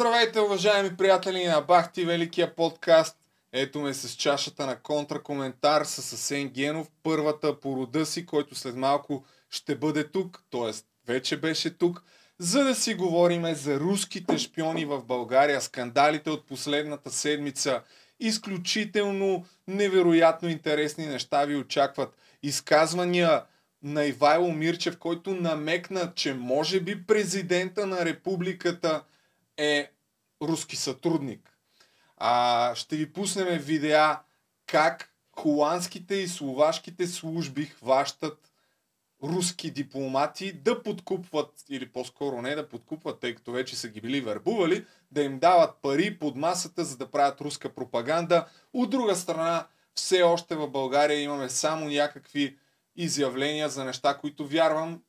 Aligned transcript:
Здравейте, 0.00 0.40
уважаеми 0.40 0.96
приятели 0.96 1.46
на 1.46 1.60
Бахти 1.60 2.04
Великия 2.04 2.54
подкаст. 2.54 3.16
Ето 3.52 3.80
ме 3.80 3.94
с 3.94 4.14
чашата 4.14 4.66
на 4.66 4.76
контракоментар 4.76 5.84
с 5.84 6.12
Асен 6.12 6.48
Генов, 6.48 6.88
първата 7.02 7.60
по 7.60 7.76
рода 7.76 8.06
си, 8.06 8.26
който 8.26 8.54
след 8.54 8.76
малко 8.76 9.24
ще 9.50 9.74
бъде 9.74 10.04
тук, 10.04 10.42
т.е. 10.50 10.70
вече 11.06 11.36
беше 11.36 11.78
тук, 11.78 12.02
за 12.38 12.64
да 12.64 12.74
си 12.74 12.94
говорим 12.94 13.54
за 13.54 13.80
руските 13.80 14.38
шпиони 14.38 14.84
в 14.84 15.04
България, 15.04 15.60
скандалите 15.60 16.30
от 16.30 16.46
последната 16.46 17.10
седмица. 17.10 17.82
Изключително 18.20 19.44
невероятно 19.68 20.48
интересни 20.48 21.06
неща 21.06 21.44
ви 21.44 21.56
очакват. 21.56 22.16
Изказвания 22.42 23.42
на 23.82 24.04
Ивайло 24.04 24.52
Мирчев, 24.52 24.98
който 24.98 25.34
намекна, 25.34 26.12
че 26.14 26.34
може 26.34 26.80
би 26.80 27.06
президента 27.06 27.86
на 27.86 28.04
републиката 28.04 29.02
е 29.60 29.92
руски 30.42 30.76
сътрудник. 30.76 31.58
А, 32.16 32.74
ще 32.74 32.96
ви 32.96 33.12
пуснем 33.12 33.58
видеа 33.58 34.20
как 34.66 35.14
холандските 35.32 36.14
и 36.14 36.28
словашките 36.28 37.06
служби 37.06 37.64
хващат 37.64 38.50
руски 39.22 39.70
дипломати 39.70 40.52
да 40.52 40.82
подкупват, 40.82 41.64
или 41.68 41.92
по-скоро 41.92 42.42
не 42.42 42.54
да 42.54 42.68
подкупват, 42.68 43.20
тъй 43.20 43.34
като 43.34 43.52
вече 43.52 43.76
са 43.76 43.88
ги 43.88 44.00
били 44.00 44.20
вербували, 44.20 44.86
да 45.10 45.22
им 45.22 45.38
дават 45.38 45.76
пари 45.82 46.18
под 46.18 46.36
масата, 46.36 46.84
за 46.84 46.96
да 46.96 47.10
правят 47.10 47.40
руска 47.40 47.74
пропаганда. 47.74 48.46
От 48.72 48.90
друга 48.90 49.16
страна, 49.16 49.66
все 49.94 50.22
още 50.22 50.56
в 50.56 50.68
България 50.68 51.20
имаме 51.20 51.48
само 51.48 51.88
някакви 51.88 52.58
изявления 52.96 53.68
за 53.68 53.84
неща, 53.84 54.18
които 54.18 54.46
вярвам 54.46 55.02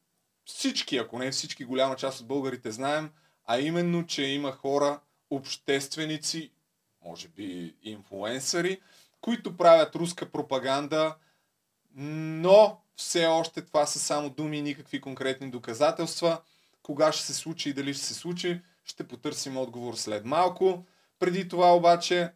всички, 0.45 0.97
ако 0.97 1.20
не 1.20 1.31
всички, 1.31 1.66
голяма 1.66 1.95
част 1.95 2.22
от 2.22 2.27
българите 2.27 2.72
знаем, 2.72 3.09
а 3.51 3.59
именно, 3.59 4.05
че 4.05 4.23
има 4.23 4.51
хора, 4.51 4.99
общественици, 5.29 6.51
може 7.05 7.27
би 7.27 7.75
инфлуенсъри, 7.83 8.81
които 9.21 9.58
правят 9.58 9.95
руска 9.95 10.31
пропаганда, 10.31 11.16
но 11.95 12.77
все 12.95 13.25
още 13.25 13.61
това 13.61 13.85
са 13.85 13.99
само 13.99 14.30
думи 14.30 14.58
и 14.58 14.61
никакви 14.61 15.02
конкретни 15.02 15.52
доказателства. 15.52 16.41
Кога 16.83 17.11
ще 17.11 17.25
се 17.25 17.33
случи 17.33 17.69
и 17.69 17.73
дали 17.73 17.93
ще 17.93 18.03
се 18.03 18.13
случи, 18.13 18.61
ще 18.85 19.08
потърсим 19.08 19.58
отговор 19.58 19.95
след 19.95 20.25
малко. 20.25 20.86
Преди 21.19 21.47
това 21.47 21.75
обаче 21.75 22.31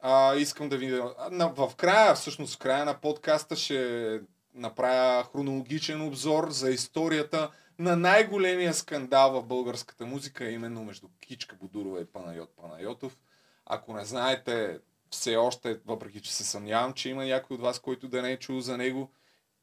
а, 0.00 0.36
искам 0.36 0.68
да 0.68 0.76
ви... 0.76 1.00
В 1.30 1.72
края, 1.76 2.14
всъщност 2.14 2.54
в 2.54 2.58
края 2.58 2.84
на 2.84 3.00
подкаста 3.00 3.56
ще 3.56 4.20
направя 4.54 5.24
хронологичен 5.32 6.02
обзор 6.02 6.50
за 6.50 6.70
историята 6.70 7.50
на 7.78 7.96
най-големия 7.96 8.74
скандал 8.74 9.32
в 9.32 9.44
българската 9.44 10.06
музика, 10.06 10.50
именно 10.50 10.84
между 10.84 11.08
Кичка 11.20 11.56
Будурова 11.56 12.00
и 12.00 12.04
Панайот 12.04 12.56
Панайотов. 12.56 13.18
Ако 13.66 13.92
не 13.92 14.04
знаете 14.04 14.78
все 15.10 15.36
още, 15.36 15.80
въпреки 15.86 16.20
че 16.20 16.34
се 16.34 16.44
съмнявам, 16.44 16.92
че 16.92 17.08
има 17.08 17.24
някой 17.24 17.54
от 17.54 17.60
вас, 17.60 17.78
който 17.78 18.08
да 18.08 18.22
не 18.22 18.32
е 18.32 18.38
чул 18.38 18.60
за 18.60 18.76
него, 18.76 19.10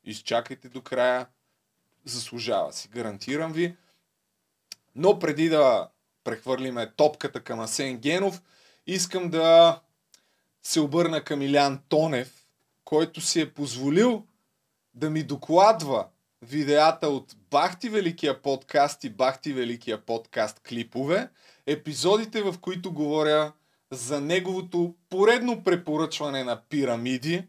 изчакайте 0.03 0.69
до 0.69 0.81
края. 0.81 1.27
Заслужава 2.05 2.73
си, 2.73 2.88
гарантирам 2.88 3.53
ви. 3.53 3.77
Но 4.95 5.19
преди 5.19 5.49
да 5.49 5.89
прехвърлиме 6.23 6.91
топката 6.91 7.43
към 7.43 7.59
Асен 7.59 7.97
Генов, 7.97 8.41
искам 8.88 9.30
да 9.30 9.81
се 10.63 10.80
обърна 10.80 11.23
към 11.23 11.41
Илян 11.41 11.83
Тонев, 11.89 12.47
който 12.86 13.21
си 13.21 13.41
е 13.41 13.53
позволил 13.53 14.27
да 14.93 15.09
ми 15.09 15.23
докладва 15.23 16.08
видеята 16.45 17.07
от 17.07 17.35
Бахти 17.51 17.89
Великия 17.89 18.41
подкаст 18.41 19.03
и 19.03 19.09
Бахти 19.09 19.53
Великия 19.53 20.05
подкаст 20.05 20.59
клипове, 20.59 21.29
епизодите 21.65 22.41
в 22.41 22.55
които 22.61 22.93
говоря 22.93 23.52
за 23.91 24.21
неговото 24.21 24.95
поредно 25.09 25.63
препоръчване 25.63 26.43
на 26.43 26.61
пирамиди. 26.69 27.43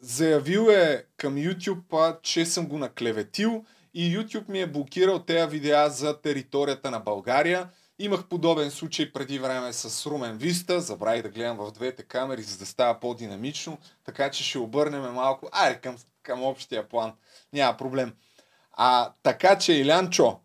Заявил 0.00 0.60
е 0.70 1.06
към 1.16 1.34
YouTube, 1.34 2.22
че 2.22 2.46
съм 2.46 2.66
го 2.66 2.78
наклеветил 2.78 3.64
и 3.94 4.18
YouTube 4.18 4.48
ми 4.48 4.60
е 4.60 4.66
блокирал 4.66 5.18
тези 5.18 5.50
видеа 5.50 5.90
за 5.90 6.20
територията 6.20 6.90
на 6.90 7.00
България. 7.00 7.68
Имах 7.98 8.28
подобен 8.28 8.70
случай 8.70 9.12
преди 9.12 9.38
време 9.38 9.72
с 9.72 10.06
Румен 10.06 10.38
Виста, 10.38 10.80
забравих 10.80 11.22
да 11.22 11.28
гледам 11.28 11.56
в 11.56 11.72
двете 11.72 12.02
камери, 12.02 12.42
за 12.42 12.58
да 12.58 12.66
става 12.66 13.00
по-динамично, 13.00 13.78
така 14.04 14.30
че 14.30 14.44
ще 14.44 14.58
обърнем 14.58 15.02
малко, 15.02 15.48
айде 15.52 15.80
към, 15.80 15.96
към 16.22 16.42
общия 16.42 16.88
план, 16.88 17.12
няма 17.52 17.76
проблем. 17.76 18.16
А 18.72 19.12
така 19.22 19.58
че, 19.58 19.72
Илянчо, 19.72 20.40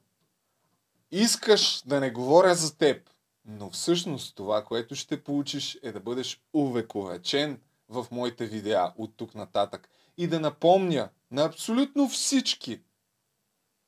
искаш 1.11 1.81
да 1.85 1.99
не 1.99 2.11
говоря 2.11 2.55
за 2.55 2.77
теб, 2.77 3.09
но 3.45 3.69
всъщност 3.69 4.35
това, 4.35 4.63
което 4.63 4.95
ще 4.95 5.23
получиш 5.23 5.79
е 5.83 5.91
да 5.91 5.99
бъдеш 5.99 6.41
увековечен 6.53 7.61
в 7.89 8.07
моите 8.11 8.45
видеа 8.45 8.93
от 8.97 9.17
тук 9.17 9.35
нататък 9.35 9.89
и 10.17 10.27
да 10.27 10.39
напомня 10.39 11.09
на 11.31 11.43
абсолютно 11.43 12.09
всички, 12.09 12.81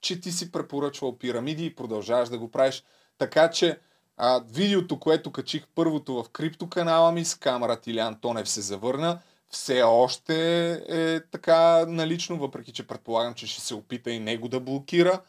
че 0.02 0.22
ти 0.22 0.32
си 0.32 0.52
препоръчвал 0.52 1.18
пирамиди 1.18 1.66
и 1.66 1.76
продължаваш 1.76 2.30
да 2.30 2.38
го 2.38 2.52
правиш. 2.52 2.84
Така 3.18 3.52
че 3.52 3.80
а, 4.18 4.44
видеото, 4.48 5.00
което 5.00 5.32
качих 5.32 5.68
първото 5.76 6.24
в 6.24 6.30
криптоканала 6.30 7.12
ми 7.12 7.26
с 7.26 7.36
камерата 7.36 7.92
или 7.92 8.00
Антонев 8.00 8.50
се 8.50 8.62
завърна, 8.62 9.20
все 9.50 9.84
още 9.84 10.72
е 10.90 11.20
така 11.32 11.86
налично, 11.86 12.38
въпреки 12.38 12.72
че 12.72 12.88
предполагам, 12.88 13.34
че 13.34 13.48
ще 13.48 13.62
се 13.62 13.76
опита 13.76 14.12
и 14.12 14.20
него 14.20 14.48
да 14.48 14.60
блокира. 14.60 15.22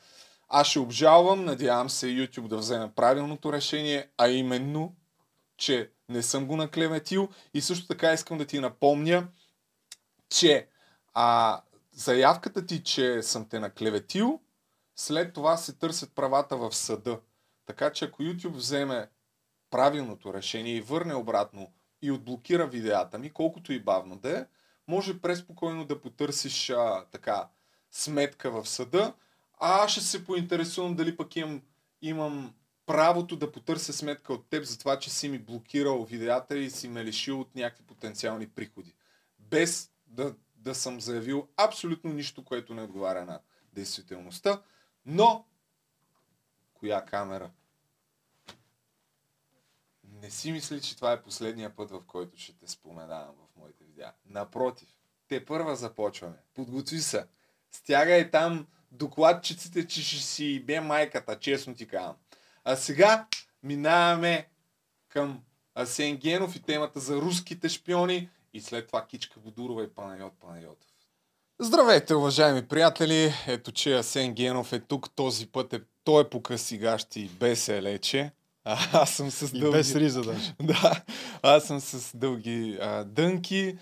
Аз 0.48 0.66
ще 0.66 0.78
обжалвам, 0.78 1.44
надявам 1.44 1.90
се 1.90 2.06
YouTube 2.06 2.48
да 2.48 2.56
вземе 2.56 2.92
правилното 2.96 3.52
решение, 3.52 4.08
а 4.18 4.28
именно, 4.28 4.96
че 5.56 5.90
не 6.08 6.22
съм 6.22 6.46
го 6.46 6.56
наклеветил 6.56 7.28
и 7.54 7.60
също 7.60 7.86
така 7.86 8.12
искам 8.12 8.38
да 8.38 8.46
ти 8.46 8.60
напомня, 8.60 9.28
че 10.28 10.68
а, 11.14 11.60
заявката 11.92 12.66
ти, 12.66 12.82
че 12.82 13.22
съм 13.22 13.48
те 13.48 13.60
наклеветил, 13.60 14.40
след 14.96 15.34
това 15.34 15.56
се 15.56 15.72
търсят 15.72 16.14
правата 16.14 16.56
в 16.56 16.74
съда. 16.74 17.20
Така 17.66 17.92
че 17.92 18.04
ако 18.04 18.22
YouTube 18.22 18.54
вземе 18.54 19.08
правилното 19.70 20.34
решение 20.34 20.74
и 20.74 20.80
върне 20.80 21.14
обратно 21.14 21.72
и 22.02 22.10
отблокира 22.10 22.66
видеята 22.66 23.18
ми, 23.18 23.30
колкото 23.30 23.72
и 23.72 23.80
бавно 23.80 24.18
да 24.18 24.38
е, 24.38 24.46
може 24.88 25.20
преспокойно 25.20 25.84
да 25.84 26.00
потърсиш 26.00 26.70
а, 26.70 27.04
така 27.10 27.48
сметка 27.90 28.50
в 28.50 28.68
съда, 28.68 29.14
а 29.60 29.84
аз 29.84 29.90
ще 29.90 30.00
се 30.00 30.24
поинтересувам 30.24 30.94
дали 30.94 31.16
пък 31.16 31.36
имам, 31.36 31.62
имам 32.02 32.54
правото 32.86 33.36
да 33.36 33.52
потърся 33.52 33.92
сметка 33.92 34.32
от 34.32 34.48
теб 34.48 34.64
за 34.64 34.78
това, 34.78 34.98
че 34.98 35.10
си 35.10 35.28
ми 35.28 35.38
блокирал 35.38 36.04
видеята 36.04 36.58
и 36.58 36.70
си 36.70 36.88
ме 36.88 37.04
лишил 37.04 37.40
от 37.40 37.54
някакви 37.54 37.84
потенциални 37.84 38.48
приходи. 38.48 38.94
Без 39.38 39.90
да, 40.06 40.34
да 40.56 40.74
съм 40.74 41.00
заявил 41.00 41.48
абсолютно 41.56 42.12
нищо, 42.12 42.44
което 42.44 42.74
не 42.74 42.82
отговаря 42.82 43.24
на 43.24 43.40
действителността. 43.72 44.62
Но, 45.06 45.44
коя 46.74 47.04
камера? 47.04 47.50
Не 50.22 50.30
си 50.30 50.52
мисли, 50.52 50.80
че 50.80 50.96
това 50.96 51.12
е 51.12 51.22
последния 51.22 51.76
път, 51.76 51.90
в 51.90 52.00
който 52.06 52.38
ще 52.38 52.52
те 52.52 52.68
споменавам 52.68 53.34
в 53.34 53.60
моите 53.60 53.84
видеа. 53.84 54.12
Напротив, 54.26 54.88
те 55.28 55.44
първа 55.44 55.76
започваме. 55.76 56.36
Подготви 56.54 57.00
се. 57.00 57.26
Стягай 57.70 58.30
там 58.30 58.66
докладчиците, 58.92 59.86
че 59.86 60.02
ще 60.02 60.22
си 60.22 60.64
бе 60.66 60.80
майката, 60.80 61.38
честно 61.38 61.74
ти 61.74 61.88
казвам. 61.88 62.16
А 62.64 62.76
сега 62.76 63.26
минаваме 63.62 64.48
към 65.08 65.42
Асен 65.74 66.16
Генов 66.16 66.56
и 66.56 66.62
темата 66.62 67.00
за 67.00 67.16
руските 67.16 67.68
шпиони 67.68 68.30
и 68.52 68.60
след 68.60 68.86
това 68.86 69.06
Кичка 69.06 69.40
Бодурова 69.40 69.84
и 69.84 69.94
Панайот 69.94 70.32
Панайотов. 70.40 70.88
Здравейте, 71.58 72.14
уважаеми 72.14 72.68
приятели! 72.68 73.32
Ето, 73.46 73.72
че 73.72 73.94
Асен 73.94 74.34
Генов 74.34 74.72
е 74.72 74.80
тук. 74.80 75.14
Този 75.14 75.46
път 75.46 75.72
е, 75.72 75.80
той 76.04 76.30
по 76.30 76.42
късигащи 76.42 77.28
без 77.28 77.68
елече. 77.68 78.32
А, 78.64 78.78
аз 78.92 79.10
съм 79.10 79.30
с 79.30 79.52
И 79.52 79.60
дълги... 79.60 79.76
без 79.76 79.94
риза 79.94 80.22
даже. 80.22 80.54
Да, 80.62 81.02
аз 81.42 81.64
съм 81.64 81.80
с 81.80 82.16
дълги 82.16 82.78
а, 82.80 83.04
дънки. 83.04 83.76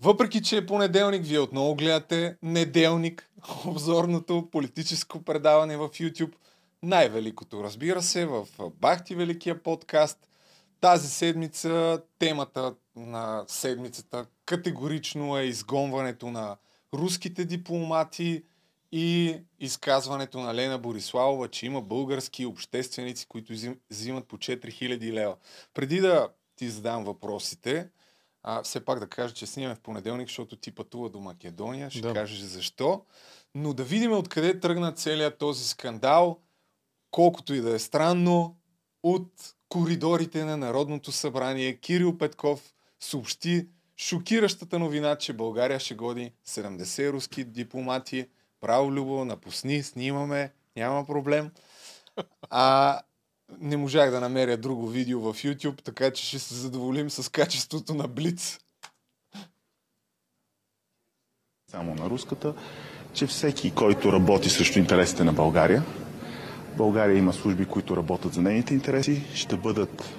Въпреки, 0.00 0.42
че 0.42 0.56
е 0.56 0.66
понеделник, 0.66 1.24
вие 1.24 1.38
отново 1.38 1.74
гледате 1.74 2.36
неделник, 2.42 3.30
обзорното 3.66 4.48
политическо 4.52 5.22
предаване 5.22 5.76
в 5.76 5.88
YouTube. 5.88 6.32
Най-великото, 6.82 7.64
разбира 7.64 8.02
се, 8.02 8.26
в 8.26 8.46
Бахти 8.80 9.14
Великия 9.14 9.62
подкаст. 9.62 10.18
Тази 10.80 11.08
седмица, 11.08 12.02
темата 12.18 12.74
на 12.96 13.44
седмицата 13.48 14.26
категорично 14.46 15.38
е 15.38 15.42
изгонването 15.42 16.30
на 16.30 16.56
руските 16.94 17.44
дипломати 17.44 18.42
и 18.92 19.36
изказването 19.60 20.40
на 20.40 20.54
Лена 20.54 20.78
Бориславова, 20.78 21.48
че 21.48 21.66
има 21.66 21.82
български 21.82 22.46
общественици, 22.46 23.26
които 23.26 23.52
взим- 23.52 23.78
взимат 23.90 24.26
по 24.26 24.36
4000 24.36 25.12
лева. 25.12 25.36
Преди 25.74 26.00
да 26.00 26.28
ти 26.56 26.68
задам 26.68 27.04
въпросите, 27.04 27.88
а, 28.42 28.62
все 28.62 28.84
пак 28.84 28.98
да 29.00 29.06
кажа, 29.06 29.34
че 29.34 29.46
снимаме 29.46 29.74
в 29.74 29.80
понеделник, 29.80 30.28
защото 30.28 30.56
ти 30.56 30.70
пътува 30.70 31.08
до 31.10 31.20
Македония, 31.20 31.90
ще 31.90 32.00
Да. 32.00 32.12
кажеш 32.14 32.38
защо. 32.38 33.04
Но 33.54 33.72
да 33.72 33.84
видим 33.84 34.12
откъде 34.12 34.60
тръгна 34.60 34.92
целият 34.92 35.38
този 35.38 35.68
скандал, 35.68 36.38
колкото 37.10 37.54
и 37.54 37.60
да 37.60 37.74
е 37.74 37.78
странно, 37.78 38.56
от 39.02 39.32
коридорите 39.68 40.44
на 40.44 40.56
Народното 40.56 41.12
събрание 41.12 41.76
Кирил 41.76 42.18
Петков 42.18 42.74
съобщи 43.00 43.66
шокиращата 43.96 44.78
новина, 44.78 45.16
че 45.16 45.32
България 45.32 45.80
ще 45.80 45.94
годи 45.94 46.32
70 46.46 47.12
руски 47.12 47.44
дипломати. 47.44 48.26
Право, 48.64 48.92
Любо, 48.92 49.24
напусни, 49.24 49.82
снимаме, 49.82 50.52
няма 50.76 51.06
проблем. 51.06 51.50
А 52.50 53.00
не 53.60 53.76
можах 53.76 54.10
да 54.10 54.20
намеря 54.20 54.56
друго 54.56 54.86
видео 54.86 55.20
в 55.20 55.34
YouTube, 55.34 55.82
така 55.82 56.10
че 56.10 56.26
ще 56.26 56.38
се 56.38 56.54
задоволим 56.54 57.10
с 57.10 57.32
качеството 57.32 57.94
на 57.94 58.08
Блиц. 58.08 58.58
Само 61.70 61.94
на 61.94 62.10
руската, 62.10 62.54
че 63.12 63.26
всеки, 63.26 63.74
който 63.74 64.12
работи 64.12 64.50
срещу 64.50 64.78
интересите 64.78 65.24
на 65.24 65.32
България, 65.32 65.82
България 66.76 67.18
има 67.18 67.32
служби, 67.32 67.66
които 67.66 67.96
работят 67.96 68.34
за 68.34 68.42
нейните 68.42 68.74
интереси, 68.74 69.24
ще 69.34 69.56
бъдат 69.56 70.14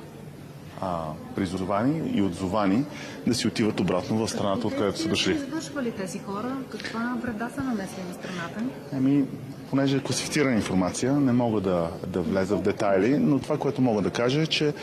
а, 0.82 1.04
призовани 1.36 2.12
и 2.14 2.22
отзовани 2.22 2.86
да 3.28 3.36
си 3.36 3.48
отиват 3.48 3.80
обратно 3.80 4.18
в 4.18 4.32
страната, 4.32 4.68
откъдето 4.68 5.00
са 5.00 5.08
дошли. 5.08 5.34
Извършва 5.34 5.84
ли 5.84 5.92
тези 5.92 6.20
хора? 6.20 6.58
Каква 6.70 7.18
вреда 7.24 7.50
са 7.56 7.64
нанесли 7.64 8.04
на 8.10 8.14
страната? 8.14 8.64
Ами, 8.94 9.26
понеже 9.70 9.98
е 9.98 10.00
класифицирана 10.00 10.56
информация, 10.56 11.14
не 11.14 11.32
мога 11.32 11.62
да, 11.62 11.90
да 12.08 12.22
влеза 12.22 12.56
в 12.56 12.62
детайли, 12.62 13.18
но 13.18 13.40
това, 13.40 13.58
което 13.58 13.82
мога 13.82 14.02
да 14.02 14.10
кажа 14.10 14.42
е, 14.42 14.48
че 14.48 14.74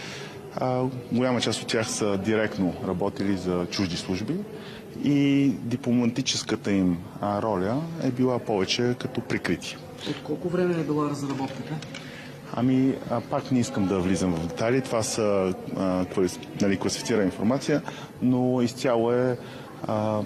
а, 0.56 0.84
голяма 1.12 1.40
част 1.40 1.62
от 1.62 1.68
тях 1.68 1.90
са 1.90 2.18
директно 2.18 2.74
работили 2.88 3.36
за 3.36 3.66
чужди 3.70 3.96
служби 3.96 4.36
и 5.04 5.48
дипломатическата 5.48 6.72
им 6.72 6.98
а, 7.20 7.42
роля 7.42 7.82
е 8.02 8.10
била 8.10 8.38
повече 8.38 8.94
като 8.98 9.20
прикрити. 9.20 9.76
От 10.10 10.22
колко 10.24 10.48
време 10.48 10.74
е 10.74 10.84
била 10.84 11.10
разработката? 11.10 11.74
Ами, 12.56 12.94
а, 13.10 13.20
пак 13.20 13.52
не 13.52 13.60
искам 13.60 13.87
да 13.87 13.99
влизам 13.99 14.34
в 14.34 14.46
детайли. 14.46 14.81
Това 14.81 15.02
са 15.02 15.54
а, 15.76 16.06
нали, 16.60 16.76
класифицирана 16.76 17.25
информация, 17.25 17.82
но 18.22 18.62
изцяло 18.62 19.12
е 19.12 19.38
а, 19.87 20.20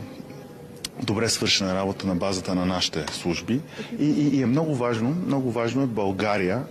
добре 1.03 1.29
свършена 1.29 1.75
работа 1.75 2.07
на 2.07 2.15
базата 2.15 2.55
на 2.55 2.67
нашите 2.67 3.05
служби. 3.13 3.61
И, 3.99 4.05
и, 4.05 4.37
и 4.37 4.43
е 4.43 4.47
много 4.47 4.75
важно, 4.75 5.17
много 5.27 5.51
важно 5.51 5.83
е 5.83 5.87
България 5.87 6.65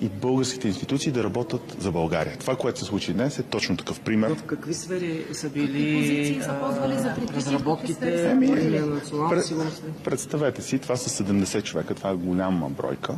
и 0.00 0.08
българските 0.08 0.68
институции 0.68 1.12
да 1.12 1.24
работят 1.24 1.76
за 1.78 1.92
България. 1.92 2.36
Това, 2.38 2.56
което 2.56 2.78
се 2.78 2.84
случи 2.84 3.12
днес 3.12 3.38
е 3.38 3.42
точно 3.42 3.76
такъв 3.76 4.00
пример. 4.00 4.34
В 4.34 4.42
какви 4.42 4.74
сфери 4.74 5.24
са 5.32 5.50
били 5.50 6.42
за 6.42 6.50
а, 6.50 7.14
прикрити? 7.14 7.34
разработките 7.34 8.34
на 8.34 8.86
националната 8.86 9.34
Пред- 9.36 9.46
сигурност? 9.46 9.82
Представете 10.04 10.62
си, 10.62 10.78
това 10.78 10.96
са 10.96 11.24
70 11.24 11.62
човека, 11.62 11.94
това 11.94 12.10
е 12.10 12.14
голяма 12.14 12.70
бройка, 12.70 13.16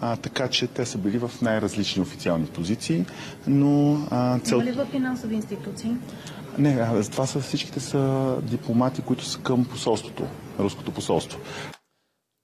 а, 0.00 0.16
така 0.16 0.48
че 0.48 0.66
те 0.66 0.86
са 0.86 0.98
били 0.98 1.18
в 1.18 1.30
най-различни 1.42 2.02
официални 2.02 2.46
позиции, 2.46 3.04
но 3.46 4.00
а, 4.10 4.38
цел... 4.38 4.56
Има 4.56 4.64
ли 4.64 4.72
в 4.72 4.86
финансови 4.86 5.34
институции? 5.34 5.90
Не, 6.58 7.02
това 7.02 7.26
са 7.26 7.40
всичките 7.40 7.80
са 7.80 8.34
дипломати, 8.42 9.02
които 9.02 9.24
са 9.24 9.38
към 9.38 9.64
посолството, 9.64 10.26
руското 10.58 10.92
посолство. 10.92 11.38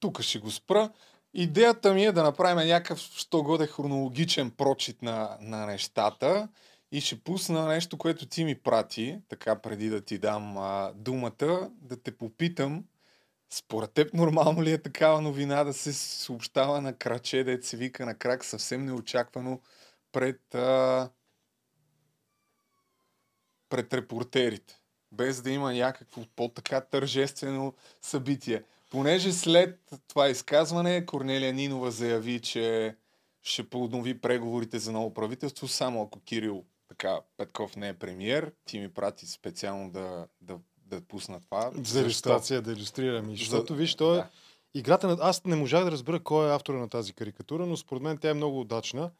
Тук 0.01 0.21
ще 0.21 0.39
го 0.39 0.51
спра. 0.51 0.91
Идеята 1.35 1.95
ми 1.95 2.05
е 2.05 2.13
да 2.13 2.23
направим 2.23 2.69
някакъв, 2.69 2.99
що 2.99 3.67
хронологичен 3.71 4.51
прочит 4.51 5.03
на, 5.03 5.39
на 5.41 5.67
нещата 5.67 6.49
и 6.93 7.01
ще 7.01 7.21
пусна 7.21 7.67
нещо, 7.67 7.99
което 7.99 8.27
ти 8.27 8.45
ми 8.45 8.55
прати, 8.55 9.21
така 9.29 9.59
преди 9.59 9.89
да 9.89 10.01
ти 10.01 10.19
дам 10.19 10.59
а, 10.59 10.93
думата, 10.95 11.71
да 11.83 12.03
те 12.03 12.17
попитам, 12.17 12.85
според 13.51 13.93
теб 13.93 14.15
нормално 14.15 14.63
ли 14.63 14.73
е 14.73 14.83
такава 14.83 15.21
новина 15.21 15.65
да 15.65 15.73
се 15.73 15.93
съобщава 15.93 16.81
на 16.81 16.93
краче, 16.93 17.45
да 17.45 17.63
се 17.63 17.77
вика 17.77 18.07
на 18.07 18.15
крак 18.15 18.45
съвсем 18.45 18.85
неочаквано 18.85 19.61
пред, 20.13 20.55
а, 20.55 21.11
пред 23.69 23.95
репортерите, 23.95 24.81
без 25.13 25.43
да 25.43 25.51
има 25.51 25.73
някакво 25.73 26.23
по-така 26.37 26.81
тържествено 26.81 27.75
събитие. 28.03 28.63
Понеже 28.91 29.33
след 29.33 29.81
това 30.09 30.29
изказване 30.29 31.07
Корнелия 31.07 31.53
Нинова 31.53 31.91
заяви, 31.91 32.41
че 32.41 32.97
ще 33.43 33.71
поднови 33.71 34.21
преговорите 34.21 34.79
за 34.79 34.93
ново 34.93 35.15
правителство, 35.15 35.69
само 35.69 36.03
ако 36.03 36.21
Кирил 36.21 36.65
така, 36.89 37.21
Петков 37.37 37.77
не 37.77 37.89
е 37.89 37.95
премиер. 37.95 38.53
Ти 38.65 38.79
ми 38.79 38.89
прати 38.89 39.27
специално 39.27 39.91
да, 39.91 40.27
да, 40.41 40.59
да 40.87 41.01
пусна 41.01 41.41
това. 41.41 41.71
За 41.85 42.01
иллюстрация 42.01 42.63
да 42.63 42.73
иллюстрирам. 42.73 43.31
И 43.31 43.37
Защото, 43.37 43.75
виж, 43.75 43.95
то 43.95 44.15
е... 44.15 44.17
Да. 44.17 44.29
Играта 44.75 45.09
на... 45.09 45.17
Аз 45.21 45.45
не 45.45 45.57
можах 45.57 45.85
да 45.85 45.91
разбера 45.91 46.21
кой 46.21 46.49
е 46.49 46.55
автора 46.55 46.79
на 46.79 46.89
тази 46.89 47.13
карикатура, 47.13 47.67
но 47.67 47.77
според 47.77 48.03
мен 48.03 48.19
тя 48.19 48.31
е 48.31 48.35
много 48.35 48.61
удачна. 48.61 49.11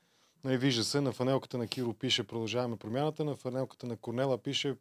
Нали, 0.45 0.57
вижда 0.57 0.85
се, 0.85 1.01
на 1.01 1.13
фанелката 1.13 1.59
на 1.59 1.67
Киро 1.67 1.93
пише 1.93 2.27
продължаваме 2.27 2.77
промяната, 2.77 3.25
на 3.25 3.37
фанелката 3.37 3.87
на 3.87 3.97
Корнела 3.97 4.39
пише 4.39 4.75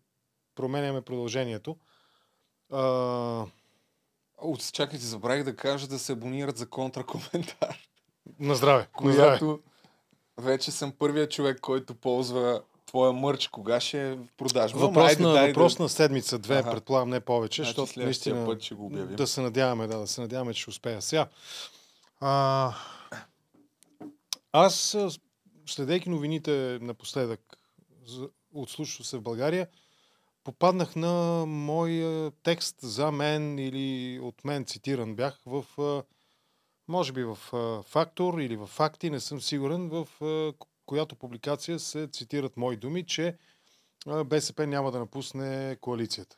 променяме 0.56 1.02
продължението. 1.02 1.78
А, 2.72 3.46
О, 4.42 4.58
чакайте, 4.72 5.06
забравих 5.06 5.44
да 5.44 5.56
кажа 5.56 5.88
да 5.88 6.00
се 6.00 6.12
абонират 6.12 6.58
за 6.58 6.70
контракоментар. 6.70 7.78
на 8.40 8.56
здраве, 8.56 8.88
на 9.02 9.14
здраве. 9.14 9.40
Която 9.40 9.60
вече 10.38 10.72
съм 10.72 10.92
първият 10.92 11.32
човек, 11.32 11.60
който 11.60 11.96
ползва 11.96 12.62
твоя 12.86 13.14
мърч. 13.14 13.48
Кога 13.48 13.80
ще 13.80 14.10
е 14.10 14.16
в 14.16 14.28
продажба? 14.38 14.80
Въпрос, 14.80 15.10
айде, 15.10 15.24
на, 15.24 15.34
дай 15.34 15.48
въпрос 15.48 15.78
да... 15.78 15.84
на 15.84 15.90
седмица, 15.90 16.40
две, 16.40 16.58
Аха. 16.58 16.72
предполагам, 16.72 17.10
не 17.10 17.20
повече, 17.20 17.64
Значи 17.64 17.76
защото 17.76 18.00
наистина 18.00 18.46
път 18.46 18.62
ще 18.62 18.76
го 18.76 18.86
обявим. 18.86 19.16
да 19.16 19.28
се 19.28 19.42
надяваме, 19.42 19.88
да, 19.88 19.98
да 19.98 20.08
се 20.08 20.22
надяваме, 20.22 20.54
че 20.54 20.62
ще 20.62 20.70
успея. 20.70 21.02
Сега, 21.02 21.28
а, 22.20 22.74
аз, 24.52 24.98
следейки 25.66 26.10
новините 26.10 26.80
напоследък 26.82 27.58
от 28.54 28.70
се 28.70 29.18
в 29.18 29.22
България, 29.22 29.68
попаднах 30.50 30.96
на 30.96 31.46
моя 31.48 32.32
текст 32.44 32.76
за 32.82 33.12
мен 33.12 33.60
или 33.60 34.20
от 34.20 34.46
мен 34.46 34.66
цитиран 34.66 35.16
бях 35.16 35.40
в, 35.46 35.66
може 36.88 37.14
би 37.14 37.24
в 37.24 37.38
Фактор 37.84 38.40
или 38.40 38.56
в 38.56 38.68
Факти, 38.68 39.10
не 39.10 39.20
съм 39.20 39.42
сигурен, 39.42 39.90
в 39.90 40.08
която 40.86 41.16
публикация 41.16 41.80
се 41.80 42.08
цитират 42.08 42.58
мои 42.58 42.78
думи, 42.78 43.06
че 43.06 43.38
БСП 44.26 44.68
няма 44.68 44.92
да 44.92 45.00
напусне 45.00 45.78
коалицията. 45.82 46.38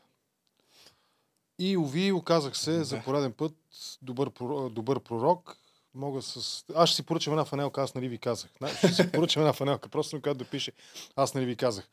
И 1.60 1.78
уви, 1.78 2.12
оказах 2.12 2.58
се 2.58 2.84
за 2.84 2.96
Да. 2.96 3.04
пореден 3.04 3.34
път 3.34 3.54
добър, 4.02 4.31
добър 4.69 5.00
пророк. 5.00 5.58
Мога 5.94 6.22
с... 6.22 6.66
Аз 6.75 6.90
ще 6.90 6.96
си 6.96 7.04
поръчам 7.04 7.34
една 7.34 7.46
фанелка, 7.46 7.81
аз 7.81 7.96
нали 7.96 8.08
ви 8.08 8.18
казах. 8.18 8.52
Знаеш, 8.58 8.78
Ще 8.78 8.94
си 8.94 9.12
поръчам 9.13 9.42
една 9.42 9.54
фанелка, 9.54 9.90
просто 9.90 10.16
на 10.16 10.22
която 10.22 10.38
да 10.38 10.50
пише 10.50 10.72
аз 11.16 11.34
нали 11.34 11.46
ви 11.46 11.56
казах. 11.56 11.90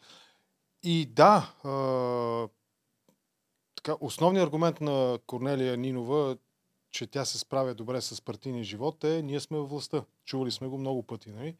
И 0.82 1.06
да, 1.06 1.54
а, 1.64 2.48
така, 3.76 3.96
основният 4.00 4.46
аргумент 4.46 4.80
на 4.80 5.18
Корнелия 5.26 5.76
Нинова, 5.76 6.36
че 6.90 7.06
тя 7.06 7.24
се 7.24 7.38
справя 7.38 7.74
добре 7.74 8.00
с 8.00 8.22
партийния 8.22 8.64
живот 8.64 9.04
е 9.04 9.22
ние 9.22 9.40
сме 9.40 9.58
във 9.58 9.70
властта. 9.70 10.04
Чували 10.24 10.50
сме 10.50 10.68
го 10.68 10.78
много 10.78 11.02
пъти, 11.02 11.30
нали? 11.30 11.56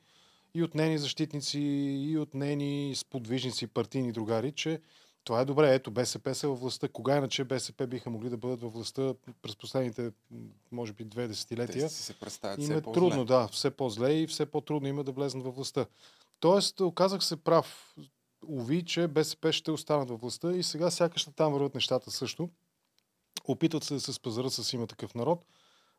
И 0.54 0.62
от 0.62 0.74
нейни 0.74 0.98
защитници, 0.98 1.60
и 2.08 2.18
от 2.18 2.34
нейни 2.34 2.94
сподвижници, 2.96 3.66
партийни 3.66 4.12
другари, 4.12 4.52
че 4.52 4.80
това 5.24 5.40
е 5.40 5.44
добре. 5.44 5.74
Ето, 5.74 5.90
БСП 5.90 6.34
са 6.34 6.48
във 6.48 6.60
властта. 6.60 6.88
Кога 6.88 7.16
иначе 7.16 7.44
БСП 7.44 7.86
биха 7.86 8.10
могли 8.10 8.30
да 8.30 8.36
бъдат 8.36 8.60
във 8.60 8.72
властта 8.72 9.14
през 9.42 9.56
последните, 9.56 10.10
може 10.72 10.92
би, 10.92 11.04
две 11.04 11.28
десетилетия? 11.28 11.88
Те 11.88 11.94
се 11.94 12.14
представят 12.14 12.58
Им 12.58 12.64
все 12.64 12.74
е 12.74 12.80
по-зле. 12.80 12.94
трудно, 12.94 13.24
да, 13.24 13.48
все 13.48 13.70
по-зле 13.70 14.12
и 14.12 14.26
все 14.26 14.46
по-трудно 14.46 14.88
има 14.88 15.04
да 15.04 15.12
влезнат 15.12 15.44
във 15.44 15.54
властта. 15.54 15.86
Тоест, 16.40 16.80
оказах 16.80 17.24
се 17.24 17.36
прав. 17.36 17.96
Уви, 18.46 18.84
че 18.84 19.08
БСП 19.08 19.52
ще 19.52 19.70
останат 19.70 20.08
във 20.08 20.20
властта 20.20 20.52
и 20.52 20.62
сега 20.62 20.90
сякаш 20.90 21.28
там 21.36 21.52
върват 21.52 21.74
нещата 21.74 22.10
също. 22.10 22.50
Опитват 23.44 23.84
се 23.84 23.94
да 23.94 24.00
се 24.00 24.12
спазарат 24.12 24.52
с 24.52 24.72
има 24.72 24.86
такъв 24.86 25.14
народ. 25.14 25.44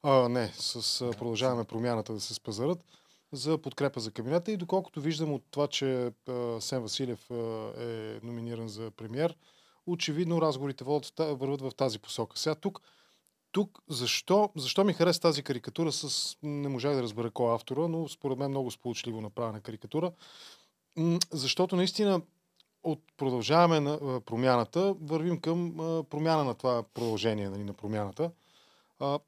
А, 0.04 0.30
не, 0.30 0.52
с 0.54 1.02
а, 1.02 1.12
продължаваме 1.12 1.64
промяната 1.64 2.14
да 2.14 2.20
се 2.20 2.34
спазарат 2.34 2.84
за 3.32 3.58
подкрепа 3.58 4.00
за 4.00 4.12
кабинета 4.12 4.52
и 4.52 4.58
доколкото 4.58 5.02
виждам 5.02 5.34
от 5.34 5.44
това, 5.52 5.68
че 5.68 6.12
а, 6.28 6.62
Сен 6.62 6.82
Василев 6.82 7.32
а, 7.32 7.36
е 7.78 8.20
номиниран 8.24 8.68
за 8.68 8.92
премьер, 8.92 9.38
очевидно 9.88 10.42
разговорите 10.42 10.84
върват 11.20 11.62
в 11.62 11.72
тази 11.78 12.00
посока. 12.00 12.40
Сега 12.40 12.56
тук 12.56 12.82
тук 13.52 13.80
защо, 13.90 14.50
защо 14.56 14.84
ми 14.84 14.94
хареса 14.94 15.22
тази 15.22 15.44
карикатура 15.44 15.92
с... 15.92 16.36
Не 16.44 16.70
можах 16.70 16.96
да 16.96 17.04
разбера 17.04 17.32
кой 17.32 17.52
е 17.52 17.56
автора, 17.56 17.88
но 17.88 18.08
според 18.08 18.38
мен 18.38 18.50
много 18.50 18.72
сполучливо 18.72 19.22
направена 19.22 19.62
карикатура. 19.62 20.12
Защото 21.32 21.76
наистина 21.76 22.22
от 22.84 23.02
продължаваме 23.18 23.80
на 23.80 24.22
промяната, 24.22 24.96
вървим 25.02 25.40
към 25.40 25.74
промяна 26.10 26.44
на 26.44 26.54
това 26.54 26.84
продължение 26.84 27.50
нали, 27.50 27.64
на 27.64 27.74
промяната. 27.74 28.32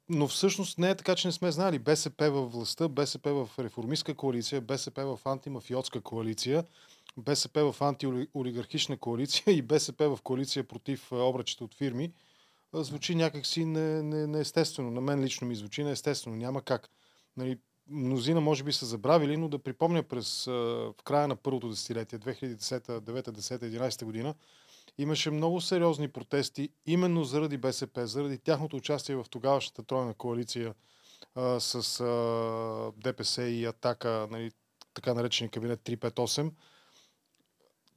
Но 0.08 0.28
всъщност 0.28 0.78
не 0.78 0.90
е 0.90 0.94
така, 0.94 1.14
че 1.14 1.28
не 1.28 1.32
сме 1.32 1.52
знали. 1.52 1.78
БСП 1.78 2.30
във 2.30 2.52
властта, 2.52 2.88
БСП 2.88 3.46
в 3.46 3.58
реформистска 3.58 4.14
коалиция, 4.14 4.60
БСП 4.60 5.16
в 5.16 5.26
антимафиотска 5.26 6.00
коалиция, 6.00 6.64
БСП 7.16 7.72
в 7.72 7.82
антиолигархична 7.82 8.96
коалиция 8.96 9.54
и 9.56 9.62
БСП 9.62 10.16
в 10.16 10.22
коалиция 10.22 10.64
против 10.64 11.12
обръчите 11.12 11.64
от 11.64 11.74
фирми 11.74 12.12
звучи 12.74 13.14
някакси 13.14 13.64
не, 13.64 14.02
не, 14.02 14.26
неестествено. 14.26 14.90
На 14.90 15.00
мен 15.00 15.24
лично 15.24 15.46
ми 15.46 15.54
звучи 15.54 15.84
неестествено. 15.84 16.36
Няма 16.36 16.62
как. 16.62 16.90
Нали, 17.36 17.58
мнозина 17.90 18.40
може 18.40 18.64
би 18.64 18.72
са 18.72 18.86
забравили, 18.86 19.36
но 19.36 19.48
да 19.48 19.58
припомня 19.58 20.02
през, 20.02 20.44
в 20.44 20.94
края 21.04 21.28
на 21.28 21.36
първото 21.36 21.68
десетилетие, 21.68 22.18
2010, 22.18 22.80
9, 23.00 23.28
10, 23.28 23.78
11 23.78 24.04
година, 24.04 24.34
имаше 24.98 25.30
много 25.30 25.60
сериозни 25.60 26.08
протести 26.08 26.68
именно 26.86 27.24
заради 27.24 27.56
БСП, 27.56 28.06
заради 28.06 28.38
тяхното 28.38 28.76
участие 28.76 29.16
в 29.16 29.24
тогавашната 29.30 29.82
тройна 29.82 30.14
коалиция 30.14 30.74
а, 31.34 31.60
с 31.60 32.00
а, 32.00 32.92
ДПС 32.96 33.42
и 33.42 33.64
Атака, 33.64 34.28
нали, 34.30 34.50
така 34.94 35.14
наречения 35.14 35.50
кабинет 35.50 35.80
358. 35.80 36.52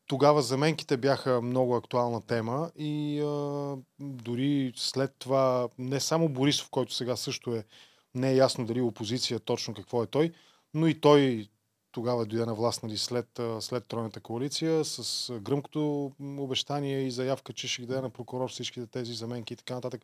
Тогава 0.07 0.41
заменките 0.41 0.97
бяха 0.97 1.41
много 1.41 1.75
актуална 1.75 2.21
тема 2.21 2.71
и 2.77 3.21
а, 3.21 3.75
дори 3.99 4.73
след 4.75 5.15
това 5.19 5.69
не 5.77 5.99
само 5.99 6.29
Борисов, 6.29 6.69
който 6.69 6.93
сега 6.93 7.15
също 7.15 7.55
е, 7.55 7.63
не 8.15 8.31
е 8.31 8.35
ясно 8.35 8.65
дали 8.65 8.81
опозиция 8.81 9.39
точно 9.39 9.73
какво 9.73 10.03
е 10.03 10.07
той, 10.07 10.31
но 10.73 10.87
и 10.87 11.01
той 11.01 11.47
тогава 11.91 12.25
дойде 12.25 12.45
на 12.45 12.53
власт 12.53 12.83
нали, 12.83 12.97
след, 12.97 13.39
след 13.59 13.87
тройната 13.87 14.19
коалиция 14.19 14.85
с 14.85 15.33
гръмкото 15.39 16.11
обещание 16.37 17.01
и 17.01 17.11
заявка, 17.11 17.53
че 17.53 17.67
ще 17.67 17.81
ги 17.81 17.87
даде 17.87 18.01
на 18.01 18.09
прокурор 18.09 18.51
всичките 18.51 18.87
тези 18.87 19.13
заменки 19.13 19.53
и 19.53 19.57
така 19.57 19.73
нататък. 19.73 20.01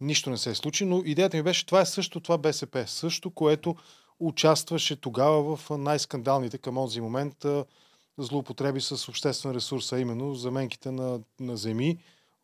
Нищо 0.00 0.30
не 0.30 0.36
се 0.36 0.50
е 0.50 0.54
случи, 0.54 0.84
но 0.84 1.02
идеята 1.04 1.36
ми 1.36 1.42
беше, 1.42 1.66
това 1.66 1.80
е 1.80 1.86
също 1.86 2.20
това 2.20 2.38
БСП. 2.38 2.84
Също, 2.86 3.30
което 3.30 3.76
участваше 4.20 4.96
тогава 4.96 5.56
в 5.56 5.78
най-скандалните 5.78 6.58
към 6.58 6.74
този 6.74 7.00
момент 7.00 7.46
злоупотреби 8.18 8.80
с 8.80 9.08
обществен 9.08 9.52
ресурс, 9.52 9.92
а 9.92 10.00
именно 10.00 10.34
заменките 10.34 10.90
на, 10.90 11.20
на 11.40 11.56
земи 11.56 11.98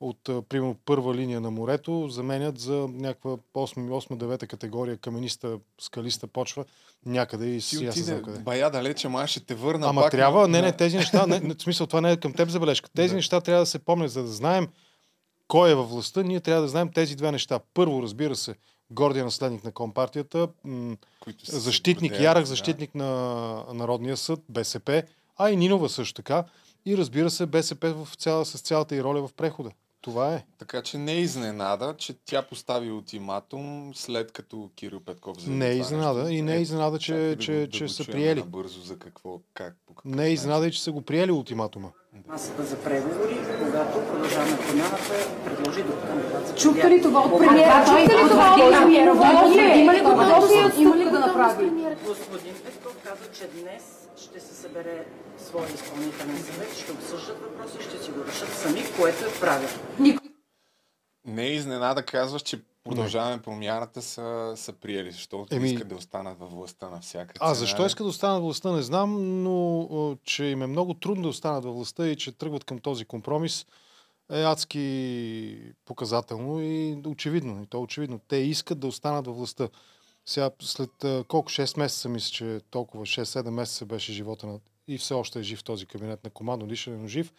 от 0.04 0.48
примерно 0.48 0.76
първа 0.84 1.14
линия 1.14 1.40
на 1.40 1.50
морето 1.50 2.08
заменят 2.08 2.58
за 2.58 2.88
някаква 2.90 3.36
8-9 3.54 4.46
категория 4.46 4.96
камениста, 4.96 5.58
скалиста 5.80 6.26
почва 6.26 6.64
някъде 7.06 7.46
и 7.46 7.60
си 7.60 7.86
аз 7.86 7.98
знам 7.98 8.22
къде. 8.22 8.38
бая 8.38 8.70
далече, 8.70 9.08
ма 9.08 9.26
ще 9.26 9.40
те 9.40 9.54
върна 9.54 9.86
Ама 9.86 10.00
пак 10.02 10.10
трябва, 10.10 10.40
на- 10.40 10.48
не, 10.48 10.62
не, 10.62 10.72
тези 10.72 10.96
неща, 10.96 11.26
не, 11.26 11.54
в 11.54 11.62
смисъл, 11.62 11.86
това 11.86 12.00
не 12.00 12.12
е 12.12 12.16
към 12.16 12.32
теб 12.32 12.48
забележка. 12.48 12.90
Тези 12.90 13.08
Да. 13.08 13.14
неща 13.16 13.40
трябва 13.40 13.62
да 13.62 13.66
се 13.66 13.78
помнят, 13.78 14.10
за 14.10 14.22
да 14.22 14.28
знаем 14.28 14.68
кой 15.48 15.70
е 15.70 15.74
във 15.74 15.90
властта. 15.90 16.22
Ние 16.22 16.40
трябва 16.40 16.62
да 16.62 16.68
знаем 16.68 16.90
тези 16.92 17.16
две 17.16 17.32
неща. 17.32 17.60
Първо, 17.74 18.02
разбира 18.02 18.36
се, 18.36 18.54
гордия 18.90 19.24
наследник 19.24 19.64
на 19.64 19.72
Компартията, 19.72 20.48
м- 20.64 20.96
защитник, 21.42 22.12
гордеят, 22.12 22.24
ярък 22.24 22.42
да. 22.42 22.46
защитник 22.46 22.94
на 22.94 23.10
Народния 23.72 24.16
съд, 24.16 24.40
БСП, 24.48 25.02
а 25.36 25.50
и 25.50 25.56
Нинова 25.56 25.88
също 25.88 26.14
така. 26.14 26.44
И 26.86 26.96
разбира 26.96 27.30
се, 27.30 27.46
БСП 27.46 27.94
в 27.94 28.14
цяла, 28.14 28.44
с 28.44 28.60
цялата 28.60 28.96
и 28.96 29.02
роля 29.02 29.26
в 29.28 29.32
прехода. 29.32 29.70
Това 30.04 30.34
е. 30.34 30.44
Така 30.58 30.82
че 30.82 30.98
не 30.98 31.12
е 31.12 31.20
изненада, 31.20 31.94
че 31.98 32.14
тя 32.24 32.42
постави 32.42 32.90
ултиматум 32.90 33.92
след 33.94 34.32
като 34.32 34.70
Кирил 34.76 35.00
Петков 35.00 35.40
заяви 35.40 35.58
Не 35.58 35.68
е 35.68 35.74
изненада 35.74 36.18
нещо. 36.18 36.34
и 36.34 36.42
не 36.42 36.52
е 36.52 36.54
Ето, 36.54 36.62
изненада, 36.62 36.98
че, 36.98 37.14
да 37.14 37.36
че, 37.36 37.52
да 37.52 37.68
че 37.68 37.84
го 37.84 37.90
са 37.90 38.04
приели. 38.04 38.40
Набързо 38.40 38.80
за 38.80 38.98
какво, 38.98 39.40
как, 39.54 39.76
по 39.86 39.94
какъв 39.94 40.16
Не 40.16 40.26
е 40.26 40.32
изненада 40.32 40.66
и 40.66 40.72
че 40.72 40.82
са 40.82 40.92
го 40.92 41.02
приели 41.02 41.32
ултиматума. 41.32 41.90
Масата 42.28 42.64
за 42.64 42.76
преговори, 42.76 43.38
когато 43.58 44.06
продължаваме 44.06 44.58
промяната, 44.68 45.28
предложи 45.44 45.82
друг 45.82 46.00
кандидат 46.06 46.58
Чухте 46.58 46.90
ли 46.90 47.02
това 47.02 47.20
от 47.20 47.38
премиера? 47.38 47.84
Чухте 47.86 48.14
ли 48.14 48.28
това 48.28 48.50
от 48.50 48.72
премиера? 48.72 49.78
Има 49.78 49.94
ли 49.94 50.00
готовност 50.00 50.78
има 50.78 50.96
ли 50.96 51.04
да 51.04 51.18
направи? 51.18 51.70
Господин 52.06 52.54
Петков 52.64 52.96
каза, 53.04 53.32
че 53.32 53.48
днес 53.60 54.03
ще 54.16 54.40
се 54.40 54.54
събере 54.54 55.06
своя 55.38 55.68
изпълнителен 55.68 56.38
съвет, 56.38 56.74
ще 56.74 56.92
обсъждат 56.92 57.38
въпроси, 57.38 57.78
ще 57.82 58.02
си 58.04 58.10
го 58.10 58.24
решат 58.24 58.48
сами, 58.48 58.80
което 58.96 59.24
е 59.24 59.40
правилно. 59.40 60.20
Не 61.26 61.42
е 61.42 61.52
изненада, 61.52 62.02
казваш, 62.02 62.42
че 62.42 62.60
продължаваме 62.84 63.42
промяната 63.42 64.02
са, 64.02 64.52
са 64.56 64.72
приели, 64.72 65.12
защото 65.12 65.54
Еми- 65.54 65.64
искат 65.64 65.88
да 65.88 65.94
останат 65.94 66.38
във 66.38 66.52
властта 66.52 66.88
на 66.88 67.00
всяка 67.00 67.34
А 67.40 67.44
цена. 67.44 67.54
защо 67.54 67.86
искат 67.86 68.04
да 68.04 68.08
останат 68.08 68.36
във 68.36 68.44
властта, 68.44 68.72
не 68.72 68.82
знам, 68.82 69.42
но 69.42 69.80
а, 69.82 70.16
че 70.24 70.44
им 70.44 70.62
е 70.62 70.66
много 70.66 70.94
трудно 70.94 71.22
да 71.22 71.28
останат 71.28 71.64
във 71.64 71.74
властта 71.74 72.08
и 72.08 72.16
че 72.16 72.32
тръгват 72.32 72.64
към 72.64 72.78
този 72.78 73.04
компромис 73.04 73.66
е 74.32 74.42
адски 74.42 75.58
показателно 75.84 76.60
и 76.60 77.02
очевидно. 77.06 77.62
И 77.62 77.66
то 77.66 77.82
очевидно. 77.82 78.20
Те 78.28 78.36
искат 78.36 78.80
да 78.80 78.86
останат 78.86 79.26
във 79.26 79.36
властта. 79.36 79.68
Сега, 80.26 80.50
след 80.62 80.90
колко? 81.28 81.50
6 81.50 81.78
месеца, 81.78 82.08
мисля, 82.08 82.30
че 82.32 82.60
толкова, 82.70 83.04
6-7 83.04 83.50
месеца 83.50 83.86
беше 83.86 84.12
живота 84.12 84.46
на... 84.46 84.60
И 84.88 84.98
все 84.98 85.14
още 85.14 85.38
е 85.38 85.42
жив 85.42 85.64
този 85.64 85.86
кабинет 85.86 86.24
на 86.24 86.30
командно 86.30 86.66
дишане, 86.66 86.96
но 86.96 87.08
жив. 87.08 87.32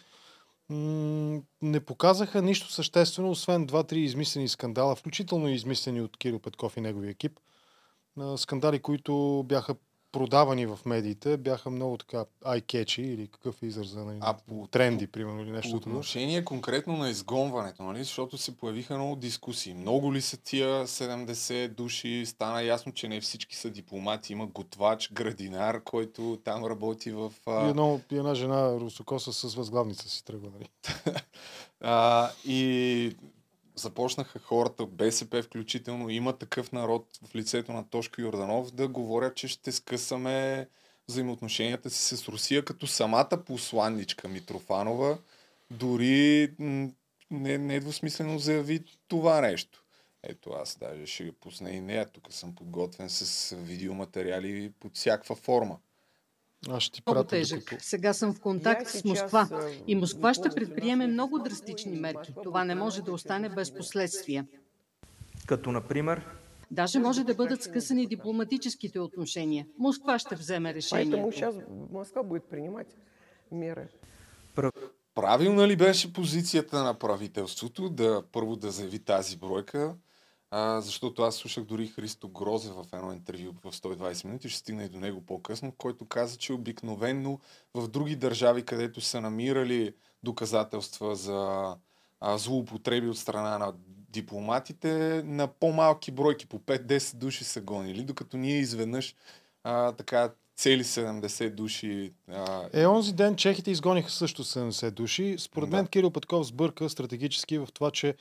Не 1.62 1.80
показаха 1.86 2.42
нищо 2.42 2.72
съществено, 2.72 3.32
освен 3.32 3.68
2-3 3.68 3.94
измислени 3.94 4.48
скандала, 4.48 4.96
включително 4.96 5.50
измислени 5.50 6.02
от 6.02 6.18
Кирил 6.18 6.40
Петков 6.40 6.78
и 6.78 6.82
неговия 6.82 7.12
екип 7.12 7.40
скандали, 8.38 8.80
които 8.80 9.44
бяха 9.48 9.76
продавани 10.16 10.66
в 10.66 10.80
медиите, 10.86 11.38
бяха 11.38 11.70
много 11.70 11.98
така 11.98 12.26
eye-catchy 12.44 13.02
или 13.02 13.28
какъв 13.28 13.64
е 13.64 13.66
израза 13.66 14.06
на 14.06 14.18
А 14.22 14.34
по- 14.34 14.68
тренди, 14.68 15.08
примерно, 15.08 15.42
или 15.42 15.50
По 15.50 15.56
нещо 15.56 15.72
такова. 15.72 15.92
отношение 15.92 16.46
конкретно 16.46 16.98
на 16.98 17.10
изгонването, 17.10 17.84
нали? 17.84 18.04
защото 18.04 18.38
се 18.38 18.58
появиха 18.58 18.96
много 18.96 19.16
дискусии. 19.16 19.74
Много 19.74 20.14
ли 20.14 20.22
са 20.22 20.38
тия 20.38 20.88
70 20.88 21.68
души? 21.68 22.24
Стана 22.26 22.64
ясно, 22.64 22.92
че 22.92 23.08
не 23.08 23.22
всички 23.22 23.56
са 23.56 23.70
дипломати. 23.70 24.34
Има 24.34 24.48
готвач, 24.48 25.12
градинар, 25.14 25.84
който 25.84 26.40
там 26.44 26.66
работи 26.66 27.12
в... 27.12 27.34
И, 27.38 27.42
А, 27.46 27.68
едно, 27.70 28.02
и 28.12 28.18
една 28.18 28.36
жена 28.36 28.72
русокоса 28.72 29.34
с 29.34 29.56
възглавница 29.56 30.10
си 30.10 30.26
тръгва. 30.26 30.50
Нали? 30.50 30.70
а, 31.82 32.30
и 32.46 33.16
започнаха 33.76 34.40
хората 34.40 34.86
БСП 34.86 35.44
включително, 35.44 36.10
има 36.10 36.38
такъв 36.38 36.72
народ 36.72 37.08
в 37.28 37.36
лицето 37.36 37.74
на 37.74 37.90
Тошко 37.90 38.22
Йорданов 38.22 38.72
да 38.72 38.88
говорят, 38.88 39.36
че 39.36 39.48
ще 39.48 39.72
скъсаме 39.72 40.68
взаимоотношенията 41.08 41.90
си 41.90 42.18
с 42.18 42.28
Русия, 42.28 42.66
като 42.66 42.88
самата 42.88 43.44
посланничка 43.46 44.28
Митрофанова 44.28 45.18
дори 45.72 46.52
не, 47.32 47.58
недвусмислено 47.58 48.40
заяви 48.40 48.84
това 49.08 49.42
нещо. 49.42 49.84
Ето 50.24 50.50
аз 50.50 50.78
даже 50.80 51.06
ще 51.06 51.32
пусна 51.32 51.72
и 51.72 51.82
нея. 51.82 52.06
Тук 52.06 52.34
съм 52.34 52.56
подготвен 52.56 53.10
с 53.10 53.56
видеоматериали 53.56 54.72
под 54.80 54.96
всякаква 54.96 55.36
форма. 55.36 55.78
Аз 56.70 56.84
ще 56.84 56.96
ти 56.96 57.02
много 57.08 57.20
пратя 57.20 57.30
тежък. 57.30 57.60
докато... 57.60 57.86
Сега 57.86 58.14
съм 58.14 58.34
в 58.34 58.40
контакт 58.40 58.88
с 58.88 59.04
Москва 59.04 59.70
и 59.88 59.96
Москва 59.96 60.34
ще 60.34 60.50
предприеме 60.50 61.08
много 61.08 61.40
драстични 61.40 62.00
мерки. 62.00 62.34
Това 62.44 62.64
не 62.64 62.76
може 62.76 63.02
да 63.02 63.12
остане 63.12 63.50
без 63.50 63.74
последствия. 63.74 64.48
Като 65.48 65.72
например 65.72 66.26
Даже 66.72 67.00
може 67.00 67.24
да 67.24 67.36
бъдат 67.36 67.64
скъсани 67.64 68.08
дипломатическите 68.08 69.00
отношения. 69.00 69.66
Москва 69.78 70.20
ще 70.20 70.36
вземе 70.36 70.74
Поэтому 70.92 71.32
сейчас 71.32 71.56
Москва 71.92 72.24
будет 72.24 72.44
принимать 72.50 72.96
меры. 73.52 73.88
Правилна 75.16 75.68
ли 75.68 75.76
беше 75.76 76.14
позицията 76.14 76.84
на 76.84 76.94
правителството 76.94 77.90
да 77.90 78.24
първо 78.32 78.56
да 78.56 78.72
заяви 78.72 79.00
тази 79.00 79.38
бройка, 79.38 79.96
а, 80.58 80.82
защото 80.82 81.22
аз 81.22 81.36
слушах 81.36 81.64
дори 81.64 81.88
Христо 81.88 82.28
Грозе 82.28 82.72
в 82.72 82.86
едно 82.94 83.14
интервю 83.14 83.54
в 83.64 83.72
120 83.72 84.26
минути, 84.26 84.50
ще 84.50 84.60
стигна 84.60 84.84
и 84.84 84.90
до 84.90 85.00
него 85.00 85.22
по-късно, 85.22 85.72
който 85.72 86.06
каза, 86.06 86.38
че 86.38 86.54
обикновенно 86.54 87.40
в 87.74 87.88
други 87.88 88.16
държави, 88.16 88.64
където 88.66 89.02
са 89.02 89.22
намирали 89.22 89.94
доказателства 90.24 91.16
за 91.16 91.76
а, 92.20 92.38
злоупотреби 92.38 93.08
от 93.08 93.18
страна 93.18 93.58
на 93.58 93.74
дипломатите, 94.10 95.22
на 95.26 95.48
по-малки 95.48 96.12
бройки, 96.12 96.46
по 96.46 96.60
5-10 96.60 97.16
души 97.16 97.44
са 97.44 97.62
гонили, 97.62 98.04
докато 98.04 98.38
ние 98.38 98.60
изведнъж 98.60 99.16
а, 99.64 99.92
така 99.92 100.30
цели 100.56 100.84
70 100.84 101.50
души 101.50 102.14
а, 102.32 102.70
Е, 102.74 102.86
онзи 102.86 103.14
ден 103.14 103.36
чехите 103.36 103.72
изгониха 103.72 104.10
също 104.10 104.44
70 104.44 104.92
души. 104.92 105.36
Според 105.40 105.70
мен 105.70 105.84
Да. 105.84 105.90
Кирил 105.90 106.12
Петков 106.12 106.48
сбърка 106.48 106.90
стратегически 106.90 107.58
в 107.58 107.68
това, 107.74 107.92
че 107.92 108.16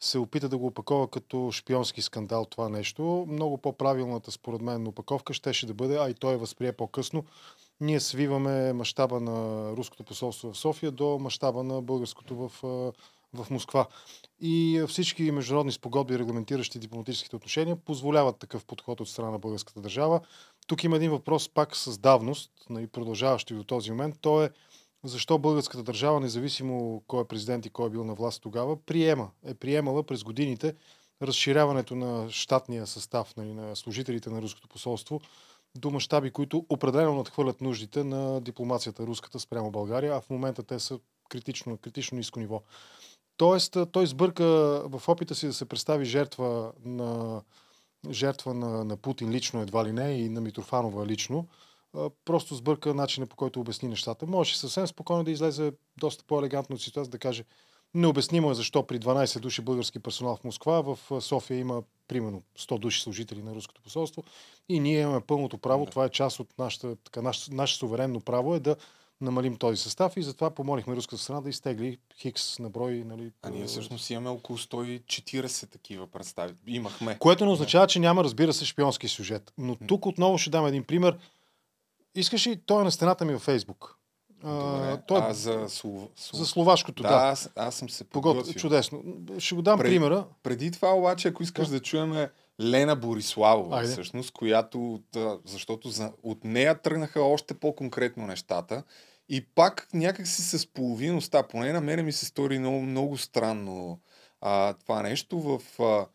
се 0.00 0.18
опита 0.18 0.48
да 0.48 0.58
го 0.58 0.66
опакова 0.66 1.08
като 1.08 1.50
шпионски 1.52 2.02
скандал 2.02 2.44
това 2.44 2.68
нещо. 2.68 3.26
Много 3.28 3.58
по-правилната, 3.58 4.30
според 4.30 4.60
мен, 4.60 4.86
опаковка 4.86 5.34
щеше 5.34 5.66
да 5.66 5.74
бъде, 5.74 5.98
а 6.00 6.10
и 6.10 6.14
той 6.14 6.36
възприе 6.36 6.72
по-късно. 6.72 7.24
Ние 7.80 8.00
свиваме 8.00 8.72
мащаба 8.72 9.20
на 9.20 9.70
руското 9.76 10.04
посолство 10.04 10.52
в 10.52 10.58
София 10.58 10.92
до 10.92 11.18
мащаба 11.18 11.62
на 11.62 11.82
българското 11.82 12.36
в, 12.36 12.52
в 13.34 13.50
Москва. 13.50 13.86
И 14.40 14.84
всички 14.88 15.30
международни 15.30 15.72
спогодби, 15.72 16.18
регламентиращи 16.18 16.78
дипломатическите 16.78 17.36
отношения, 17.36 17.76
позволяват 17.76 18.38
такъв 18.38 18.64
подход 18.64 19.00
от 19.00 19.08
страна 19.08 19.30
на 19.30 19.38
българската 19.38 19.80
държава. 19.80 20.20
Тук 20.66 20.84
има 20.84 20.96
един 20.96 21.10
въпрос 21.10 21.48
пак 21.48 21.76
с 21.76 21.98
давност, 21.98 22.50
нали, 22.70 22.86
продължаващи 22.86 23.54
до 23.54 23.64
този 23.64 23.90
момент. 23.90 24.16
То 24.20 24.42
е 24.42 24.50
защо 25.08 25.38
българската 25.38 25.82
държава, 25.82 26.20
независимо 26.20 27.02
кой 27.06 27.22
е 27.22 27.24
президент 27.24 27.66
и 27.66 27.70
кой 27.70 27.86
е 27.86 27.90
бил 27.90 28.04
на 28.04 28.14
власт 28.14 28.42
тогава, 28.42 28.76
приема, 28.76 29.30
е 29.44 29.54
приемала 29.54 30.02
през 30.02 30.24
годините 30.24 30.74
разширяването 31.22 31.94
на 31.96 32.30
щатния 32.30 32.86
състав 32.86 33.36
нали, 33.36 33.54
на 33.54 33.76
служителите 33.76 34.30
на 34.30 34.42
руското 34.42 34.68
посолство 34.68 35.20
до 35.78 35.90
мащаби, 35.90 36.30
които 36.30 36.66
определено 36.68 37.14
надхвърлят 37.14 37.60
нуждите 37.60 38.04
на 38.04 38.40
дипломацията 38.40 39.06
руската 39.06 39.40
спрямо 39.40 39.70
България, 39.70 40.14
а 40.16 40.20
в 40.20 40.30
момента 40.30 40.62
те 40.62 40.78
са 40.78 40.98
критично, 41.28 41.78
критично 41.78 42.18
ниско 42.18 42.40
ниво. 42.40 42.62
Тоест, 43.36 43.76
той 43.92 44.06
сбърка 44.06 44.44
в 44.84 45.02
опита 45.08 45.34
си 45.34 45.46
да 45.46 45.52
се 45.52 45.64
представи 45.64 46.04
жертва 46.04 46.72
на 46.84 47.42
жертва 48.10 48.54
на, 48.54 48.84
на 48.84 48.96
Путин 48.96 49.30
лично 49.30 49.62
едва 49.62 49.84
ли 49.84 49.92
не 49.92 50.10
и 50.10 50.28
на 50.28 50.40
Митрофанова 50.40 51.06
лично. 51.06 51.46
Просто 52.24 52.54
сбърка 52.54 52.94
начина 52.94 53.26
по 53.26 53.36
който 53.36 53.60
обясни 53.60 53.88
нещата. 53.88 54.26
Може 54.26 54.58
съвсем 54.58 54.86
спокойно 54.86 55.24
да 55.24 55.30
излезе 55.30 55.72
доста 56.00 56.24
по-елегантно 56.24 56.74
от 56.74 56.82
ситуация 56.82 57.10
да 57.10 57.18
каже 57.18 57.44
Необяснимо 57.94 58.50
е 58.50 58.54
защо 58.54 58.86
при 58.86 59.00
12 59.00 59.38
души 59.40 59.62
български 59.62 59.98
персонал 59.98 60.36
в 60.36 60.44
Москва, 60.44 60.80
в 60.80 60.98
София 61.20 61.58
има 61.58 61.82
примерно 62.08 62.42
100 62.58 62.78
души 62.78 63.02
служители 63.02 63.42
на 63.42 63.54
руското 63.54 63.82
посолство 63.82 64.24
и 64.68 64.80
ние 64.80 65.00
имаме 65.00 65.20
пълното 65.20 65.58
право, 65.58 65.86
това 65.86 66.04
е 66.04 66.08
част 66.08 66.40
от 66.40 66.58
нашата, 66.58 66.96
така, 66.96 67.22
наше, 67.22 67.54
наше 67.54 67.76
суверенно 67.76 68.20
право 68.20 68.54
е 68.54 68.60
да 68.60 68.76
намалим 69.20 69.56
този 69.56 69.82
състав 69.82 70.16
и 70.16 70.22
затова 70.22 70.50
помолихме 70.50 70.96
руската 70.96 71.22
страна 71.22 71.40
да 71.40 71.48
изтегли 71.48 71.98
хикс 72.18 72.58
на 72.58 72.70
брой. 72.70 73.04
Нали, 73.06 73.32
а 73.42 73.50
ние 73.50 73.64
всъщност 73.64 74.10
имаме 74.10 74.28
около 74.28 74.58
140 74.58 75.70
такива 75.70 76.06
представи. 76.06 76.54
Имахме. 76.66 77.18
Което 77.18 77.44
не 77.44 77.50
означава, 77.50 77.86
че 77.86 77.98
няма, 77.98 78.24
разбира 78.24 78.52
се, 78.52 78.64
шпионски 78.64 79.08
сюжет. 79.08 79.52
Но 79.58 79.76
тук 79.76 80.06
отново 80.06 80.38
ще 80.38 80.50
дам 80.50 80.66
един 80.66 80.84
пример. 80.84 81.18
Искаш 82.14 82.46
ли, 82.46 82.60
той 82.66 82.80
е 82.80 82.84
на 82.84 82.90
стената 82.90 83.24
ми 83.24 83.32
във 83.32 83.42
Фейсбук. 83.42 83.98
Добре. 84.42 85.02
той, 85.08 85.20
а 85.22 85.34
за, 85.34 85.64
слов... 85.68 86.08
за 86.32 86.46
словашкото, 86.46 87.02
да. 87.02 87.08
да. 87.08 87.14
Аз, 87.14 87.50
аз 87.56 87.74
съм 87.74 87.90
се 87.90 88.04
подготвил. 88.04 88.54
Чудесно. 88.54 89.02
Ще 89.38 89.54
го 89.54 89.62
дам 89.62 89.78
Пред, 89.78 89.90
примера. 89.90 90.26
Преди 90.42 90.70
това 90.70 90.94
обаче, 90.94 91.28
ако 91.28 91.42
искаш 91.42 91.68
да, 91.68 91.74
да 91.74 91.80
чуем 91.80 92.28
Лена 92.60 92.96
Бориславова, 92.96 93.76
Айде. 93.76 93.92
всъщност, 93.92 94.32
която, 94.32 95.00
защото 95.44 95.88
за, 95.88 96.12
от 96.22 96.44
нея 96.44 96.82
тръгнаха 96.82 97.22
още 97.22 97.54
по-конкретно 97.54 98.26
нещата. 98.26 98.82
И 99.28 99.46
пак 99.46 99.88
някак 99.94 100.26
си 100.26 100.42
с 100.58 100.66
половиността, 100.66 101.42
поне 101.42 101.72
на 101.72 101.80
мене 101.80 102.02
ми 102.02 102.12
се 102.12 102.26
стори 102.26 102.58
много, 102.58 102.80
много 102.80 103.18
странно 103.18 104.00
а, 104.40 104.72
това 104.72 105.02
нещо 105.02 105.40
в 105.40 105.82
а, 105.82 106.06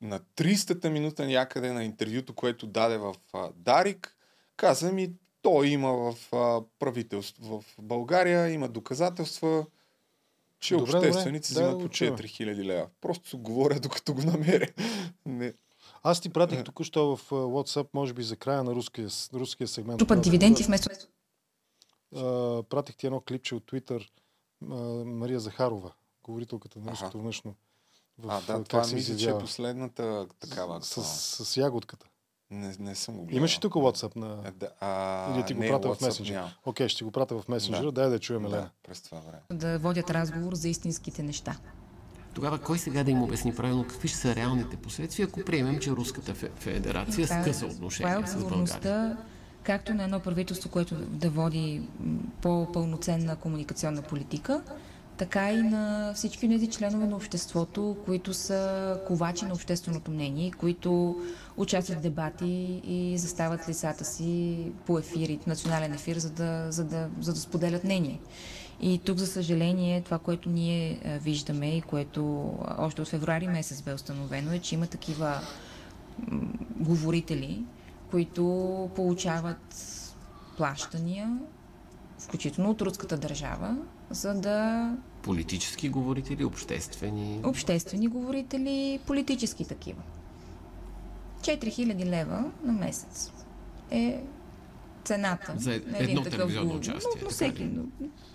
на 0.00 0.20
300-та 0.20 0.90
минута 0.90 1.26
някъде 1.26 1.72
на 1.72 1.84
интервюто, 1.84 2.34
което 2.34 2.66
даде 2.66 2.98
в 2.98 3.14
а, 3.32 3.50
Дарик, 3.56 4.16
каза 4.56 4.92
ми, 4.92 5.12
той 5.44 5.68
има 5.68 5.92
в 5.92 6.32
а, 6.32 6.62
правителство 6.78 7.60
в 7.60 7.82
България, 7.82 8.48
има 8.48 8.68
доказателства, 8.68 9.66
че 10.60 10.76
добре, 10.76 10.96
общественици 10.96 11.54
добре. 11.54 11.66
взимат 11.66 11.82
да, 11.82 11.88
по 11.88 12.22
4000 12.22 12.64
лева. 12.64 12.88
Просто 13.00 13.28
се 13.28 13.36
говоря, 13.36 13.80
докато 13.80 14.14
го 14.14 14.22
намеря. 14.22 14.66
Не. 15.26 15.52
Аз 16.02 16.20
ти 16.20 16.28
пратих 16.28 16.64
току-що 16.64 17.16
в 17.16 17.30
WhatsApp, 17.30 17.88
може 17.94 18.12
би 18.12 18.22
за 18.22 18.36
края 18.36 18.64
на 18.64 18.74
руския, 18.74 19.08
руския 19.34 19.68
сегмент. 19.68 19.98
Трупат 19.98 20.22
дивиденти 20.22 20.62
вместо... 20.62 20.88
Uh, 22.14 22.62
пратих 22.62 22.96
ти 22.96 23.06
едно 23.06 23.20
клипче 23.20 23.54
от 23.54 23.64
Twitter 23.64 24.08
uh, 24.64 25.04
Мария 25.04 25.40
Захарова, 25.40 25.92
говорителката 26.24 26.78
на 26.78 26.92
руското 26.92 27.18
външно. 27.18 27.54
В, 28.18 28.30
а, 28.30 28.40
да, 28.40 28.64
това 28.64 28.86
мисля, 28.94 29.16
че 29.16 29.30
е 29.30 29.38
последната 29.38 30.26
такава. 30.40 30.82
С, 30.82 31.04
с, 31.04 31.44
с 31.44 31.56
ягодката. 31.56 32.06
Не, 32.54 32.74
не 32.80 32.94
съм 32.94 33.14
го 33.14 33.24
гледал. 33.24 33.38
Имаш 33.38 33.56
ли 33.56 33.60
тук 33.60 33.72
WhatsApp 33.72 34.16
на... 34.16 34.38
А, 34.44 34.50
да, 34.50 34.68
а, 34.80 35.34
Или 35.36 35.46
ти 35.46 35.54
го 35.54 35.60
не, 35.60 35.68
пратя 35.68 35.94
в 35.94 36.00
месенджера? 36.00 36.54
Окей, 36.64 36.86
okay, 36.86 36.88
ще 36.88 37.04
го 37.04 37.10
пратя 37.10 37.40
в 37.40 37.48
месенджера. 37.48 37.84
Да. 37.84 37.92
Дай 37.92 38.10
да 38.10 38.18
чуем 38.18 38.46
Елена. 38.46 38.62
Да, 38.62 38.70
през 38.88 39.02
това 39.02 39.20
време. 39.20 39.42
Да 39.52 39.78
водят 39.78 40.10
разговор 40.10 40.54
за 40.54 40.68
истинските 40.68 41.22
неща. 41.22 41.56
Тогава 42.34 42.58
кой 42.58 42.78
сега 42.78 43.04
да 43.04 43.10
им 43.10 43.22
обясни 43.22 43.54
правилно 43.54 43.84
какви 43.88 44.08
ще 44.08 44.18
са 44.18 44.34
реалните 44.34 44.76
последствия, 44.76 45.26
ако 45.26 45.40
приемем, 45.44 45.78
че 45.78 45.90
Руската 45.90 46.34
федерация 46.34 47.26
това, 47.26 47.42
скъса 47.42 47.66
отношения 47.66 48.14
това 48.14 48.24
е 48.24 48.40
с 48.40 48.48
България? 48.48 49.16
както 49.62 49.94
на 49.94 50.04
едно 50.04 50.20
правителство, 50.20 50.70
което 50.70 50.94
да 50.94 51.30
води 51.30 51.82
по-пълноценна 52.42 53.36
комуникационна 53.36 54.02
политика, 54.02 54.62
така 55.16 55.52
и 55.52 55.62
на 55.62 56.12
всички 56.14 56.48
тези 56.48 56.66
членове 56.66 57.06
на 57.06 57.16
обществото, 57.16 57.96
които 58.04 58.34
са 58.34 59.00
ковачи 59.06 59.44
на 59.44 59.54
общественото 59.54 60.10
мнение, 60.10 60.50
които 60.50 61.16
участват 61.56 61.98
в 61.98 62.02
дебати 62.02 62.80
и 62.84 63.18
застават 63.18 63.68
лицата 63.68 64.04
си 64.04 64.58
по 64.86 64.98
ефири, 64.98 65.38
национален 65.46 65.92
ефир, 65.92 66.16
за 66.16 66.30
да, 66.30 66.66
за 66.72 66.84
да, 66.84 67.08
за 67.20 67.32
да 67.32 67.40
споделят 67.40 67.84
мнение. 67.84 68.20
И 68.80 69.00
тук, 69.04 69.18
за 69.18 69.26
съжаление, 69.26 70.00
това, 70.00 70.18
което 70.18 70.48
ние 70.48 71.00
виждаме 71.22 71.76
и 71.76 71.82
което 71.82 72.52
още 72.78 73.02
от 73.02 73.08
февруари 73.08 73.48
месец 73.48 73.82
бе 73.82 73.94
установено, 73.94 74.52
е, 74.52 74.58
че 74.58 74.74
има 74.74 74.86
такива 74.86 75.40
говорители, 76.76 77.64
които 78.10 78.44
получават 78.96 79.76
плащания, 80.56 81.38
включително 82.18 82.70
от 82.70 82.82
руската 82.82 83.16
държава, 83.16 83.76
за 84.10 84.34
да... 84.34 84.90
Политически 85.22 85.88
говорители, 85.88 86.44
обществени... 86.44 87.40
Обществени 87.44 88.08
говорители, 88.08 89.00
политически 89.06 89.64
такива. 89.64 90.02
4000 91.40 92.04
лева 92.04 92.44
на 92.62 92.72
месец 92.72 93.32
е 93.90 94.20
цената 95.04 95.54
за 95.56 95.70
на 95.70 95.98
един 95.98 96.18
едно 96.18 96.22
такъв 96.22 96.52
говор... 96.62 96.76
участие. 96.76 97.10
Но, 97.16 97.22
но 97.22 97.30
всеки, 97.30 97.64
но, 97.64 97.82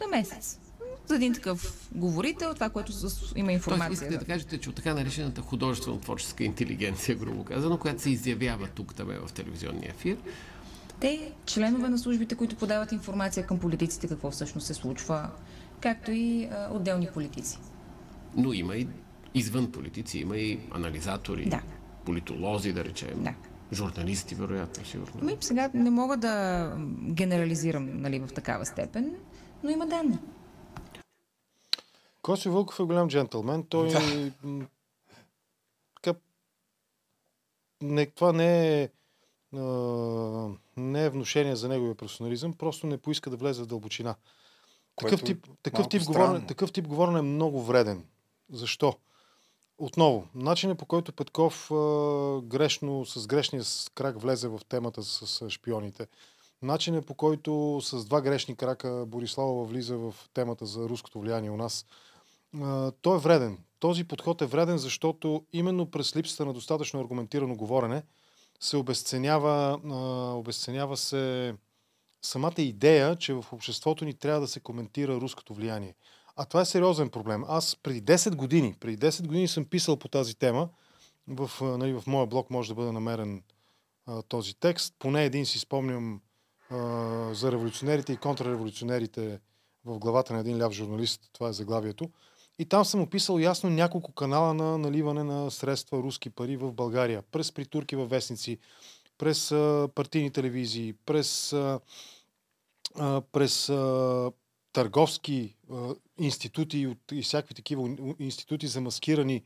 на 0.02 0.08
месец. 0.12 0.60
За 1.06 1.16
един 1.16 1.34
такъв 1.34 1.90
говорител, 1.96 2.54
това, 2.54 2.70
което 2.70 2.92
има 3.36 3.52
информация. 3.52 3.88
Тоест, 3.88 4.02
искате 4.02 4.18
да 4.18 4.26
кажете, 4.26 4.58
че 4.58 4.70
от 4.70 4.76
така 4.76 4.94
наречената 4.94 5.42
художествено-творческа 5.42 6.44
интелигенция, 6.44 7.16
грубо 7.16 7.44
казано, 7.44 7.78
която 7.78 8.02
се 8.02 8.10
изявява 8.10 8.68
тук 8.68 8.96
там 8.96 9.08
в 9.28 9.34
телевизионния 9.34 9.90
ефир, 9.90 10.18
те, 11.00 11.32
членове 11.46 11.90
на 11.90 11.98
службите, 11.98 12.36
които 12.36 12.56
подават 12.56 12.92
информация 12.92 13.48
към 13.48 13.60
политиците, 13.60 14.08
какво 14.08 14.32
всъщност 14.32 14.68
се 14.68 14.74
случва, 14.74 15.30
както 15.82 16.12
и 16.12 16.46
а, 16.46 16.70
отделни 16.72 17.08
политици. 17.14 17.60
Но 18.36 18.54
има 18.54 18.76
и 18.76 18.88
извън 19.34 19.72
политици, 19.72 20.20
има 20.20 20.38
и 20.38 20.60
анализатори, 20.72 21.46
да. 21.46 21.62
политолози, 22.06 22.74
да 22.74 22.84
речем. 22.84 23.24
Да. 23.24 23.34
Журналисти, 23.74 24.36
вероятно, 24.36 24.86
сигурно. 24.86 25.14
Ами, 25.22 25.38
сега 25.42 25.70
не 25.74 25.90
мога 25.90 26.18
да 26.18 26.76
генерализирам 27.02 28.02
нали, 28.02 28.20
в 28.20 28.28
такава 28.28 28.66
степен, 28.66 29.16
но 29.64 29.70
има 29.70 29.88
данни. 29.88 30.18
Коси 32.22 32.50
Вълков 32.50 32.80
е 32.80 32.84
голям 32.84 33.08
джентълмен. 33.08 33.64
Той 33.64 33.90
да. 33.90 34.00
така, 36.02 36.20
не, 37.82 38.06
това 38.06 38.34
не 38.34 38.82
е 38.82 38.90
не 40.78 41.06
е 41.06 41.10
внушение 41.10 41.56
за 41.56 41.70
неговия 41.70 41.96
персонализъм, 41.96 42.54
просто 42.54 42.88
не 42.88 42.98
поиска 42.98 43.30
да 43.30 43.38
влезе 43.38 43.64
в 43.64 43.68
дълбочина. 43.68 44.16
Такъв 44.96 45.24
тип, 45.24 45.48
такъв, 45.64 45.90
тип 45.90 46.04
говорене, 46.04 46.46
такъв 46.46 46.72
тип 46.72 46.88
говорене 46.88 47.20
е 47.20 47.22
много 47.22 47.62
вреден. 47.62 48.06
Защо? 48.52 48.94
Отново, 49.78 50.28
начинът 50.36 50.80
по 50.80 50.86
който 50.86 51.14
Петков 51.14 51.72
а, 51.72 51.76
грешно, 52.42 53.06
с 53.06 53.28
грешния 53.28 53.64
крак 53.96 54.22
влезе 54.22 54.48
в 54.48 54.60
темата 54.70 55.04
с, 55.04 55.28
с 55.28 55.50
шпионите, 55.50 56.08
начинът 56.62 57.06
по 57.06 57.14
който 57.14 57.82
с 57.84 58.06
два 58.06 58.22
грешни 58.22 58.56
крака 58.56 59.06
Борислава 59.08 59.64
влиза 59.64 59.98
в 59.98 60.16
темата 60.34 60.66
за 60.66 60.90
руското 60.90 61.20
влияние 61.20 61.50
у 61.50 61.58
нас, 61.58 61.86
а, 62.62 62.92
той 62.92 63.16
е 63.16 63.20
вреден. 63.20 63.58
Този 63.80 64.04
подход 64.04 64.42
е 64.42 64.46
вреден, 64.46 64.78
защото 64.78 65.44
именно 65.54 65.92
през 65.92 66.16
липсата 66.16 66.46
на 66.46 66.54
достатъчно 66.54 67.00
аргументирано 67.00 67.56
говорене, 67.56 68.04
се 68.60 68.78
обесценява, 68.78 69.80
а, 69.86 69.96
обесценява 70.34 70.98
се 70.98 71.54
самата 72.22 72.54
идея, 72.58 73.16
че 73.16 73.34
в 73.34 73.46
обществото 73.52 74.06
ни 74.06 74.14
трябва 74.14 74.42
да 74.42 74.48
се 74.48 74.60
коментира 74.60 75.16
руското 75.16 75.54
влияние. 75.54 75.96
А 76.36 76.46
това 76.46 76.62
е 76.62 76.66
сериозен 76.66 77.10
проблем. 77.10 77.44
Аз 77.48 77.76
преди 77.84 78.04
10 78.04 78.36
години, 78.36 78.76
преди 78.80 78.98
10 78.98 79.28
години 79.28 79.48
съм 79.48 79.66
писал 79.66 79.98
по 79.98 80.08
тази 80.08 80.36
тема. 80.36 80.70
В, 81.28 81.78
нали, 81.78 81.94
в 81.94 82.04
моя 82.08 82.28
блог 82.28 82.50
може 82.50 82.70
да 82.70 82.76
бъде 82.76 82.92
намерен 82.92 83.44
а, 84.06 84.22
този 84.22 84.60
текст. 84.60 84.96
Поне 85.00 85.26
един 85.26 85.46
си 85.46 85.60
спомням 85.60 86.22
а, 86.70 86.78
за 87.34 87.52
революционерите 87.52 88.14
и 88.14 88.18
контрреволюционерите 88.18 89.40
в 89.86 90.00
главата 90.00 90.34
на 90.34 90.40
един 90.40 90.62
ляв 90.62 90.74
журналист. 90.74 91.30
Това 91.34 91.50
е 91.50 91.54
заглавието. 91.54 92.10
И 92.60 92.66
там 92.66 92.86
съм 92.86 93.02
описал 93.02 93.40
ясно 93.40 93.70
няколко 93.70 94.12
канала 94.12 94.54
на 94.54 94.78
наливане 94.78 95.24
на 95.24 95.52
средства, 95.52 95.98
руски 95.98 96.30
пари 96.30 96.58
в 96.58 96.72
България. 96.72 97.24
През 97.32 97.52
притурки 97.52 97.96
във 97.96 98.10
вестници, 98.10 98.58
през 99.18 99.52
а, 99.52 99.90
партийни 99.96 100.32
телевизии, 100.32 100.94
през, 101.06 101.54
а, 101.54 101.80
а, 102.96 103.22
през 103.22 103.70
а, 103.70 104.32
търговски 104.74 105.56
а, 105.72 105.96
институти 106.18 106.88
от, 106.88 106.98
и 107.12 107.22
всякакви 107.22 107.56
такива 107.56 107.90
институти 108.20 108.68
замаскирани 108.68 109.44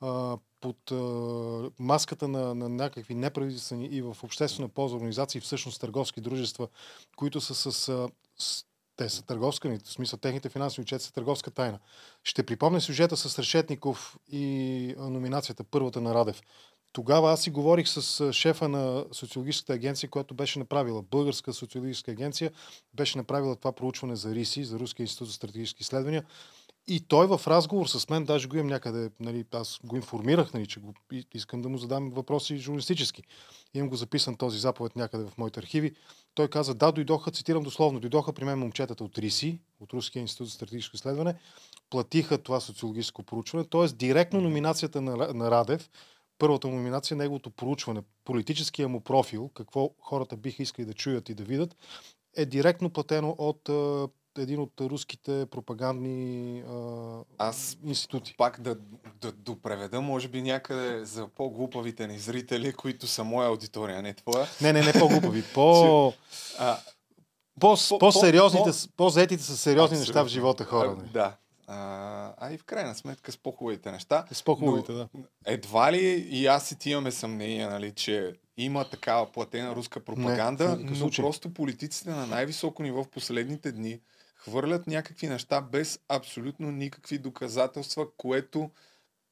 а, 0.00 0.36
под 0.60 0.92
а, 0.92 0.96
маската 1.78 2.28
на, 2.28 2.54
на 2.54 2.68
някакви 2.68 3.14
неправителствени 3.14 3.86
и 3.86 4.02
в 4.02 4.16
обществена 4.22 4.68
полза 4.68 4.96
организации, 4.96 5.40
всъщност 5.40 5.80
търговски 5.80 6.20
дружества, 6.20 6.68
които 7.16 7.40
са 7.40 7.54
с, 7.54 7.72
с 8.36 8.64
те 9.02 9.08
са 9.08 9.22
търговска, 9.22 9.78
в 9.84 9.92
смисъл 9.92 10.18
техните 10.18 10.48
финансови 10.48 10.82
отчети 10.82 11.04
са 11.04 11.12
търговска 11.12 11.50
тайна. 11.50 11.78
Ще 12.24 12.42
припомня 12.42 12.80
сюжета 12.80 13.16
с 13.16 13.38
Решетников 13.38 14.16
и 14.32 14.94
номинацията 14.98 15.64
първата 15.64 16.00
на 16.00 16.14
Радев. 16.14 16.42
Тогава 16.92 17.32
аз 17.32 17.42
си 17.42 17.50
говорих 17.50 17.88
с 17.88 18.32
шефа 18.32 18.68
на 18.68 19.04
социологическата 19.12 19.72
агенция, 19.72 20.10
която 20.10 20.34
беше 20.34 20.58
направила, 20.58 21.02
българска 21.02 21.52
социологическа 21.52 22.10
агенция, 22.10 22.50
беше 22.94 23.18
направила 23.18 23.56
това 23.56 23.72
проучване 23.72 24.16
за 24.16 24.34
РИСИ, 24.34 24.64
за 24.64 24.78
Руския 24.78 25.04
институт 25.04 25.28
за 25.28 25.34
стратегически 25.34 25.82
изследвания. 25.82 26.24
И 26.86 27.00
той 27.00 27.26
в 27.26 27.40
разговор 27.46 27.86
с 27.86 28.08
мен, 28.08 28.24
даже 28.24 28.48
го 28.48 28.56
имам 28.56 28.66
някъде, 28.66 29.10
нали, 29.20 29.44
аз 29.52 29.80
го 29.84 29.96
информирах, 29.96 30.52
нали, 30.54 30.66
че 30.66 30.80
го, 30.80 30.94
искам 31.34 31.62
да 31.62 31.68
му 31.68 31.78
задам 31.78 32.10
въпроси 32.10 32.56
журналистически. 32.56 33.22
Имам 33.74 33.88
го 33.88 33.96
записан 33.96 34.36
този 34.36 34.58
заповед 34.58 34.96
някъде 34.96 35.24
в 35.24 35.38
моите 35.38 35.60
архиви. 35.60 35.94
Той 36.34 36.48
каза, 36.48 36.74
да, 36.74 36.92
дойдоха, 36.92 37.30
цитирам 37.30 37.62
дословно, 37.62 38.00
дойдоха 38.00 38.32
при 38.32 38.44
мен 38.44 38.58
момчетата 38.58 39.04
от 39.04 39.18
РИСИ, 39.18 39.60
от 39.80 39.92
Руския 39.92 40.20
институт 40.20 40.46
за 40.46 40.52
стратегическо 40.52 40.96
изследване, 40.96 41.34
платиха 41.90 42.38
това 42.38 42.60
социологическо 42.60 43.22
проучване, 43.22 43.64
т.е. 43.64 43.86
директно 43.86 44.40
номинацията 44.40 45.00
на, 45.00 45.16
на 45.34 45.50
Радев, 45.50 45.90
първата 46.38 46.68
номинация, 46.68 47.16
неговото 47.16 47.50
проучване, 47.50 48.02
политическия 48.24 48.88
му 48.88 49.00
профил, 49.00 49.48
какво 49.48 49.90
хората 50.00 50.36
биха 50.36 50.62
искали 50.62 50.86
да 50.86 50.94
чуят 50.94 51.28
и 51.28 51.34
да 51.34 51.44
видят, 51.44 51.76
е 52.36 52.46
директно 52.46 52.90
платено 52.90 53.36
от 53.38 53.70
един 54.38 54.60
от 54.60 54.80
руските 54.80 55.46
пропагандни 55.50 56.60
а, 56.68 57.18
Аз 57.38 57.78
институти. 57.84 58.34
Пак 58.38 58.60
да, 58.60 58.76
да 59.20 59.32
допреведа, 59.32 60.00
може 60.00 60.28
би 60.28 60.42
някъде 60.42 61.04
за 61.04 61.28
по-глупавите 61.28 62.06
ни 62.06 62.18
зрители, 62.18 62.72
които 62.72 63.06
са 63.06 63.24
моя 63.24 63.48
аудитория, 63.48 64.02
не 64.02 64.14
твоя. 64.14 64.46
Не, 64.60 64.72
не, 64.72 64.82
не 64.82 64.92
по-глупави. 64.92 65.44
По... 65.54 66.12
а, 66.58 66.78
по, 67.60 67.76
по, 67.88 67.98
по-сериозните, 67.98 68.70
по, 68.70 68.96
по-заетите 68.96 69.42
са 69.42 69.56
сериозни 69.56 69.96
абсолютно. 69.96 70.00
неща 70.00 70.22
в 70.24 70.28
живота 70.28 70.64
хора. 70.64 70.96
Не? 71.02 71.08
Да. 71.12 71.36
А, 71.66 72.34
а 72.38 72.52
и 72.52 72.58
в 72.58 72.64
крайна 72.64 72.94
сметка 72.94 73.32
с 73.32 73.36
по-хубавите 73.36 73.90
неща. 73.90 74.24
С 74.32 74.42
по-хубавите, 74.42 74.92
да. 74.92 75.08
Едва 75.46 75.92
ли 75.92 76.26
и 76.30 76.46
аз 76.46 76.70
и 76.70 76.78
ти 76.78 76.90
имаме 76.90 77.12
съмнение, 77.12 77.66
нали, 77.66 77.92
че 77.92 78.32
има 78.56 78.84
такава 78.84 79.32
платена 79.32 79.74
руска 79.74 80.00
пропаганда, 80.00 80.76
не, 80.76 80.90
но 80.90 81.10
просто 81.10 81.54
политиците 81.54 82.10
на 82.10 82.26
най-високо 82.26 82.82
ниво 82.82 83.04
в 83.04 83.08
последните 83.08 83.72
дни 83.72 84.00
хвърлят 84.44 84.86
някакви 84.86 85.28
неща 85.28 85.60
без 85.60 86.00
абсолютно 86.08 86.70
никакви 86.70 87.18
доказателства, 87.18 88.06
което 88.16 88.70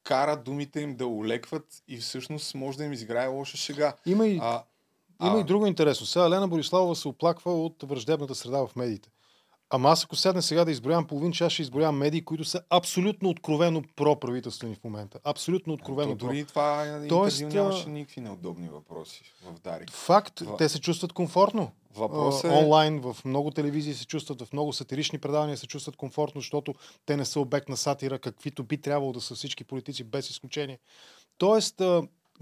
кара 0.03 0.37
думите 0.37 0.81
им 0.81 0.95
да 0.95 1.07
олекват 1.07 1.83
и 1.87 1.97
всъщност 1.97 2.55
може 2.55 2.77
да 2.77 2.83
им 2.83 2.93
изиграе 2.93 3.27
лоша 3.27 3.57
шега. 3.57 3.93
Има 4.05 4.27
и, 4.27 4.39
а, 4.41 4.63
има 5.23 5.37
а... 5.37 5.39
и 5.39 5.43
друго 5.43 5.65
интересно. 5.65 6.05
Сега 6.05 6.25
Елена 6.25 6.47
Бориславова 6.47 6.95
се 6.95 7.07
оплаква 7.07 7.65
от 7.65 7.83
враждебната 7.83 8.35
среда 8.35 8.67
в 8.67 8.75
медиите. 8.75 9.09
Ама 9.73 9.89
аз 9.89 10.03
ако 10.03 10.15
седна 10.15 10.41
сега 10.41 10.65
да 10.65 10.71
изброявам 10.71 11.07
половин 11.07 11.31
час, 11.31 11.53
ще 11.53 11.61
изброявам 11.61 11.97
медии, 11.97 12.25
които 12.25 12.43
са 12.43 12.61
абсолютно 12.69 13.29
откровено 13.29 13.83
проправителствени 13.95 14.75
в 14.75 14.83
момента. 14.83 15.19
Абсолютно 15.23 15.73
откровено. 15.73 16.17
То, 16.17 16.25
дори 16.25 16.45
това 16.45 17.01
Тоест, 17.09 17.41
нямаше 17.41 17.89
никакви 17.89 18.21
неудобни 18.21 18.69
въпроси 18.69 19.23
в 19.43 19.59
Дарик. 19.59 19.91
Факт, 19.91 20.39
в... 20.39 20.57
те 20.57 20.69
се 20.69 20.81
чувстват 20.81 21.13
комфортно. 21.13 21.71
Въпрос 21.95 22.43
е... 22.43 22.47
Онлайн, 22.47 22.99
в 22.99 23.17
много 23.25 23.51
телевизии 23.51 23.93
се 23.93 24.05
чувстват, 24.05 24.41
в 24.41 24.53
много 24.53 24.73
сатирични 24.73 25.19
предавания 25.19 25.57
се 25.57 25.67
чувстват 25.67 25.95
комфортно, 25.95 26.41
защото 26.41 26.73
те 27.05 27.17
не 27.17 27.25
са 27.25 27.39
обект 27.39 27.69
на 27.69 27.77
сатира, 27.77 28.19
каквито 28.19 28.63
би 28.63 28.77
трябвало 28.77 29.13
да 29.13 29.21
са 29.21 29.35
всички 29.35 29.63
политици, 29.63 30.03
без 30.03 30.29
изключение. 30.29 30.79
Тоест, 31.37 31.81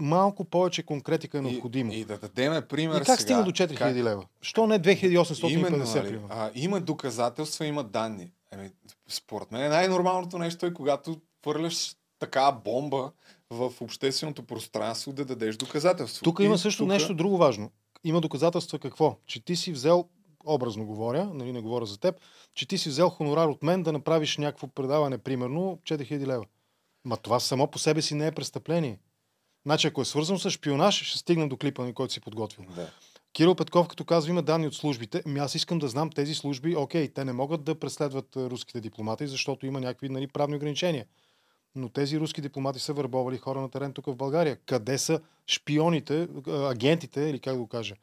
малко 0.00 0.44
повече 0.44 0.82
конкретика 0.82 1.38
е 1.38 1.42
необходимо. 1.42 1.92
И, 1.92 1.96
и 1.96 2.04
да 2.04 2.18
дадем 2.18 2.62
пример 2.68 3.00
И 3.00 3.04
как 3.04 3.20
стига 3.20 3.44
до 3.44 3.50
4000 3.50 3.76
как... 3.76 3.94
лева? 3.94 4.26
Що 4.40 4.66
не 4.66 4.80
2850 4.80 5.50
Именно, 5.50 5.84
нали, 5.94 6.18
а, 6.28 6.50
Има 6.54 6.80
доказателства, 6.80 7.66
има 7.66 7.84
данни. 7.84 8.32
Еми, 8.52 8.70
според 9.08 9.52
мен 9.52 9.70
най-нормалното 9.70 10.38
нещо 10.38 10.66
е 10.66 10.74
когато 10.74 11.16
хвърляш 11.42 11.96
такава 12.18 12.52
бомба 12.64 13.12
в 13.50 13.72
общественото 13.80 14.42
пространство 14.42 15.12
да 15.12 15.24
дадеш 15.24 15.56
доказателство. 15.56 16.24
Тук 16.24 16.40
има 16.40 16.58
също 16.58 16.82
тук... 16.82 16.88
нещо 16.88 17.14
друго 17.14 17.36
важно. 17.36 17.70
Има 18.04 18.20
доказателства 18.20 18.78
какво? 18.78 19.16
Че 19.26 19.44
ти 19.44 19.56
си 19.56 19.72
взел, 19.72 20.04
образно 20.44 20.86
говоря, 20.86 21.30
нали 21.34 21.52
не 21.52 21.60
говоря 21.60 21.86
за 21.86 21.98
теб, 21.98 22.14
че 22.54 22.68
ти 22.68 22.78
си 22.78 22.88
взел 22.88 23.08
хонорар 23.08 23.48
от 23.48 23.62
мен 23.62 23.82
да 23.82 23.92
направиш 23.92 24.36
някакво 24.36 24.66
предаване, 24.66 25.18
примерно 25.18 25.78
4000 25.84 26.26
лева. 26.26 26.44
Ма 27.04 27.16
това 27.16 27.40
само 27.40 27.66
по 27.66 27.78
себе 27.78 28.02
си 28.02 28.14
не 28.14 28.26
е 28.26 28.32
престъпление. 28.32 28.98
Значи, 29.66 29.86
ако 29.86 30.02
е 30.02 30.04
свързано 30.04 30.38
с 30.38 30.50
шпионаж, 30.50 31.02
ще 31.02 31.18
стигнем 31.18 31.48
до 31.48 31.56
клипа, 31.56 31.84
на 31.84 31.94
който 31.94 32.12
си 32.12 32.20
подготвил. 32.20 32.64
Да. 32.76 32.90
Кирил 33.32 33.54
Петков, 33.54 33.88
като 33.88 34.04
казва, 34.04 34.30
има 34.30 34.42
данни 34.42 34.66
от 34.66 34.74
службите. 34.74 35.22
Ами 35.26 35.38
аз 35.38 35.54
искам 35.54 35.78
да 35.78 35.88
знам 35.88 36.10
тези 36.10 36.34
служби, 36.34 36.76
окей, 36.76 37.08
те 37.08 37.24
не 37.24 37.32
могат 37.32 37.64
да 37.64 37.74
преследват 37.74 38.36
руските 38.36 38.80
дипломати, 38.80 39.26
защото 39.26 39.66
има 39.66 39.80
някакви 39.80 40.08
нали, 40.08 40.26
правни 40.26 40.56
ограничения. 40.56 41.06
Но 41.74 41.88
тези 41.88 42.20
руски 42.20 42.40
дипломати 42.40 42.78
са 42.78 42.92
върбовали 42.92 43.38
хора 43.38 43.60
на 43.60 43.70
терен 43.70 43.92
тук 43.92 44.06
в 44.06 44.16
България. 44.16 44.56
Къде 44.56 44.98
са 44.98 45.20
шпионите, 45.46 46.28
агентите, 46.48 47.20
или 47.20 47.38
как 47.38 47.54
да 47.54 47.60
го 47.60 47.66
кажа? 47.66 47.94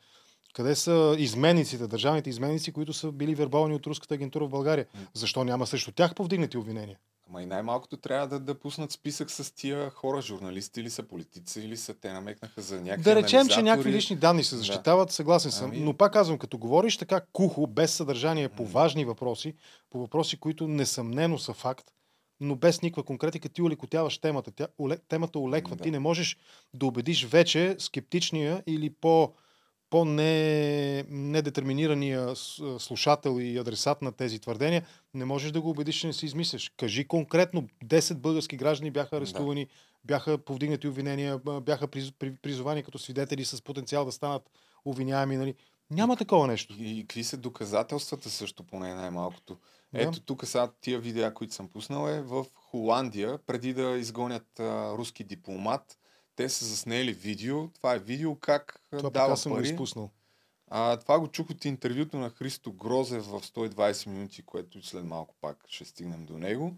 Къде 0.54 0.76
са 0.76 1.16
изменниците, 1.20 1.88
държавните 1.88 2.30
изменници, 2.30 2.72
които 2.72 2.94
са 2.94 3.12
били 3.12 3.36
вербовани 3.36 3.76
от 3.76 3.88
руската 3.88 4.14
агентура 4.14 4.46
в 4.46 4.50
България? 4.50 4.86
Защо 5.14 5.44
няма 5.44 5.68
също 5.68 5.92
тях 5.92 6.16
повдигнати 6.16 6.58
обвинения? 6.58 6.98
Ама 7.30 7.44
и 7.44 7.46
най-малкото 7.46 7.98
трябва 7.98 8.28
да, 8.28 8.40
да 8.40 8.60
пуснат 8.60 8.92
списък 8.92 9.32
с 9.32 9.56
тия 9.56 9.90
хора, 9.90 10.22
журналисти 10.22 10.80
или 10.80 10.90
са 10.90 11.04
политици, 11.04 11.62
или 11.62 11.78
са 11.78 11.94
те 11.94 12.14
намекнаха 12.14 12.62
за 12.62 12.82
някакви 12.82 13.04
Да 13.04 13.16
речем, 13.16 13.48
че 13.48 13.62
някакви 13.62 13.92
лични 13.92 14.16
данни 14.16 14.44
се 14.44 14.58
защитават, 14.58 15.08
да. 15.08 15.14
съгласен 15.14 15.52
съм. 15.52 15.70
Ами... 15.70 15.80
Но 15.80 15.94
пак 15.94 16.14
казвам, 16.14 16.38
като 16.38 16.58
говориш 16.58 16.98
така 16.98 17.22
кухо, 17.34 17.68
без 17.68 17.94
съдържание 17.94 18.50
по 18.50 18.66
важни 18.66 19.06
въпроси, 19.06 19.54
по 19.90 20.00
въпроси, 20.00 20.38
които 20.38 20.68
несъмнено 20.68 21.38
са 21.40 21.54
факт, 21.54 21.92
но 22.40 22.56
без 22.56 22.82
никаква 22.82 23.04
конкретика, 23.04 23.50
ти 23.50 23.62
улекотяваш 23.62 24.18
темата. 24.18 24.52
Тя, 24.52 24.68
темата 25.08 25.40
олеква. 25.40 25.76
Да. 25.76 25.84
Ти 25.84 25.92
не 25.92 26.00
можеш 26.00 26.38
да 26.74 26.86
убедиш 26.86 27.26
вече 27.26 27.76
скептичния 27.80 28.64
или 28.68 28.90
по- 28.90 29.34
по-недетерминирания 29.90 32.36
слушател 32.80 33.40
и 33.40 33.58
адресат 33.58 34.02
на 34.02 34.12
тези 34.12 34.40
твърдения, 34.40 34.86
не 35.14 35.26
можеш 35.26 35.52
да 35.52 35.62
го 35.62 35.70
убедиш, 35.70 35.96
че 35.96 36.08
не 36.08 36.14
си 36.14 36.26
измисляш. 36.26 36.72
Кажи 36.78 37.08
конкретно, 37.08 37.68
10 37.86 38.14
български 38.14 38.58
граждани 38.58 38.92
бяха 38.92 39.18
арестувани, 39.18 39.66
да. 39.66 39.72
бяха 40.06 40.38
повдигнати 40.38 40.88
обвинения, 40.88 41.40
бяха 41.62 41.88
призовани 42.42 42.84
като 42.84 43.00
свидетели 43.00 43.46
с 43.46 43.64
потенциал 43.64 44.06
да 44.06 44.12
станат 44.12 44.50
обвиняеми. 44.86 45.38
Нали? 45.38 45.56
Няма 45.92 46.18
такова 46.18 46.48
нещо. 46.48 46.76
И, 46.80 47.00
и 47.00 47.02
какви 47.02 47.24
са 47.24 47.38
доказателствата 47.38 48.30
също, 48.30 48.64
поне 48.64 48.94
най-малкото? 48.94 49.58
Да. 49.94 50.02
Ето 50.02 50.20
тук 50.20 50.46
сега 50.46 50.72
тия 50.82 51.00
видеа, 51.00 51.34
които 51.34 51.54
съм 51.54 51.68
пуснал 51.68 52.10
е 52.10 52.22
в 52.22 52.46
Холандия, 52.56 53.38
преди 53.38 53.74
да 53.74 53.98
изгонят 53.98 54.60
а, 54.60 54.94
руски 54.98 55.24
дипломат 55.24 55.98
те 56.38 56.50
са 56.50 56.66
заснели 56.66 57.14
видео. 57.14 57.68
Това 57.68 57.96
е 57.96 58.00
видео 58.00 58.36
как 58.36 58.82
това 58.98 59.10
дава 59.10 59.38
съм 59.38 59.52
пари. 59.52 59.68
изпуснал. 59.68 60.12
А, 60.68 60.98
това 60.98 61.20
го 61.20 61.28
чух 61.28 61.50
от 61.50 61.66
интервюто 61.66 62.18
на 62.18 62.30
Христо 62.30 62.72
Грозев 62.72 63.24
в 63.24 63.42
120 63.42 64.10
минути, 64.10 64.42
което 64.42 64.88
след 64.88 65.06
малко 65.06 65.36
пак 65.42 65.58
ще 65.68 65.86
стигнем 65.86 66.26
до 66.26 66.38
него. 66.38 66.78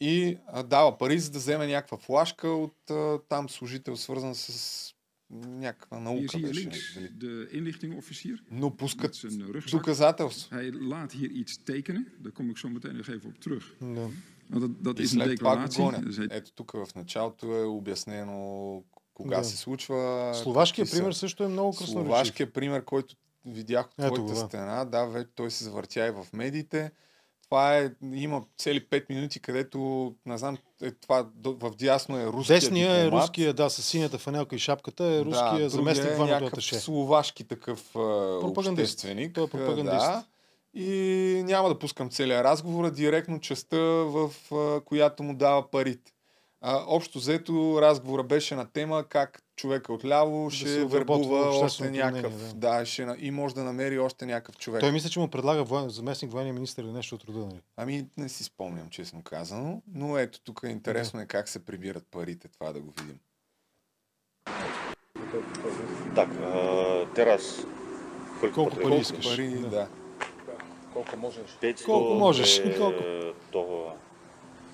И 0.00 0.38
а, 0.46 0.62
дава 0.62 0.98
пари, 0.98 1.18
за 1.18 1.30
да 1.30 1.38
вземе 1.38 1.66
някаква 1.66 1.96
флашка 1.96 2.48
от 2.48 2.90
а, 2.90 3.18
там 3.28 3.48
служител, 3.48 3.96
свързан 3.96 4.34
с 4.34 4.94
някаква 5.30 6.00
наука. 6.00 6.38
Hier 6.38 6.54
zie 6.54 6.54
je 6.54 6.54
links 6.54 6.98
de 7.12 7.48
inlichtingenofficier. 7.52 8.38
Но 8.50 8.76
пускат 8.76 9.14
доказателство. 9.70 10.56
Hij 10.56 10.72
laat 10.72 11.12
hier 11.12 11.30
iets 11.30 11.62
tekenen. 11.62 12.06
Daar 12.18 12.32
kom 12.32 12.50
ik 12.50 12.58
zo 12.58 12.68
meteen 12.68 12.96
nog 12.96 13.08
even 13.08 13.28
op 13.28 13.40
terug. 13.40 13.74
Да. 13.78 14.08
Dat, 14.50 14.84
dat 14.84 14.98
is 14.98 15.12
een 15.12 15.18
declaratie. 15.18 15.84
Ето 16.30 16.52
тук 16.52 16.72
в 16.72 16.94
началото 16.96 17.56
е 17.56 17.64
обяснено 17.64 18.82
кога 19.14 19.36
да. 19.36 19.44
се 19.44 19.56
случва. 19.56 20.30
Словашкия 20.34 20.86
пример 20.90 21.12
също 21.12 21.44
е 21.44 21.48
много 21.48 21.70
красноречив. 21.70 22.06
Словашкия 22.06 22.52
пример, 22.52 22.84
който 22.84 23.14
видях 23.46 23.86
от 23.86 24.14
твоята 24.14 24.36
стена, 24.36 24.84
да, 24.84 25.04
вече 25.06 25.30
той 25.34 25.50
се 25.50 25.64
завъртя 25.64 26.06
и 26.06 26.10
в 26.10 26.26
медиите. 26.32 26.90
Това 27.44 27.78
е, 27.78 27.90
има 28.12 28.42
цели 28.58 28.86
5 28.86 29.04
минути, 29.10 29.40
където, 29.40 30.14
не 30.26 30.38
знам, 30.38 30.58
е, 30.82 30.90
това 30.90 31.26
в 31.44 31.76
дясно 31.76 32.18
е 32.18 32.26
руския 32.26 32.60
Десния 32.60 32.92
е 32.92 33.04
дипломат. 33.04 33.22
е 33.22 33.26
руския, 33.26 33.54
да, 33.54 33.70
с 33.70 33.82
синята 33.82 34.18
фанелка 34.18 34.56
и 34.56 34.58
шапката 34.58 35.04
е 35.04 35.24
руския 35.24 35.62
да, 35.62 35.70
заместник 35.70 36.12
е 36.12 36.18
някакъв 36.18 36.64
словашки 36.64 37.44
такъв 37.44 37.96
общественик. 37.96 39.34
Той 39.34 39.44
е 39.44 39.48
пропагандист. 39.48 40.06
Да. 40.06 40.24
И 40.74 41.42
няма 41.46 41.68
да 41.68 41.78
пускам 41.78 42.10
целият 42.10 42.44
разговор, 42.44 42.84
а 42.84 42.90
директно 42.90 43.40
частта, 43.40 43.78
в 43.80 44.30
която 44.84 45.22
му 45.22 45.34
дава 45.34 45.70
парите. 45.70 46.12
А, 46.62 46.84
общо 46.86 47.18
взето 47.18 47.78
разговора 47.82 48.22
беше 48.22 48.54
на 48.54 48.72
тема 48.72 49.04
как 49.08 49.42
човека 49.56 49.92
отляво 49.92 50.44
да 50.44 50.50
ще 50.50 50.84
вербува 50.84 51.38
още 51.38 51.90
някакъв. 51.90 52.32
Мнение, 52.32 52.52
да. 52.54 52.78
да, 52.78 52.86
ще, 52.86 53.16
и 53.18 53.30
може 53.30 53.54
да 53.54 53.64
намери 53.64 53.98
още 53.98 54.26
някакъв 54.26 54.56
човек. 54.56 54.80
Той 54.80 54.92
мисля, 54.92 55.08
че 55.08 55.20
му 55.20 55.28
предлага 55.28 55.64
воен, 55.64 55.88
заместник 55.88 56.32
военния 56.32 56.54
министр 56.54 56.82
или 56.82 56.92
нещо 56.92 57.14
от 57.14 57.24
рода. 57.24 57.38
Нали? 57.38 57.60
Ами 57.76 58.06
не 58.16 58.28
си 58.28 58.44
спомням, 58.44 58.90
честно 58.90 59.22
казано. 59.22 59.82
Но 59.94 60.18
ето 60.18 60.40
тук 60.40 60.60
е 60.64 60.68
интересно 60.68 61.16
да. 61.16 61.24
е 61.24 61.26
как 61.26 61.48
се 61.48 61.64
прибират 61.64 62.06
парите. 62.10 62.48
Това 62.48 62.72
да 62.72 62.80
го 62.80 62.92
видим. 63.00 63.18
Так, 66.14 66.28
терас. 67.14 67.66
Колко 68.54 68.76
пари 68.76 68.96
искаш? 68.96 69.28
Пари, 69.28 69.48
да. 69.48 69.68
да. 69.68 69.88
Колко 70.92 71.16
можеш? 71.16 71.42
500 71.62 71.84
Колко 71.84 72.14
можеш? 72.14 72.58
Е, 72.58 72.78
Колко? 72.78 73.02
Того 73.52 73.92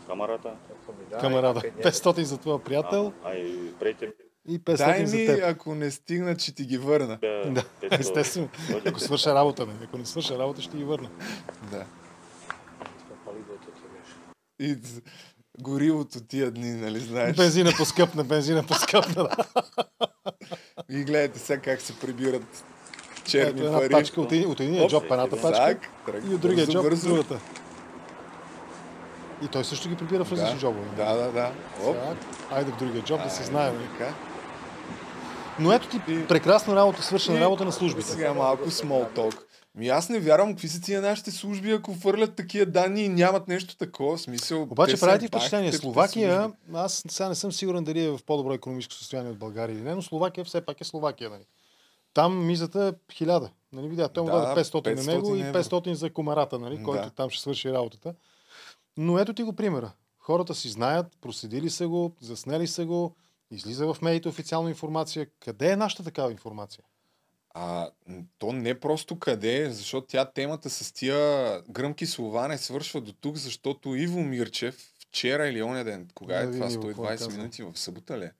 камарата. 0.06 0.50
Камарата. 1.20 1.60
500 1.60 2.22
за 2.22 2.38
твоя 2.38 2.58
приятел. 2.58 3.12
А, 3.24 3.30
а 3.30 3.34
и 3.34 3.74
приятел. 3.80 4.08
И 4.48 4.60
500 4.60 4.76
Дай 4.76 5.00
ми, 5.00 5.06
за 5.06 5.16
теб. 5.16 5.44
ако 5.44 5.74
не 5.74 5.90
стигна, 5.90 6.36
че 6.36 6.54
ти 6.54 6.64
ги 6.64 6.78
върна. 6.78 7.18
Да, 7.46 7.64
естествено. 7.90 8.48
Ако 8.86 9.00
свърша 9.00 9.34
работа, 9.34 9.66
не. 9.66 9.72
Ако 9.84 9.98
не 9.98 10.06
свърша 10.06 10.38
работа, 10.38 10.62
ще 10.62 10.76
ги 10.76 10.84
върна. 10.84 11.10
Да. 11.70 11.86
И 14.60 14.76
горивото 15.60 16.20
тия 16.20 16.50
дни, 16.50 16.72
нали 16.72 17.00
знаеш? 17.00 17.36
Бензина 17.36 17.70
поскъпна, 17.76 18.24
бензина 18.24 18.66
поскъпна. 18.66 19.14
да. 19.24 19.64
И 20.90 21.04
гледайте 21.04 21.38
сега 21.38 21.60
как 21.60 21.80
се 21.80 21.98
прибират 22.00 22.64
черни 23.26 23.60
Ето 23.60 23.66
една 23.66 23.78
пари. 23.78 23.90
пачка 23.90 24.20
от, 24.20 24.32
от 24.32 24.60
единия 24.60 24.84
Оп, 24.84 24.90
джоб, 24.90 25.04
едната 25.04 25.42
пачка 25.42 25.78
и 26.30 26.34
от 26.34 26.40
другия 26.40 26.66
джоб 26.66 27.00
другата. 27.04 27.40
И 29.42 29.48
той 29.48 29.64
също 29.64 29.88
ги 29.88 29.96
прибира 29.96 30.24
в 30.24 30.32
различни 30.32 30.54
Да, 30.54 30.60
джобове. 30.60 30.86
Да, 30.96 31.14
да, 31.14 31.32
да. 31.32 31.52
Оп. 31.84 31.96
Сега, 31.96 32.16
Айде 32.50 32.72
в 32.72 32.76
другия 32.76 33.02
джоб 33.02 33.22
да 33.22 33.30
се 33.30 33.44
знае. 33.44 33.72
Така. 33.72 34.14
Но 35.58 35.72
ето 35.72 35.88
ти 35.88 36.26
прекрасна 36.28 36.76
работа, 36.76 37.02
свършена 37.02 37.38
И 37.38 37.40
работа 37.40 37.64
на 37.64 37.72
службите. 37.72 38.08
Сега 38.08 38.34
малко 38.34 38.70
small 38.70 39.16
talk. 39.16 39.38
Ми 39.74 39.88
аз 39.88 40.08
не 40.08 40.20
вярвам 40.20 40.52
какви 40.52 40.68
са 40.68 40.80
тия 40.80 41.00
нашите 41.02 41.30
служби, 41.30 41.72
ако 41.72 41.94
фърлят 41.94 42.34
такива 42.34 42.66
данни 42.66 43.02
и 43.02 43.08
нямат 43.08 43.48
нещо 43.48 43.76
такова. 43.76 44.18
Смисъл, 44.18 44.62
Обаче 44.62 44.92
те 44.92 44.96
са 44.96 45.06
прави 45.06 45.18
ти 45.18 45.22
бахтите 45.22 45.38
впечатление. 45.38 45.72
Словакия, 45.72 46.50
аз 46.74 47.04
сега 47.08 47.28
не 47.28 47.34
съм 47.34 47.52
сигурен 47.52 47.84
дали 47.84 48.04
е 48.04 48.10
в 48.10 48.18
по-добро 48.26 48.54
економическо 48.54 48.94
състояние 48.94 49.30
от 49.30 49.38
България 49.38 49.74
или 49.74 49.82
не, 49.82 49.94
но 49.94 50.02
Словакия 50.02 50.44
все 50.44 50.60
пак 50.60 50.80
е 50.80 50.84
Словакия. 50.84 51.30
Нали? 51.30 51.42
Там 52.16 52.46
мизата 52.46 52.86
е 52.86 53.12
хиляда. 53.14 53.50
Нали 53.72 53.88
видя? 53.88 54.08
Той 54.08 54.22
му 54.22 54.30
Да, 54.30 54.40
даде 54.40 54.60
500, 54.64 54.74
на 54.74 55.02
500 55.02 55.06
него 55.06 55.36
и 55.36 55.40
евро. 55.40 55.58
500 55.58 55.92
за 55.92 56.12
комарата, 56.12 56.58
нали? 56.58 56.78
Да. 56.78 56.82
който 56.82 57.10
там 57.10 57.30
ще 57.30 57.42
свърши 57.42 57.72
работата. 57.72 58.14
Но 58.96 59.18
ето 59.18 59.34
ти 59.34 59.42
го 59.42 59.52
примера. 59.52 59.92
Хората 60.18 60.54
си 60.54 60.68
знаят, 60.68 61.06
проследили 61.20 61.70
са 61.70 61.88
го, 61.88 62.12
заснели 62.20 62.66
са 62.66 62.86
го, 62.86 63.16
излиза 63.50 63.94
в 63.94 64.02
медиите 64.02 64.28
официална 64.28 64.68
информация. 64.68 65.26
Къде 65.40 65.70
е 65.70 65.76
нашата 65.76 66.04
такава 66.04 66.32
информация? 66.32 66.84
А, 67.54 67.90
то 68.38 68.52
не 68.52 68.80
просто 68.80 69.18
къде 69.18 69.62
е, 69.62 69.70
защото 69.70 70.06
тя 70.06 70.24
темата 70.24 70.70
с 70.70 70.92
тия 70.92 71.62
гръмки 71.68 72.06
слова 72.06 72.48
не 72.48 72.58
свършва 72.58 73.00
до 73.00 73.12
тук, 73.12 73.36
защото 73.36 73.94
Иво 73.94 74.22
Мирчев 74.22 74.92
вчера 74.98 75.48
или 75.48 75.62
оня 75.62 75.84
ден, 75.84 76.08
кога 76.14 76.40
е 76.40 76.46
Не, 76.46 76.52
това, 76.52 76.72
Иво, 76.72 76.86
какво 76.86 77.04
е 77.04 77.06
120 77.06 77.18
казал? 77.18 77.30
минути 77.30 77.62
в 77.62 77.72
събота 77.74 78.18
ли? 78.18 78.24
е? 78.24 78.32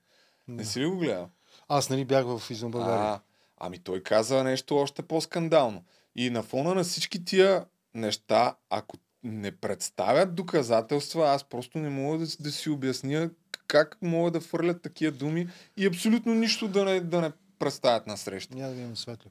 Не 0.47 0.63
Да. 0.63 0.65
си 0.69 0.79
ли 0.79 0.85
го 0.85 0.97
гледал? 0.97 1.29
Аз 1.67 1.89
нали 1.89 2.05
бях 2.05 2.25
в 2.25 2.41
извън 2.49 2.71
България. 2.71 3.19
А, 3.57 3.65
ами 3.65 3.79
той 3.79 4.03
каза 4.03 4.43
нещо 4.43 4.77
още 4.77 5.01
по-скандално. 5.01 5.83
И 6.15 6.29
на 6.29 6.43
фона 6.43 6.75
на 6.75 6.83
всички 6.83 7.25
тия 7.25 7.65
неща, 7.93 8.55
ако 8.69 8.97
не 9.23 9.51
представят 9.51 10.35
доказателства, 10.35 11.29
аз 11.29 11.43
просто 11.43 11.77
не 11.77 11.89
мога 11.89 12.17
да, 12.17 12.25
да 12.39 12.51
си 12.51 12.69
обясня 12.69 13.29
как 13.67 13.97
могат 14.01 14.33
да 14.33 14.41
фърлят 14.41 14.81
такива 14.81 15.11
думи 15.11 15.49
и 15.77 15.87
абсолютно 15.87 16.33
нищо 16.33 16.67
да 16.67 16.85
не, 16.85 16.99
да 16.99 17.21
не 17.21 17.31
представят 17.59 18.07
на 18.07 18.17
среща. 18.17 18.55
Няма 18.55 18.73
да 18.73 18.81
имам 18.81 18.97
светли. 18.97 19.29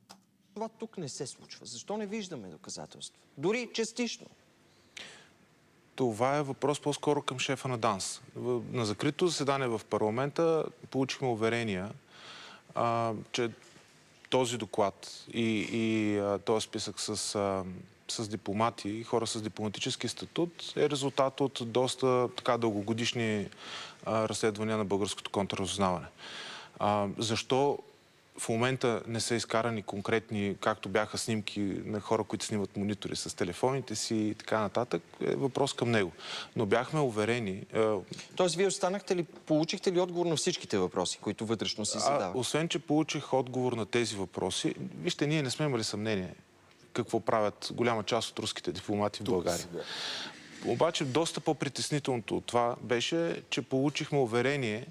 Това 0.55 0.69
тук 0.69 0.99
не 0.99 1.09
се 1.09 1.27
случва. 1.27 1.67
Защо 1.67 1.97
не 1.97 2.07
виждаме 2.07 2.49
доказателства? 2.49 3.19
Дори 3.39 3.69
частично. 3.75 4.27
Това 5.95 6.37
е 6.37 6.43
въпрос 6.43 6.81
по-скоро 6.81 7.23
към 7.23 7.39
шефа 7.39 7.69
на 7.69 7.79
ДАНС. 7.79 8.23
На 8.73 8.87
закрито 8.87 9.27
заседание 9.27 9.69
в 9.69 9.81
парламента 9.91 10.65
получихме 10.91 11.29
уверения, 11.29 11.93
а, 12.75 13.13
че 13.33 13.51
този 14.37 14.59
доклад 14.59 15.25
и, 15.35 15.69
и 15.73 16.21
този 16.45 16.65
списък 16.65 17.01
с, 17.01 17.17
с 18.09 18.29
дипломати 18.29 18.89
и 18.89 19.05
хора 19.05 19.27
с 19.27 19.43
дипломатически 19.43 20.09
статут 20.09 20.73
е 20.77 20.91
резултат 20.91 21.41
от 21.41 21.63
доста 21.67 22.29
така 22.37 22.59
дългогодишни 22.59 23.49
разследвания 24.07 24.77
на 24.77 24.85
българското 24.85 25.31
контрразузнаване. 25.31 26.07
Защо 27.19 27.79
в 28.39 28.49
момента 28.49 29.03
не 29.07 29.21
са 29.21 29.35
изкарани 29.35 29.83
конкретни, 29.83 30.57
както 30.61 30.89
бяха 30.89 31.19
снимки 31.19 31.61
на 31.61 32.01
хора, 32.01 32.25
които 32.25 32.45
снимат 32.45 32.77
монитори 32.77 33.17
с 33.17 33.37
телефоните 33.37 33.95
си 33.95 34.17
и 34.17 34.35
така 34.35 34.61
нататък, 34.61 35.03
е 35.21 35.37
въпрос 35.37 35.73
към 35.73 35.91
него. 35.91 36.13
Но 36.57 36.67
бяхме 36.67 37.01
уверени, 37.01 37.67
е, 37.75 37.87
Тоест, 38.37 38.55
вие 38.55 38.67
останахте 38.67 39.17
ли, 39.17 39.23
получихте 39.23 39.93
ли 39.93 40.01
отговор 40.01 40.27
на 40.27 40.37
всичките 40.37 40.79
въпроси, 40.79 41.19
които 41.21 41.47
вътрешно 41.47 41.87
си 41.87 41.97
а, 41.97 42.01
задават? 42.01 42.37
освен, 42.37 42.69
че 42.69 42.79
получих 42.79 43.35
отговор 43.35 43.73
на 43.73 43.87
тези 43.87 44.17
въпроси, 44.17 44.75
вижте, 45.01 45.27
ние 45.27 45.43
не 45.43 45.51
сме 45.51 45.67
имали 45.67 45.85
съмнение 45.85 46.35
какво 46.93 47.21
правят 47.21 47.71
голяма 47.73 48.03
част 48.03 48.31
от 48.31 48.39
руските 48.39 48.73
дипломати 48.73 49.21
в 49.21 49.25
България. 49.25 49.67
Обаче 50.67 51.05
доста 51.05 51.41
по-притеснителното 51.41 52.37
от 52.37 52.45
това 52.45 52.77
беше, 52.83 53.43
че 53.51 53.63
получихме 53.63 54.19
уверение, 54.19 54.87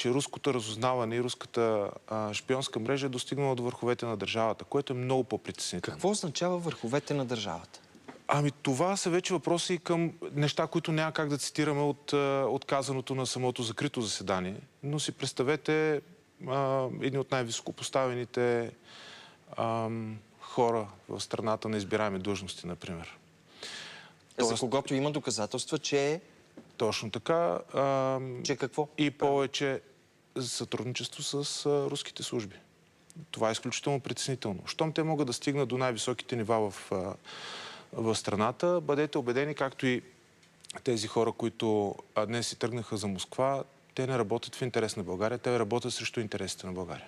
че 0.00 0.10
руското 0.10 0.54
разузнаване 0.54 1.16
и 1.16 1.22
руската 1.22 1.90
а, 2.08 2.34
шпионска 2.34 2.80
мрежа 2.80 3.06
е 3.06 3.08
достигнала 3.08 3.54
до 3.54 3.62
върховете 3.62 4.06
на 4.06 4.16
държавата, 4.16 4.64
което 4.64 4.92
е 4.92 4.96
много 4.96 5.24
по-притеснително. 5.24 5.96
Какво 5.96 6.10
означава 6.10 6.58
върховете 6.58 7.14
на 7.14 7.24
държавата? 7.24 7.80
Ами 8.28 8.50
това 8.50 8.96
са 8.96 9.10
вече 9.10 9.32
въпроси 9.32 9.78
към 9.78 10.12
неща, 10.32 10.66
които 10.66 10.92
няма 10.92 11.12
как 11.12 11.28
да 11.28 11.38
цитираме 11.38 11.80
от, 11.80 12.12
от 12.52 12.64
казаното 12.64 13.14
на 13.14 13.26
самото 13.26 13.62
закрито 13.62 14.00
заседание. 14.00 14.60
Но 14.82 15.00
си 15.00 15.12
представете 15.12 16.00
а, 16.48 16.86
едни 17.02 17.18
от 17.18 17.30
най-високопоставените 17.30 18.72
ам, 19.56 20.18
хора 20.40 20.88
в 21.08 21.20
страната 21.20 21.68
на 21.68 21.76
избираеми 21.76 22.18
длъжности, 22.18 22.66
например. 22.66 23.18
За 24.38 24.54
когото 24.54 24.94
има 24.94 25.10
доказателства, 25.10 25.78
че 25.78 26.12
е... 26.12 26.20
Точно 26.76 27.10
така. 27.10 27.58
че 28.44 28.56
какво? 28.56 28.88
И 28.98 29.10
повече 29.10 29.80
за 30.36 30.48
сътрудничество 30.48 31.22
с 31.22 31.66
а, 31.66 31.90
руските 31.90 32.22
служби. 32.22 32.56
Това 33.30 33.48
е 33.48 33.52
изключително 33.52 34.00
притеснително. 34.00 34.62
Щом 34.66 34.92
те 34.92 35.02
могат 35.02 35.26
да 35.26 35.32
стигнат 35.32 35.68
до 35.68 35.78
най-високите 35.78 36.36
нива 36.36 36.70
в, 36.70 36.92
а, 36.92 37.14
в 37.92 38.14
страната, 38.14 38.80
бъдете 38.80 39.18
убедени, 39.18 39.54
както 39.54 39.86
и 39.86 40.02
тези 40.84 41.06
хора, 41.06 41.32
които 41.32 41.94
днес 42.26 42.48
си 42.48 42.58
тръгнаха 42.58 42.96
за 42.96 43.06
Москва, 43.06 43.64
те 43.94 44.06
не 44.06 44.18
работят 44.18 44.54
в 44.54 44.62
интерес 44.62 44.96
на 44.96 45.02
България, 45.02 45.38
те 45.38 45.58
работят 45.58 45.94
срещу 45.94 46.20
интересите 46.20 46.66
на 46.66 46.72
България. 46.72 47.06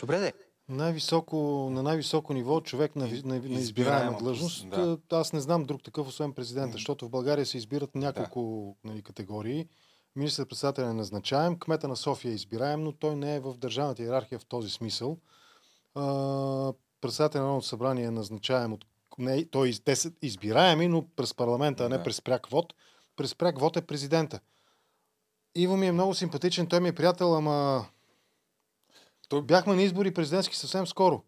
Добре, 0.00 0.18
де. 0.18 0.32
Най-високо, 0.68 1.68
на 1.72 1.82
най-високо 1.82 2.34
ниво 2.34 2.60
човек 2.60 2.96
на, 2.96 3.08
на, 3.24 3.34
на 3.34 3.60
избираема 3.60 4.18
длъжност. 4.18 4.70
да. 4.70 4.86
Да. 4.86 5.16
Аз 5.16 5.32
не 5.32 5.40
знам 5.40 5.64
друг 5.64 5.82
такъв, 5.82 6.08
освен 6.08 6.32
президента, 6.32 6.72
защото 6.72 7.06
в 7.06 7.10
България 7.10 7.46
се 7.46 7.56
избират 7.56 7.94
няколко 7.94 8.76
нали, 8.84 9.02
категории. 9.02 9.66
Министър-председателя 10.16 10.90
е 10.90 10.92
назначаем, 10.92 11.58
кмета 11.58 11.88
на 11.88 11.96
София 11.96 12.30
е 12.30 12.34
избираем, 12.34 12.84
но 12.84 12.92
той 12.92 13.16
не 13.16 13.36
е 13.36 13.40
в 13.40 13.54
държавната 13.58 14.02
иерархия 14.02 14.38
в 14.38 14.46
този 14.46 14.70
смисъл. 14.70 15.18
А, 15.94 16.72
председателя 17.00 17.40
на 17.40 17.46
Народното 17.46 17.68
събрание 17.68 18.04
е 18.04 18.10
назначаем 18.10 18.72
от... 18.72 18.84
Не, 19.18 19.44
той, 19.44 19.72
те 19.84 19.96
са 19.96 20.12
избираеми, 20.22 20.88
но 20.88 21.08
през 21.16 21.34
парламента, 21.34 21.84
а 21.84 21.88
не 21.88 22.02
през 22.02 22.22
пряк 22.22 22.46
вод. 22.46 22.74
През 23.16 23.34
пряк 23.34 23.60
вод 23.60 23.76
е 23.76 23.86
президента. 23.86 24.40
Иво 25.54 25.76
ми 25.76 25.86
е 25.86 25.92
много 25.92 26.14
симпатичен, 26.14 26.66
той 26.66 26.80
ми 26.80 26.88
е 26.88 26.94
приятел, 26.94 27.36
ама 27.36 27.86
той... 29.28 29.42
Бяхме 29.42 29.74
на 29.74 29.82
избори 29.82 30.14
президентски 30.14 30.56
съвсем 30.56 30.86
скоро. 30.86 31.22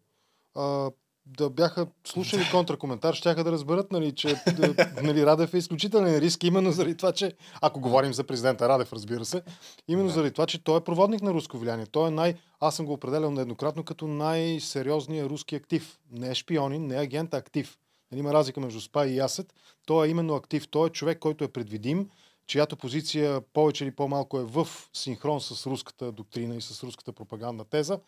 А, 0.54 0.90
да 1.26 1.50
бяха 1.50 1.86
слушали 2.06 2.42
контракоментар, 2.50 3.14
ще 3.14 3.34
да 3.34 3.52
разберат, 3.52 3.92
нали, 3.92 4.12
че 4.12 4.34
да, 4.56 4.90
нали, 5.02 5.26
Радев 5.26 5.54
е 5.54 5.58
изключителен 5.58 6.18
риск, 6.18 6.44
именно 6.44 6.72
заради 6.72 6.96
това, 6.96 7.12
че, 7.12 7.32
ако 7.60 7.80
говорим 7.80 8.14
за 8.14 8.24
президента 8.24 8.68
Радев, 8.68 8.92
разбира 8.92 9.24
се, 9.24 9.42
именно 9.88 10.08
да. 10.08 10.14
заради 10.14 10.32
това, 10.32 10.46
че 10.46 10.64
той 10.64 10.78
е 10.78 10.84
проводник 10.84 11.22
на 11.22 11.32
руско 11.32 11.58
влияние. 11.58 11.86
Той 11.86 12.08
е 12.08 12.10
най... 12.10 12.34
Аз 12.60 12.76
съм 12.76 12.86
го 12.86 12.92
определял 12.92 13.30
нееднократно 13.30 13.84
като 13.84 14.06
най-сериозния 14.06 15.28
руски 15.28 15.54
актив. 15.54 15.98
Не 16.12 16.30
е 16.30 16.34
шпионин, 16.34 16.86
не 16.86 16.96
е 16.96 17.02
агент, 17.02 17.34
а 17.34 17.36
актив. 17.36 17.78
Нали, 18.12 18.20
има 18.20 18.34
разлика 18.34 18.60
между 18.60 18.80
СПА 18.80 19.06
и 19.06 19.16
Ясет. 19.16 19.54
Той 19.86 20.06
е 20.06 20.10
именно 20.10 20.34
актив. 20.34 20.68
Той 20.68 20.86
е 20.86 20.90
човек, 20.90 21.18
който 21.18 21.44
е 21.44 21.48
предвидим, 21.48 22.08
чиято 22.46 22.76
позиция 22.76 23.40
повече 23.40 23.84
или 23.84 23.90
по-малко 23.90 24.38
е 24.38 24.44
в 24.44 24.68
синхрон 24.92 25.40
с 25.40 25.66
руската 25.66 26.12
доктрина 26.12 26.54
и 26.54 26.60
с 26.60 26.82
руската 26.82 27.12
пропагандна 27.12 27.64
теза. 27.64 27.98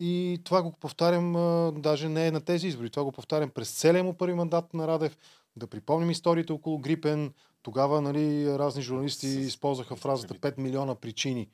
И 0.00 0.40
това 0.44 0.62
го 0.62 0.72
повтарям, 0.72 1.36
а, 1.36 1.72
даже 1.72 2.08
не 2.08 2.26
е 2.26 2.30
на 2.30 2.40
тези 2.40 2.68
избори, 2.68 2.90
това 2.90 3.04
го 3.04 3.12
повтарям 3.12 3.50
през 3.50 3.70
целия 3.70 4.04
му 4.04 4.14
първи 4.14 4.34
мандат 4.34 4.74
на 4.74 4.88
Радев. 4.88 5.18
Да 5.56 5.66
припомним 5.66 6.10
историите 6.10 6.52
около 6.52 6.78
Грипен. 6.78 7.32
Тогава 7.62 8.00
нали, 8.00 8.58
разни 8.58 8.82
журналисти 8.82 9.26
използваха 9.26 9.96
фразата 9.96 10.34
5 10.34 10.58
милиона 10.58 10.94
причини, 10.94 11.48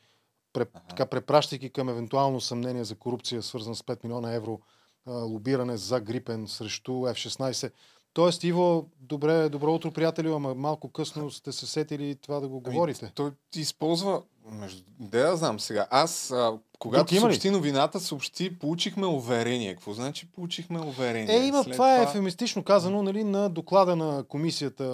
пре, 0.53 0.65
така, 0.89 1.07
препращайки 1.07 1.71
към 1.71 1.89
евентуално 1.89 2.41
съмнение 2.41 2.85
за 2.85 2.95
корупция, 2.95 3.43
свързан 3.43 3.75
с 3.75 3.83
5 3.83 4.05
милиона 4.05 4.35
евро 4.35 4.61
а, 5.07 5.13
лобиране 5.13 5.77
за 5.77 6.01
Грипен 6.01 6.49
срещу 6.49 6.93
F-16. 6.93 7.73
Тоест, 8.13 8.45
Иво, 8.45 8.91
добре, 9.01 9.49
добро 9.49 9.75
утро, 9.75 9.93
приятели, 9.93 10.29
ама 10.29 10.55
малко 10.55 10.89
късно 10.89 11.31
сте 11.31 11.53
се 11.53 11.67
сетили 11.67 12.15
това 12.15 12.41
да 12.41 12.49
го 12.49 12.61
говорите. 12.61 13.13
Той 13.15 13.31
използва, 13.57 14.23
между... 14.51 14.83
да 14.99 15.19
я 15.19 15.37
знам 15.37 15.61
сега, 15.61 15.87
аз, 15.91 16.31
а, 16.31 16.59
когато 16.79 17.05
Тук 17.05 17.13
има 17.13 17.29
ли? 17.29 17.33
съобщи 17.33 17.51
новината, 17.51 18.01
съобщи, 18.01 18.59
получихме 18.59 19.07
уверение. 19.07 19.75
Какво 19.75 19.93
значи 19.93 20.33
получихме 20.33 20.81
уверение? 20.81 21.37
Е, 21.37 21.47
има, 21.47 21.63
След 21.63 21.73
това, 21.73 21.99
е 21.99 22.03
ефемистично 22.03 22.65
казано 22.65 23.03
нали, 23.03 23.25
на 23.25 23.49
доклада 23.51 23.97
на 23.97 24.25
комисията, 24.29 24.85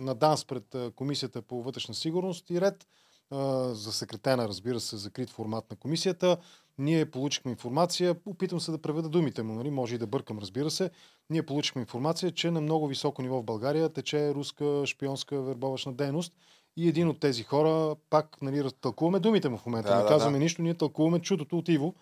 на 0.00 0.14
ДАНС 0.14 0.44
пред 0.44 0.76
комисията 0.96 1.42
по 1.42 1.62
вътрешна 1.62 1.94
сигурност 1.94 2.50
и 2.50 2.60
ред, 2.60 2.86
а, 3.30 3.74
засекретена, 3.74 4.48
разбира 4.48 4.80
се, 4.80 4.96
закрит 4.96 5.30
формат 5.30 5.70
на 5.70 5.76
комисията. 5.76 6.36
Ние 6.78 7.10
получихме 7.10 7.50
информация, 7.50 8.16
опитвам 8.26 8.60
се 8.60 8.70
да 8.70 8.78
преведа 8.78 9.08
думите 9.08 9.42
му, 9.42 9.54
нали? 9.54 9.70
може 9.70 9.94
и 9.94 9.98
да 9.98 10.06
бъркам, 10.06 10.38
разбира 10.38 10.70
се. 10.70 10.90
Ние 11.30 11.46
получихме 11.46 11.80
информация, 11.80 12.32
че 12.32 12.50
на 12.50 12.60
много 12.60 12.86
високо 12.86 13.22
ниво 13.22 13.40
в 13.40 13.44
България 13.44 13.88
тече 13.88 14.34
руска 14.34 14.82
шпионска 14.86 15.42
вербовъчна 15.42 15.92
дейност 15.92 16.32
и 16.76 16.88
един 16.88 17.08
от 17.08 17.20
тези 17.20 17.42
хора, 17.42 17.96
пак 18.10 18.42
нали, 18.42 18.70
тълкуваме 18.80 19.20
думите 19.20 19.48
му 19.48 19.58
в 19.58 19.66
момента, 19.66 19.90
Да, 19.90 19.96
не 19.96 20.02
да, 20.02 20.08
казваме 20.08 20.38
да. 20.38 20.42
нищо, 20.44 20.62
ние 20.62 20.74
тълкуваме 20.74 21.18
чудото 21.18 21.58
от 21.58 21.68
Иво. 21.68 21.94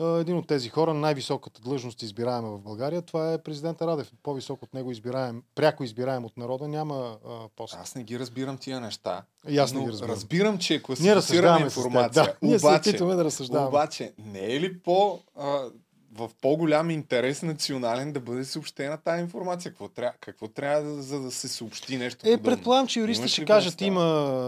Един 0.00 0.36
от 0.36 0.46
тези 0.46 0.68
хора, 0.68 0.94
най-високата 0.94 1.60
длъжност 1.60 2.02
избираема 2.02 2.48
в 2.48 2.60
България, 2.60 3.02
това 3.02 3.32
е 3.32 3.38
президента 3.38 3.86
Радев. 3.86 4.12
По-висок 4.22 4.62
от 4.62 4.74
него 4.74 4.90
избираем, 4.90 5.42
пряко 5.54 5.84
избираем 5.84 6.24
от 6.24 6.36
народа, 6.36 6.68
няма 6.68 7.16
а, 7.28 7.48
пост. 7.56 7.76
Аз 7.80 7.94
не 7.94 8.02
ги 8.04 8.18
разбирам 8.18 8.58
тия 8.58 8.80
неща. 8.80 9.22
И 9.48 9.58
аз 9.58 9.72
не 9.72 9.84
ги 9.84 9.90
разбирам. 9.90 10.14
разбирам, 10.14 10.58
че 10.58 10.74
е 10.74 10.82
класифицирана 10.82 11.60
информация. 11.60 12.24
да. 12.24 12.34
Ние 12.42 12.58
се 12.58 12.66
обаче, 12.66 12.90
опитваме 12.90 13.14
да 13.14 13.24
разсъждаваме. 13.24 13.68
Обаче, 13.68 14.12
не 14.18 14.54
е 14.54 14.60
ли 14.60 14.78
по, 14.78 15.20
а, 15.38 15.64
в 16.12 16.30
по-голям 16.40 16.90
интерес 16.90 17.42
национален 17.42 18.12
да 18.12 18.20
бъде 18.20 18.44
съобщена 18.44 18.98
тази 18.98 19.22
информация? 19.22 19.70
Какво 19.70 19.88
трябва, 19.88 20.14
какво 20.20 20.48
трябва 20.48 21.02
за 21.02 21.20
да 21.20 21.30
се 21.30 21.48
съобщи 21.48 21.96
нещо 21.96 22.18
Е, 22.28 22.30
подобно? 22.36 22.42
предполагам, 22.44 22.86
че 22.86 23.00
юристите 23.00 23.28
ще 23.28 23.44
кажат, 23.44 23.80
има, 23.80 24.04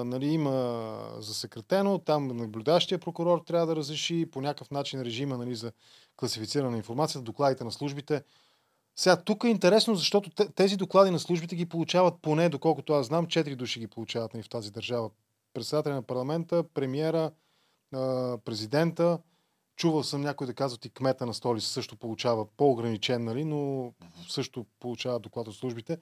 нали, 0.06 0.26
има 0.26 0.98
засекретено, 1.18 1.98
там 1.98 2.26
наблюдащия 2.26 2.98
прокурор 2.98 3.42
трябва 3.46 3.66
да 3.66 3.76
разреши 3.76 4.26
по 4.32 4.40
някакъв 4.40 4.70
начин 4.70 5.02
режима 5.02 5.38
нали, 5.38 5.54
за 5.54 5.72
класифициране 6.16 6.70
на 6.70 6.76
информацията, 6.76 7.24
докладите 7.24 7.64
на 7.64 7.72
службите. 7.72 8.22
Сега, 8.96 9.16
тук 9.16 9.44
е 9.44 9.48
интересно, 9.48 9.94
защото 9.94 10.30
те- 10.30 10.48
тези 10.48 10.76
доклади 10.76 11.10
на 11.10 11.18
службите 11.18 11.56
ги 11.56 11.66
получават 11.66 12.14
поне, 12.22 12.48
доколкото 12.48 12.92
аз 12.92 13.06
знам, 13.06 13.26
четири 13.26 13.56
души 13.56 13.80
ги 13.80 13.86
получават 13.86 14.34
нали, 14.34 14.42
в 14.42 14.48
тази 14.48 14.70
държава. 14.70 15.10
Председателя 15.54 15.94
на 15.94 16.02
парламента, 16.02 16.64
премиера, 16.74 17.30
президента, 18.44 19.18
чувал 19.76 20.02
съм 20.02 20.20
някой 20.20 20.46
да 20.46 20.54
казват 20.54 20.84
и 20.84 20.90
кмета 20.90 21.26
на 21.26 21.34
столица 21.34 21.68
също 21.68 21.96
получава 21.96 22.46
по-ограничен, 22.56 23.24
нали, 23.24 23.44
но 23.44 23.92
също 24.28 24.66
получава 24.80 25.18
доклад 25.18 25.48
от 25.48 25.56
службите. 25.56 25.98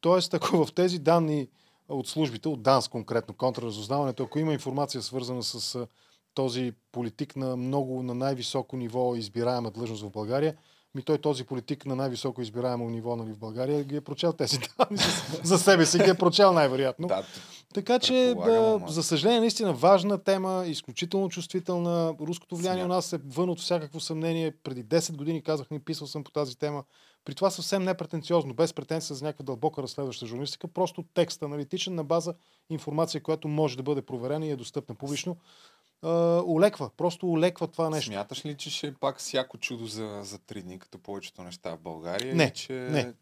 Тоест, 0.00 0.34
ако 0.34 0.66
в 0.66 0.72
тези 0.74 0.98
данни 0.98 1.48
от 1.88 2.08
службите, 2.08 2.48
от 2.48 2.62
ДАНС 2.62 2.88
конкретно, 2.88 3.34
контраразузнаването, 3.34 4.22
ако 4.22 4.38
има 4.38 4.52
информация 4.52 5.02
свързана 5.02 5.42
с 5.42 5.86
този 6.34 6.72
политик 6.92 7.36
на 7.36 7.56
много, 7.56 8.02
на 8.02 8.14
най-високо 8.14 8.76
ниво 8.76 9.14
избираема 9.14 9.70
длъжност 9.70 10.02
в 10.02 10.10
България, 10.10 10.56
ми 10.94 11.02
той 11.02 11.18
този 11.18 11.44
политик 11.44 11.86
на 11.86 11.96
най-високо 11.96 12.42
избираемо 12.42 12.90
ниво 12.90 13.16
нали, 13.16 13.32
в 13.32 13.38
България 13.38 13.84
ги 13.84 13.96
е 13.96 14.00
прочел 14.00 14.32
тези 14.32 14.58
данни 14.58 15.02
за, 15.42 15.58
себе 15.58 15.86
си, 15.86 15.98
ги 15.98 16.10
е 16.10 16.14
прочел 16.14 16.52
най-вероятно. 16.52 17.08
Да, 17.08 17.22
така 17.74 17.98
че, 17.98 18.34
да, 18.44 18.80
за 18.88 19.02
съжаление, 19.02 19.40
наистина 19.40 19.72
важна 19.72 20.18
тема, 20.18 20.64
изключително 20.66 21.28
чувствителна. 21.28 22.14
Руското 22.20 22.56
влияние 22.56 22.84
у 22.84 22.86
Смя- 22.86 22.90
нас 22.90 23.12
е 23.12 23.20
вън 23.26 23.50
от 23.50 23.60
всякакво 23.60 24.00
съмнение. 24.00 24.52
Преди 24.62 24.84
10 24.84 25.16
години 25.16 25.42
казах, 25.42 25.70
ни 25.70 25.80
писал 25.80 26.06
съм 26.06 26.24
по 26.24 26.30
тази 26.30 26.58
тема. 26.58 26.84
При 27.24 27.34
това 27.34 27.50
съвсем 27.50 27.82
непретенциозно, 27.84 28.54
без 28.54 28.74
претенция 28.74 29.16
за 29.16 29.24
някаква 29.24 29.44
дълбока 29.44 29.82
разследваща 29.82 30.26
журналистика, 30.26 30.68
просто 30.68 31.04
текст 31.14 31.42
аналитичен 31.42 31.94
на 31.94 32.04
база 32.04 32.34
информация, 32.70 33.22
която 33.22 33.48
може 33.48 33.76
да 33.76 33.82
бъде 33.82 34.02
проверена 34.02 34.46
и 34.46 34.50
е 34.50 34.56
достъпна 34.56 34.94
публично. 34.94 35.36
Улеква, 36.46 36.90
просто 36.96 37.26
улеква 37.26 37.66
това 37.66 37.90
нещо. 37.90 38.10
Смяташ 38.10 38.44
ли, 38.46 38.56
че 38.56 38.70
ще 38.70 38.86
е 38.86 38.94
пак 38.94 39.18
всяко 39.18 39.58
чудо 39.58 39.86
за, 39.86 40.20
за 40.22 40.38
три 40.38 40.62
дни, 40.62 40.78
като 40.78 40.98
повечето 40.98 41.42
неща 41.42 41.76
в 41.76 41.80
България? 41.80 42.34
Не, 42.34 42.52
че... 42.52 42.72
не. 42.72 43.12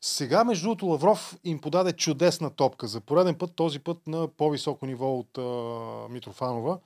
Сега, 0.00 0.44
между 0.44 0.64
другото, 0.64 0.86
Лавров 0.86 1.36
им 1.44 1.60
подаде 1.60 1.92
чудесна 1.92 2.50
топка. 2.50 2.86
За 2.86 3.00
пореден 3.00 3.34
път, 3.34 3.54
този 3.54 3.78
път 3.78 4.06
на 4.06 4.28
по-високо 4.28 4.86
ниво 4.86 5.18
от 5.18 5.38
а, 5.38 5.42
Митрофанова. 6.12 6.78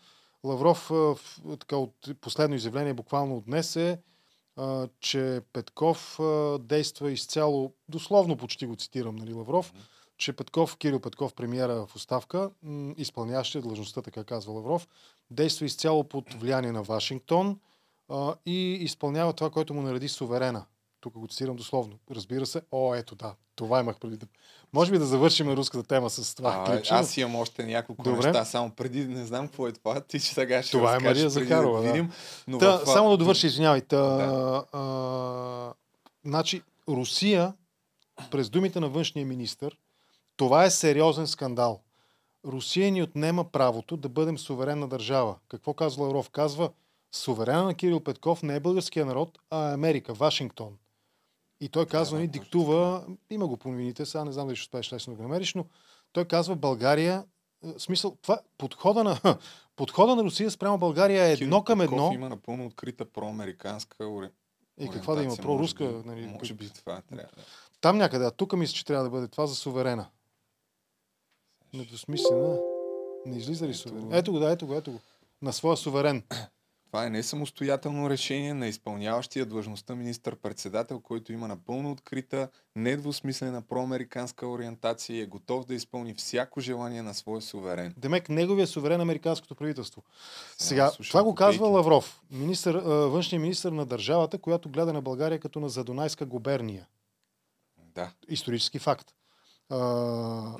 Лавров, 0.44 0.90
а, 0.90 1.14
така, 1.58 1.76
от 1.76 1.94
последно 2.20 2.56
изявление, 2.56 2.94
буквално 2.94 3.36
от 3.36 3.44
днес 3.44 3.76
е, 3.76 3.98
а, 4.56 4.88
че 5.00 5.40
Петков 5.52 6.20
а, 6.20 6.58
действа 6.58 7.12
изцяло, 7.12 7.72
дословно 7.88 8.36
почти 8.36 8.66
го 8.66 8.76
цитирам, 8.76 9.16
нали, 9.16 9.32
Лавров, 9.32 9.72
че 10.20 10.32
Петков, 10.32 10.76
Кирил 10.76 11.00
Петков, 11.00 11.34
премиера 11.34 11.86
в 11.86 11.96
оставка, 11.96 12.50
м, 12.62 12.94
изпълняващия 12.96 13.62
длъжността, 13.62 14.02
така 14.02 14.24
казва 14.24 14.52
Лавров, 14.52 14.88
действа 15.30 15.66
изцяло 15.66 16.04
под 16.04 16.34
влияние 16.34 16.72
на 16.72 16.82
Вашингтон 16.82 17.58
а, 18.08 18.34
и 18.46 18.72
изпълнява 18.72 19.32
това, 19.32 19.50
което 19.50 19.74
му 19.74 19.82
нареди 19.82 20.08
суверена. 20.08 20.64
Тук 21.00 21.12
го 21.14 21.28
цитирам 21.28 21.56
дословно. 21.56 21.98
Разбира 22.10 22.46
се, 22.46 22.62
о, 22.72 22.94
ето 22.94 23.14
да, 23.14 23.34
това 23.56 23.80
имах 23.80 23.98
преди. 23.98 24.18
Може 24.72 24.90
би 24.90 24.98
да 24.98 25.04
завършим 25.06 25.48
руската 25.48 25.84
тема 25.84 26.10
с 26.10 26.34
това 26.34 26.56
А, 26.58 26.64
клипче. 26.66 26.94
аз 26.94 27.16
имам 27.16 27.36
още 27.36 27.64
няколко 27.64 28.02
Добре. 28.02 28.26
неща, 28.26 28.44
само 28.44 28.70
преди 28.70 29.04
не 29.04 29.26
знам 29.26 29.46
какво 29.46 29.68
е 29.68 29.72
това. 29.72 30.00
Ти 30.00 30.18
ще 30.18 30.34
сега 30.34 30.62
ще 30.62 30.70
Това 30.72 30.96
е 30.96 30.98
Мария 30.98 31.30
Захарова. 31.30 31.78
да 31.78 31.86
Да. 31.86 31.92
видим. 31.92 32.12
Но 32.48 32.58
Та, 32.58 32.78
в, 32.78 32.86
Само 32.86 33.10
да 33.10 33.16
довърши, 33.16 33.46
извинявай. 33.46 33.80
Та, 33.80 33.96
Да. 33.98 34.64
а, 34.72 35.72
значи, 36.24 36.62
Русия, 36.88 37.54
през 38.30 38.50
думите 38.50 38.80
на 38.80 38.88
външния 38.88 39.26
министр, 39.26 39.70
това 40.40 40.64
е 40.64 40.70
сериозен 40.70 41.26
скандал. 41.26 41.80
Русия 42.46 42.90
ни 42.90 43.02
отнема 43.02 43.44
правото 43.44 43.96
да 43.96 44.08
бъдем 44.08 44.38
суверенна 44.38 44.88
държава. 44.88 45.36
Какво 45.48 45.74
казва 45.74 46.04
Лавров? 46.04 46.30
Казва, 46.30 46.70
суверена 47.12 47.64
на 47.64 47.74
Кирил 47.74 48.00
Петков 48.00 48.42
не 48.42 48.56
е 48.56 48.60
българския 48.60 49.06
народ, 49.06 49.38
а 49.50 49.70
е 49.70 49.74
Америка, 49.74 50.14
Вашингтон. 50.14 50.78
И 51.60 51.68
той 51.68 51.86
казва, 51.86 52.18
ни 52.18 52.28
диктува, 52.28 53.04
има 53.30 53.46
го 53.46 53.56
по 53.56 53.68
новините, 53.68 54.06
сега 54.06 54.24
не 54.24 54.32
знам 54.32 54.46
дали 54.46 54.56
ще 54.56 54.64
успееш 54.64 54.92
лесно 54.92 55.12
да 55.12 55.16
го 55.16 55.22
намериш, 55.22 55.54
но 55.54 55.64
той 56.12 56.24
казва 56.24 56.56
България, 56.56 57.24
е, 57.64 57.78
смисъл, 57.78 58.16
това, 58.22 58.40
подхода 58.58 59.04
на, 59.04 59.18
подхода 59.76 60.16
на 60.16 60.22
Русия 60.24 60.50
спрямо 60.50 60.78
България 60.78 61.24
е 61.24 61.32
едно 61.32 61.64
към 61.64 61.78
Петков 61.78 61.94
едно. 61.94 62.12
има 62.14 62.28
напълно 62.28 62.66
открита 62.66 63.04
проамериканска. 63.04 64.30
И 64.78 64.88
каква 64.88 65.14
да 65.14 65.22
има? 65.22 65.36
Проруска? 65.36 65.84
Може 65.84 66.06
нали, 66.06 66.26
може 66.26 66.54
би 66.54 66.70
това 66.70 67.00
трябва 67.00 67.28
Там 67.80 67.98
някъде, 67.98 68.24
а 68.24 68.30
тук 68.30 68.52
мисля, 68.52 68.74
че 68.74 68.84
трябва 68.84 69.04
да 69.04 69.10
бъде 69.10 69.28
това 69.28 69.46
за 69.46 69.54
суверена. 69.54 70.06
Недвусмислена. 71.74 72.58
Не 73.26 73.38
излиза 73.38 73.68
ли 73.68 73.74
суверен? 73.74 74.12
Ето 74.12 74.32
го, 74.32 74.38
да, 74.38 74.50
ето 74.50 74.66
го, 74.66 74.74
ето 74.74 74.92
го. 74.92 75.00
На 75.42 75.52
своя 75.52 75.76
суверен. 75.76 76.22
Това 76.90 77.06
е 77.06 77.10
не 77.10 77.22
самостоятелно 77.22 78.10
решение 78.10 78.54
на 78.54 78.66
изпълняващия 78.66 79.46
длъжността 79.46 79.94
министър-председател, 79.94 81.00
който 81.00 81.32
има 81.32 81.48
напълно 81.48 81.90
открита, 81.90 82.48
недвусмислена 82.76 83.62
проамериканска 83.62 84.46
ориентация 84.46 85.16
и 85.16 85.20
е 85.20 85.26
готов 85.26 85.64
да 85.64 85.74
изпълни 85.74 86.14
всяко 86.14 86.60
желание 86.60 87.02
на 87.02 87.14
своя 87.14 87.40
суверен. 87.42 87.94
Демек, 87.96 88.28
неговия 88.28 88.66
суверен 88.66 89.00
е 89.00 89.02
американското 89.02 89.54
правителство. 89.54 90.02
Сега, 90.58 90.90
слушам 90.90 91.10
това 91.10 91.22
го 91.22 91.30
копейки. 91.30 91.50
казва 91.50 91.68
Лавров, 91.68 92.22
министър, 92.30 92.74
външния 92.84 93.40
министр 93.40 93.70
на 93.70 93.86
държавата, 93.86 94.38
която 94.38 94.68
гледа 94.68 94.92
на 94.92 95.02
България 95.02 95.38
като 95.38 95.60
на 95.60 95.68
Задонайска 95.68 96.26
губерния. 96.26 96.86
Да. 97.94 98.12
Исторически 98.28 98.78
факт. 98.78 99.14
А, 99.70 100.56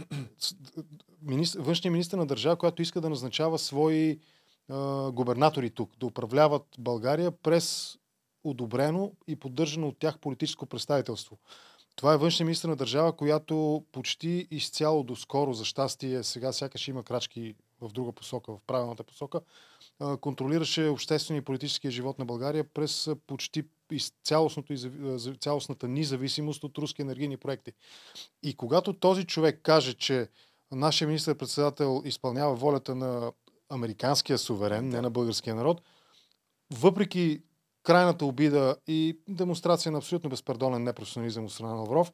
министр, 1.23 1.63
външния 1.63 1.93
министр 1.93 2.17
на 2.17 2.27
държава, 2.27 2.57
която 2.57 2.83
иска 2.83 3.01
да 3.01 3.11
назначава 3.11 3.59
свои 3.59 4.21
а, 4.69 5.11
губернатори 5.11 5.71
тук, 5.71 5.91
да 6.01 6.07
управляват 6.07 6.63
България 6.79 7.31
през 7.31 7.97
одобрено 8.45 9.13
и 9.27 9.37
поддържано 9.37 9.89
от 9.89 9.99
тях 9.99 10.19
политическо 10.19 10.67
представителство. 10.67 11.39
Това 11.97 12.15
е 12.15 12.17
външния 12.17 12.45
министр 12.45 12.69
на 12.69 12.77
държава, 12.77 13.17
която 13.17 13.85
почти 13.93 14.49
изцяло 14.51 15.03
доскоро, 15.05 15.53
за 15.53 15.65
щастие, 15.65 16.23
сега 16.23 16.53
сякаш 16.53 16.89
има 16.89 17.03
крачки 17.03 17.55
в 17.81 17.93
друга 17.93 18.13
посока, 18.13 18.53
в 18.53 18.59
правилната 18.67 19.05
посока, 19.05 19.41
контролираше 20.21 20.89
обществения 20.89 21.41
и 21.41 21.45
политическия 21.45 21.91
живот 21.91 22.19
на 22.19 22.25
България 22.25 22.65
през 22.65 23.09
почти 23.27 23.65
цялостната 25.41 25.89
ни 25.89 26.05
зависимост 26.05 26.65
от 26.65 26.79
руски 26.79 27.03
енергийни 27.03 27.37
проекти. 27.37 27.73
И 28.43 28.55
когато 28.55 28.93
този 28.93 29.25
човек 29.25 29.61
каже, 29.63 29.95
че 29.95 30.29
нашия 30.73 31.09
министър-председател 31.09 32.03
изпълнява 32.05 32.55
волята 32.55 32.95
на 32.95 33.33
американския 33.69 34.39
суверен, 34.39 34.89
не 34.89 35.01
на 35.01 35.11
българския 35.11 35.55
народ, 35.55 35.83
въпреки 36.73 37.43
крайната 37.83 38.27
обида 38.27 38.77
и 38.87 39.19
демонстрация 39.29 39.93
на 39.93 39.99
абсолютно 39.99 40.31
безпардонен 40.31 40.83
непрофесионализъм 40.83 41.45
от 41.45 41.53
страна 41.53 41.75
на 41.75 41.81
Лавров, 41.81 42.13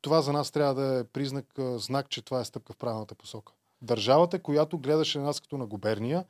това 0.00 0.22
за 0.22 0.32
нас 0.32 0.50
трябва 0.50 0.74
да 0.74 0.98
е 0.98 1.04
признак, 1.04 1.46
знак, 1.58 2.08
че 2.08 2.22
това 2.22 2.40
е 2.40 2.44
стъпка 2.44 2.72
в 2.72 2.76
правилната 2.76 3.14
посока. 3.14 3.52
Държавата, 3.82 4.42
която 4.42 4.78
гледаше 4.78 5.18
на 5.18 5.24
нас 5.24 5.40
като 5.40 5.58
на 5.58 5.66
губерния, 5.66 6.24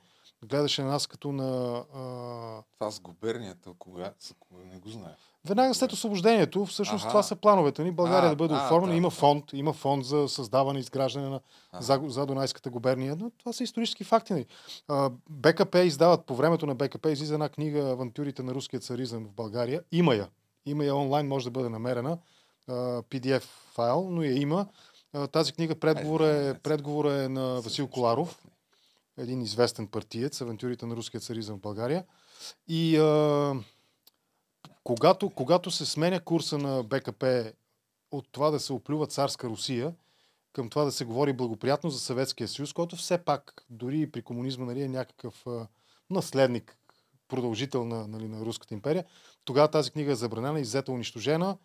гледаше 0.46 0.82
на 0.82 0.88
нас 0.88 1.06
като 1.06 1.32
на... 1.32 1.76
А... 1.94 2.62
Това 2.78 2.90
с 2.90 3.00
губернията, 3.00 3.70
кога, 3.78 4.12
за 4.20 4.34
кога 4.34 4.62
не 4.72 4.78
го 4.78 4.88
знае. 4.88 5.14
Веднага 5.44 5.74
след 5.74 5.92
освобождението, 5.92 6.66
всъщност 6.66 7.02
Аха. 7.02 7.10
това 7.10 7.22
са 7.22 7.36
плановете 7.36 7.84
ни. 7.84 7.90
България 7.92 8.26
А, 8.26 8.30
да 8.30 8.36
бъде 8.36 8.54
а, 8.54 8.64
оформена. 8.64 8.92
да, 8.92 8.96
има 8.96 9.08
да. 9.08 9.14
фонд, 9.14 9.44
има 9.52 9.72
фонд 9.72 10.04
за 10.04 10.28
създаване 10.28 10.78
и 10.78 10.80
изграждане 10.80 11.28
на 11.28 11.40
за, 11.80 12.00
за 12.06 12.26
Дунайската 12.26 12.70
губерния. 12.70 13.16
Но 13.16 13.30
това 13.30 13.52
са 13.52 13.64
исторически 13.64 14.04
факти. 14.04 14.32
нали. 14.32 14.46
А, 14.88 15.10
БКП 15.30 15.78
издават, 15.78 16.26
по 16.26 16.34
времето 16.36 16.66
на 16.66 16.74
БКП 16.74 17.10
излиза 17.10 17.34
една 17.34 17.48
книга 17.48 17.80
Авантюрите 17.80 18.42
на 18.42 18.54
руския 18.54 18.80
царизъм 18.80 19.24
в 19.24 19.32
България. 19.32 19.82
Има 19.92 20.14
я. 20.14 20.28
Има 20.66 20.84
я 20.84 20.94
онлайн, 20.94 21.28
може 21.28 21.44
да 21.44 21.50
бъде 21.50 21.68
намерена. 21.68 22.18
а, 22.68 22.72
PDF 23.02 23.42
файл, 23.72 24.08
но 24.10 24.22
я 24.22 24.40
има. 24.40 24.66
А, 25.12 25.26
Тази 25.26 25.52
книга 25.52 25.74
предговор 25.74 26.20
е, 26.20 26.54
предговор 26.62 27.04
е 27.04 27.28
на 27.28 27.60
Васил 27.60 27.88
Коларов. 27.88 28.42
Един 29.20 29.42
известен 29.42 29.86
партиец, 29.86 30.40
авантюрите 30.40 30.86
на 30.86 30.96
руския 30.96 31.20
царизъм 31.20 31.56
в 31.56 31.60
България. 31.60 32.04
И 32.68 32.96
а, 32.96 33.54
когато, 34.84 35.30
когато 35.30 35.70
се 35.70 35.86
сменя 35.86 36.20
курса 36.20 36.58
на 36.58 36.82
БКП 36.82 37.52
от 38.10 38.28
това 38.32 38.50
да 38.50 38.60
се 38.60 38.72
оплюва 38.72 39.06
царска 39.06 39.48
Русия, 39.48 39.94
към 40.52 40.68
това 40.68 40.84
да 40.84 40.92
се 40.92 41.04
говори 41.04 41.32
благоприятно 41.32 41.90
за 41.90 42.00
Съветския 42.00 42.48
съюз, 42.48 42.72
който 42.72 42.96
все 42.96 43.18
пак, 43.18 43.64
дори 43.70 44.00
и 44.00 44.10
при 44.10 44.22
комунизма, 44.22 44.66
нали, 44.66 44.82
е 44.82 44.88
някакъв 44.88 45.46
а, 45.46 45.66
наследник, 46.10 46.76
продължител 47.28 47.84
на, 47.84 48.08
нали, 48.08 48.28
на 48.28 48.40
Руската 48.40 48.74
империя. 48.74 49.04
Тогава 49.44 49.68
тази 49.68 49.90
книга 49.90 50.12
е 50.12 50.14
забранена, 50.14 50.60
иззета, 50.60 50.92
унищожена, 50.92 51.56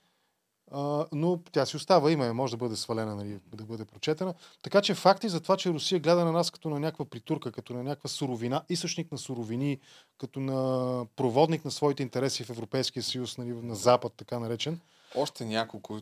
а, 0.71 1.05
но 1.11 1.39
тя 1.51 1.65
си 1.65 1.75
остава 1.75 2.11
име, 2.11 2.33
може 2.33 2.51
да 2.51 2.57
бъде 2.57 2.75
свалена, 2.75 3.15
нали, 3.15 3.39
да 3.55 3.63
бъде 3.63 3.85
прочетена. 3.85 4.33
Така 4.63 4.81
че 4.81 4.93
факти 4.93 5.29
за 5.29 5.39
това, 5.39 5.57
че 5.57 5.69
Русия 5.69 5.99
гледа 5.99 6.25
на 6.25 6.31
нас 6.31 6.51
като 6.51 6.69
на 6.69 6.79
някаква 6.79 7.05
притурка, 7.05 7.51
като 7.51 7.73
на 7.73 7.83
някаква 7.83 8.09
суровина, 8.09 8.63
източник 8.69 9.11
на 9.11 9.17
суровини, 9.17 9.79
като 10.17 10.39
на 10.39 11.05
проводник 11.15 11.65
на 11.65 11.71
своите 11.71 12.03
интереси 12.03 12.43
в 12.43 12.49
Европейския 12.49 13.03
съюз, 13.03 13.37
нали, 13.37 13.49
на 13.49 13.75
Запад, 13.75 14.13
така 14.17 14.39
наречен, 14.39 14.79
Още 15.15 15.45
няколко. 15.45 15.99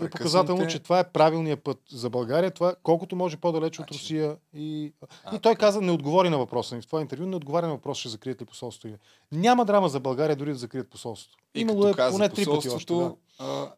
е 0.00 0.10
показателно, 0.10 0.66
че 0.66 0.78
това 0.78 1.00
е 1.00 1.10
правилният 1.10 1.62
път 1.62 1.78
за 1.92 2.10
България. 2.10 2.50
Това 2.50 2.70
е 2.70 2.74
колкото 2.82 3.16
може 3.16 3.36
по-далеч 3.36 3.78
от 3.78 3.90
Русия. 3.90 4.36
И, 4.54 4.92
и 5.32 5.38
той 5.38 5.54
каза, 5.54 5.80
не 5.80 5.92
отговори 5.92 6.30
на 6.30 6.38
въпроса 6.38 6.76
ми 6.76 6.82
в 6.82 6.86
това 6.86 7.00
интервю, 7.00 7.26
не 7.26 7.36
отговаря 7.36 7.66
на 7.66 7.72
въпроса, 7.72 8.00
ще 8.00 8.08
закрият 8.08 8.42
ли 8.42 8.46
посолството. 8.46 8.96
Няма 9.32 9.64
драма 9.64 9.88
за 9.88 10.00
България 10.00 10.36
дори 10.36 10.52
да 10.52 10.58
закрият 10.58 10.90
посолството. 10.90 11.38
И 11.54 11.60
Имало 11.60 11.88
е 11.88 11.94
поне 12.10 12.28
три 12.28 12.44
пъти 12.44 12.68
още. 12.68 12.94
Да. 12.94 13.14
а, 13.38 13.72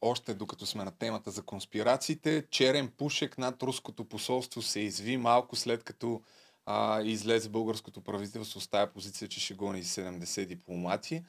още 0.00 0.34
докато 0.34 0.66
сме 0.66 0.84
на 0.84 0.90
темата 0.90 1.30
за 1.30 1.42
конспирациите, 1.42 2.44
черен 2.50 2.88
пушек 2.88 3.38
над 3.38 3.62
руското 3.62 4.04
посолство 4.04 4.62
се 4.62 4.80
изви 4.80 5.16
малко 5.16 5.56
след 5.56 5.84
като 5.84 6.22
а, 6.66 7.02
излезе 7.02 7.48
българското 7.48 8.00
правителство 8.00 8.60
с 8.60 8.68
тая 8.68 8.92
позиция, 8.92 9.28
че 9.28 9.40
ще 9.40 9.54
гони 9.54 9.82
70 9.84 10.46
дипломати. 10.46 11.22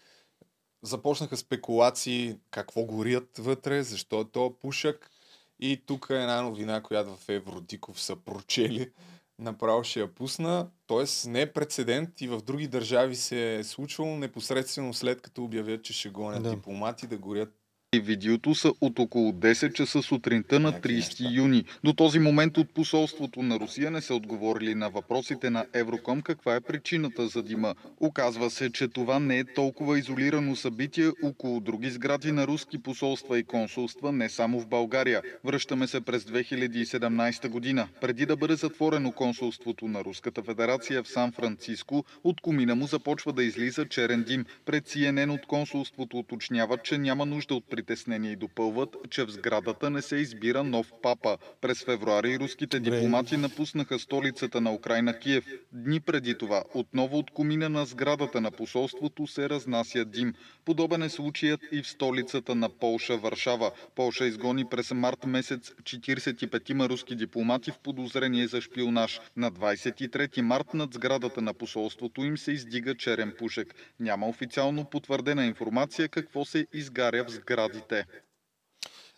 Започнаха 0.84 1.38
спекулации 1.38 2.38
какво 2.52 2.84
горят 2.84 3.38
вътре, 3.38 3.84
защо 3.84 4.22
е 4.22 4.26
то 4.32 4.56
пушък. 4.62 5.12
И 5.60 5.84
тук 5.86 6.08
е 6.10 6.22
една 6.22 6.42
новина, 6.42 6.84
която 6.84 7.16
в 7.16 7.30
Евродиков 7.30 8.02
са 8.02 8.16
прочели. 8.16 8.92
Направо 9.40 9.84
ще 9.84 10.00
я 10.00 10.16
пусна. 10.16 10.70
Тоест 10.88 11.28
не 11.28 11.42
е 11.42 11.54
прецедент 11.54 12.22
и 12.22 12.28
в 12.28 12.42
други 12.42 12.68
държави 12.68 13.16
се 13.16 13.56
е 13.56 13.64
случвало 13.64 14.16
непосредствено 14.16 14.94
след 14.94 15.22
като 15.22 15.44
обявят, 15.44 15.84
че 15.84 15.94
ще 15.94 16.10
гонят 16.10 16.44
Да. 16.44 16.50
дипломати 16.56 17.08
да 17.08 17.18
горят 17.18 17.61
видеото 18.00 18.56
са 18.56 18.74
от 18.82 19.00
около 19.00 19.32
10 19.32 19.74
часа 19.74 20.02
сутринта 20.02 20.60
на 20.60 20.74
30 20.74 21.36
юни. 21.36 21.66
До 21.84 21.94
този 21.94 22.20
момент 22.20 22.58
от 22.58 22.70
посолството 22.74 23.42
на 23.42 23.60
Русия 23.60 23.92
не 23.92 24.02
са 24.02 24.16
отговорили 24.16 24.76
на 24.76 24.89
въпросите 24.89 25.50
на 25.50 25.66
Евроком 25.74 26.22
каква 26.22 26.56
е 26.56 26.62
причината 26.62 27.28
за 27.28 27.44
дима. 27.44 27.76
Оказва 28.00 28.50
се, 28.50 28.72
че 28.72 28.88
това 28.88 29.20
не 29.20 29.39
е 29.39 29.44
толкова 29.44 30.00
изолирано 30.00 30.56
събитие 30.56 31.12
около 31.24 31.60
други 31.60 31.89
сгради 31.89 32.32
на 32.32 32.48
руски 32.48 32.78
посолства 32.78 33.39
и 33.39 33.44
консулства, 33.44 34.12
не 34.12 34.30
само 34.30 34.60
в 34.60 34.68
България. 34.68 35.22
Връщаме 35.44 35.88
се 35.88 36.02
през 36.02 36.24
2017 36.24 37.50
година. 37.50 37.88
Преди 38.02 38.26
да 38.26 38.36
бъде 38.36 38.56
затворено 38.56 39.12
консулството 39.12 39.88
на 39.88 40.04
Руската 40.04 40.44
федерация 40.44 41.04
в 41.04 41.08
Сан-Франциско, 41.08 42.06
от 42.24 42.42
комина 42.42 42.76
му 42.76 42.88
започва 42.88 43.34
да 43.34 43.44
излиза 43.44 43.86
черен 43.86 44.24
дим. 44.24 44.46
Пред 44.66 44.89
CNN 44.89 45.34
от 45.34 45.46
консулството 45.46 46.18
уточняват, 46.18 46.84
че 46.84 46.98
няма 46.98 47.26
нужда 47.26 47.56
от 47.56 47.66
притеснение 47.82 48.32
и 48.32 48.36
допълват, 48.36 48.98
че 49.10 49.24
в 49.26 49.32
сградата 49.32 49.90
не 49.90 50.02
се 50.02 50.16
избира 50.16 50.64
нов 50.64 50.92
папа. 51.02 51.38
През 51.62 51.84
февруари 51.84 52.40
руските 52.40 52.80
дипломати 52.80 53.38
напуснаха 53.38 54.00
столицата 54.00 54.62
на 54.62 54.74
Украина 54.74 55.20
Киев. 55.20 55.46
Дни 55.74 56.00
преди 56.00 56.38
това, 56.38 56.64
отново 56.74 57.18
от 57.18 57.32
комина 57.32 57.70
на 57.70 57.86
сградата 57.86 58.42
на 58.42 58.52
посолството 58.52 59.28
се 59.28 59.50
разнася 59.50 60.06
дим. 60.06 60.34
Подобен 60.66 61.04
е 61.04 61.10
случаят 61.10 61.62
и 61.72 61.82
в 61.82 61.88
столицата 61.88 62.56
на 62.56 62.70
Полша, 62.70 63.18
Варшава. 63.18 63.72
Полша 63.96 64.26
изгони 64.26 64.66
през 64.66 64.92
март 64.92 65.26
месец 65.26 65.72
45 65.84 66.90
руски 66.90 67.16
дипломати 67.16 67.72
в 67.72 67.80
подозрение 67.80 68.48
за 68.48 68.62
шпионаж. 68.62 69.20
На 69.38 69.52
23 69.52 70.42
март 70.42 70.74
над 70.74 70.94
сградата 70.94 71.42
на 71.42 71.54
посолството 71.54 72.24
им 72.24 72.38
се 72.38 72.52
издига 72.52 72.96
черен 72.96 73.34
пушек. 73.38 73.76
Няма 74.00 74.28
официално 74.28 74.86
потвърдена 74.86 75.46
информация 75.46 76.10
какво 76.10 76.46
се 76.46 76.68
изгаря 76.74 77.24
в 77.24 77.32
сградите. 77.72 78.06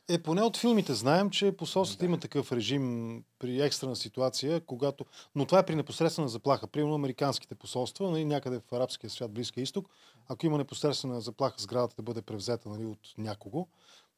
Е, 0.09 0.23
поне 0.23 0.41
от 0.41 0.57
филмите 0.57 0.93
знаем, 0.93 1.29
че 1.29 1.57
посолството 1.57 2.05
има 2.05 2.19
такъв 2.19 2.51
режим 2.51 3.23
при 3.39 3.61
екстрена 3.61 3.95
ситуация, 3.95 4.61
когато... 4.61 5.05
Но 5.35 5.45
това 5.45 5.59
е 5.59 5.65
при 5.65 5.75
непосредствена 5.75 6.27
заплаха. 6.27 6.67
Примерно 6.67 6.95
американските 6.95 7.55
посолства, 7.55 8.11
нали, 8.11 8.25
някъде 8.25 8.59
в 8.59 8.73
арабския 8.73 9.09
свят, 9.09 9.33
Близкия 9.33 9.61
изток, 9.61 9.89
ако 10.27 10.45
има 10.45 10.57
непосредствена 10.57 11.21
заплаха 11.21 11.55
сградата 11.61 11.95
да 11.95 12.03
бъде 12.03 12.21
превзета 12.21 12.69
нали, 12.69 12.85
от 12.85 12.99
някого, 13.17 13.67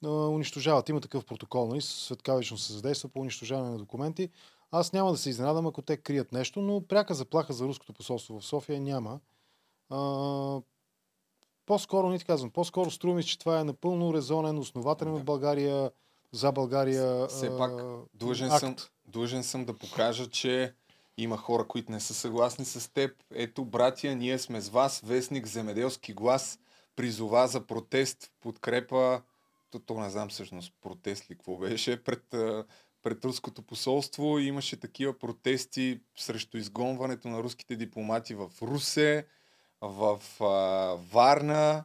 унищожават. 0.06 0.90
Има 0.90 1.02
такъв 1.02 1.26
протокол. 1.26 1.68
Нали, 1.68 1.82
светкавично 1.82 2.58
се 2.58 2.74
задейства 2.74 3.10
по 3.10 3.20
унищожаване 3.20 3.70
на 3.70 3.78
документи. 3.78 4.30
Аз 4.72 4.94
няма 4.94 5.12
да 5.12 5.18
се 5.18 5.30
изненадам, 5.30 5.68
ако 5.68 5.82
те 5.82 5.98
крият 5.98 6.32
нещо, 6.32 6.62
но 6.62 6.82
пряка 6.82 7.14
заплаха 7.14 7.54
за 7.54 7.66
руското 7.66 7.94
посолство 7.94 8.40
в 8.40 8.46
София 8.46 8.82
няма. 8.82 9.20
А, 9.90 9.98
по-скоро, 11.66 12.10
не 12.10 12.20
ти 12.20 12.26
казвам, 12.26 12.50
по-скоро 12.50 12.92
струва 12.92 13.16
ми 13.16 13.24
се, 13.24 13.30
че 13.30 13.40
това 13.40 13.60
е 13.60 13.64
напълно 13.64 14.14
резонен, 14.14 14.58
основателен 14.58 15.14
от 15.14 15.24
България, 15.24 15.92
за 16.32 16.52
България 16.52 17.28
Все 17.28 17.48
а, 17.48 17.58
пак, 17.58 17.72
длъжен 18.14 18.52
акт. 18.52 18.60
съм, 18.60 18.76
длъжен 19.08 19.44
съм 19.44 19.66
да 19.66 19.74
покажа, 19.74 20.30
че 20.30 20.74
има 21.18 21.38
хора, 21.38 21.68
които 21.68 21.92
не 21.92 22.00
са 22.00 22.14
съгласни 22.14 22.66
с 22.66 22.94
теб. 22.94 23.12
Ето, 23.32 23.66
братия, 23.66 24.16
ние 24.16 24.40
сме 24.40 24.62
с 24.62 24.70
вас. 24.70 25.02
Вестник 25.06 25.48
Земеделски 25.48 26.14
глас 26.14 26.60
призова 26.96 27.48
за 27.48 27.62
протест 27.62 28.32
подкрепа, 28.42 29.22
то, 29.72 29.80
то 29.80 30.00
не 30.00 30.10
знам 30.10 30.30
всъщност 30.30 30.74
протест 30.82 31.32
ли 31.32 31.36
какво 31.36 31.58
беше, 31.58 32.04
пред, 32.04 32.24
пред 33.04 33.26
руското 33.26 33.62
посолство. 33.62 34.40
Имаше 34.40 34.80
такива 34.80 35.20
протести 35.20 36.00
срещу 36.16 36.58
изгонването 36.58 37.28
на 37.28 37.44
руските 37.44 37.76
дипломати 37.76 38.36
в 38.36 38.50
Русе, 38.62 39.26
в 39.82 40.20
а, 40.40 40.46
Варна. 41.12 41.84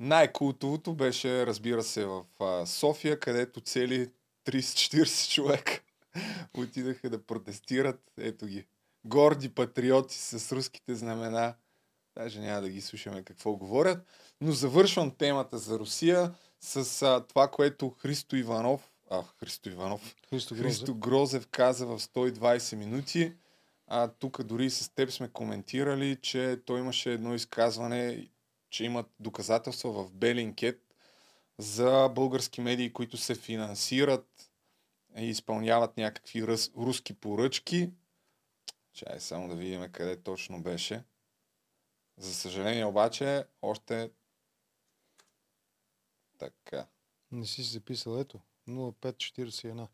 Най-култовото 0.00 0.94
беше, 0.94 1.46
разбира 1.46 1.82
се, 1.82 2.04
в 2.06 2.24
а, 2.40 2.66
София, 2.66 3.20
където 3.20 3.60
цели 3.60 4.10
30-40 4.46 5.34
човека 5.34 5.80
отидаха 6.58 7.10
да 7.10 7.26
протестират. 7.26 8.00
Ето 8.18 8.46
ги. 8.46 8.66
Горди 9.04 9.48
патриоти 9.48 10.18
с 10.18 10.52
руските 10.52 10.94
знамена. 10.94 11.54
Даже 12.18 12.40
няма 12.40 12.60
да 12.60 12.68
ги 12.68 12.80
слушаме 12.80 13.22
какво 13.22 13.52
говорят. 13.52 14.06
Но 14.40 14.52
завършвам 14.52 15.10
темата 15.10 15.58
за 15.58 15.78
Русия 15.78 16.34
с 16.60 17.02
а, 17.02 17.20
това, 17.26 17.48
което 17.48 17.90
Христо 17.90 18.36
Иванов, 18.36 18.90
а, 19.10 19.22
Христо 19.40 19.68
Иванов, 19.68 20.16
Христо 20.30 20.54
Грозев. 20.54 20.66
Христо 20.66 20.94
Грозев 20.94 21.48
каза 21.50 21.86
в 21.86 22.00
120 22.00 22.76
минути. 22.76 23.32
А, 23.86 24.08
тук 24.08 24.42
дори 24.42 24.70
с 24.70 24.94
теб 24.94 25.10
сме 25.10 25.28
коментирали, 25.28 26.16
че 26.22 26.60
той 26.66 26.80
имаше 26.80 27.12
едно 27.12 27.34
изказване, 27.34 28.28
че 28.70 28.84
имат 28.84 29.06
доказателства 29.20 29.92
в 29.92 30.12
Белинкет 30.12 30.94
за 31.58 32.08
български 32.14 32.60
медии, 32.60 32.92
които 32.92 33.16
се 33.16 33.34
финансират 33.34 34.50
и 35.18 35.24
изпълняват 35.24 35.96
някакви 35.96 36.46
ръс, 36.46 36.70
руски 36.76 37.14
поръчки. 37.14 37.90
Чай 38.92 39.20
само 39.20 39.48
да 39.48 39.56
видим 39.56 39.92
къде 39.92 40.22
точно 40.22 40.62
беше. 40.62 41.04
За 42.16 42.34
съжаление 42.34 42.84
обаче, 42.84 43.44
още 43.62 44.10
така. 46.38 46.86
Не 47.32 47.46
си 47.46 47.62
записал, 47.62 48.20
ето. 48.20 48.40
0541. 48.68 49.88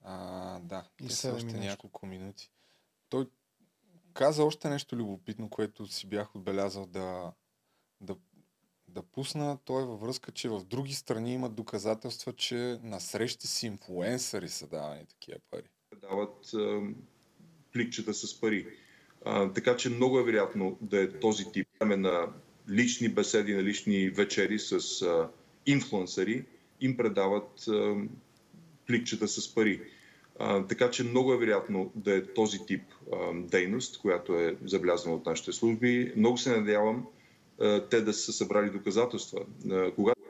А, 0.00 0.58
да, 0.58 0.88
И 1.00 1.06
те 1.06 1.14
са 1.14 1.16
седем 1.16 1.36
още 1.36 1.48
и 1.48 1.52
нещо. 1.52 1.66
няколко 1.66 2.06
минути. 2.06 2.50
Той 3.12 3.26
каза 4.14 4.44
още 4.44 4.68
нещо 4.68 4.96
любопитно, 4.96 5.48
което 5.48 5.86
си 5.86 6.06
бях 6.06 6.36
отбелязал 6.36 6.86
да, 6.86 7.32
да, 8.00 8.16
да 8.88 9.02
пусна. 9.02 9.58
Той 9.64 9.82
е 9.82 9.86
във 9.86 10.00
връзка, 10.00 10.32
че 10.32 10.48
в 10.48 10.64
други 10.64 10.92
страни 10.92 11.34
имат 11.34 11.54
доказателства, 11.54 12.32
че 12.32 12.78
на 12.82 13.00
срещи 13.00 13.46
с 13.46 13.62
инфлуенсъри 13.62 14.48
са 14.48 14.66
давани 14.66 15.06
такива 15.06 15.38
пари. 15.50 15.68
дават 16.00 16.54
а, 16.54 16.80
пликчета 17.72 18.14
с 18.14 18.40
пари. 18.40 18.66
А, 19.24 19.52
така 19.52 19.76
че 19.76 19.90
много 19.90 20.18
е 20.18 20.24
вероятно 20.24 20.78
да 20.80 21.02
е 21.02 21.20
този 21.20 21.52
тип 21.52 21.68
време 21.80 21.96
на 21.96 22.32
лични 22.70 23.08
беседи, 23.08 23.54
на 23.54 23.62
лични 23.62 24.10
вечери 24.10 24.58
с 24.58 25.02
а, 25.02 25.30
инфлуенсъри, 25.66 26.44
им 26.80 26.96
предават 26.96 27.68
а, 27.68 27.94
пликчета 28.86 29.28
с 29.28 29.54
пари. 29.54 29.80
А, 30.44 30.66
така 30.66 30.90
че 30.90 31.04
много 31.04 31.32
е 31.32 31.38
вероятно 31.38 31.92
да 31.94 32.16
е 32.16 32.34
този 32.34 32.66
тип 32.66 32.82
а, 33.12 33.16
дейност, 33.34 34.00
която 34.00 34.34
е 34.34 34.56
забелязвана 34.64 35.16
от 35.16 35.26
нашите 35.26 35.52
служби. 35.52 36.12
Много 36.16 36.38
се 36.38 36.56
надявам 36.56 37.06
а, 37.60 37.88
те 37.88 38.00
да 38.00 38.12
са 38.12 38.32
събрали 38.32 38.70
доказателства. 38.70 39.40
А, 39.70 39.94
когато 39.94 40.20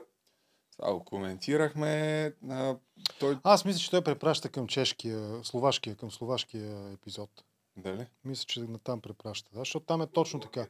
Това 0.77 0.93
го 0.93 1.05
коментирахме. 1.05 2.33
А, 2.49 2.77
той 3.19 3.37
Аз 3.43 3.65
мисля, 3.65 3.79
че 3.79 3.91
той 3.91 4.03
препраща 4.03 4.49
към 4.49 4.67
чешкия, 4.67 5.43
словашкия, 5.43 5.95
към 5.95 6.11
словашкия 6.11 6.93
епизод. 6.93 7.29
Дали? 7.77 8.05
Мисля, 8.25 8.45
че 8.47 8.59
натам 8.59 9.01
препраща. 9.01 9.51
Да? 9.53 9.59
Защото 9.59 9.85
там 9.85 10.01
е 10.01 10.07
точно 10.07 10.39
така. 10.39 10.67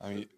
Ами, 0.00 0.28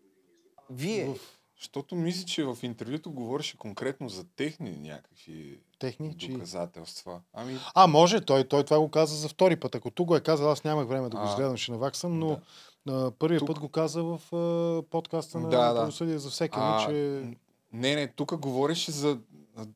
Вие, 0.70 1.14
Защото 1.60 1.94
мисля, 1.94 2.26
че 2.26 2.44
в 2.44 2.58
интервюто 2.62 3.12
говореше 3.12 3.56
конкретно 3.56 4.08
за 4.08 4.24
техни 4.24 4.70
някакви 4.70 5.58
Техни, 5.78 6.14
доказателства. 6.14 7.20
Ами, 7.32 7.58
А, 7.74 7.86
може, 7.86 8.20
той, 8.20 8.44
той 8.44 8.64
това 8.64 8.80
го 8.80 8.88
каза 8.88 9.16
за 9.16 9.28
втори 9.28 9.56
път. 9.56 9.74
Ако 9.74 9.90
тук 9.90 10.06
го 10.08 10.16
е 10.16 10.20
казал, 10.20 10.50
аз 10.50 10.64
нямах 10.64 10.88
време 10.88 11.08
да 11.08 11.16
го 11.16 11.24
изгледам, 11.24 11.56
ще 11.56 11.72
наваксам, 11.72 12.18
но 12.18 12.40
да. 12.86 13.10
първият 13.18 13.46
път 13.46 13.58
го 13.58 13.68
каза 13.68 14.02
в 14.02 14.20
а, 14.32 14.82
подкаста 14.90 15.38
на 15.40 15.48
Да, 15.48 15.72
да. 15.72 15.80
Правосъдие 15.80 16.18
за 16.18 16.30
всеки, 16.30 16.56
А, 16.60 16.86
че... 16.86 16.92
Не, 17.72 17.94
не, 17.94 18.08
тук 18.08 18.36
говореше 18.36 18.90
за 18.90 19.18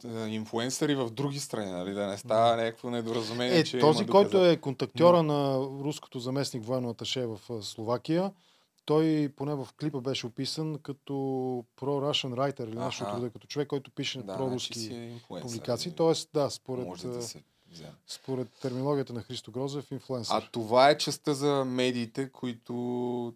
а, 0.05 0.27
инфлуенсъри 0.29 0.95
в 0.95 1.11
други 1.11 1.39
страни, 1.39 1.71
нали? 1.71 1.95
Да 1.95 2.07
не 2.07 2.19
става 2.19 2.57
някакво 2.57 2.91
недоразумение, 2.91 3.59
Е, 3.59 3.65
че 3.65 3.79
този, 3.79 4.03
има 4.03 4.11
който 4.11 4.47
е 4.47 4.57
контактьора 4.57 5.23
на 5.23 5.57
руското 5.85 6.19
заместник 6.19 6.65
военно 6.65 6.91
аташе 6.91 7.27
в 7.27 7.63
Словакия, 7.63 8.33
той 8.85 9.33
поне 9.37 9.55
в 9.55 9.69
клипа 9.81 10.01
беше 10.01 10.27
описан 10.27 10.79
като 10.83 11.13
pro-Russian 11.81 12.35
writer 12.35 12.65
или 12.69 12.79
нещо 12.79 13.05
рода, 13.15 13.31
като 13.31 13.47
човек, 13.47 13.69
който 13.69 13.91
пише 13.91 14.23
Да, 14.23 14.37
проруски 14.37 14.79
значи 14.79 14.97
е 14.97 15.07
инфлуенсър, 15.07 15.49
публикации. 15.49 15.93
Тоест, 15.93 16.29
да, 16.35 16.51
според, 16.51 16.87
Може 16.87 17.07
да 17.07 17.23
се 17.23 17.43
вземе. 17.71 17.93
според 18.07 18.49
терминологията 18.63 19.13
на 19.13 19.23
Христо 19.23 19.51
Грозев, 19.51 19.91
инфлуенсър. 19.91 20.35
А 20.35 20.49
това 20.53 20.91
е 20.91 20.99
частта 20.99 21.35
за 21.35 21.65
медиите, 21.65 22.29
които 22.29 23.35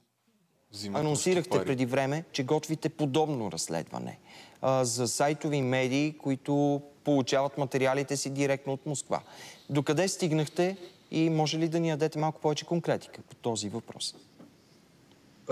взимат 0.72 1.01
анонсирахте 1.01 1.64
преди 1.64 1.86
време, 1.86 2.24
че 2.32 2.45
готвите 2.45 2.88
подобно 2.88 3.53
разследване 3.53 4.18
а, 4.61 4.84
за 4.84 5.09
сайтови 5.09 5.62
медии, 5.62 6.18
които 6.18 6.82
получават 7.05 7.59
материалите 7.59 8.16
си 8.16 8.30
директно 8.30 8.72
от 8.72 8.86
Москва. 8.86 9.22
Докъде 9.70 10.09
стигнахте 10.09 10.76
и 11.11 11.30
може 11.30 11.59
ли 11.59 11.68
да 11.68 11.80
ни 11.80 11.90
дадете 11.90 12.18
малко 12.18 12.40
повече 12.40 12.64
конкретика 12.64 13.22
по 13.22 13.34
този 13.34 13.68
въпрос? 13.68 14.14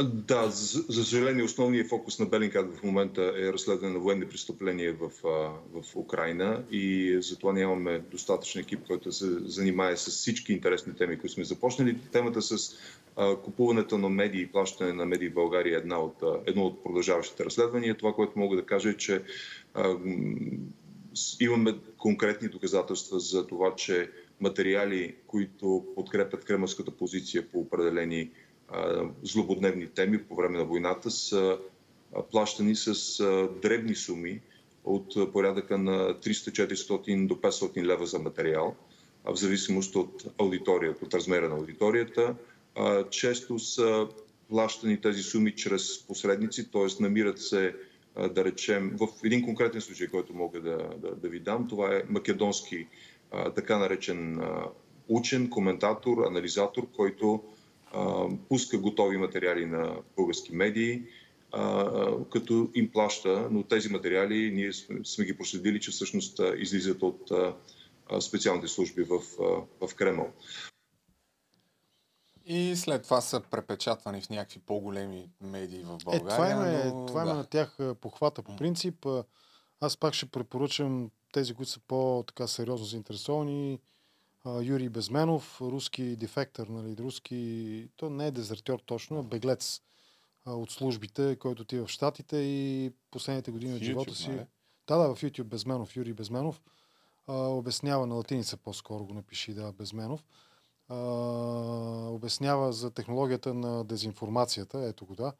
Да, 0.00 0.50
за, 0.50 1.04
съжаление, 1.04 1.44
основният 1.44 1.88
фокус 1.88 2.18
на 2.18 2.26
Белинград 2.26 2.76
в 2.76 2.82
момента 2.82 3.32
е 3.36 3.52
разследване 3.52 3.92
на 3.92 3.98
военни 3.98 4.28
престъпления 4.28 4.96
в, 5.00 5.10
в 5.72 5.96
Украина 5.96 6.64
и 6.70 7.16
затова 7.20 7.52
нямаме 7.52 7.98
достатъчен 7.98 8.60
екип, 8.60 8.80
който 8.86 9.12
се 9.12 9.26
занимае 9.44 9.96
с 9.96 10.10
всички 10.10 10.52
интересни 10.52 10.94
теми, 10.94 11.18
които 11.18 11.34
сме 11.34 11.44
започнали. 11.44 11.98
Темата 12.12 12.42
с 12.42 12.76
а, 13.16 13.36
купуването 13.36 13.98
на 13.98 14.08
медии 14.08 14.42
и 14.42 14.46
плащане 14.46 14.92
на 14.92 15.06
медии 15.06 15.28
в 15.28 15.34
България 15.34 15.74
е 15.74 15.80
една 15.80 16.00
от, 16.00 16.22
едно 16.46 16.62
от 16.64 16.82
продължаващите 16.84 17.44
разследвания. 17.44 17.96
Това, 17.96 18.12
което 18.12 18.38
мога 18.38 18.56
да 18.56 18.66
кажа 18.66 18.90
е, 18.90 18.96
че 18.96 19.22
а, 19.74 19.96
имаме 21.40 21.74
конкретни 21.98 22.48
доказателства 22.48 23.20
за 23.20 23.46
това, 23.46 23.74
че 23.74 24.10
материали, 24.40 25.14
които 25.26 25.86
подкрепят 25.94 26.44
кремълската 26.44 26.90
позиция 26.90 27.48
по 27.48 27.58
определени 27.58 28.30
злободневни 29.22 29.86
теми 29.86 30.22
по 30.22 30.34
време 30.36 30.58
на 30.58 30.64
войната 30.64 31.10
са 31.10 31.58
плащани 32.30 32.76
с 32.76 32.94
дребни 33.62 33.94
суми 33.94 34.40
от 34.84 35.32
порядъка 35.32 35.78
на 35.78 36.14
300-400 36.14 37.26
до 37.26 37.34
500 37.34 37.84
лева 37.84 38.06
за 38.06 38.18
материал, 38.18 38.76
в 39.24 39.36
зависимост 39.36 39.96
от 39.96 40.24
аудиторията, 40.38 41.04
от 41.04 41.14
размера 41.14 41.48
на 41.48 41.54
аудиторията. 41.54 42.34
Често 43.10 43.58
са 43.58 44.08
плащани 44.48 45.00
тези 45.00 45.22
суми 45.22 45.56
чрез 45.56 46.06
посредници, 46.06 46.70
т.е. 46.70 47.02
намират 47.02 47.40
се 47.40 47.74
да 48.30 48.44
речем, 48.44 48.96
в 49.00 49.08
един 49.24 49.44
конкретен 49.44 49.80
случай, 49.80 50.08
който 50.08 50.34
мога 50.34 50.60
да, 50.60 50.76
да, 50.96 51.14
да 51.14 51.28
ви 51.28 51.40
дам, 51.40 51.68
това 51.68 51.96
е 51.96 52.02
македонски 52.08 52.86
така 53.54 53.78
наречен 53.78 54.40
учен, 55.08 55.50
коментатор, 55.50 56.26
анализатор, 56.26 56.86
който 56.96 57.42
а, 57.92 58.28
пуска 58.48 58.78
готови 58.78 59.16
материали 59.16 59.66
на 59.66 59.96
български 60.16 60.52
медии, 60.52 61.02
а, 61.52 61.90
като 62.30 62.70
им 62.74 62.92
плаща, 62.92 63.48
но 63.50 63.62
тези 63.62 63.88
материали 63.88 64.50
ние 64.54 64.72
сме, 64.72 65.00
сме 65.04 65.24
ги 65.24 65.36
проследили, 65.38 65.80
че 65.80 65.90
всъщност 65.90 66.40
излизат 66.56 67.02
от 67.02 67.30
а, 67.30 67.54
специалните 68.20 68.68
служби 68.68 69.02
в, 69.02 69.12
а, 69.80 69.86
в 69.86 69.94
Кремъл. 69.94 70.32
И 72.46 72.76
след 72.76 73.02
това 73.02 73.20
са 73.20 73.40
препечатвани 73.50 74.20
в 74.20 74.30
някакви 74.30 74.60
по-големи 74.60 75.30
медии 75.40 75.82
в 75.84 75.98
Е, 76.00 76.04
България. 76.04 76.28
това 76.28 76.50
има, 76.50 76.84
но, 76.94 77.06
това 77.06 77.22
има 77.22 77.30
да. 77.30 77.36
на 77.36 77.44
тях 77.44 77.80
а, 77.80 77.94
похвата 77.94 78.42
по 78.42 78.56
принцип. 78.56 79.06
А, 79.06 79.24
Аз 79.80 79.96
пак 79.96 80.14
ще 80.14 80.26
препоръчам 80.26 81.10
тези, 81.32 81.54
които 81.54 81.70
са 81.70 81.80
по-така 81.88 82.46
сериозно 82.46 82.86
заинтересовани. 82.86 83.78
Юрий 84.46 84.88
Безменов, 84.88 85.60
руски 85.60 86.16
дефектор, 86.16 86.66
нали, 86.66 86.96
руски, 86.98 87.88
то 87.96 88.10
не 88.10 88.26
е 88.26 88.30
дезертьор 88.30 88.78
точно, 88.86 89.18
а 89.18 89.22
беглец 89.22 89.80
а, 90.44 90.52
от 90.52 90.70
службите, 90.70 91.36
който 91.36 91.62
отива 91.62 91.86
в 91.86 91.90
Штатите 91.90 92.36
и 92.36 92.92
последните 93.10 93.50
години 93.50 93.74
от 93.74 93.82
живота 93.82 94.14
си. 94.14 94.28
нали? 94.28 94.46
Да, 94.86 94.96
да, 94.96 95.14
в 95.14 95.22
YouTube 95.22 95.44
Безменов, 95.44 95.96
Юрий 95.96 96.12
Безменов. 96.12 96.62
А, 97.26 97.34
обяснява 97.34 98.06
на 98.06 98.14
латиница 98.14 98.56
по-скоро 98.56 99.04
го 99.04 99.14
напиши, 99.14 99.54
да, 99.54 99.72
Безменов. 99.72 100.24
А, 100.88 100.96
обяснява 102.08 102.72
за 102.72 102.90
технологията 102.90 103.54
на 103.54 103.84
дезинформацията. 103.84 104.78
Ето 104.78 105.06
го, 105.06 105.14
да. 105.14 105.32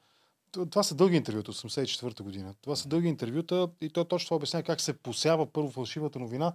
Това 0.70 0.82
са 0.82 0.94
дълги 0.94 1.16
интервюта, 1.16 1.52
84-та 1.52 2.24
година. 2.24 2.54
Това 2.60 2.76
са 2.76 2.88
дълги 2.88 3.08
интервюта 3.08 3.68
и 3.80 3.90
той 3.90 4.04
точно 4.04 4.26
това 4.26 4.36
обяснява 4.36 4.62
как 4.62 4.80
се 4.80 4.92
посява 4.92 5.46
първо 5.46 5.70
фалшивата 5.70 6.18
новина 6.18 6.52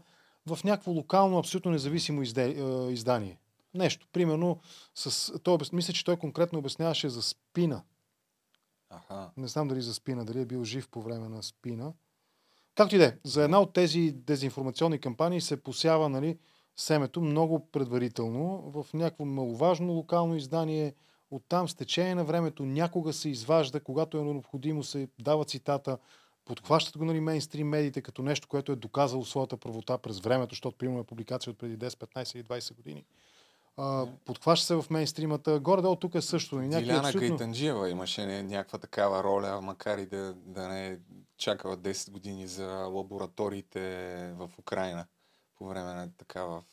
в 0.48 0.64
някакво 0.64 0.92
локално, 0.92 1.38
абсолютно 1.38 1.72
независимо 1.72 2.22
е, 2.22 2.24
издание. 2.92 3.40
Нещо. 3.74 4.08
Примерно, 4.12 4.60
с, 4.96 5.34
той, 5.40 5.58
обяс- 5.58 5.74
мисля, 5.74 5.94
че 5.94 6.06
той 6.06 6.18
конкретно 6.18 6.60
обясняваше 6.60 7.10
за 7.10 7.22
спина. 7.22 7.84
Аха. 8.90 9.32
Не 9.38 9.48
знам 9.48 9.68
дали 9.68 9.82
за 9.82 9.94
спина, 9.94 10.24
дали 10.24 10.42
е 10.42 10.46
бил 10.46 10.64
жив 10.64 10.90
по 10.90 11.02
време 11.02 11.30
на 11.30 11.44
спина. 11.44 11.94
Както 12.76 12.96
и 12.96 12.98
да 12.98 13.06
е, 13.06 13.18
за 13.24 13.44
една 13.44 13.60
от 13.62 13.74
тези 13.74 14.12
дезинформационни 14.12 15.00
кампании 15.00 15.42
се 15.42 15.64
посява 15.64 16.10
нали, 16.10 16.38
семето 16.76 17.22
много 17.22 17.72
предварително 17.72 18.72
в 18.72 18.94
някакво 18.94 19.26
маловажно 19.26 19.94
локално 19.94 20.36
издание. 20.36 20.94
Оттам 21.32 21.70
с 21.70 21.76
течение 21.76 22.16
на 22.16 22.26
времето 22.26 22.66
някога 22.66 23.14
се 23.14 23.30
изважда, 23.30 23.80
когато 23.80 24.18
е 24.18 24.24
необходимо, 24.24 24.84
се 24.84 25.08
дава 25.20 25.46
цитата, 25.46 25.98
подхващат 26.48 26.98
го 26.98 27.06
нали, 27.06 27.20
мейнстрим 27.20 27.68
медиите 27.68 28.02
като 28.02 28.22
нещо, 28.22 28.48
което 28.48 28.72
е 28.72 28.76
доказало 28.76 29.26
своята 29.26 29.58
правота 29.58 29.98
през 29.98 30.20
времето, 30.20 30.56
защото 30.56 30.78
примерно 30.78 31.00
е 31.00 31.04
публикация 31.04 31.52
от 31.52 31.58
преди 31.58 31.78
10, 31.78 31.90
15 31.90 32.36
или 32.36 32.44
20 32.44 32.76
години. 32.76 33.06
А, 33.78 34.06
подхваща 34.26 34.66
се 34.66 34.76
в 34.76 34.86
мейнстримата. 34.90 35.60
Горе-долу 35.60 35.96
тук 35.96 36.16
е 36.16 36.22
също. 36.22 36.56
И 36.56 36.68
някакви 36.68 36.86
Диляна 36.86 37.08
абсолютно... 37.08 37.30
Кайтанджиева 37.38 37.90
имаше 37.90 38.44
някаква 38.44 38.80
такава 38.80 39.24
роля, 39.24 39.62
макар 39.62 39.98
и 39.98 40.06
да, 40.06 40.34
да 40.34 40.68
не 40.68 40.88
е 40.88 40.98
чакала 41.38 41.78
10 41.78 42.12
години 42.12 42.48
за 42.48 42.68
лабораториите 42.68 43.80
в 44.38 44.50
Украина 44.60 45.06
по 45.58 45.68
време 45.68 45.94
на 45.94 46.10
такава 46.18 46.64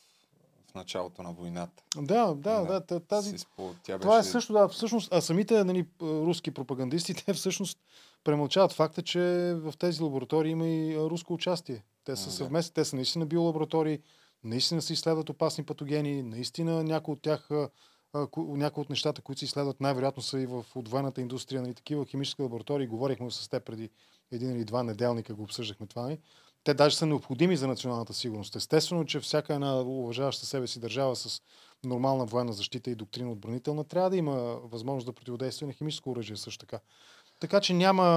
в 0.71 0.75
началото 0.75 1.23
на 1.23 1.33
войната. 1.33 1.83
Да, 1.97 2.33
да, 2.33 2.61
да. 2.61 2.81
та- 2.81 2.99
Тази... 2.99 3.37
Спо- 3.37 3.73
тя 3.83 3.99
Това 3.99 4.15
е 4.15 4.19
беше- 4.19 4.29
също, 4.29 4.53
да, 4.53 4.67
всъщност, 4.67 5.13
а 5.13 5.21
самите 5.21 5.63
нали, 5.63 5.85
руски 6.01 6.51
пропагандисти, 6.51 7.13
те 7.25 7.33
всъщност 7.33 7.79
премълчават 8.25 8.73
факта, 8.73 9.01
че 9.01 9.19
в 9.57 9.73
тези 9.79 10.03
лаборатории 10.03 10.51
има 10.51 10.67
и 10.67 10.97
руско 10.97 11.33
участие. 11.33 11.83
Те 12.03 12.15
са 12.15 12.31
съвместни, 12.31 12.73
те 12.73 12.85
са 12.85 12.95
наистина 12.95 13.25
биолаборатории, 13.25 13.99
наистина 14.43 14.81
се 14.81 14.93
изследват 14.93 15.29
опасни 15.29 15.63
патогени, 15.63 16.23
наистина 16.23 16.83
някои 16.83 17.11
от 17.13 17.21
тях, 17.21 17.49
някои 18.37 18.81
от 18.81 18.89
нещата, 18.89 19.21
които 19.21 19.39
се 19.39 19.45
изследват, 19.45 19.81
най-вероятно 19.81 20.23
са 20.23 20.39
и 20.39 20.45
в 20.45 20.65
от 20.75 20.89
военната 20.89 21.21
индустрия, 21.21 21.61
нали, 21.61 21.73
такива 21.73 22.05
химически 22.05 22.41
лаборатории. 22.41 22.87
Говорихме 22.87 23.31
с 23.31 23.49
теб 23.49 23.65
преди 23.65 23.89
един 24.31 24.51
или 24.51 24.65
два 24.65 24.83
неделника, 24.83 25.33
го 25.33 25.43
обсъждахме 25.43 25.87
това. 25.87 26.01
Нали? 26.01 26.19
Те 26.63 26.73
даже 26.73 26.95
са 26.95 27.05
необходими 27.05 27.57
за 27.57 27.67
националната 27.67 28.13
сигурност. 28.13 28.55
Естествено, 28.55 29.05
че 29.05 29.19
всяка 29.19 29.53
една 29.53 29.81
уважаваща 29.81 30.45
себе 30.45 30.67
си 30.67 30.79
държава 30.79 31.15
с 31.15 31.41
нормална 31.83 32.25
военна 32.25 32.53
защита 32.53 32.89
и 32.89 32.95
доктрина 32.95 33.31
отбранителна 33.31 33.83
трябва 33.83 34.09
да 34.09 34.17
има 34.17 34.33
възможност 34.63 35.05
да 35.05 35.13
противодейства 35.13 35.67
на 35.67 35.73
химическо 35.73 36.11
оръжие 36.11 36.35
също 36.37 36.65
така. 36.65 36.79
Така 37.45 37.61
че 37.61 37.73
няма, 37.73 38.07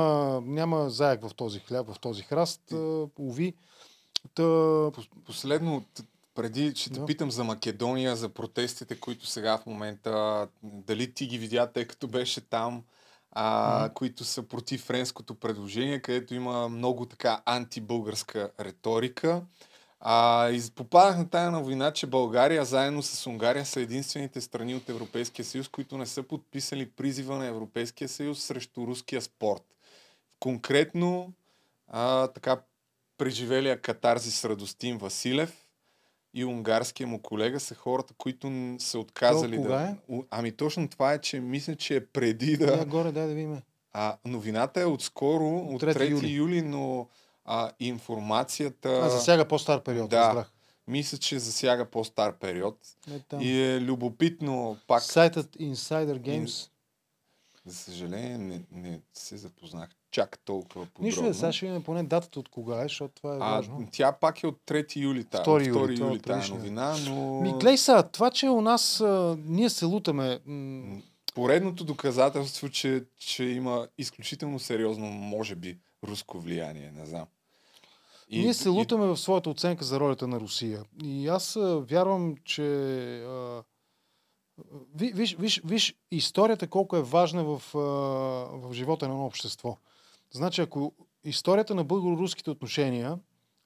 няма 0.44 0.90
заек 0.90 1.28
в 1.28 1.34
този 1.34 1.58
хляб, 1.58 1.92
в 1.92 1.98
този 2.00 2.22
храст. 2.22 2.72
а, 2.72 3.06
Уви. 3.18 3.54
Та... 4.34 4.42
Последно, 5.26 5.84
преди 6.34 6.72
ще 6.74 6.90
те 6.90 7.00
Да. 7.00 7.06
питам 7.06 7.30
за 7.30 7.44
Македония, 7.44 8.16
за 8.16 8.28
протестите, 8.28 9.00
които 9.00 9.26
сега 9.26 9.58
в 9.58 9.66
момента, 9.66 10.48
дали 10.62 11.14
ти 11.14 11.26
ги 11.26 11.38
видя, 11.38 11.66
тъй 11.66 11.84
като 11.84 12.08
беше 12.08 12.40
там, 12.40 12.82
а, 13.32 13.90
които 13.94 14.24
са 14.24 14.42
против 14.42 14.82
френското 14.84 15.34
предложение, 15.34 16.00
където 16.00 16.34
има 16.34 16.68
много 16.68 17.06
така 17.06 17.42
антибългарска 17.44 18.50
риторика. 18.60 19.42
А, 20.00 20.52
попадах 20.74 21.18
на 21.18 21.28
тая 21.28 21.50
новина, 21.50 21.92
че 21.92 22.06
България 22.06 22.64
заедно 22.64 23.02
с 23.02 23.26
Унгария 23.26 23.66
са 23.66 23.80
единствените 23.80 24.40
страни 24.40 24.74
от 24.74 24.88
Европейския 24.88 25.44
съюз, 25.44 25.68
които 25.68 25.98
не 25.98 26.06
са 26.06 26.22
подписали 26.22 26.90
призива 26.90 27.38
на 27.38 27.46
Европейския 27.46 28.08
съюз 28.08 28.42
срещу 28.42 28.86
руския 28.86 29.22
спорт. 29.22 29.64
Конкретно, 30.40 31.32
а, 31.88 32.26
така 32.26 32.60
преживелия 33.18 33.80
катарзис 33.80 34.44
Радостин 34.44 34.98
Василев, 34.98 35.68
и 36.34 36.44
унгарския 36.44 37.06
му 37.06 37.22
колега 37.22 37.60
са 37.60 37.74
хората, 37.74 38.14
които 38.18 38.76
са 38.78 38.98
отказали 38.98 39.56
То 39.56 39.62
кога 39.62 39.78
да... 39.78 39.96
е? 40.12 40.22
Ами 40.30 40.52
точно 40.52 40.88
това 40.88 41.12
е, 41.12 41.18
че 41.18 41.40
мисля, 41.40 41.76
че 41.76 41.96
е 41.96 42.06
преди 42.06 42.56
да... 42.56 42.76
Да. 42.76 42.84
горе, 42.84 43.12
дай 43.12 43.26
да 43.26 43.34
видим. 43.34 43.60
А, 43.92 44.16
новината 44.24 44.80
е 44.80 44.84
отскоро, 44.84 45.58
от 45.58 45.82
3, 45.82 45.96
3 45.96 46.10
юли. 46.10 46.12
юли. 46.12 46.32
юли, 46.32 46.62
но 46.62 47.08
а, 47.48 47.70
информацията... 47.80 49.00
А, 49.04 49.10
засяга 49.10 49.48
по-стар 49.48 49.82
период, 49.82 50.10
Да, 50.10 50.20
разбрах. 50.20 50.52
мисля, 50.86 51.18
че 51.18 51.38
засяга 51.38 51.84
по-стар 51.84 52.38
период. 52.38 52.78
Е, 53.10 53.18
там. 53.18 53.40
И 53.40 53.62
е 53.62 53.80
любопитно 53.80 54.76
пак... 54.86 55.02
Сайтът 55.02 55.56
Insider 55.56 56.18
Games. 56.20 56.70
За 57.66 57.74
съжаление, 57.74 58.38
не, 58.38 58.60
не 58.72 59.00
се 59.14 59.36
запознах 59.36 59.88
чак 60.10 60.38
толкова 60.38 60.86
подробно. 60.86 61.06
Нищо 61.06 61.26
е, 61.26 61.34
сега 61.34 61.52
ще 61.52 61.66
видим 61.66 61.82
поне 61.82 62.02
датата 62.02 62.40
от 62.40 62.48
кога 62.48 62.80
е, 62.80 62.82
защото 62.82 63.14
това 63.14 63.34
е 63.34 63.38
а, 63.40 63.50
важно. 63.50 63.88
тя 63.92 64.12
пак 64.12 64.42
е 64.42 64.46
от 64.46 64.60
3 64.66 64.96
юли, 64.96 65.24
тая, 65.24 65.44
2 65.44 65.48
от 65.48 65.66
юли, 65.66 65.92
2 65.92 65.96
това 65.96 66.06
е 66.06 66.10
юли 66.10 66.18
предишния. 66.20 66.58
новина, 66.58 66.96
но... 67.06 67.40
Ми, 67.40 67.52
глей 67.52 67.76
сега, 67.76 68.02
това, 68.02 68.30
че 68.30 68.48
у 68.48 68.60
нас 68.60 69.00
а, 69.00 69.36
ние 69.38 69.70
се 69.70 69.84
лутаме. 69.84 70.40
М- 70.46 71.00
Поредното 71.34 71.84
доказателство, 71.84 72.68
че, 72.68 73.04
че 73.18 73.44
има 73.44 73.88
изключително 73.98 74.58
сериозно, 74.58 75.06
може 75.06 75.54
би, 75.54 75.78
руско 76.04 76.40
влияние, 76.40 76.92
не 76.94 77.06
знам. 77.06 77.26
И, 78.30 78.40
ние 78.40 78.54
се 78.54 78.68
лутаме 78.68 79.06
в 79.06 79.16
своята 79.16 79.50
оценка 79.50 79.84
за 79.84 80.00
ролята 80.00 80.26
на 80.26 80.40
Русия. 80.40 80.82
И 81.04 81.28
аз 81.28 81.56
а, 81.56 81.78
вярвам, 81.78 82.36
че. 82.44 82.62
А, 83.22 83.62
ви- 84.94 85.12
виж, 85.12 85.36
виж, 85.36 85.62
виж 85.64 85.94
историята 86.10 86.68
колко 86.68 86.96
е 86.96 87.02
важна 87.02 87.44
в, 87.44 87.62
а, 87.74 87.78
в 88.58 88.72
живота 88.72 89.08
на 89.08 89.14
едно 89.14 89.26
общество. 89.26 89.76
Значи, 90.30 90.60
ако 90.60 90.92
историята 91.24 91.74
на 91.74 91.84
българо-руските 91.84 92.50
отношения 92.50 93.18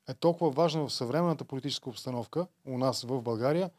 е 0.08 0.14
толкова 0.14 0.50
важна 0.50 0.86
в 0.86 0.92
съвременната 0.92 1.44
политическа 1.44 1.90
обстановка 1.90 2.46
у 2.66 2.78
нас 2.78 3.02
в 3.02 3.22
България, 3.22 3.70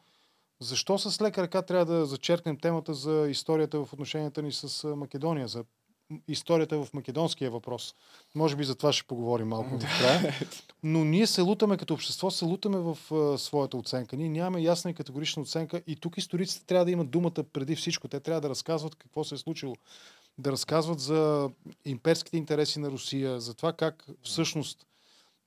защо 0.59 0.97
с 0.97 1.21
лека 1.21 1.41
ръка 1.41 1.61
трябва 1.61 1.85
да 1.85 2.05
зачеркнем 2.05 2.57
темата 2.57 2.93
за 2.93 3.27
историята 3.29 3.85
в 3.85 3.93
отношенията 3.93 4.41
ни 4.41 4.51
с 4.51 4.95
Македония, 4.95 5.47
за 5.47 5.65
историята 6.27 6.83
в 6.83 6.93
македонския 6.93 7.51
въпрос? 7.51 7.95
Може 8.35 8.55
би 8.55 8.63
за 8.63 8.75
това 8.75 8.93
ще 8.93 9.07
поговорим 9.07 9.47
малко 9.47 9.77
в 9.79 9.99
края. 9.99 10.33
Но 10.83 11.03
ние 11.03 11.27
се 11.27 11.41
лутаме 11.41 11.77
като 11.77 11.93
общество, 11.93 12.31
се 12.31 12.45
лутаме 12.45 12.77
в 12.77 12.97
а, 13.11 13.37
своята 13.37 13.77
оценка. 13.77 14.17
Ние 14.17 14.29
нямаме 14.29 14.61
ясна 14.61 14.91
и 14.91 14.93
категорична 14.93 15.41
оценка 15.41 15.81
и 15.87 15.95
тук 15.95 16.17
историците 16.17 16.65
трябва 16.65 16.85
да 16.85 16.91
имат 16.91 17.09
думата 17.09 17.43
преди 17.53 17.75
всичко. 17.75 18.07
Те 18.07 18.19
трябва 18.19 18.41
да 18.41 18.49
разказват 18.49 18.95
какво 18.95 19.23
се 19.23 19.35
е 19.35 19.37
случило. 19.37 19.75
Да 20.37 20.51
разказват 20.51 20.99
за 20.99 21.49
имперските 21.85 22.37
интереси 22.37 22.79
на 22.79 22.91
Русия, 22.91 23.39
за 23.39 23.53
това 23.53 23.73
как 23.73 24.05
всъщност 24.23 24.85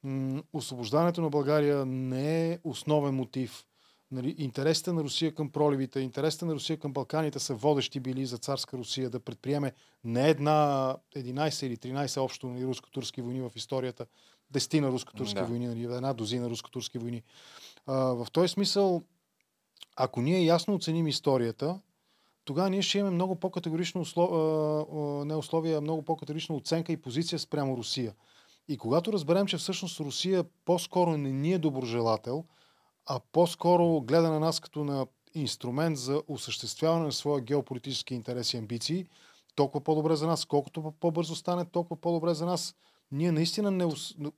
м- 0.03 0.43
освобождането 0.53 1.21
на 1.21 1.31
България 1.31 1.87
не 1.87 2.53
е 2.53 2.59
основен 2.65 3.15
мотив. 3.15 3.66
Нали, 4.11 4.35
интересите 4.39 4.93
на 4.93 5.03
Русия 5.03 5.35
към 5.35 5.51
проливите, 5.51 6.01
интересите 6.01 6.45
на 6.45 6.55
Русия 6.55 6.77
към 6.77 6.93
Балканите 6.93 7.39
са 7.39 7.55
водещи 7.55 8.01
били 8.01 8.27
за 8.27 8.39
царска 8.39 8.79
Русия 8.79 9.11
да 9.11 9.21
предприеме 9.21 9.73
не 10.05 10.29
една 10.29 10.97
11 11.17 11.67
или 11.67 11.77
13 11.77 12.21
общо 12.21 12.47
нали, 12.47 12.65
руско-турски 12.65 13.23
войни 13.23 13.41
в 13.41 13.53
историята, 13.57 14.07
десетина 14.51 14.89
руско-турски 14.89 15.35
Да. 15.35 15.45
войни, 15.45 15.67
нали, 15.67 15.85
една 15.85 16.13
дозина 16.13 16.51
руско-турски 16.51 16.99
войни. 16.99 17.23
А, 17.87 17.95
в 17.95 18.27
този 18.33 18.49
смисъл, 18.49 19.03
ако 19.97 20.23
ние 20.23 20.45
ясно 20.45 20.75
оценим 20.75 21.07
историята, 21.07 21.81
тогава 22.45 22.71
ние 22.71 22.83
ще 22.83 22.99
имаме 22.99 23.15
много 23.15 23.37
по-категорично 23.37 24.01
условие, 24.01 25.25
не 25.25 25.35
условия, 25.35 25.81
много 25.81 26.03
по-категорична 26.03 26.55
оценка 26.55 26.93
и 26.93 26.97
позиция 26.97 27.39
спрямо 27.39 27.77
Русия. 27.77 28.15
И 28.69 28.79
когато 28.79 29.13
разберем, 29.13 29.47
че 29.47 29.57
всъщност 29.57 30.01
Русия 30.01 30.45
по-скоро 30.65 31.17
не 31.17 31.33
ни 31.33 31.53
е 31.53 31.59
доброжелател, 31.59 32.45
а 33.07 33.21
по-скоро 33.33 34.01
гледа 34.01 34.31
на 34.31 34.41
нас 34.41 34.61
като 34.61 34.85
на 34.85 35.07
инструмент 35.35 35.99
за 35.99 36.23
осъществяване 36.29 37.05
на 37.05 37.13
своя 37.13 37.41
геополитически 37.41 38.15
интереси 38.15 38.57
и 38.57 38.59
амбиции, 38.59 39.07
толкова 39.55 39.85
по-добре 39.85 40.17
за 40.17 40.27
нас. 40.27 40.45
Колкото 40.45 40.83
по- 40.83 40.93
по-бързо 40.93 41.37
стане, 41.37 41.65
толкова 41.65 42.01
по-добре 42.01 42.35
за 42.35 42.47
нас. 42.47 42.75
Ние 43.13 43.33
наистина 43.33 43.71
не, 43.71 43.89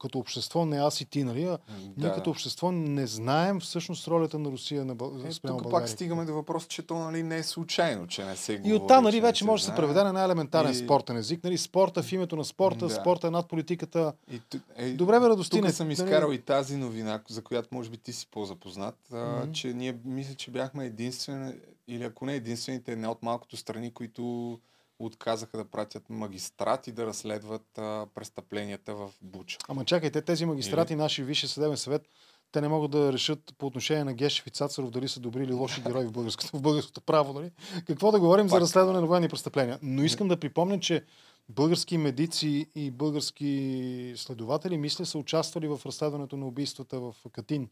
като 0.01 0.19
общество, 0.19 0.67
не 0.67 0.79
аз 0.79 1.01
и 1.01 1.05
ти, 1.05 1.25
нали? 1.25 1.45
А 1.45 1.59
ние 1.97 2.09
да. 2.09 2.15
като 2.15 2.31
общество 2.31 2.73
не 2.73 3.07
знаем 3.07 3.61
всъщност 3.61 4.09
ролята 4.09 4.39
на 4.39 4.51
Русия 4.51 4.85
на 4.85 4.95
Бъл... 4.95 5.13
Е, 5.25 5.33
спрямо 5.33 5.59
тук 5.59 5.63
България. 5.63 5.83
пак 5.83 5.91
стигаме 5.91 6.25
до 6.25 6.35
въпроса, 6.35 6.69
че 6.69 6.83
то 6.83 6.99
нали, 6.99 7.23
не 7.23 7.37
е 7.37 7.43
случайно, 7.43 8.07
че 8.07 8.25
не 8.25 8.37
се 8.37 8.53
И 8.53 8.59
говори, 8.59 8.75
оттам, 8.75 9.05
нали, 9.05 9.21
вече 9.21 9.45
може 9.45 9.63
да 9.63 9.71
се 9.71 9.77
преведе 9.77 10.03
на 10.03 10.13
най-елементарен 10.13 10.73
И- 10.73 10.75
спортен 10.75 11.17
език. 11.17 11.45
Нали, 11.45 11.59
спорта 11.59 12.03
в 12.03 12.13
името 12.13 12.37
на 12.37 12.45
спорта, 12.45 12.87
Да. 12.87 12.91
спорта 12.91 13.27
е 13.27 13.31
над 13.31 13.49
политиката. 13.49 14.13
И, 14.31 14.39
ту- 14.41 14.59
е, 14.77 14.91
Добре, 14.91 15.21
бе, 15.21 15.29
Радостине. 15.29 15.63
Тук 15.63 15.77
съм 15.77 15.87
нали? 15.87 15.93
изкарал 15.93 16.33
и 16.33 16.39
тази 16.39 16.77
новина, 16.77 17.21
за 17.29 17.43
която 17.43 17.69
може 17.73 17.91
би 17.91 17.97
ти 17.97 18.13
си 18.13 18.27
по-запознат, 18.27 18.99
а, 19.13 19.17
Мгм. 19.37 19.53
че 19.53 19.69
ние 19.69 19.97
мисля, 20.05 20.35
че 20.35 20.51
бяхме 20.51 20.87
единствени, 20.87 21.53
или 21.89 22.05
ако 22.05 22.27
не 22.27 22.35
единствените, 22.35 22.93
една 22.93 23.11
от 23.11 23.23
малкото 23.23 23.57
страни, 23.57 23.91
които 23.91 24.59
отказаха 24.99 25.57
да 25.57 25.65
пратят 25.65 26.11
магистрати 26.11 26.93
да 26.93 27.07
разследват 27.07 27.79
а, 27.79 28.07
престъпленията 28.15 28.95
в 28.95 29.11
Буча. 29.23 29.59
Ама 29.69 29.85
чакайте, 29.85 30.23
тези 30.23 30.47
магистрати, 30.47 30.93
Или- 30.93 30.99
наши 30.99 31.25
Висше 31.25 31.49
съдебен 31.49 31.77
съвет, 31.77 32.09
те 32.53 32.61
не 32.61 32.69
могат 32.69 32.91
да 32.91 33.13
решат 33.13 33.55
по 33.59 33.67
отношение 33.67 34.05
на 34.05 34.15
Гешев 34.15 34.47
и 34.47 34.51
Цацаров 34.51 34.91
дали 34.91 35.09
са 35.09 35.21
добри 35.21 35.45
или 35.45 35.53
лоши 35.53 35.83
герои 35.83 36.07
в 36.07 36.13
българското, 36.13 36.57
в 36.57 36.63
българското 36.63 37.01
право. 37.01 37.33
Нали? 37.33 37.51
Какво 37.87 38.11
да 38.11 38.21
говорим 38.21 38.49
за 38.49 38.55
Пак. 38.55 38.61
разследване 38.61 39.01
на 39.01 39.07
военни 39.07 39.29
престъпления? 39.29 39.79
Но 39.83 40.03
искам 40.03 40.29
да 40.29 40.41
припомня, 40.41 40.81
че 40.81 41.05
български 41.49 41.99
медици 41.99 42.67
и 42.75 42.91
български 42.91 44.15
следователи, 44.17 44.79
мисля, 44.79 45.07
са 45.07 45.19
участвали 45.19 45.69
в 45.69 45.81
разследването 45.87 46.37
на 46.37 46.47
убийствата 46.47 47.01
в 47.01 47.15
Катин. 47.33 47.69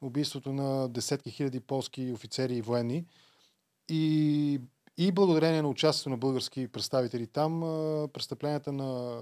Убийството 0.00 0.52
на 0.52 0.88
десетки 0.88 1.30
хиляди 1.30 1.60
полски 1.60 2.12
офицери 2.12 2.54
и 2.56 2.62
военни. 2.62 3.04
И, 3.88 4.60
и 4.98 5.12
благодарение 5.12 5.62
на 5.62 5.68
участието 5.68 6.10
на 6.10 6.16
български 6.16 6.68
представители 6.68 7.26
там, 7.26 7.60
престъпленията 8.08 8.72
на 8.72 9.20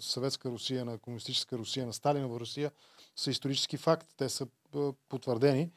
съветска 0.00 0.50
Русия, 0.50 0.84
на 0.84 0.98
комунистическа 0.98 1.58
Русия, 1.58 1.86
на 1.86 1.92
Сталинова 1.92 2.40
Русия 2.40 2.70
са 3.16 3.30
исторически 3.30 3.76
факт. 3.76 4.06
Те 4.16 4.28
са 4.28 4.46
потвърдени. 5.08 5.70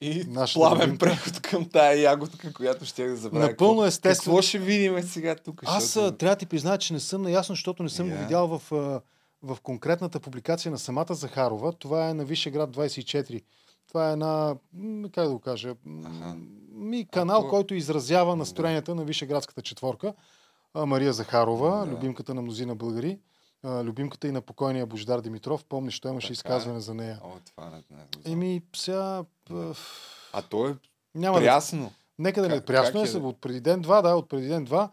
И 0.00 0.24
Нашата 0.24 0.58
плавен 0.58 0.80
любимка. 0.82 0.98
преход 1.00 1.40
към 1.40 1.68
тая 1.68 2.02
ягодка, 2.02 2.52
която 2.52 2.84
ще 2.84 3.06
да 3.06 3.16
забравя. 3.16 3.48
Напълно 3.48 3.84
естествено. 3.84 4.34
Какво 4.34 4.42
ще 4.42 4.58
видим 4.58 5.02
сега 5.02 5.34
тук? 5.36 5.62
Аз 5.64 5.84
защото- 5.84 6.16
трябва 6.16 6.34
да 6.34 6.38
ти 6.38 6.46
призная, 6.46 6.78
че 6.78 6.92
не 6.92 7.00
съм 7.00 7.22
наясно, 7.22 7.52
защото 7.52 7.82
не 7.82 7.88
съм 7.88 8.08
го 8.08 8.14
Я. 8.14 8.20
видял 8.20 8.46
в, 8.48 8.62
в 9.42 9.58
конкретната 9.62 10.20
публикация 10.20 10.72
на 10.72 10.78
самата 10.78 11.06
Захарова. 11.10 11.72
Това 11.72 12.08
е 12.08 12.14
на 12.14 12.24
Вишеград 12.24 12.70
24. 12.70 13.42
Това 13.88 14.08
е 14.08 14.12
една, 14.12 14.54
как 15.04 15.24
да 15.24 15.30
го 15.30 15.38
кажа, 15.40 15.74
м, 15.84 16.36
ми 16.74 17.06
канал, 17.06 17.42
то- 17.42 17.48
който 17.48 17.74
изразява 17.74 18.36
настроенията 18.36 18.94
на 18.94 19.04
Вишеградската 19.04 19.62
четворка. 19.62 20.14
Мария 20.76 21.12
Захарова, 21.12 21.70
Да. 21.78 21.92
любимката 21.92 22.34
на 22.34 22.42
мнозина 22.42 22.74
българи, 22.74 23.18
любимката 23.64 24.28
и 24.28 24.32
на 24.32 24.40
покойния 24.40 24.86
Бождар 24.86 25.20
Димитров. 25.20 25.64
Помниш, 25.64 26.00
той 26.00 26.10
имаше 26.10 26.26
Така 26.26 26.32
е. 26.32 26.34
изказване 26.34 26.80
за 26.80 26.94
нея. 26.94 27.20
О, 27.24 27.28
това 27.46 27.70
не. 27.70 27.82
Еми, 28.24 28.62
сега... 28.76 29.24
А 30.32 30.42
то 30.42 30.68
е 30.68 30.76
Няма 31.14 31.38
да- 31.38 31.44
прясно. 31.44 31.92
Нека 32.18 32.42
да 32.42 32.48
не 32.48 32.54
Как- 32.54 32.66
прясно 32.66 32.92
как 32.92 33.06
е, 33.06 33.08
е, 33.08 33.16
е 33.16 33.20
да? 33.20 33.26
от 33.26 33.40
преди 33.40 33.60
ден-два, 33.60 34.02
да, 34.02 34.14
от 34.14 34.28
преди 34.28 34.48
ден-два. 34.48 34.90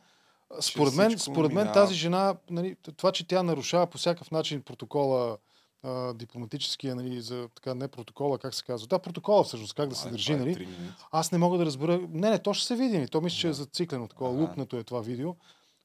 Според 0.62 0.96
мен, 0.96 1.20
според 1.20 1.52
мен 1.52 1.58
минава. 1.58 1.74
тази 1.74 1.96
жена, 1.96 2.36
нали, 2.50 2.76
това, 2.98 3.12
че 3.12 3.28
тя 3.28 3.44
нарушава 3.44 3.88
по 3.88 3.98
всякакъв 3.98 4.32
начин 4.32 4.62
протокола, 4.62 5.38
а, 5.84 6.14
дипломатическия, 6.14 6.96
нали, 6.96 7.22
за 7.22 7.48
така, 7.56 7.74
не 7.74 7.88
протокола, 7.88 8.38
как 8.38 8.54
се 8.54 8.64
казва. 8.64 8.88
Да, 8.88 9.00
протокола 9.00 9.44
всъщност, 9.44 9.74
как 9.74 9.90
да 9.90 9.96
се 9.96 10.08
А, 10.08 10.12
държи, 10.12 10.34
е 10.34 10.38
нали. 10.38 10.68
Аз 11.12 11.32
не 11.32 11.38
мога 11.38 11.58
да 11.58 11.66
разбера. 11.66 12.00
Не, 12.10 12.30
не, 12.30 12.40
то 12.40 12.54
ще 12.54 12.68
се 12.68 12.76
види. 12.76 13.08
То 13.08 13.22
мисля, 13.22 13.38
че 13.38 13.48
е 13.48 13.54
зациклено 13.54 14.08
такова. 14.08 14.30
Лупнато 14.30 14.78
е 14.78 14.84
това 14.84 15.02
видео. 15.02 15.36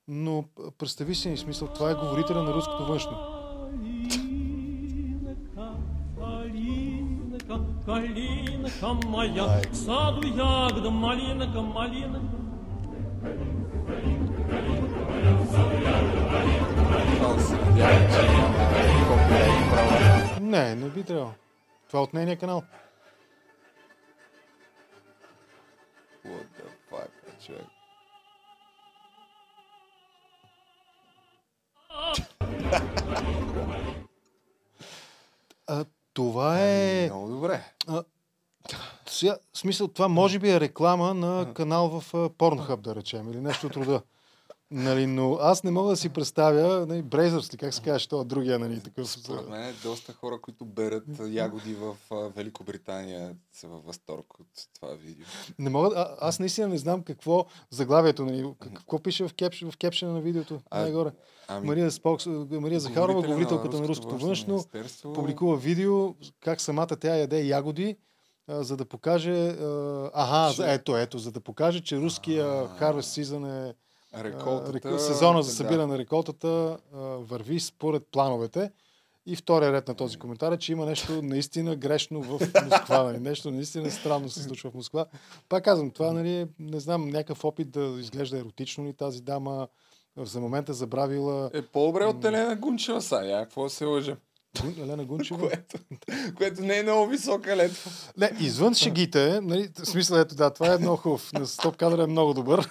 Но 0.09 0.45
представи 0.79 1.15
си, 1.15 1.29
ни 1.29 1.37
смисъл, 1.37 1.69
това 1.69 1.91
е 1.91 1.95
говорителя 1.95 2.43
на 2.43 2.53
руското 2.53 2.87
външно. 2.87 3.19
Калинка 7.85 8.95
моя, 9.07 9.63
в 9.73 9.77
саду 9.77 10.27
ягода, 10.27 10.91
малинка, 10.91 11.63
малинка. 11.63 12.21
Не, 20.47 20.75
не 20.75 20.89
би 20.89 21.05
трябвало. 21.05 21.33
Това 21.87 21.99
е 21.99 22.03
от 22.03 22.15
нейния 22.15 22.39
канал. 22.39 22.63
What 26.27 26.47
the 26.59 26.69
fuck, 26.91 27.47
човек. 27.47 27.67
А, 35.67 35.85
това 36.13 36.61
е... 36.61 37.07
Много 37.07 37.29
добре. 37.29 37.65
А, 37.89 38.05
сега, 39.07 39.39
смисъл, 39.55 39.89
това 39.89 40.09
може 40.09 40.39
би 40.39 40.51
е 40.51 40.61
реклама 40.61 41.15
на 41.15 41.55
канал 41.55 41.89
в 41.89 42.13
Pornhub, 42.13 42.77
да 42.77 42.95
речем, 42.95 43.33
или 43.33 43.41
нещо 43.41 43.67
от 43.67 43.77
рода. 43.77 44.03
Нали, 44.71 45.07
но 45.07 45.35
аз 45.35 45.65
не 45.65 45.71
мога 45.71 45.91
да 45.91 45.97
си 45.97 46.09
представя, 46.09 46.87
нали, 46.87 47.03
Брейзърс 47.03 47.55
ли, 47.55 47.59
как 47.59 47.75
се 47.75 47.83
казва, 47.83 48.09
това 48.09 48.25
другия, 48.25 48.59
нали, 48.59 48.81
такъв. 48.81 49.11
Според 49.11 49.49
мен 49.49 49.75
доста 49.83 50.13
хора, 50.13 50.41
които 50.41 50.65
берат 50.65 51.05
ягоди 51.27 51.75
в 51.75 51.97
Великобритания, 52.37 53.37
са 53.53 53.69
във 53.69 53.85
възторг 53.85 54.41
от 54.41 54.47
това 54.75 54.95
видео. 54.95 55.27
Не 55.59 55.71
мога, 55.71 55.91
а, 55.97 56.17
аз 56.21 56.39
наистина 56.39 56.69
не 56.69 56.79
знам 56.79 57.03
какво 57.03 57.47
заглавието, 57.71 58.25
нали, 58.25 58.55
какво 58.75 58.99
пише 58.99 59.29
в, 59.29 59.35
кепш, 59.35 59.63
в 59.63 59.77
кепшена 59.77 60.13
на 60.13 60.21
видеото, 60.21 60.61
А, 60.71 60.81
най-горе. 60.81 61.11
ами, 61.49 61.67
Мария, 61.67 61.91
Спокс, 61.91 62.27
Мария 62.51 62.81
Захарова, 62.81 63.23
говорителката 63.23 63.81
на 63.81 63.89
Руското 63.89 64.19
външно 64.19 64.65
публикува 65.15 65.57
видео 65.57 66.15
как 66.41 66.61
самата 66.61 66.87
тя 67.01 67.17
яде 67.17 67.43
ягоди, 67.43 67.97
за 68.49 68.77
да 68.77 68.85
покаже, 68.85 69.57
аха, 70.15 70.55
Че- 70.55 70.73
ето, 70.73 70.97
ето, 70.97 71.19
за 71.19 71.33
да 71.33 71.41
покаже, 71.41 71.81
че 71.81 71.97
руския 71.97 72.47
Harvest 72.69 73.23
Season 73.23 73.69
е 73.69 73.75
Реколтата, 74.25 74.73
рек- 74.73 74.99
сезона 74.99 75.43
за 75.43 75.51
да. 75.51 75.57
събиране 75.57 75.87
на 75.87 75.99
реколтата 75.99 76.79
върви 77.19 77.61
според 77.61 78.03
плановете. 78.13 78.71
И 79.29 79.37
втория 79.37 79.73
ред 79.73 79.89
на 79.89 79.95
този 79.95 80.19
коментар 80.19 80.53
е, 80.53 80.59
че 80.59 80.73
има 80.73 80.87
нещо 80.87 81.23
наистина 81.23 81.77
грешно 81.77 82.23
в 82.23 82.41
Москва. 82.71 83.03
Нали? 83.03 83.19
Нещо 83.19 83.51
наистина 83.51 83.91
странно 83.91 84.29
се 84.29 84.43
случва 84.43 84.71
в 84.71 84.75
Москва. 84.75 85.07
Пак 85.49 85.65
казвам, 85.65 85.91
това, 85.91 86.13
нали, 86.13 86.47
не 86.59 86.81
знам, 86.81 87.09
някакъв 87.09 87.45
опит 87.45 87.71
да 87.71 87.97
изглежда 88.01 88.39
еротично 88.39 88.87
ли 88.87 88.93
тази 88.93 89.23
дама. 89.23 89.69
За 90.19 90.41
момента 90.41 90.75
забравила... 90.75 91.51
Е 91.55 91.63
по-добре 91.63 92.05
от 92.05 92.25
Елена 92.25 92.57
Гунчева 92.57 93.03
са, 93.03 93.17
я 93.17 93.43
какво 93.43 93.63
да 93.63 93.71
се 93.71 93.85
лъжа. 93.85 94.17
Гун- 94.59 94.83
Елена 94.83 95.05
Гунчева? 95.05 95.49
което, 95.49 95.79
което 96.37 96.63
не 96.63 96.79
е 96.79 96.83
много 96.83 97.07
висока 97.07 97.57
летва. 97.57 97.91
Не, 98.17 98.33
извън 98.41 98.75
шегите, 98.75 99.41
нали, 99.41 99.69
смисъл, 99.85 100.17
ето 100.19 100.35
да, 100.35 100.51
това 100.51 100.75
е 100.75 100.79
много 100.79 100.97
хубав. 100.97 101.33
На 101.33 101.47
стоп 101.47 101.77
кадър 101.77 101.99
е 101.99 102.07
много 102.07 102.35
добър. 102.35 102.69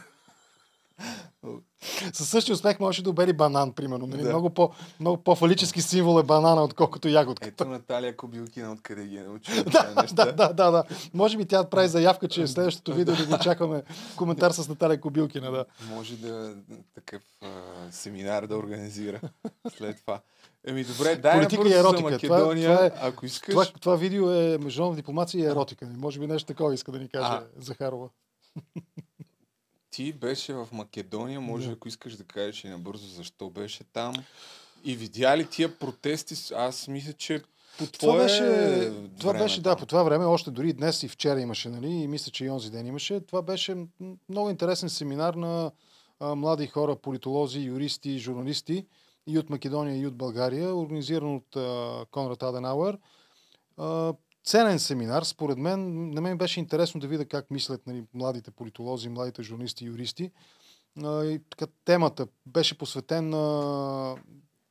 Със 2.13 2.29
същия 2.29 2.53
успех 2.53 2.79
можеше 2.79 3.03
да 3.03 3.09
обери 3.09 3.33
банан, 3.33 3.73
примерно. 3.73 4.07
Нали? 4.07 4.21
Да. 4.21 4.29
Много, 4.29 4.49
по, 4.49 4.71
много 4.99 5.17
по-фалически 5.17 5.81
символ 5.81 6.19
е 6.19 6.23
банана, 6.23 6.63
отколкото 6.63 7.07
ягодката. 7.07 7.63
Ето 7.63 7.65
Наталия 7.65 8.17
Кобилкина, 8.17 8.71
откъде 8.71 9.05
ги 9.05 9.17
е 9.17 9.23
научила 9.23 9.63
да, 9.63 10.05
да, 10.13 10.31
да, 10.31 10.53
да, 10.53 10.71
да. 10.71 10.83
Може 11.13 11.37
би 11.37 11.45
тя 11.45 11.69
прави 11.69 11.87
заявка, 11.87 12.27
че 12.27 12.43
в 12.43 12.47
следващото 12.47 12.93
видео 12.93 13.15
да 13.15 13.25
го 13.25 13.33
очакваме 13.33 13.83
коментар 14.15 14.51
с 14.51 14.67
Наталия 14.67 15.01
Кобилкина. 15.01 15.51
Да. 15.51 15.65
Може 15.89 16.17
да 16.17 16.55
такъв 16.95 17.21
а, 17.41 17.47
семинар 17.91 18.45
да 18.45 18.57
организира 18.57 19.19
след 19.77 20.01
това. 20.01 20.21
Еми 20.67 20.83
добре, 20.83 21.15
дай 21.15 21.33
Политика 21.33 21.69
и 21.69 21.73
еротика. 21.73 22.17
Това, 22.17 22.37
Македония, 22.37 22.75
това, 22.75 22.85
е, 22.85 22.91
ако 23.01 23.25
искаш. 23.25 23.51
това, 23.51 23.65
това 23.65 23.95
видео 23.95 24.31
е 24.31 24.57
международна 24.57 24.95
дипломация 24.95 25.41
и 25.41 25.45
еротика. 25.45 25.87
Може 25.97 26.19
би 26.19 26.27
нещо 26.27 26.47
такова 26.47 26.73
иска 26.73 26.91
да 26.91 26.99
ни 26.99 27.09
каже 27.09 27.27
А. 27.27 27.43
Захарова. 27.57 28.09
Ти 29.95 30.13
беше 30.13 30.53
в 30.53 30.67
Македония, 30.71 31.41
може 31.41 31.67
Да. 31.67 31.73
ако 31.73 31.87
искаш 31.87 32.15
да 32.15 32.23
кажеш 32.23 32.63
и 32.63 32.67
набързо 32.67 33.07
защо 33.07 33.49
беше 33.49 33.83
там. 33.83 34.15
И 34.83 34.95
видя 34.95 35.37
ли 35.37 35.47
тия 35.49 35.79
протести? 35.79 36.53
Аз 36.55 36.87
мисля, 36.87 37.13
че 37.13 37.41
по 37.77 37.87
Това 37.87 38.13
твое 38.13 38.23
беше, 38.23 38.91
това 39.19 39.31
време 39.31 39.43
беше 39.43 39.61
да, 39.61 39.75
по 39.75 39.85
това 39.85 40.03
време, 40.03 40.25
още 40.25 40.51
дори 40.51 40.73
днес 40.73 41.03
и 41.03 41.07
вчера 41.07 41.41
имаше, 41.41 41.69
нали, 41.69 41.87
и 41.87 42.07
мисля, 42.07 42.31
че 42.31 42.45
и 42.45 42.49
онзи 42.49 42.71
ден 42.71 42.87
имаше. 42.87 43.19
Това 43.19 43.41
беше 43.41 43.75
много 44.29 44.49
интересен 44.49 44.89
семинар 44.89 45.33
на 45.33 45.71
а, 46.19 46.35
млади 46.35 46.67
хора, 46.67 46.95
политолози, 46.95 47.59
юристи, 47.59 48.19
журналисти 48.19 48.85
и 49.27 49.39
от 49.39 49.49
Македония, 49.49 49.97
и 49.97 50.07
от 50.07 50.15
България, 50.15 50.75
организиран 50.75 51.35
от 51.35 51.55
а, 51.55 52.05
Конрад 52.11 52.43
Аденауер. 52.43 52.97
А, 53.77 54.13
ценен 54.45 54.79
семинар, 54.79 55.23
според 55.23 55.57
мен. 55.57 56.09
На 56.09 56.21
мен 56.21 56.37
беше 56.37 56.59
интересно 56.59 56.99
да 56.99 57.07
видя 57.07 57.25
как 57.25 57.51
мислят 57.51 57.87
нали, 57.87 58.03
младите 58.13 58.51
политолози, 58.51 59.09
младите 59.09 59.43
журналисти 59.43 59.83
и 59.83 59.87
юристи. 59.87 60.31
А, 61.03 61.23
и, 61.23 61.39
така, 61.49 61.67
темата 61.85 62.27
беше 62.45 62.77
посветен 62.77 63.29
на 63.29 64.15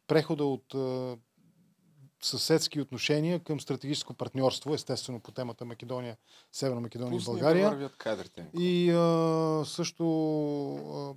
прехода 0.07 0.45
от 0.45 0.75
а, 0.75 1.17
съседски 2.23 2.81
отношения 2.81 3.41
към 3.41 3.61
стратегическо 3.61 4.15
партньорство, 4.15 4.75
естествено 4.75 5.21
по 5.21 5.33
темата 5.33 5.65
Македония, 5.65 6.17
Северна 6.53 6.81
Македония 6.81 7.15
и 7.15 7.19
Пусни 7.19 7.35
да 7.35 7.41
България. 7.41 7.91
кадрите. 7.99 8.47
И 8.59 8.91
а, 8.91 9.63
също 9.67 10.07
а, 10.75 11.15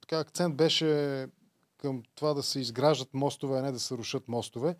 така, 0.00 0.18
акцент 0.18 0.56
беше 0.56 1.26
към 1.78 2.02
това 2.14 2.34
да 2.34 2.42
се 2.42 2.60
изграждат 2.60 3.14
мостове, 3.14 3.58
а 3.58 3.62
не 3.62 3.72
да 3.72 3.80
се 3.80 3.94
рушат 3.94 4.28
мостове. 4.28 4.76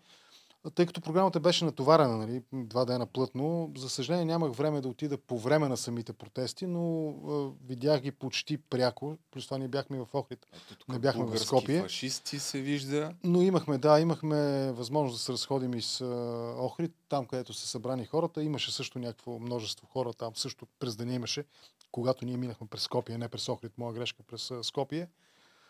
Тъй 0.75 0.85
като 0.85 1.01
програмата 1.01 1.39
беше 1.39 1.65
натоварена, 1.65 2.17
нали, 2.17 2.43
два 2.53 2.85
дена 2.85 3.05
плътно, 3.05 3.71
за 3.77 3.89
съжаление 3.89 4.25
нямах 4.25 4.51
време 4.51 4.81
да 4.81 4.87
отида 4.87 5.17
по 5.17 5.39
време 5.39 5.67
на 5.69 5.77
самите 5.77 6.13
протести, 6.13 6.67
но 6.67 7.09
а, 7.09 7.51
видях 7.67 8.01
ги 8.01 8.11
почти 8.11 8.57
пряко. 8.57 9.17
Плюс 9.31 9.45
това 9.45 9.57
ние 9.57 9.67
бяхме 9.67 9.97
в 9.97 10.07
Охрид, 10.13 10.45
не 10.89 10.99
бяхме 10.99 11.25
в 11.25 11.39
Скопие. 11.39 11.81
фашисти 11.81 12.39
се 12.39 12.61
вижда. 12.61 13.13
Но 13.23 13.41
имахме, 13.41 13.77
да, 13.77 13.99
имахме 13.99 14.71
възможност 14.71 15.17
да 15.17 15.23
се 15.23 15.33
разходим 15.33 15.73
и 15.73 15.81
с 15.81 16.01
а, 16.01 16.55
Охрид, 16.59 16.91
там 17.09 17.25
където 17.25 17.53
са 17.53 17.67
събрани 17.67 18.05
хората. 18.05 18.43
Имаше 18.43 18.71
също 18.71 18.99
някакво 18.99 19.39
множество 19.39 19.87
хора 19.87 20.13
там, 20.13 20.35
също 20.35 20.67
през 20.79 20.95
деня 20.95 21.13
имаше, 21.13 21.45
когато 21.91 22.25
ние 22.25 22.37
минахме 22.37 22.67
през 22.67 22.81
Скопие, 22.81 23.17
не 23.17 23.27
през 23.27 23.49
Охрид, 23.49 23.71
моя 23.77 23.93
грешка, 23.93 24.23
през 24.27 24.51
а, 24.51 24.63
Скопие. 24.63 25.07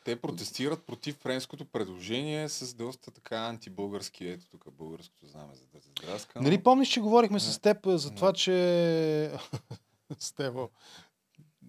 Те 0.04 0.16
протестират 0.18 0.84
против 0.84 1.16
френското 1.16 1.66
предложение 1.66 2.49
с 2.49 2.74
доста 2.74 3.12
така 3.12 3.38
антибългарски, 3.38 4.26
ето 4.26 4.45
тук 4.47 4.66
българското 4.70 5.28
знаме, 5.28 5.54
за 5.54 5.66
да 5.68 5.82
се 5.82 5.89
здраска. 5.99 6.32
но- 6.36 6.43
Нали 6.43 6.64
помниш, 6.64 6.89
че 6.89 7.01
говорихме 7.01 7.39
с 7.39 7.60
теб 7.60 7.78
за 7.86 8.12
това, 8.12 8.34
че... 8.34 9.32
Стево, 10.20 10.70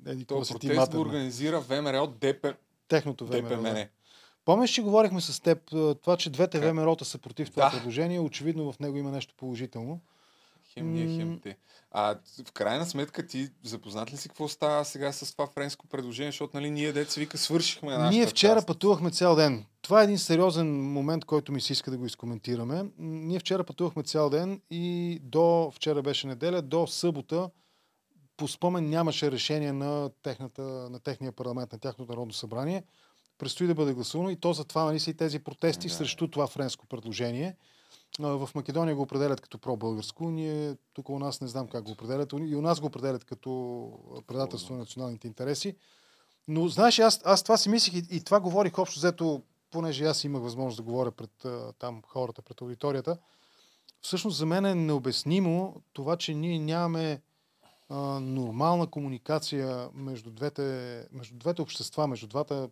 еди, 0.06 0.24
То 0.24 0.34
ти 0.34 0.48
протест 0.48 0.68
го 0.68 0.74
матерна. 0.74 1.00
организира 1.00 1.60
ВМРО 1.60 2.06
ДП. 2.08 2.54
Техното 2.88 3.26
ВМРО. 3.26 3.42
ДПМН. 3.42 3.62
да. 3.64 3.88
Помниш, 4.44 4.70
че 4.70 4.82
говорихме 4.82 5.20
с 5.20 5.40
теб 5.40 5.58
това, 5.96 6.16
че 6.16 6.30
двете 6.30 6.60
ВМРО-та 6.60 7.04
са 7.04 7.18
против 7.18 7.50
това 7.50 7.64
Да. 7.64 7.70
предложение. 7.72 8.20
Очевидно 8.20 8.72
в 8.72 8.80
него 8.80 8.96
има 8.96 9.10
нещо 9.10 9.34
положително. 9.36 10.00
Хем 10.74 10.92
ние, 10.92 11.16
хем 11.16 11.40
те. 11.42 11.56
А 11.90 12.16
в 12.48 12.52
крайна 12.52 12.86
сметка 12.86 13.26
ти 13.26 13.48
запознат 13.62 14.12
ли 14.12 14.16
си 14.16 14.28
какво 14.28 14.48
става 14.48 14.84
сега 14.84 15.12
с 15.12 15.32
това 15.32 15.46
френско 15.46 15.86
предложение, 15.86 16.30
защото 16.30 16.56
нали, 16.56 16.70
ние 16.70 16.92
деца 16.92 17.20
вика 17.20 17.38
свършихме 17.38 17.90
нашата 17.90 18.16
Ние 18.16 18.26
вчера 18.26 18.56
част. 18.56 18.66
пътувахме 18.66 19.10
цял 19.10 19.36
ден. 19.36 19.64
Това 19.82 20.00
е 20.00 20.04
един 20.04 20.18
сериозен 20.18 20.92
момент, 20.92 21.24
който 21.24 21.52
ми 21.52 21.60
се 21.60 21.72
иска 21.72 21.90
да 21.90 21.98
го 21.98 22.06
изкоментираме. 22.06 22.84
Ние 22.98 23.38
вчера 23.38 23.64
пътувахме 23.64 24.02
цял 24.02 24.30
ден 24.30 24.60
и 24.70 25.18
до 25.22 25.72
вчера 25.74 26.02
беше 26.02 26.26
неделя, 26.26 26.62
до 26.62 26.86
събота 26.86 27.50
по 28.36 28.48
спомен 28.48 28.90
нямаше 28.90 29.30
решение 29.32 29.72
на, 29.72 30.10
техната, 30.22 30.62
на 30.62 31.00
техния 31.00 31.32
парламент, 31.32 31.72
на 31.72 31.78
тяхното 31.78 32.12
народно 32.12 32.32
събрание. 32.32 32.82
Предстои 33.38 33.66
да 33.66 33.74
бъде 33.74 33.92
гласувано 33.92 34.30
и 34.30 34.36
то 34.36 34.52
затова 34.52 34.84
нали, 34.84 35.00
са 35.00 35.10
и 35.10 35.14
тези 35.14 35.38
протести 35.38 35.88
Да. 35.88 35.94
срещу 35.94 36.28
това 36.28 36.46
френско 36.46 36.86
предложение. 36.86 37.56
В 38.18 38.48
Македония 38.54 38.96
го 38.96 39.02
определят 39.02 39.40
като 39.40 39.58
про-българско. 39.58 40.30
Ние 40.30 40.76
тук 40.92 41.08
у 41.08 41.18
нас 41.18 41.40
не 41.40 41.48
знам 41.48 41.68
как 41.68 41.84
го 41.84 41.90
определят. 41.90 42.32
И 42.32 42.56
у 42.56 42.62
нас 42.62 42.80
го 42.80 42.86
определят 42.86 43.24
като 43.24 43.92
предателство 44.26 44.74
на 44.74 44.80
националните 44.80 45.26
интереси. 45.26 45.76
Но 46.48 46.68
знаеш, 46.68 46.98
аз, 46.98 47.20
аз 47.24 47.42
това 47.42 47.56
си 47.56 47.68
мислих 47.68 47.94
и, 47.94 48.16
и 48.16 48.24
това 48.24 48.40
говорих 48.40 48.78
общо 48.78 48.98
взето, 48.98 49.42
понеже 49.70 50.04
аз 50.04 50.24
имах 50.24 50.42
възможност 50.42 50.76
да 50.76 50.82
говоря 50.82 51.10
пред 51.10 51.46
там 51.78 52.02
хората, 52.06 52.42
пред 52.42 52.60
аудиторията. 52.60 53.18
Всъщност 54.00 54.36
за 54.36 54.46
мен 54.46 54.64
е 54.64 54.74
необяснимо 54.74 55.82
това, 55.92 56.16
че 56.16 56.34
ние 56.34 56.58
нямаме 56.58 57.22
а, 57.88 57.96
нормална 58.20 58.86
комуникация 58.86 59.88
между 59.94 60.30
двете, 60.30 61.06
между 61.12 61.36
двете 61.36 61.62
общества, 61.62 62.06
между 62.06 62.26
двата, 62.26 62.68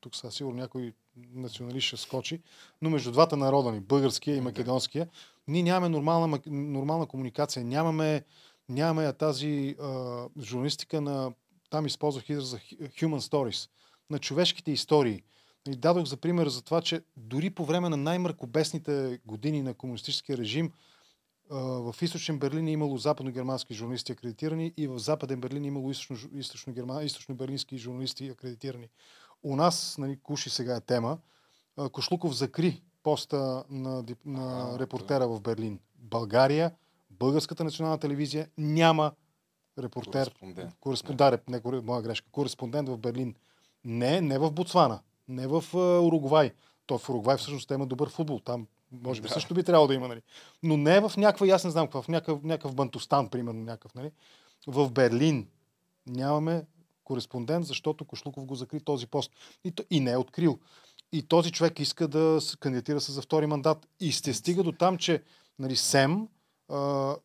тук 0.00 0.16
сега 0.16 0.30
сигурно 0.30 0.58
някой 0.58 0.92
националист 1.34 1.86
ще 1.86 1.96
скочи, 1.96 2.40
но 2.82 2.90
между 2.90 3.12
двата 3.12 3.36
народа 3.36 3.72
ни, 3.72 3.80
българския 3.80 4.36
и 4.36 4.40
македонския, 4.40 5.08
ние 5.48 5.62
нямаме 5.62 5.88
нормална, 5.88 6.40
нормална 6.46 7.06
комуникация, 7.06 7.64
нямаме, 7.64 8.24
нямаме 8.68 9.12
тази 9.12 9.76
а, 9.80 10.24
журналистика 10.40 11.00
на, 11.00 11.32
там 11.70 11.86
използвах 11.86 12.28
израза 12.28 12.58
human 12.58 13.18
stories, 13.18 13.70
на 14.10 14.18
човешките 14.18 14.72
истории. 14.72 15.22
И 15.68 15.76
дадох 15.76 16.06
за 16.06 16.16
пример 16.16 16.48
за 16.48 16.62
това, 16.62 16.80
че 16.80 17.02
дори 17.16 17.50
по 17.50 17.64
време 17.64 17.88
на 17.88 17.96
най-мракобесните 17.96 19.18
години 19.26 19.62
на 19.62 19.74
комунистическия 19.74 20.38
режим, 20.38 20.72
в 21.50 21.94
източен 22.02 22.38
Берлин 22.38 22.66
е 22.66 22.72
имало 22.72 22.98
западно-германски 22.98 23.74
журналисти 23.74 24.12
акредитирани 24.12 24.72
и 24.76 24.86
в 24.86 24.98
западен 24.98 25.40
Берлин 25.40 25.64
е 25.64 25.66
имало 25.66 25.90
източно- 25.90 26.16
източно-герма- 26.16 27.04
източно-берлински 27.04 27.76
журналисти 27.76 28.28
акредитирани. 28.28 28.88
У 29.44 29.56
нас, 29.56 29.98
нали, 29.98 30.18
Куши 30.22 30.50
сега 30.50 30.76
е 30.76 30.80
тема, 30.80 31.18
Кошлуков 31.92 32.36
закри 32.36 32.82
поста 33.02 33.64
на, 33.70 34.04
на 34.24 34.78
репортера 34.78 35.28
в 35.28 35.40
Берлин. 35.40 35.80
България, 35.98 36.72
Българската 37.10 37.64
национална 37.64 37.98
телевизия 37.98 38.48
няма 38.58 39.12
репортер. 39.78 40.26
Кореспондент. 40.26 40.74
Кореспондент, 40.80 41.48
не, 41.48 41.60
коре- 41.60 41.80
моя 41.80 42.02
грешка. 42.02 42.28
Кореспондент 42.32 42.88
в 42.88 42.98
Берлин. 42.98 43.34
Не, 43.84 44.20
не 44.20 44.38
в 44.38 44.50
Ботсвана, 44.50 45.00
не 45.28 45.46
в 45.46 45.64
а, 45.74 46.00
Уругвай. 46.00 46.52
То 46.86 46.98
в 46.98 47.08
Уругвай 47.08 47.36
всъщност 47.36 47.70
има 47.70 47.86
добър 47.86 48.10
футбол. 48.10 48.40
Там 48.40 48.66
може 48.92 49.20
би 49.20 49.28
Да. 49.28 49.34
също 49.34 49.54
би 49.54 49.62
трябвало 49.64 49.88
да 49.88 49.94
има, 49.94 50.08
нали. 50.08 50.22
Но 50.62 50.76
не 50.76 51.00
в 51.00 51.12
някаква, 51.16 51.46
аз 51.46 51.64
не 51.64 51.70
знам 51.70 51.86
какво, 51.86 52.02
в 52.02 52.08
някакъв, 52.08 52.42
някакъв 52.42 52.74
Бантостан, 52.74 53.28
примерно, 53.28 53.60
някакъв, 53.60 53.94
нали. 53.94 54.10
В 54.66 54.90
Берлин 54.90 55.48
нямаме 56.06 56.66
кореспондент, 57.04 57.66
защото 57.66 58.04
Кошлуков 58.04 58.44
го 58.44 58.54
закри 58.54 58.80
този 58.80 59.06
пост. 59.06 59.30
И, 59.64 59.70
то, 59.70 59.82
и 59.90 60.00
не 60.00 60.12
е 60.12 60.16
открил. 60.16 60.58
И 61.12 61.22
този 61.22 61.52
човек 61.52 61.80
иска 61.80 62.08
да 62.08 62.40
се 62.40 62.56
кандидатира 62.56 63.00
се 63.00 63.12
за 63.12 63.22
втори 63.22 63.46
мандат. 63.46 63.86
И 64.00 64.12
се 64.12 64.34
стига 64.34 64.62
до 64.62 64.72
там, 64.72 64.98
че 64.98 65.22
нали, 65.58 65.76
СЕМ 65.76 66.28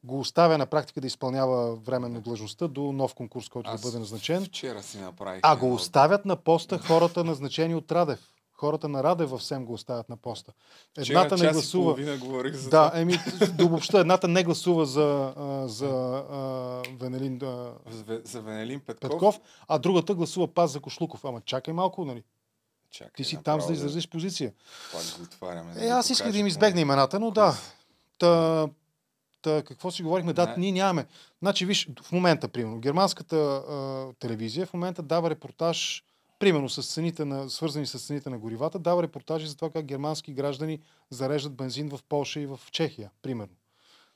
го 0.04 0.20
оставя 0.20 0.58
на 0.58 0.66
практика 0.66 1.02
да 1.02 1.08
изпълнява 1.08 1.76
временно 1.76 2.22
длъжността 2.22 2.68
до 2.68 2.92
нов 2.92 3.16
конкурс, 3.16 3.50
който 3.50 3.70
Аз 3.70 3.82
да 3.82 3.88
бъде 3.88 4.00
назначен. 4.00 4.46
Вчера 4.46 4.84
си 4.84 4.98
направих. 4.98 5.40
А 5.44 5.56
го 5.56 5.74
оставят 5.74 6.26
на 6.26 6.36
поста 6.36 6.78
хората 6.78 7.24
назначени 7.24 7.76
от 7.76 7.92
Радев. 7.92 8.20
Хората 8.60 8.90
на 8.90 9.04
Радев 9.04 9.30
в 9.30 9.40
СЕМ 9.40 9.66
го 9.66 9.74
оставят 9.74 10.10
на 10.10 10.18
поста. 10.18 10.54
Вчера 10.92 11.06
Едната 11.10 11.30
час 11.30 11.42
не 11.42 11.52
гласува. 11.52 12.18
говорих 12.18 12.56
за 12.56 12.70
да, 12.70 12.92
еми, 12.96 13.18
да 13.54 13.66
обобща, 13.66 14.00
едната 14.00 14.28
не 14.28 14.44
гласува 14.44 14.86
за, 14.86 15.34
а, 15.38 15.68
за 15.68 15.88
а, 16.30 16.38
Венелин 16.94 17.40
а, 17.44 17.74
За 17.90 18.04
Ве- 18.04 18.26
За 18.26 18.42
Венелин 18.42 18.80
Петков. 18.80 19.10
Петков, 19.10 19.40
а 19.68 19.80
другата 19.80 20.16
гласува 20.16 20.48
пас 20.48 20.72
за 20.72 20.80
Кошлуков. 20.80 21.26
Ама 21.26 21.42
чакай 21.42 21.74
малко, 21.74 22.06
нали? 22.06 22.24
Чакай, 22.92 23.12
Ти 23.16 23.24
си 23.24 23.32
там, 23.32 23.40
направо 23.40 23.62
за 23.62 23.68
да 23.68 23.74
изразиш 23.74 24.10
позиция. 24.10 24.54
Пак 24.94 25.02
го 25.18 25.24
отваряме. 25.24 25.74
Е, 25.78 25.88
аз 25.88 26.10
исках 26.10 26.32
да 26.32 26.38
им 26.38 26.48
избегна 26.48 26.82
имената, 26.82 27.20
но 27.20 27.32
да. 27.32 27.54
Та, 28.18 28.68
та, 29.42 29.64
какво 29.64 29.92
си 29.92 30.04
говорихме? 30.04 30.34
Да, 30.34 30.48
Не. 30.48 30.54
ние 30.58 30.72
нямаме. 30.72 31.06
Значи, 31.42 31.66
виж, 31.66 31.90
в 32.02 32.12
момента, 32.12 32.48
примерно, 32.48 32.80
германската 32.80 33.36
а, 33.38 34.08
телевизия 34.14 34.66
в 34.66 34.74
момента 34.74 35.02
дава 35.04 35.30
репортаж, 35.30 36.04
примерно, 36.40 36.70
с 36.70 36.94
цените 36.94 37.26
на, 37.26 37.50
свързани 37.50 37.86
с 37.86 38.08
цените 38.08 38.30
на 38.30 38.40
горивата, 38.40 38.80
дава 38.80 39.04
репортажи 39.04 39.48
за 39.48 39.56
това 39.56 39.70
как 39.70 39.86
германски 39.86 40.34
граждани 40.34 40.80
зареждат 41.10 41.56
бензин 41.56 41.90
в 41.90 42.00
Польша 42.10 42.40
и 42.40 42.46
в 42.46 42.60
Чехия, 42.72 43.12
примерно. 43.22 43.59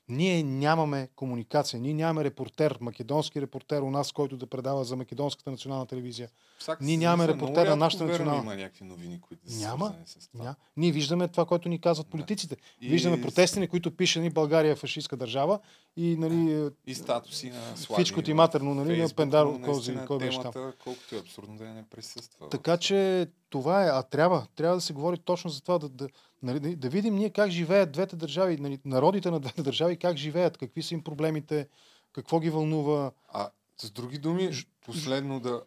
Ние 0.10 0.44
нямаме 0.44 1.10
комуникация, 1.16 1.80
ние 1.80 1.94
нямаме 1.94 2.24
репортер, 2.24 2.78
македонски 2.82 3.42
репортер 3.42 3.82
у 3.82 3.92
нас, 3.92 4.12
който 4.12 4.38
да 4.38 4.48
предава 4.48 4.84
за 4.84 4.96
македонската 4.96 5.52
национална 5.52 5.86
телевизия. 5.86 6.30
Всяка 6.60 6.84
Ние 6.84 6.98
нямаме 6.98 7.28
репортер 7.28 7.68
на 7.68 7.76
нашата 7.76 8.06
национална. 8.06 8.42
Има 8.44 8.56
някакви 8.56 8.86
новини, 8.86 9.22
които 9.22 9.52
са 9.52 9.60
Няма. 9.60 9.96
с 10.06 10.28
това. 10.28 10.44
Ня. 10.44 10.56
Ние 10.78 10.92
виждаме 10.92 11.28
това, 11.28 11.46
което 11.46 11.70
ни 11.70 11.82
казват 11.82 12.08
политиците. 12.08 12.58
И- 12.82 12.90
Виждаме 12.90 13.22
протести, 13.22 13.60
на 13.60 13.68
които 13.68 13.96
пише 13.96 14.20
нали, 14.20 14.30
България 14.30 14.72
е 14.72 14.76
фашистска 14.76 15.18
държава 15.18 15.60
и 15.98 16.16
нали, 16.16 16.70
И 16.88 16.96
статуси 16.96 17.50
на 17.50 17.78
Слави. 17.78 18.04
Всичко 18.04 18.22
ти 18.22 18.34
матерно, 18.34 18.76
нали, 18.76 19.02
на 19.02 19.10
Пендаро, 19.10 19.60
кой- 19.62 20.06
кой 20.08 20.18
беше 20.18 20.42
там. 20.42 20.74
Колкото 20.84 21.16
е 21.16 21.20
абсурдно 21.20 21.58
да 21.58 21.66
не 21.66 21.84
присъства. 21.84 22.50
Така 22.50 22.78
че 22.78 23.28
това 23.50 23.84
е, 23.84 23.88
а 23.88 24.04
трябва, 24.04 24.48
трябва 24.56 24.76
да 24.78 24.82
се 24.82 24.94
говори 24.94 25.18
точно 25.18 25.50
за 25.50 25.62
това, 25.62 25.80
да, 25.80 25.90
да, 25.90 26.08
нали, 26.44 26.60
да, 26.60 26.76
да 26.76 26.90
видим 26.90 27.16
ние 27.16 27.30
как 27.30 27.50
живеят 27.50 27.92
двете 27.92 28.16
държави, 28.16 28.58
нали, 28.58 28.80
народите 28.86 29.32
на 29.32 29.40
двете 29.40 29.64
държави, 29.64 29.98
как 29.98 30.18
живеят, 30.18 30.58
какви 30.58 30.84
са 30.84 30.94
им 30.94 31.04
проблемите, 31.04 31.68
какво 32.14 32.40
ги 32.40 32.50
вълнува. 32.50 33.12
А 33.34 33.50
с 33.78 33.92
други 33.92 34.18
думи, 34.18 34.52
последно 34.86 35.40
да... 35.40 35.62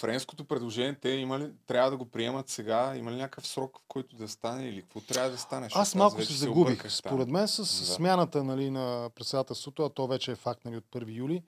Френското 0.00 0.44
предложение, 0.44 0.94
те 0.94 1.08
има 1.08 1.38
ли, 1.38 1.50
трябва 1.66 1.90
да 1.90 1.96
го 1.96 2.04
приемат 2.04 2.48
сега? 2.48 2.96
Има 2.96 3.12
ли 3.12 3.16
някакъв 3.16 3.46
срок, 3.46 3.78
в 3.78 3.84
който 3.88 4.16
да 4.16 4.28
стане 4.28 4.68
или 4.68 4.82
какво 4.82 5.00
трябва 5.00 5.30
да 5.30 5.38
стане? 5.38 5.68
Аз 5.74 5.94
малко 5.94 6.22
се 6.22 6.32
загубих. 6.32 6.82
там. 6.82 6.90
Според 6.90 7.28
мен 7.28 7.48
с 7.48 7.56
Да. 7.56 7.64
смяната 7.66 8.44
нали, 8.44 8.70
на 8.70 9.10
председателството, 9.14 9.84
а 9.84 9.90
то 9.90 10.06
вече 10.06 10.32
е 10.32 10.36
факт 10.36 10.64
нали, 10.64 10.76
от 10.76 10.84
1 10.84 11.16
юли, 11.16 11.42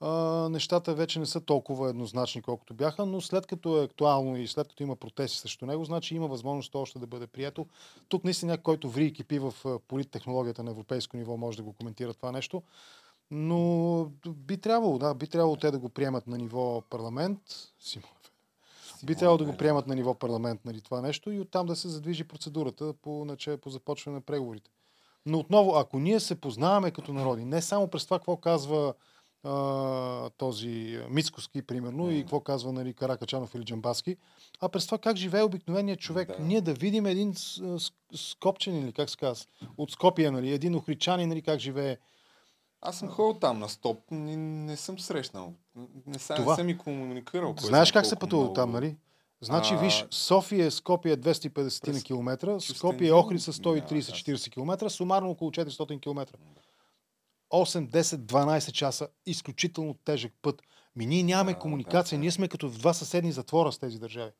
а, 0.00 0.48
нещата 0.50 0.94
вече 0.94 1.18
не 1.18 1.26
са 1.26 1.40
толкова 1.40 1.90
еднозначни, 1.90 2.42
колкото 2.42 2.74
бяха, 2.74 3.06
но 3.06 3.20
след 3.20 3.46
като 3.46 3.80
е 3.80 3.84
актуално 3.84 4.36
и 4.36 4.48
след 4.48 4.68
като 4.68 4.82
има 4.82 4.96
протести 4.96 5.38
срещу 5.38 5.66
него, 5.66 5.84
значи 5.84 6.14
има 6.14 6.26
възможност 6.26 6.72
то 6.72 6.80
още 6.80 6.98
да 6.98 7.06
бъде 7.06 7.26
прието. 7.26 7.66
Тук 8.08 8.24
наистина 8.24 8.58
който 8.58 8.90
ври 8.90 9.06
и 9.06 9.12
кипи 9.12 9.38
в 9.38 9.54
политтехнологията 9.88 10.62
на 10.62 10.70
европейско 10.70 11.16
ниво, 11.16 11.36
може 11.36 11.56
да 11.56 11.62
го 11.62 11.72
коментира 11.72 12.14
това 12.14 12.32
нещо. 12.32 12.62
Но 13.30 14.10
би 14.28 14.56
трябвало, 14.56 14.98
да, 14.98 15.14
би 15.14 15.26
трябвало 15.26 15.56
те 15.56 15.70
да 15.70 15.78
го 15.78 15.88
приемат 15.88 16.26
на 16.26 16.38
ниво 16.38 16.82
парламент. 16.90 17.40
Би 19.04 19.14
трябвало 19.14 19.38
да 19.38 19.44
го 19.44 19.56
приемат 19.56 19.86
на 19.86 19.94
ниво 19.94 20.14
парламент 20.14 20.60
нали, 20.64 20.80
това 20.80 21.00
нещо 21.00 21.30
и 21.30 21.40
оттам 21.40 21.66
да 21.66 21.76
се 21.76 21.88
задвижи 21.88 22.24
процедурата 22.24 22.94
по, 23.02 23.24
наче, 23.24 23.56
по 23.56 23.70
започване 23.70 24.14
на 24.14 24.20
преговорите. 24.20 24.70
Но 25.26 25.38
отново, 25.38 25.76
ако 25.76 25.98
ние 25.98 26.20
се 26.20 26.40
познаваме 26.40 26.90
като 26.90 27.12
народи, 27.12 27.44
не 27.44 27.62
само 27.62 27.88
през 27.88 28.04
това 28.04 28.18
какво 28.18 28.36
казва 28.36 28.94
а, 29.44 30.30
този 30.30 31.00
Мицкоски, 31.10 31.62
примерно, 31.62 32.10
и 32.10 32.20
какво 32.20 32.40
казва 32.40 32.72
нали, 32.72 32.94
Каракачанов 32.94 33.54
или 33.54 33.64
Джамбаски, 33.64 34.16
а 34.60 34.68
през 34.68 34.86
това 34.86 34.98
как 34.98 35.16
живее 35.16 35.42
обикновеният 35.42 36.00
човек. 36.00 36.28
Да. 36.28 36.44
Ние 36.44 36.60
да 36.60 36.72
видим 36.72 37.06
един 37.06 37.34
скопчен, 38.14 38.82
или 38.82 38.92
как 38.92 39.10
се 39.10 39.16
казва, 39.16 39.46
от 39.78 39.90
Скопия, 39.90 40.32
нали, 40.32 40.52
един 40.52 40.74
охричанин, 40.74 41.28
нали, 41.28 41.42
как 41.42 41.60
живее. 41.60 41.96
Аз 42.80 42.98
съм 42.98 43.08
ходил 43.08 43.38
там 43.38 43.58
на 43.58 43.68
стоп, 43.68 43.98
не, 44.10 44.36
не 44.36 44.76
съм 44.76 44.98
срещнал. 44.98 45.54
Не, 46.06 46.18
са, 46.18 46.34
Това. 46.34 46.52
не 46.52 46.56
съм 46.56 46.68
и 46.68 46.78
комуникирал. 46.78 47.54
Знаеш 47.58 47.88
знае 47.88 48.00
как 48.00 48.06
се 48.06 48.16
пътува 48.16 48.42
много. 48.42 48.54
там, 48.54 48.70
нали? 48.70 48.96
Значи, 49.40 49.74
А, 49.74 49.76
виж, 49.76 50.06
София, 50.10 50.70
Скопия 50.70 51.16
250 51.16 51.92
на 51.92 52.00
километра, 52.00 52.60
Скопия, 52.60 53.16
Охрид 53.16 53.42
са 53.42 53.52
130-40 53.52 54.50
километра, 54.50 54.90
сумарно 54.90 55.30
около 55.30 55.50
400 55.50 56.00
километра. 56.00 56.38
8, 57.54 57.88
10, 57.88 58.16
12 58.16 58.72
часа, 58.72 59.08
изключително 59.26 59.94
тежък 60.04 60.32
път. 60.42 60.62
Ми 60.96 61.06
ние 61.06 61.22
нямаме 61.22 61.58
комуникация, 61.58 62.18
ние 62.18 62.30
сме 62.30 62.48
като 62.48 62.70
в 62.70 62.78
два 62.78 62.94
съседни 62.94 63.32
затвора 63.32 63.72
с 63.72 63.78
тези 63.78 63.98
държави. 63.98 64.32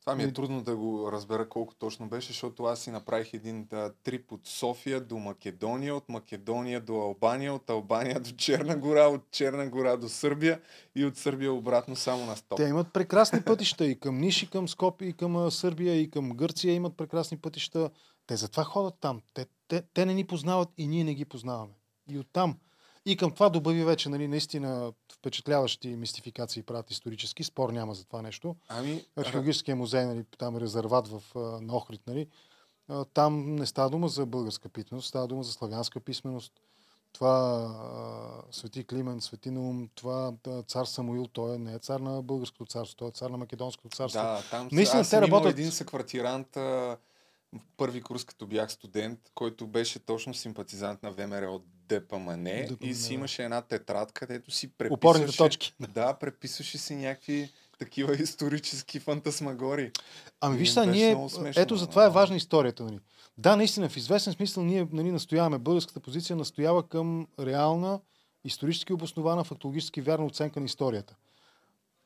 Това 0.00 0.14
ми 0.14 0.22
е 0.22 0.26
Нали? 0.26 0.34
трудно 0.34 0.62
да 0.62 0.76
го 0.76 1.12
разбера 1.12 1.48
колко 1.48 1.74
точно 1.74 2.08
беше, 2.08 2.28
защото 2.28 2.64
аз 2.64 2.80
си 2.80 2.90
направих 2.90 3.34
един 3.34 3.64
да, 3.64 3.92
трип 4.04 4.32
от 4.32 4.46
София 4.46 5.00
до 5.00 5.18
Македония, 5.18 5.94
от 5.94 6.08
Македония 6.08 6.80
до 6.80 6.94
Албания, 6.94 7.54
от 7.54 7.70
Албания 7.70 8.20
до 8.20 8.30
Черна 8.30 8.76
гора, 8.76 9.06
от 9.06 9.30
Черна 9.30 9.68
гора 9.68 9.96
до 9.96 10.08
Сърбия 10.08 10.60
и 10.94 11.04
от 11.04 11.16
Сърбия 11.16 11.52
обратно 11.52 11.96
само 11.96 12.26
на 12.26 12.36
стоп. 12.36 12.56
Те 12.56 12.62
имат 12.62 12.92
прекрасни 12.92 13.42
пътища 13.42 13.86
и 13.86 14.00
към 14.00 14.18
Ниш, 14.18 14.42
и 14.42 14.50
към 14.50 14.68
Скопия, 14.68 15.08
и 15.08 15.12
към 15.12 15.50
Сърбия, 15.50 16.00
и 16.00 16.10
към 16.10 16.30
Гърция 16.30 16.74
имат 16.74 16.96
прекрасни 16.96 17.36
пътища. 17.36 17.90
Те 18.26 18.36
затова 18.36 18.64
ходят 18.64 18.94
там. 19.00 19.20
Те, 19.34 19.46
те, 19.68 19.82
те 19.94 20.06
не 20.06 20.14
ни 20.14 20.26
познават 20.26 20.68
и 20.78 20.86
ние 20.86 21.04
не 21.04 21.14
ги 21.14 21.24
познаваме. 21.24 21.79
И 22.10 22.18
оттам. 22.18 22.58
И 23.06 23.16
към 23.16 23.30
това 23.30 23.48
добави 23.48 23.84
вече 23.84 24.08
нали, 24.08 24.28
наистина 24.28 24.92
впечатляващи 25.12 25.88
мистификации 25.88 26.62
правят 26.62 26.90
исторически. 26.90 27.44
Спор 27.44 27.70
няма 27.70 27.94
за 27.94 28.04
това 28.04 28.22
нещо. 28.22 28.56
Ами, 28.68 29.04
Археологическия 29.16 29.76
музей, 29.76 30.04
нали, 30.04 30.24
там 30.38 30.56
е 30.56 30.60
резерват 30.60 31.08
в 31.08 31.22
на 31.60 31.76
Охрид, 31.76 32.00
нали, 32.06 32.26
там 33.14 33.54
не 33.54 33.66
става 33.66 33.90
дума 33.90 34.08
за 34.08 34.26
българска 34.26 34.68
писменост, 34.68 35.08
става 35.08 35.26
дума 35.26 35.42
за 35.42 35.52
славянска 35.52 36.00
писменост. 36.00 36.52
Това 37.12 37.66
а, 38.48 38.52
Свети 38.52 38.84
Климент, 38.84 39.22
Свети 39.22 39.50
Наум, 39.50 39.88
това 39.94 40.32
цар 40.66 40.84
Самуил, 40.84 41.26
той 41.26 41.58
не 41.58 41.74
е 41.74 41.78
цар 41.78 42.00
на 42.00 42.22
българското 42.22 42.66
царство, 42.66 42.96
той 42.96 43.08
е 43.08 43.12
цар 43.12 43.30
на 43.30 43.36
македонското 43.36 43.96
царство. 43.96 44.22
Да, 44.22 44.42
там 44.50 44.68
Наистина, 44.72 45.00
аз 45.00 45.10
те 45.10 45.20
работят... 45.20 45.52
един 45.52 45.70
съквартирант 45.70 46.56
а, 46.56 46.60
в 47.52 47.60
първи 47.76 48.02
курс, 48.02 48.24
като 48.24 48.46
бях 48.46 48.72
студент, 48.72 49.18
който 49.34 49.66
беше 49.66 49.98
точно 49.98 50.34
симпатизант 50.34 51.02
на 51.02 51.10
ВМРО 51.10 51.60
ДПМН 51.90 52.46
и 52.80 52.94
си 52.94 53.14
имаше 53.14 53.44
една 53.44 53.62
тетрадка, 53.62 54.26
където 54.26 54.50
си 54.50 54.68
преписваше... 54.68 54.94
Опорните 54.94 55.36
точки. 55.36 55.74
Да, 55.94 56.14
преписваше 56.14 56.78
си 56.78 56.94
някакви 56.94 57.52
такива 57.78 58.14
исторически 58.22 59.00
фантасмагори. 59.00 59.92
Ами 60.40 60.58
виж 60.58 60.74
беше 60.74 60.90
ние, 60.90 61.28
смешно, 61.28 61.62
ето 61.62 61.76
за 61.76 61.86
това 61.86 62.06
е 62.06 62.10
важна 62.10 62.36
историята. 62.36 62.84
Нали. 62.84 62.98
Да, 63.38 63.56
наистина, 63.56 63.88
в 63.88 63.96
известен 63.96 64.32
смисъл 64.32 64.64
ние 64.64 64.88
нали, 64.92 65.12
настояваме, 65.12 65.58
българската 65.58 66.00
позиция 66.00 66.36
настоява 66.36 66.88
към 66.88 67.26
реална, 67.40 68.00
исторически 68.44 68.92
обоснована, 68.92 69.44
фактологически 69.44 70.00
вярна 70.00 70.26
оценка 70.26 70.60
на 70.60 70.66
историята. 70.66 71.16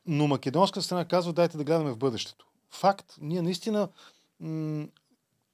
Но 0.05 0.27
македонска 0.27 0.81
страна 0.81 1.05
казва, 1.05 1.33
дайте 1.33 1.57
да 1.57 1.63
гледаме 1.63 1.91
в 1.91 1.97
бъдещето. 1.97 2.45
Факт, 2.71 3.15
ние 3.21 3.41
наистина, 3.41 3.89
м- 4.39 4.87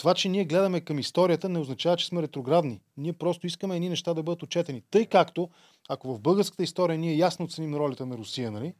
това, 0.01 0.13
че 0.13 0.29
ние 0.29 0.45
гледаме 0.45 0.81
към 0.81 0.99
историята, 0.99 1.49
не 1.49 1.59
означава, 1.59 1.97
че 1.97 2.05
сме 2.05 2.21
ретроградни. 2.21 2.81
Ние 2.97 3.13
просто 3.13 3.47
искаме 3.47 3.75
едни 3.75 3.89
неща 3.89 4.13
да 4.13 4.23
бъдат 4.23 4.43
отчетени. 4.43 4.83
Тъй 4.91 5.05
както, 5.05 5.49
ако 5.89 6.13
в 6.13 6.19
българската 6.19 6.63
история 6.63 6.97
ние 6.97 7.17
ясно 7.17 7.45
оценим 7.45 7.75
ролята 7.75 8.05
на 8.05 8.17
Русия, 8.17 8.51
нали, 8.51 8.73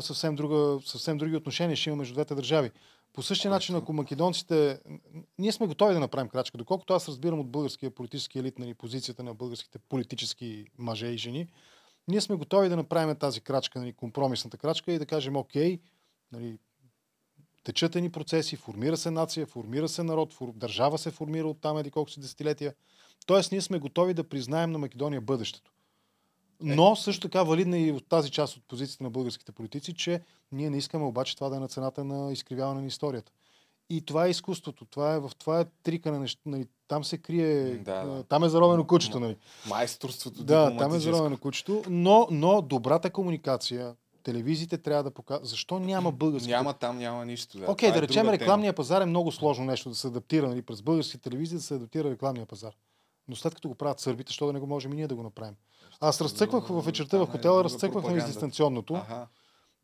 съвсем, 0.00 0.36
друга, 0.36 0.80
съвсем 0.84 1.18
други 1.18 1.36
отношения 1.36 1.76
ще 1.76 1.90
има 1.90 1.96
между 1.96 2.14
двете 2.14 2.34
държави. 2.34 2.70
По 3.12 3.22
същия 3.22 3.50
начин, 3.50 3.76
ако 3.76 3.92
македонците... 3.92 4.78
Ние 5.38 5.52
сме 5.52 5.66
готови 5.66 5.94
да 5.94 6.00
направим 6.00 6.28
крачка. 6.28 6.58
Доколкото 6.58 6.92
аз 6.94 7.08
разбирам 7.08 7.40
от 7.40 7.50
българския 7.50 7.90
политически 7.90 8.38
елит, 8.38 8.58
нали, 8.58 8.74
позицията 8.74 9.22
на 9.22 9.34
българските 9.34 9.78
политически 9.78 10.66
мъже 10.78 11.06
и 11.06 11.18
жени, 11.18 11.48
ние 12.08 12.20
сме 12.20 12.36
готови 12.36 12.68
да 12.68 12.76
направим 12.76 13.16
тази 13.16 13.40
крачка, 13.40 13.78
нали, 13.78 13.92
компромисната 13.92 14.58
крачка 14.58 14.92
и 14.92 14.98
да 14.98 15.06
кажем, 15.06 15.36
окей, 15.36 15.80
нали, 16.32 16.58
течат 17.64 17.94
ни 17.94 18.10
процеси, 18.10 18.56
формира 18.56 18.96
се 18.96 19.10
нация, 19.10 19.46
формира 19.46 19.88
се 19.88 20.02
народ, 20.02 20.32
фор... 20.32 20.52
държава 20.54 20.98
се 20.98 21.10
формира 21.10 21.48
от 21.48 21.60
там 21.60 21.78
еди 21.78 21.90
колко 21.90 22.10
си 22.10 22.20
десетилетия. 22.20 22.74
Тоест, 23.26 23.52
ние 23.52 23.60
сме 23.60 23.78
готови 23.78 24.14
да 24.14 24.24
признаем 24.24 24.72
на 24.72 24.78
Македония 24.78 25.20
бъдещето. 25.20 25.70
Но 26.60 26.96
също 26.96 27.20
така 27.20 27.42
валидна 27.42 27.78
и 27.78 27.92
от 27.92 28.08
тази 28.08 28.30
част 28.30 28.56
от 28.56 28.62
позицията 28.68 29.04
на 29.04 29.10
българските 29.10 29.52
политици, 29.52 29.94
че 29.94 30.20
ние 30.52 30.70
не 30.70 30.78
искаме 30.78 31.04
обаче 31.04 31.36
това 31.36 31.48
да 31.48 31.56
е 31.56 31.60
на 31.60 31.68
цената 31.68 32.04
на 32.04 32.32
изкривяване 32.32 32.80
на 32.80 32.86
историята. 32.86 33.32
И 33.90 34.00
това 34.00 34.26
е 34.26 34.30
изкуството. 34.30 34.84
Това 34.84 35.14
е, 35.14 35.18
в 35.18 35.30
това 35.38 35.60
е 35.60 35.64
трика 35.82 36.12
на 36.12 36.18
неща. 36.18 36.40
Нали, 36.46 36.66
там 36.88 37.04
се 37.04 37.18
крие. 37.18 37.76
Да, 37.76 38.04
да. 38.04 38.22
Там 38.22 38.44
е 38.44 38.48
заровено 38.48 38.86
кучето. 38.86 39.20
Нали. 39.20 39.36
Майсторството 39.68 40.44
Да, 40.44 40.76
там 40.76 40.94
е 40.94 40.98
заровено 40.98 41.36
кучето. 41.36 41.82
Но, 41.88 42.28
но 42.30 42.62
добрата 42.62 43.10
комуникация, 43.10 43.94
телевизиите 44.24 44.78
трябва 44.78 45.02
да 45.02 45.10
показват. 45.10 45.48
Защо 45.48 45.78
няма 45.78 46.12
български? 46.12 46.50
Няма 46.50 46.74
там, 46.74 46.98
няма 46.98 47.26
нищо. 47.26 47.58
Да. 47.58 47.70
Окей, 47.70 47.88
Това 47.88 48.00
да 48.00 48.04
е 48.04 48.08
речем, 48.08 48.28
рекламния 48.28 48.72
пазар 48.72 49.00
е 49.00 49.06
много 49.06 49.32
сложно 49.32 49.64
нещо 49.64 49.88
да 49.88 49.94
се 49.94 50.06
адаптира 50.06 50.48
нали, 50.48 50.62
през 50.62 50.82
български 50.82 51.18
телевизии, 51.18 51.58
да 51.58 51.62
се 51.62 51.74
адаптира 51.74 52.10
рекламния 52.10 52.46
пазар. 52.46 52.72
Но 53.28 53.36
след 53.36 53.54
като 53.54 53.68
го 53.68 53.74
правят 53.74 54.00
сърбите, 54.00 54.32
що 54.32 54.46
да 54.46 54.52
не 54.52 54.60
го 54.60 54.66
можем 54.66 54.92
и 54.92 54.96
ние 54.96 55.06
да 55.06 55.14
го 55.14 55.22
направим? 55.22 55.54
Аз 56.00 56.20
разцъквах 56.20 56.68
в 56.68 56.80
вечерта 56.80 57.18
в 57.18 57.22
е 57.22 57.26
хотела, 57.26 57.64
разцъквах 57.64 58.04
на 58.04 58.26
дистанционното. 58.26 58.94
Аха. 58.94 59.26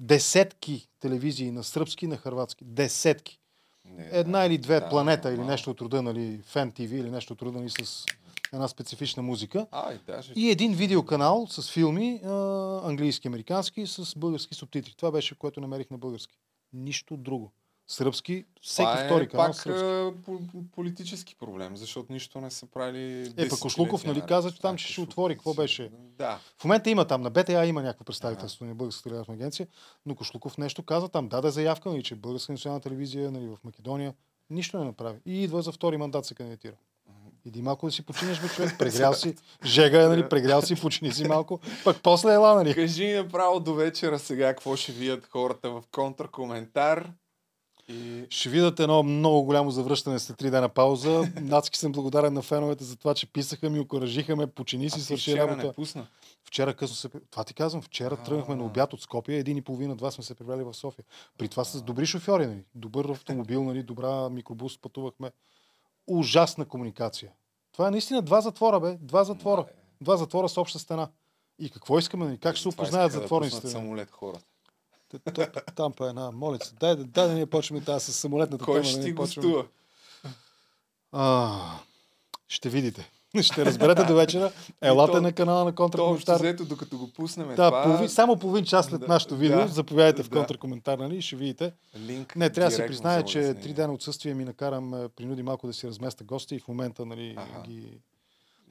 Десетки 0.00 0.88
телевизии 1.00 1.50
на 1.50 1.64
сръбски 1.64 2.04
и 2.04 2.08
на 2.08 2.16
хрватски. 2.16 2.64
Десетки. 2.64 3.40
Не, 3.84 4.08
Една 4.12 4.46
или 4.46 4.58
две 4.58 4.80
да, 4.80 4.88
планета 4.88 5.32
или 5.32 5.40
нещо 5.40 5.70
от 5.70 5.80
рода, 5.80 6.02
нали, 6.02 6.40
Фен 6.44 6.72
ТВ 6.72 6.80
или 6.80 7.10
нещо 7.10 7.32
от 7.32 7.42
рода, 7.42 7.58
нали, 7.58 7.70
с 7.70 8.06
една 8.52 8.68
специфична 8.68 9.22
музика. 9.22 9.66
Ай, 9.70 9.98
даже. 10.06 10.32
И 10.36 10.50
един 10.50 10.74
видеоканал 10.74 11.46
с 11.50 11.72
филми, 11.72 12.20
а, 12.24 12.30
английски, 12.88 13.28
американски, 13.28 13.86
с 13.86 14.18
български 14.18 14.54
субтитри. 14.54 14.94
Това 14.96 15.10
беше, 15.10 15.34
което 15.34 15.60
намерих 15.60 15.90
на 15.90 15.98
български. 15.98 16.38
Нищо 16.72 17.16
друго. 17.16 17.52
Сръбски, 17.86 18.44
всеки 18.62 18.86
Това 18.90 19.04
втори 19.04 19.24
е 19.24 19.28
канал 19.28 19.46
пак 19.46 19.56
сръбски. 19.56 19.84
а, 19.84 20.12
по- 20.24 20.64
политически 20.72 21.34
проблем, 21.34 21.76
защото 21.76 22.12
нищо 22.12 22.40
не 22.40 22.50
са 22.50 22.66
правили. 22.66 23.32
Е, 23.36 23.48
пък 23.48 23.58
Кошлуков, 23.58 24.04
нали, 24.04 24.22
каза, 24.28 24.52
че 24.52 24.60
там 24.60 24.78
ще, 24.78 24.92
ще 24.92 25.00
отвори. 25.00 25.34
Какво 25.34 25.54
беше? 25.54 25.90
Да. 26.18 26.38
В 26.58 26.64
момента 26.64 26.90
има 26.90 27.04
там, 27.04 27.22
на 27.22 27.30
БТА 27.30 27.66
има 27.66 27.82
някакво 27.82 28.04
представителство 28.04 28.64
на 28.64 28.74
Българската 28.74 29.08
телеграфна 29.08 29.34
агенция, 29.34 29.66
но 30.06 30.14
Кошлуков 30.14 30.58
нещо 30.58 30.82
каза 30.82 31.08
там, 31.08 31.28
даде 31.28 31.50
заявка, 31.50 31.88
нали, 31.90 32.02
че 32.02 32.14
Българска 32.14 32.52
национална 32.52 32.80
телевизия 32.80 33.30
нали, 33.30 33.46
в 33.46 33.58
Македония 33.64 34.14
нищо 34.50 34.78
не 34.78 34.84
направи. 34.84 35.18
И 35.26 35.42
идва 35.42 35.62
за 35.62 35.72
втори 35.72 35.96
мандат 35.96 36.26
се 36.26 36.34
кандидатира. 36.34 36.74
Иди 37.44 37.62
малко 37.62 37.86
да 37.86 37.92
си 37.92 38.02
починеш, 38.02 38.40
бе, 38.40 38.48
човек. 38.48 38.74
Прегрял 38.78 39.14
си. 39.14 39.34
Жега 39.64 40.02
е, 40.02 40.08
нали, 40.08 40.28
прегрял 40.28 40.62
си, 40.62 40.80
почини 40.80 41.12
си 41.12 41.28
малко. 41.28 41.60
Пък 41.84 42.00
после 42.02 42.34
ела, 42.34 42.54
нали. 42.54 42.74
Кажи 42.74 43.12
направо 43.12 43.60
до 43.60 43.74
вечера 43.74 44.18
сега 44.18 44.48
какво 44.48 44.76
ще 44.76 44.92
вият 44.92 45.26
хората 45.26 45.70
в 45.70 45.82
контракоментар. 45.92 47.12
И... 47.88 48.26
Ще 48.30 48.48
видят 48.48 48.80
едно 48.80 49.02
много 49.02 49.42
голямо 49.42 49.70
завръщане 49.70 50.18
след 50.18 50.36
три 50.36 50.50
дена 50.50 50.68
пауза. 50.68 51.32
Адски 51.50 51.78
съм 51.78 51.92
благодарен 51.92 52.32
на 52.32 52.42
феновете 52.42 52.84
за 52.84 52.96
това, 52.96 53.14
че 53.14 53.32
писаха 53.32 53.70
ми, 53.70 53.80
окоръжиха 53.80 54.36
ме, 54.36 54.46
почини 54.46 54.90
си, 54.90 55.00
А 55.00 55.02
свърши 55.02 55.36
работа. 55.36 55.66
не 55.66 55.72
пусна. 55.72 56.06
Вчера 56.44 56.74
късно 56.74 56.96
се... 56.96 57.08
Това 57.30 57.44
ти 57.44 57.54
казвам, 57.54 57.82
вчера 57.82 58.16
тръгнахме 58.16 58.54
на 58.54 58.64
обяд 58.64 58.92
от 58.92 59.02
Скопия, 59.02 59.38
един 59.38 59.56
и 59.56 59.62
половина, 59.62 59.96
два 59.96 60.10
сме 60.10 60.24
се 60.24 60.34
прибрали 60.34 60.62
в 60.62 60.74
София. 60.74 61.04
При 61.38 61.48
това 61.48 61.64
с 61.64 61.82
добри 61.82 62.06
шофьори, 62.06 62.46
нали? 62.46 62.64
добър 62.74 63.04
автомобил, 63.04 63.64
нали? 63.64 63.82
добра 63.82 64.28
микробус, 64.28 64.78
пътувахме. 64.78 65.30
Ужасна 66.10 66.64
комуникация. 66.64 67.32
Това 67.72 67.88
е 67.88 67.90
наистина 67.90 68.22
два 68.22 68.40
затвора, 68.40 68.80
бе. 68.80 68.96
Два 69.00 69.24
затвора. 69.24 69.64
Два 70.00 70.16
затвора 70.16 70.48
с 70.48 70.56
обща 70.56 70.78
стена. 70.78 71.08
И 71.58 71.70
какво 71.70 71.98
искаме? 71.98 72.24
Нали? 72.24 72.38
Как 72.38 72.56
ще 72.56 72.62
се 72.62 72.68
опознаят 72.68 73.12
да 73.12 73.18
затворниците? 73.20 73.62
пуснат 73.62 73.72
самолет 73.72 74.10
хората. 74.10 74.44
Там 75.74 75.92
па 75.92 76.08
една 76.08 76.30
молица. 76.30 76.74
Дай, 76.80 76.96
да- 76.96 77.04
дай 77.04 77.28
да 77.28 77.34
ние 77.34 77.46
почваме 77.46 77.84
тази 77.84 78.12
с 78.12 78.16
самолетната 78.16 78.64
Кой 78.64 78.74
тема. 78.74 78.84
ще 78.84 78.98
да 78.98 79.04
ти 79.04 79.12
гостува? 79.12 79.66
Ще 82.48 82.68
видите. 82.68 83.10
Ще 83.40 83.64
разберете 83.64 84.04
до 84.04 84.14
вечера. 84.14 84.52
Елате 84.82 85.12
то- 85.12 85.22
на 85.22 85.32
канала 85.32 85.64
на 85.64 85.70
То 85.70 85.76
контракоментар. 85.76 86.36
взето, 86.36 86.64
докато 86.64 86.98
го 86.98 87.12
пуснем 87.12 87.48
Да, 87.48 87.54
това... 87.54 87.82
половин, 87.82 88.08
само 88.08 88.36
половин 88.36 88.64
час 88.64 88.86
след 88.86 89.00
Да, 89.00 89.06
нашето 89.06 89.36
видео, 89.36 89.58
да, 89.58 89.68
заповядайте 89.68 90.22
в 90.22 90.28
да. 90.28 90.36
контракоментар, 90.36 90.98
нали, 90.98 91.16
и 91.16 91.22
ще 91.22 91.36
видите. 91.36 91.72
Линк 91.98 92.36
Не, 92.36 92.50
трябва 92.50 92.70
да 92.70 92.76
се 92.76 92.86
призная, 92.86 93.24
че 93.24 93.54
три 93.54 93.72
дена 93.72 93.92
отсъствие 93.92 94.34
ми 94.34 94.44
накарам, 94.44 94.88
ме 94.88 95.08
принуди 95.08 95.42
малко 95.42 95.66
да 95.66 95.72
си 95.72 95.86
разместа 95.88 96.24
гости 96.24 96.54
и 96.54 96.60
в 96.60 96.68
момента, 96.68 97.06
нали, 97.06 97.36
ги... 97.66 98.00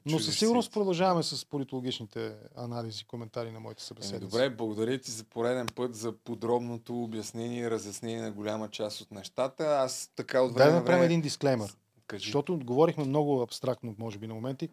Но 0.06 0.18
със 0.18 0.38
сигурност 0.38 0.72
продължаваме 0.72 1.22
с 1.22 1.46
политологичните 1.46 2.32
анализи, 2.56 3.04
коментари 3.04 3.50
на 3.50 3.60
моите 3.60 3.82
събеседници. 3.84 4.30
добре, 4.30 4.50
благодаря 4.50 4.98
ти 4.98 5.10
за 5.10 5.24
пореден 5.24 5.66
път 5.74 5.94
за 5.96 6.12
подробното 6.12 7.02
обяснение 7.02 7.62
и 7.62 7.70
разяснение 7.70 8.22
на 8.22 8.30
голяма 8.30 8.68
част 8.68 9.00
от 9.00 9.10
нещата. 9.10 9.64
Аз 9.64 10.10
така 10.16 10.40
от 10.42 10.54
Дай 10.54 10.56
време 10.56 10.70
да 10.70 10.74
на 10.74 10.80
направим 10.80 11.02
един 11.04 11.20
дисклеймер. 11.20 11.76
Кажи. 12.10 12.24
Защото 12.24 12.58
говорихме 12.58 13.04
много 13.04 13.42
абстрактно, 13.42 13.94
може 13.98 14.18
би, 14.18 14.26
на 14.26 14.34
моменти. 14.34 14.68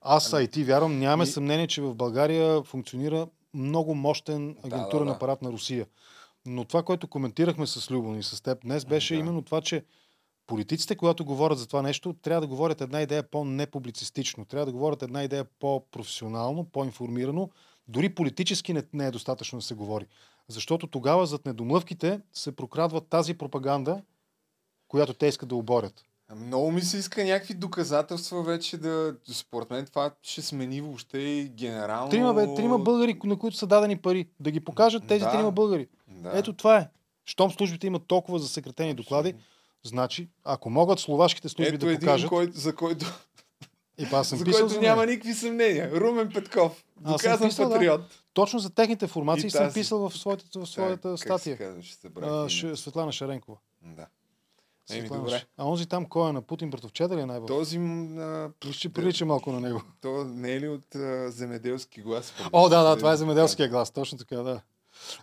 Аз, 0.00 0.32
а 0.32 0.42
и 0.42 0.48
ти 0.48 0.64
вярвам, 0.64 0.98
нямаме 0.98 1.24
И- 1.24 1.26
съмнение, 1.26 1.66
че 1.66 1.82
в 1.82 1.94
България 1.94 2.62
функционира 2.62 3.26
много 3.54 3.94
мощен 3.94 4.56
агентурен 4.64 5.06
да. 5.06 5.12
апарат 5.12 5.42
на 5.42 5.52
Русия. 5.52 5.86
Но 6.46 6.64
това, 6.64 6.82
което 6.82 7.08
коментирахме 7.08 7.66
с 7.66 7.90
Любо 7.90 8.14
и 8.14 8.22
с 8.22 8.42
теб 8.42 8.58
днес, 8.62 8.84
беше 8.84 9.14
именно 9.14 9.42
това, 9.42 9.60
че 9.60 9.84
политиците, 10.46 10.96
когато 10.96 11.24
говорят 11.24 11.58
за 11.58 11.66
това 11.66 11.82
нещо, 11.82 12.12
трябва 12.22 12.40
да 12.40 12.46
говорят 12.46 12.80
една 12.80 13.02
идея 13.02 13.22
по-непублицистично, 13.22 14.44
трябва 14.44 14.66
да 14.66 14.72
говорят 14.72 15.02
една 15.02 15.24
идея 15.24 15.44
по-професионално, 15.44 16.64
по-информирано. 16.64 17.50
Дори 17.88 18.14
политически 18.14 18.72
не, 18.72 18.82
не 18.92 19.06
е 19.06 19.10
достатъчно 19.10 19.58
да 19.58 19.64
се 19.64 19.74
говори. 19.74 20.06
Защото 20.48 20.86
тогава 20.86 21.26
зад 21.26 21.46
недомлъвките 21.46 22.20
се 22.32 22.56
прокрадва 22.56 23.00
тази 23.00 23.34
пропаганда, 23.34 24.02
която 24.88 25.14
те 25.14 25.26
искат 25.26 25.48
да 25.48 25.56
оборят. 25.56 26.04
Много 26.36 26.70
ми 26.70 26.80
се 26.80 26.96
иска 26.96 27.24
някакви 27.24 27.54
доказателства 27.54 28.42
вече 28.42 28.76
да... 28.76 29.14
Според 29.32 29.70
мен 29.70 29.86
това 29.86 30.10
ще 30.22 30.42
смени 30.42 30.80
въобще 30.80 31.18
и 31.18 31.48
генерално... 31.48 32.10
Трима, 32.10 32.34
бе, 32.34 32.54
трима 32.54 32.78
българи, 32.78 33.18
на 33.24 33.38
които 33.38 33.56
са 33.56 33.66
дадени 33.66 33.96
пари. 33.96 34.28
Да 34.40 34.50
ги 34.50 34.60
покажат 34.60 35.06
тези 35.06 35.24
Да. 35.24 35.30
трима 35.30 35.50
българи. 35.50 35.88
Да. 36.08 36.30
Ето 36.34 36.52
това 36.52 36.78
е. 36.78 36.88
Щом 37.24 37.50
службите 37.50 37.86
имат 37.86 38.02
толкова 38.06 38.38
засекретени 38.38 38.94
доклади, 38.94 39.34
значи, 39.82 40.28
ако 40.44 40.70
могат 40.70 40.98
словашките 41.00 41.48
служби 41.48 41.74
Ето 41.74 41.86
да 41.86 41.92
един, 41.92 42.00
покажат... 42.00 42.28
който, 42.28 42.58
за 42.58 42.74
който, 42.74 43.06
И 43.98 44.06
аз 44.12 44.28
съм 44.28 44.38
за 44.38 44.44
писал 44.44 44.60
който 44.60 44.74
за 44.74 44.80
няма 44.80 45.06
никакви 45.06 45.34
съмнения. 45.34 45.90
Румен 45.92 46.30
Петков. 46.34 46.84
Доказан 47.00 47.48
писал, 47.48 47.68
да. 47.68 47.74
патриот. 47.74 48.00
Точно 48.34 48.58
за 48.58 48.70
техните 48.70 49.06
формации 49.06 49.50
съм 49.50 49.72
писал 49.72 50.08
в 50.08 50.18
своята, 50.18 50.60
в 50.60 50.66
своята 50.66 51.08
как 51.08 51.18
се 51.18 51.24
статия. 51.24 51.56
казва, 51.58 51.82
ще 51.82 52.00
забравя 52.00 52.44
А. 52.44 52.48
Ш- 52.48 52.74
Светлана 52.74 53.12
Шаренкова. 53.12 53.58
Да. 53.82 54.06
Еми, 54.98 55.08
добре. 55.08 55.44
А 55.56 55.64
онзи 55.64 55.86
там 55.86 56.06
кой 56.06 56.30
е 56.30 56.32
на 56.32 56.42
Путин 56.42 56.70
братовчеда 56.70 57.16
ли 57.16 57.20
е 57.20 57.26
най 57.26 57.46
Този... 57.46 57.78
А, 57.78 58.50
Ще 58.72 58.88
прилича 58.88 59.26
малко 59.26 59.52
на 59.52 59.60
него. 59.60 59.82
То 60.00 60.24
не 60.24 60.52
е 60.52 60.60
ли 60.60 60.68
от 60.68 60.94
а, 60.94 61.30
земеделски 61.30 62.02
глас? 62.02 62.34
О, 62.52 62.68
да, 62.68 62.82
да, 62.82 62.96
това 62.96 63.12
е 63.12 63.16
земеделския 63.16 63.68
глас, 63.68 63.90
точно 63.90 64.18
така, 64.18 64.36
да. 64.36 64.60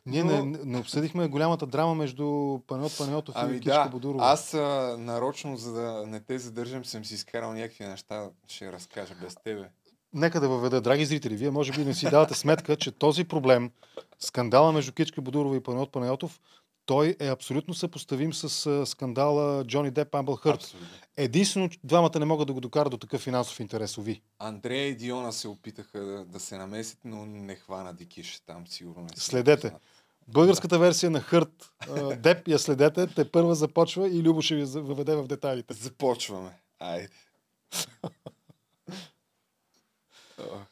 Ние 0.06 0.24
Но- 0.24 0.46
не, 0.46 0.60
не 0.64 0.78
обсъдихме 0.80 1.28
голямата 1.28 1.66
драма 1.66 1.96
между 1.96 2.60
Панайот 2.68 2.98
Панайотов 2.98 3.36
Ами 3.38 3.56
и 3.56 3.60
Кичка 3.60 3.84
да, 3.84 3.90
Бодурова. 3.90 4.26
аз 4.26 4.54
а, 4.54 4.96
нарочно, 5.00 5.58
за 5.58 5.74
да 5.74 6.04
не 6.08 6.20
те 6.20 6.40
задържам, 6.40 6.86
съм 6.86 7.06
си 7.06 7.14
изкарал 7.14 7.54
някакви 7.54 7.86
неща, 7.86 8.30
ще 8.48 8.72
разкажа 8.72 9.16
без 9.22 9.36
тебе. 9.36 9.70
Нека 10.14 10.40
да 10.40 10.50
въведа, 10.50 10.82
драги 10.82 11.06
зрители, 11.06 11.36
вие 11.36 11.52
може 11.52 11.72
би 11.72 11.86
не 11.86 11.94
си 11.94 12.10
давате 12.10 12.34
сметка, 12.34 12.76
че 12.76 12.92
този 12.92 13.24
проблем, 13.24 13.72
скандала 14.20 14.72
между 14.72 14.92
Кичка 14.92 15.22
Бодурова 15.22 15.56
и 15.58 15.64
Панайот 15.64 15.92
Панайотов, 15.92 16.40
той 16.88 17.16
е 17.20 17.28
абсолютно 17.28 17.74
съпоставим 17.74 18.34
с 18.34 18.86
скандала 18.86 19.66
Джони 19.66 19.92
Деп 19.92 20.16
Амбъл 20.16 20.36
Хърт. 20.36 20.76
Единствено, 21.18 21.70
двамата 21.84 22.20
не 22.20 22.26
могат 22.26 22.48
да 22.48 22.54
го 22.54 22.62
докарат 22.62 22.92
до 22.92 22.98
такъв 22.98 23.22
финансов 23.22 23.60
интерес, 23.60 23.98
ови. 23.98 24.22
Андрея 24.40 24.88
и 24.88 24.96
Диона 24.96 25.34
се 25.34 25.48
опитаха 25.48 26.00
да, 26.00 26.26
да 26.26 26.40
се 26.40 26.58
намесят, 26.58 27.00
но 27.06 27.26
не 27.26 27.56
хвана 27.56 27.94
Дикиш 27.94 28.40
там, 28.46 28.68
сигурно 28.68 29.02
не 29.02 29.10
Следете. 29.16 29.74
Българската 30.28 30.80
версия 30.80 31.10
на 31.10 31.22
Хърт, 31.22 31.72
Деп 32.18 32.48
я 32.48 32.60
следете, 32.60 33.08
те 33.08 33.32
първа 33.32 33.56
започва 33.56 34.08
и 34.10 34.24
Любо 34.24 34.42
ще 34.42 34.56
ви 34.56 34.64
въведе 34.66 35.16
в 35.16 35.28
детайлите. 35.28 35.74
Започваме. 35.74 36.52
Айде. 36.80 37.10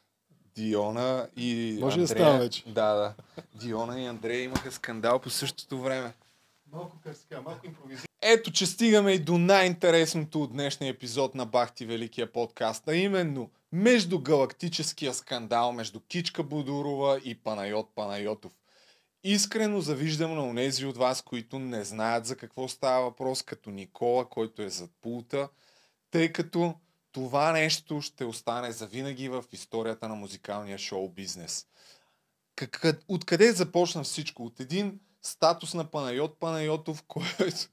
Диона 0.55 1.29
и 1.37 1.77
Може 1.81 1.95
да 1.95 2.01
Андрея... 2.01 2.25
става 2.25 2.37
вече. 2.37 2.63
Да, 2.67 2.93
да. 2.93 3.13
Диона 3.53 4.01
и 4.01 4.05
Андрея 4.05 4.43
имаха 4.43 4.71
скандал 4.71 5.19
по 5.19 5.29
същото 5.29 5.81
време. 5.81 6.13
Малко 6.73 6.97
къска, 7.03 7.41
малко 7.41 7.65
импровизирано. 7.65 8.05
Ето, 8.21 8.51
че 8.51 8.65
стигаме 8.65 9.11
и 9.11 9.19
до 9.19 9.37
най-интересното 9.37 10.43
от 10.43 10.51
днешния 10.51 10.89
епизод 10.89 11.35
на 11.35 11.45
Бахти 11.45 11.85
Великия 11.85 12.31
подкаст, 12.31 12.87
а 12.87 12.95
именно 12.95 13.49
междугалактическия 13.71 15.13
скандал 15.13 15.71
между 15.71 15.99
Кичка 15.99 16.43
Будурова 16.43 17.19
и 17.23 17.35
Панайот 17.35 17.89
Панайотов. 17.95 18.51
Искрено 19.23 19.81
завиждам 19.81 20.35
на 20.35 20.45
онези 20.45 20.85
от 20.85 20.97
вас, 20.97 21.21
които 21.21 21.59
не 21.59 21.83
знаят 21.83 22.25
за 22.25 22.35
какво 22.35 22.67
става 22.67 23.03
въпрос, 23.03 23.41
като 23.41 23.69
Никола, 23.69 24.29
който 24.29 24.61
е 24.61 24.69
зад 24.69 24.89
пулта, 25.01 25.49
тъй 26.11 26.31
като 26.31 26.73
това 27.15 27.51
нещо 27.51 28.01
ще 28.01 28.25
остане 28.25 28.71
завинаги 28.71 29.29
в 29.29 29.43
историята 29.51 30.09
на 30.09 30.15
музикалния 30.15 30.77
шоу 30.77 31.09
бизнес. 31.09 31.67
Откъде 33.07 33.51
започна 33.51 34.03
всичко? 34.03 34.45
От 34.45 34.59
един 34.59 34.99
статус 35.21 35.73
на 35.73 35.91
Панайот 35.91 36.39
Панайотов, 36.39 37.03
който, 37.07 37.67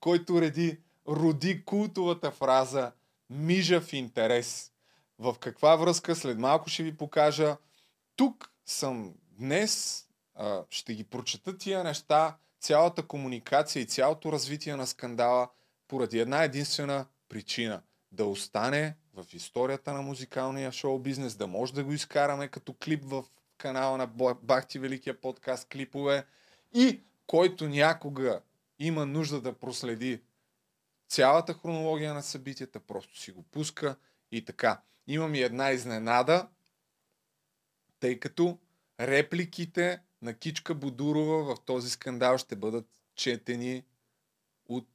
който 0.00 0.40
реди, 0.40 0.78
роди 1.08 1.64
култовата 1.64 2.30
фраза 2.30 2.92
Мижав 3.30 3.92
интерес. 3.92 4.72
В 5.18 5.36
каква 5.40 5.76
връзка 5.76 6.16
след 6.16 6.38
малко 6.38 6.68
ще 6.68 6.82
ви 6.82 6.96
покажа. 6.96 7.56
Тук 8.16 8.52
съм 8.66 9.14
днес, 9.30 10.04
ще 10.70 10.94
ги 10.94 11.04
прочета 11.04 11.58
тия 11.58 11.84
неща, 11.84 12.36
цялата 12.60 13.02
комуникация 13.06 13.82
и 13.82 13.86
цялото 13.86 14.32
развитие 14.32 14.76
на 14.76 14.86
скандала 14.86 15.48
поради 15.88 16.18
една 16.18 16.42
единствена 16.42 17.06
причина. 17.28 17.82
Да 18.14 18.24
остане 18.24 18.96
в 19.14 19.24
историята 19.32 19.92
на 19.92 20.02
музикалния 20.02 20.72
шоу 20.72 20.98
бизнес, 20.98 21.36
да 21.36 21.46
може 21.46 21.74
да 21.74 21.84
го 21.84 21.92
изкараме 21.92 22.48
като 22.48 22.74
клип 22.84 23.04
в 23.04 23.24
канала 23.58 23.96
на 23.98 24.06
Бахти 24.42 24.78
Великия 24.78 25.20
подкаст 25.20 25.68
клипове 25.68 26.26
и 26.74 27.00
който 27.26 27.68
някога 27.68 28.40
има 28.78 29.06
нужда 29.06 29.40
да 29.40 29.52
проследи 29.52 30.20
цялата 31.08 31.54
хронология 31.54 32.14
на 32.14 32.22
събитията, 32.22 32.80
просто 32.80 33.18
си 33.18 33.32
го 33.32 33.42
пуска 33.42 33.96
и 34.32 34.44
така. 34.44 34.80
Имам 35.06 35.34
и 35.34 35.40
една 35.40 35.70
изненада, 35.70 36.48
тъй 38.00 38.20
като 38.20 38.58
репликите 39.00 40.00
на 40.22 40.34
Кичка 40.34 40.74
Будурова 40.74 41.54
в 41.54 41.60
този 41.64 41.90
скандал 41.90 42.38
ще 42.38 42.56
бъдат 42.56 42.86
четени 43.14 43.84
от 44.68 44.88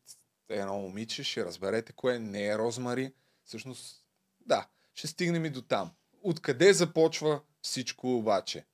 едно 0.50 0.78
момиче, 0.78 1.24
ще 1.24 1.46
разберете 1.46 1.94
кое 1.94 2.20
не 2.20 2.48
е 2.48 2.58
Розмари. 2.58 3.14
Всъщност, 3.44 4.06
да, 4.46 4.68
ще 4.94 5.08
стигнем 5.08 5.46
и 5.46 5.50
до 5.50 5.62
там. 5.62 5.92
Откъде 6.24 6.74
започва 6.74 7.42
всичко 7.62 8.18
обаче? 8.18 8.66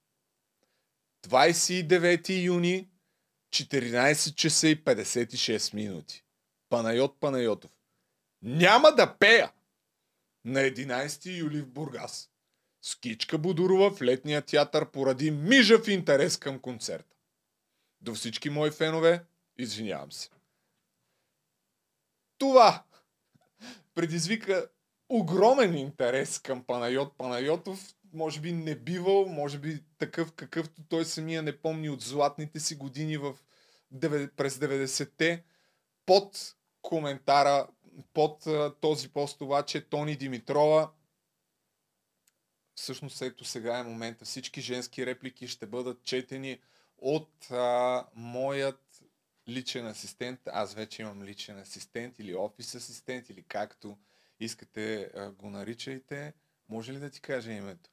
29 1.27 2.43
юни, 2.43 2.89
14 3.49 4.35
часа 4.35 4.67
и 4.67 4.83
56 4.83 5.73
минути. 5.73 6.23
Панайот 6.69 7.19
Панайотов. 7.19 7.71
Няма 8.41 8.91
да 8.91 9.15
пея! 9.17 9.51
На 10.45 10.59
11 10.59 11.37
юли 11.37 11.61
в 11.61 11.67
Бургас. 11.67 12.29
Скичка 12.81 13.37
Будурова 13.37 13.91
в 13.91 14.01
летния 14.01 14.41
театър 14.41 14.91
поради 14.91 15.31
мижав 15.31 15.87
интерес 15.87 16.37
към 16.37 16.59
концерта. 16.59 17.15
До 18.01 18.13
всички 18.13 18.49
мои 18.49 18.71
фенове, 18.71 19.23
извинявам 19.57 20.11
се. 20.11 20.29
Това 22.37 22.83
предизвика 23.95 24.69
огромен 25.09 25.77
интерес 25.77 26.39
към 26.39 26.63
Панайот 26.63 27.17
Панайотов. 27.17 27.95
Може 28.13 28.41
би 28.41 28.51
не 28.51 28.75
бивал, 28.75 29.25
може 29.25 29.57
би 29.59 29.83
такъв 29.97 30.33
какъвто 30.33 30.81
той 30.89 31.05
самия 31.05 31.43
не 31.43 31.57
помни 31.57 31.89
от 31.89 32.01
златните 32.01 32.59
си 32.59 32.75
години 32.75 33.17
в, 33.17 33.35
през 34.37 34.57
90-те. 34.57 35.43
Под 36.05 36.55
коментара, 36.81 37.67
под 38.13 38.47
този 38.81 39.09
пост 39.09 39.41
обаче 39.41 39.89
Тони 39.89 40.15
Димитрова 40.15 40.89
всъщност 42.75 43.21
ето 43.21 43.45
сега 43.45 43.77
е 43.77 43.83
момента. 43.83 44.25
Всички 44.25 44.61
женски 44.61 45.05
реплики 45.05 45.47
ще 45.47 45.65
бъдат 45.65 46.03
четени 46.03 46.59
от 46.97 47.51
а, 47.51 48.05
моят 48.15 48.84
личен 49.47 49.87
асистент. 49.87 50.39
Аз 50.45 50.73
вече 50.73 51.01
имам 51.01 51.23
личен 51.23 51.59
асистент 51.59 52.19
или 52.19 52.35
офис 52.35 52.75
асистент 52.75 53.29
или 53.29 53.43
както 53.43 53.97
искате 54.39 55.11
го 55.37 55.49
наричайте. 55.49 56.33
Може 56.69 56.93
ли 56.93 56.99
да 56.99 57.09
ти 57.09 57.21
кажа 57.21 57.51
името? 57.51 57.89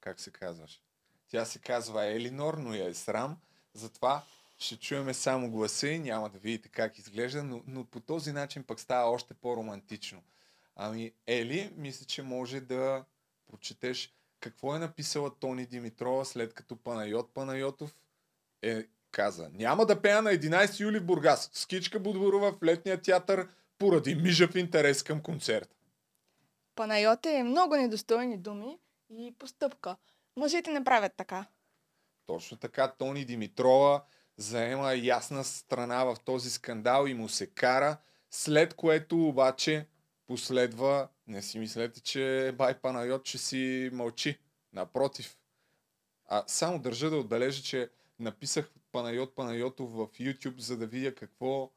Как 0.00 0.20
се 0.20 0.30
казваш? 0.30 0.82
Тя 1.28 1.44
се 1.44 1.58
казва 1.58 2.06
Елинор, 2.06 2.54
но 2.54 2.74
я 2.74 2.88
е 2.88 2.94
срам. 2.94 3.38
Затова 3.74 4.24
ще 4.58 4.76
чуеме 4.76 5.14
само 5.14 5.50
гласа 5.50 5.88
и 5.88 5.98
няма 5.98 6.30
да 6.30 6.38
видите 6.38 6.68
как 6.68 6.98
изглежда, 6.98 7.44
но, 7.44 7.62
но 7.66 7.84
по 7.84 8.00
този 8.00 8.32
начин 8.32 8.64
пък 8.64 8.80
става 8.80 9.10
още 9.10 9.34
по-романтично. 9.34 10.22
Ами, 10.76 11.12
Ели, 11.26 11.72
мисля, 11.76 12.06
че 12.06 12.22
може 12.22 12.60
да 12.60 13.04
прочетеш 13.46 14.14
какво 14.40 14.76
е 14.76 14.78
написала 14.78 15.34
Тони 15.38 15.66
Димитрова 15.66 16.24
след 16.24 16.54
като 16.54 16.76
Панайот 16.76 17.34
Панайотов 17.34 17.96
е 18.62 18.86
каза 19.16 19.50
Няма 19.52 19.86
да 19.86 20.02
пея 20.02 20.22
на 20.22 20.30
11 20.30 20.80
юли 20.80 20.98
в 20.98 21.04
Бургас. 21.04 21.50
Скичка 21.52 22.00
Будворова 22.00 22.52
в 22.52 22.62
летния 22.62 23.02
театър 23.02 23.48
поради 23.78 24.14
мижав 24.14 24.54
интерес 24.54 25.02
към 25.02 25.22
концерта. 25.22 25.76
Панайот 26.74 27.26
е 27.26 27.42
много 27.42 27.76
недостойни 27.76 28.38
думи 28.38 28.78
и 29.10 29.34
постъпка. 29.38 29.96
Мъжете 30.36 30.70
не 30.70 30.84
правят 30.84 31.12
така. 31.16 31.46
Точно 32.26 32.56
така 32.56 32.92
Тони 32.98 33.24
Димитрова 33.24 34.04
заема 34.36 34.94
ясна 34.94 35.44
страна 35.44 36.04
в 36.04 36.16
този 36.24 36.50
скандал 36.50 37.06
и 37.06 37.14
му 37.14 37.28
се 37.28 37.46
кара, 37.46 37.96
след 38.30 38.74
което 38.74 39.28
обаче 39.28 39.86
последва, 40.26 41.08
не 41.26 41.42
си 41.42 41.58
мислете, 41.58 42.00
че 42.00 42.54
Бай 42.58 42.80
Панайот 42.80 43.26
ще 43.26 43.38
си 43.38 43.90
мълчи. 43.92 44.38
Напротив. 44.72 45.38
А 46.28 46.44
само 46.46 46.78
държа 46.78 47.10
да 47.10 47.16
отбележа, 47.16 47.62
че 47.62 47.90
написах 48.18 48.70
Панайот 48.96 49.34
Панайотов 49.34 49.90
в 49.90 50.08
YouTube, 50.08 50.60
за 50.60 50.76
да 50.76 50.86
видя 50.86 51.14
какво 51.14 51.72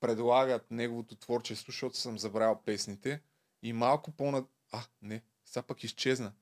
предлагат 0.00 0.70
неговото 0.70 1.16
творчество, 1.16 1.72
защото 1.72 1.96
съм 1.96 2.18
забрал 2.18 2.62
песните. 2.64 3.22
И 3.62 3.72
малко 3.72 4.12
по-над... 4.12 4.46
А, 4.72 4.84
не, 5.02 5.22
сега 5.44 5.62
пък 5.62 5.84
изчезна. 5.84 6.32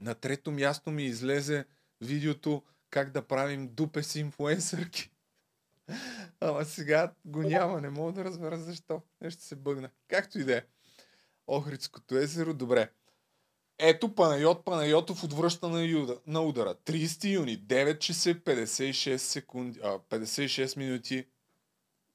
На 0.00 0.14
трето 0.14 0.50
място 0.50 0.90
ми 0.90 1.04
излезе 1.04 1.64
видеото 2.00 2.62
как 2.90 3.10
да 3.10 3.26
правим 3.26 3.68
дупе 3.68 4.02
с 4.02 4.14
инфуенсърки. 4.14 5.10
Ама 6.40 6.64
сега 6.64 7.14
го 7.24 7.42
няма, 7.42 7.80
не 7.80 7.90
мога 7.90 8.12
да 8.12 8.24
разбера 8.24 8.58
защо. 8.58 9.02
Нещо 9.20 9.42
се 9.42 9.56
бъгна. 9.56 9.90
Както 10.08 10.38
и 10.38 10.44
да 10.44 10.56
е. 10.56 10.62
Охридското 11.46 12.16
езеро, 12.16 12.54
добре. 12.54 12.90
Ето 13.84 14.14
Панайот 14.14 14.64
Панайотов 14.64 15.24
отвръща 15.24 15.68
на, 15.68 15.84
юда, 15.84 16.18
на 16.26 16.40
удара. 16.40 16.74
30 16.74 17.32
юни, 17.32 17.58
9 17.58 17.98
часа 17.98 18.34
56, 18.34 19.16
секунди, 19.16 19.80
а, 19.82 19.98
56 19.98 20.76
минути 20.76 21.26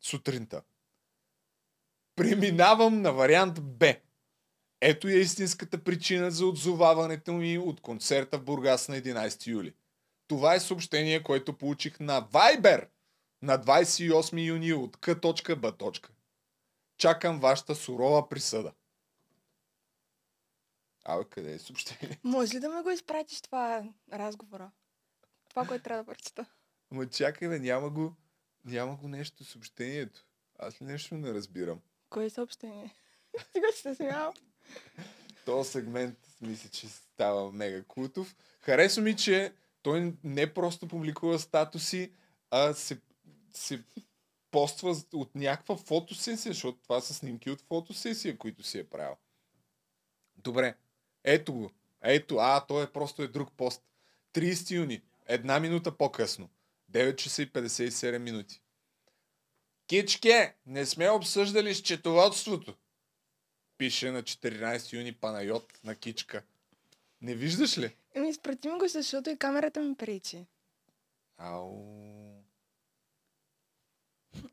сутринта. 0.01 0.61
Преминавам 2.15 3.01
на 3.01 3.11
вариант 3.11 3.61
Б. 3.61 3.95
Ето 4.81 5.07
е 5.07 5.13
истинската 5.13 5.83
причина 5.83 6.31
за 6.31 6.45
отзоваването 6.45 7.33
ми 7.33 7.57
от 7.57 7.81
концерта 7.81 8.37
в 8.37 8.43
Бургас 8.43 8.87
на 8.87 8.95
11 8.95 9.47
юли. 9.47 9.73
Това 10.27 10.55
е 10.55 10.59
съобщение, 10.59 11.23
което 11.23 11.57
получих 11.57 11.99
на 11.99 12.21
Viber 12.21 12.87
на 13.41 13.59
28 13.59 14.47
юни 14.47 14.73
от 14.73 14.97
К.Б. 14.97 15.91
Чакам 16.97 17.39
вашата 17.39 17.75
сурова 17.75 18.29
присъда. 18.29 18.71
Абе, 21.09 21.23
къде 21.29 21.53
е 21.53 21.59
съобщение? 21.59 22.19
Може 22.23 22.55
ли 22.55 22.59
да 22.59 22.69
ме 22.69 22.81
го 22.81 22.89
изпратиш 22.89 23.41
това 23.41 23.83
разговора? 24.13 24.71
Това, 25.49 25.67
което 25.67 25.83
трябва 25.83 26.03
да 26.03 26.11
прочета. 26.11 26.45
Ама 26.91 27.09
чакай, 27.09 27.49
бе, 27.49 27.59
няма 27.59 27.89
го, 27.89 28.15
няма 28.65 28.95
го 28.95 29.07
нещо 29.07 29.43
съобщението. 29.43 30.25
Аз 30.59 30.81
ли 30.81 30.85
нещо 30.85 31.15
не 31.15 31.33
разбирам? 31.33 31.79
Кое 32.09 32.25
е 32.25 32.29
съобщение? 32.29 32.95
Сега 33.53 33.67
ще 33.71 33.81
се 33.81 33.95
смявам. 33.95 34.33
Този 35.45 35.71
сегмент 35.71 36.17
мисля, 36.41 36.69
че 36.69 36.87
става 36.87 37.51
мега 37.51 37.83
култов. 37.83 38.35
Харесва 38.59 39.01
ми, 39.01 39.15
че 39.15 39.53
той 39.81 40.13
не 40.23 40.53
просто 40.53 40.87
публикува 40.87 41.39
статуси, 41.39 42.11
а 42.51 42.73
се, 42.73 43.01
се 43.53 43.83
поства 44.51 44.95
от 45.13 45.35
някаква 45.35 45.77
фотосесия, 45.77 46.53
защото 46.53 46.79
това 46.83 47.01
са 47.01 47.13
снимки 47.13 47.49
от 47.49 47.61
фотосесия, 47.61 48.37
които 48.37 48.63
си 48.63 48.79
е 48.79 48.89
правил. 48.89 49.15
Добре, 50.37 50.75
ето 51.27 51.53
го. 51.53 51.71
Ето, 52.01 52.37
а, 52.37 52.65
той 52.65 52.83
е 52.83 52.91
просто 52.91 53.23
е 53.23 53.27
друг 53.27 53.51
пост. 53.57 53.83
30 54.33 54.71
юни, 54.71 55.01
една 55.25 55.59
минута 55.59 55.97
по-късно. 55.97 56.49
9 56.91 57.15
часа 57.15 57.41
и 57.41 57.51
57 57.51 58.17
минути. 58.17 58.61
Кичке, 59.87 60.55
не 60.65 60.85
сме 60.85 61.09
обсъждали 61.09 61.75
счетоводството. 61.75 62.75
Пише 63.77 64.11
на 64.11 64.23
14 64.23 64.93
юни 64.93 65.13
Панайот 65.13 65.79
на 65.83 65.95
Кичка. 65.95 66.43
Не 67.21 67.35
виждаш 67.35 67.77
ли? 67.77 67.95
Еми, 68.13 68.29
изпрати 68.29 68.69
ми 68.69 68.79
го, 68.79 68.87
защото 68.87 69.29
и 69.29 69.37
камерата 69.37 69.79
ми 69.79 69.95
пречи. 69.95 70.45
Ау. 71.37 71.83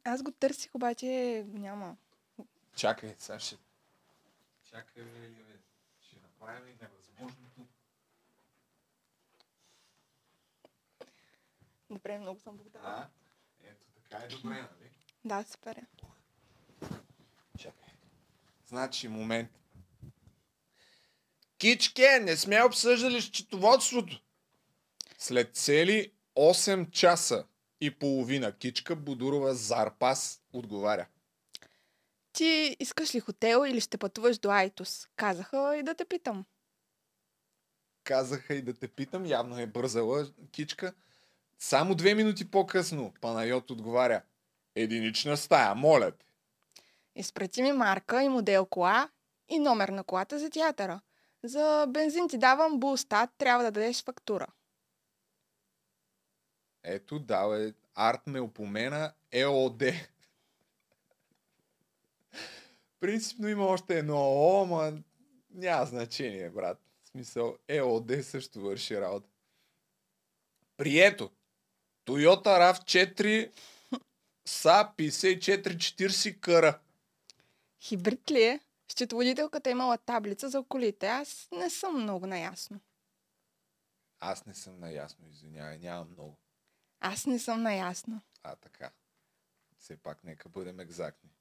Аз 0.05 0.23
го 0.23 0.31
търсих, 0.31 0.75
обаче 0.75 1.45
няма. 1.49 1.97
Чакай, 2.77 3.15
сега 3.19 3.39
ще... 3.39 3.57
Чакай, 4.71 5.03
бе, 5.03 5.29
бе. 5.29 5.54
Ще 6.45 6.53
направим 6.53 6.79
невъзможното. 6.81 7.67
Добре, 11.91 12.19
много 12.19 12.41
съм 12.41 12.57
благодарна. 12.57 12.89
А, 12.89 13.09
ето 13.65 13.87
така 13.95 14.25
е 14.25 14.29
добре, 14.29 14.49
нали? 14.55 14.91
Да, 15.25 15.45
супер. 15.45 15.77
е. 15.77 15.87
Чакай. 17.59 17.89
Значи, 18.67 19.09
момент. 19.09 19.51
Кичке, 21.59 22.21
не 22.23 22.37
сме 22.37 22.63
обсъждали 22.63 23.23
счетоводството. 23.23 24.23
След 25.19 25.57
цели 25.57 26.13
8 26.37 26.91
часа 26.91 27.47
и 27.81 27.99
половина 27.99 28.59
Кичка 28.59 28.97
Будурова 28.97 29.55
Зарпас 29.55 30.43
отговаря. 30.53 31.07
Ти 32.35 32.77
искаш 32.81 33.15
ли 33.15 33.21
хотел 33.21 33.65
или 33.67 33.81
ще 33.81 33.99
пътуваш 33.99 34.39
до 34.39 34.51
Айтос? 34.51 35.09
Казаха 35.17 35.77
и 35.77 35.83
да 35.83 35.95
те 35.95 36.05
питам. 36.05 36.45
Казаха 38.05 38.55
и 38.55 38.63
да 38.63 38.75
те 38.75 38.89
питам, 38.89 39.27
явно 39.27 39.59
е 39.59 39.67
бързала 39.67 40.27
Кичка. 40.53 40.95
Само 41.59 41.95
две 41.95 42.15
минути 42.15 42.51
по-късно 42.51 43.15
Панайот 43.21 43.71
отговаря. 43.71 44.23
Единична 44.75 45.37
стая, 45.37 45.75
моля 45.75 46.11
те. 46.11 46.27
Изпрати 47.17 47.63
ми 47.63 47.73
марка 47.73 48.23
и 48.23 48.29
модел 48.29 48.67
кола 48.67 49.11
и 49.49 49.59
номер 49.59 49.89
на 49.89 50.05
колата 50.05 50.39
за 50.39 50.51
театъра. 50.51 51.01
За 51.45 51.87
бензин 51.89 52.29
ти 52.29 52.39
давам 52.39 52.81
булстат, 52.81 53.31
трябва 53.39 53.65
да 53.65 53.71
дадеш 53.71 54.05
фактура. 54.05 54.47
Ето, 56.83 57.19
да, 57.19 57.49
бе, 57.49 57.73
Арт 57.95 58.27
ме 58.27 58.41
упомена 58.41 59.13
ЕОД. 59.33 59.83
Принципно 63.05 63.49
има 63.49 63.65
още 63.65 63.99
едно 63.99 64.17
О, 64.17 64.67
ма 64.67 65.03
няма 65.51 65.87
значение, 65.87 66.51
брат. 66.51 66.79
В 67.05 67.09
смисъл, 67.09 67.57
ЕОД 67.69 68.23
също 68.23 68.61
върши 68.61 69.01
работа. 69.01 69.29
Прието. 70.77 71.31
Toyota 72.07 72.47
RAV4 72.47 73.53
са 74.45 74.93
5440 74.97 76.41
къра. 76.41 76.81
Хибрид 77.81 78.31
ли 78.31 78.43
е? 78.43 78.61
Счетоводителката 78.93 79.71
е 79.71 79.73
имала 79.73 79.99
таблица 79.99 80.49
за 80.49 80.65
колите. 80.69 81.07
Аз 81.07 81.49
не 81.53 81.71
съм 81.71 82.03
много 82.03 82.27
наясно. 82.27 82.81
Аз 84.21 84.47
не 84.47 84.55
съм 84.55 84.81
наясно, 84.81 85.29
извинявай, 85.29 85.79
нямам 85.79 86.11
много. 86.11 86.37
Аз 87.01 87.27
не 87.27 87.39
съм 87.39 87.63
наясно. 87.63 88.21
А, 88.43 88.57
така. 88.57 88.91
Все 89.79 89.97
пак, 89.97 90.25
нека 90.25 90.49
бъдем 90.49 90.81
екзактни. 90.81 91.34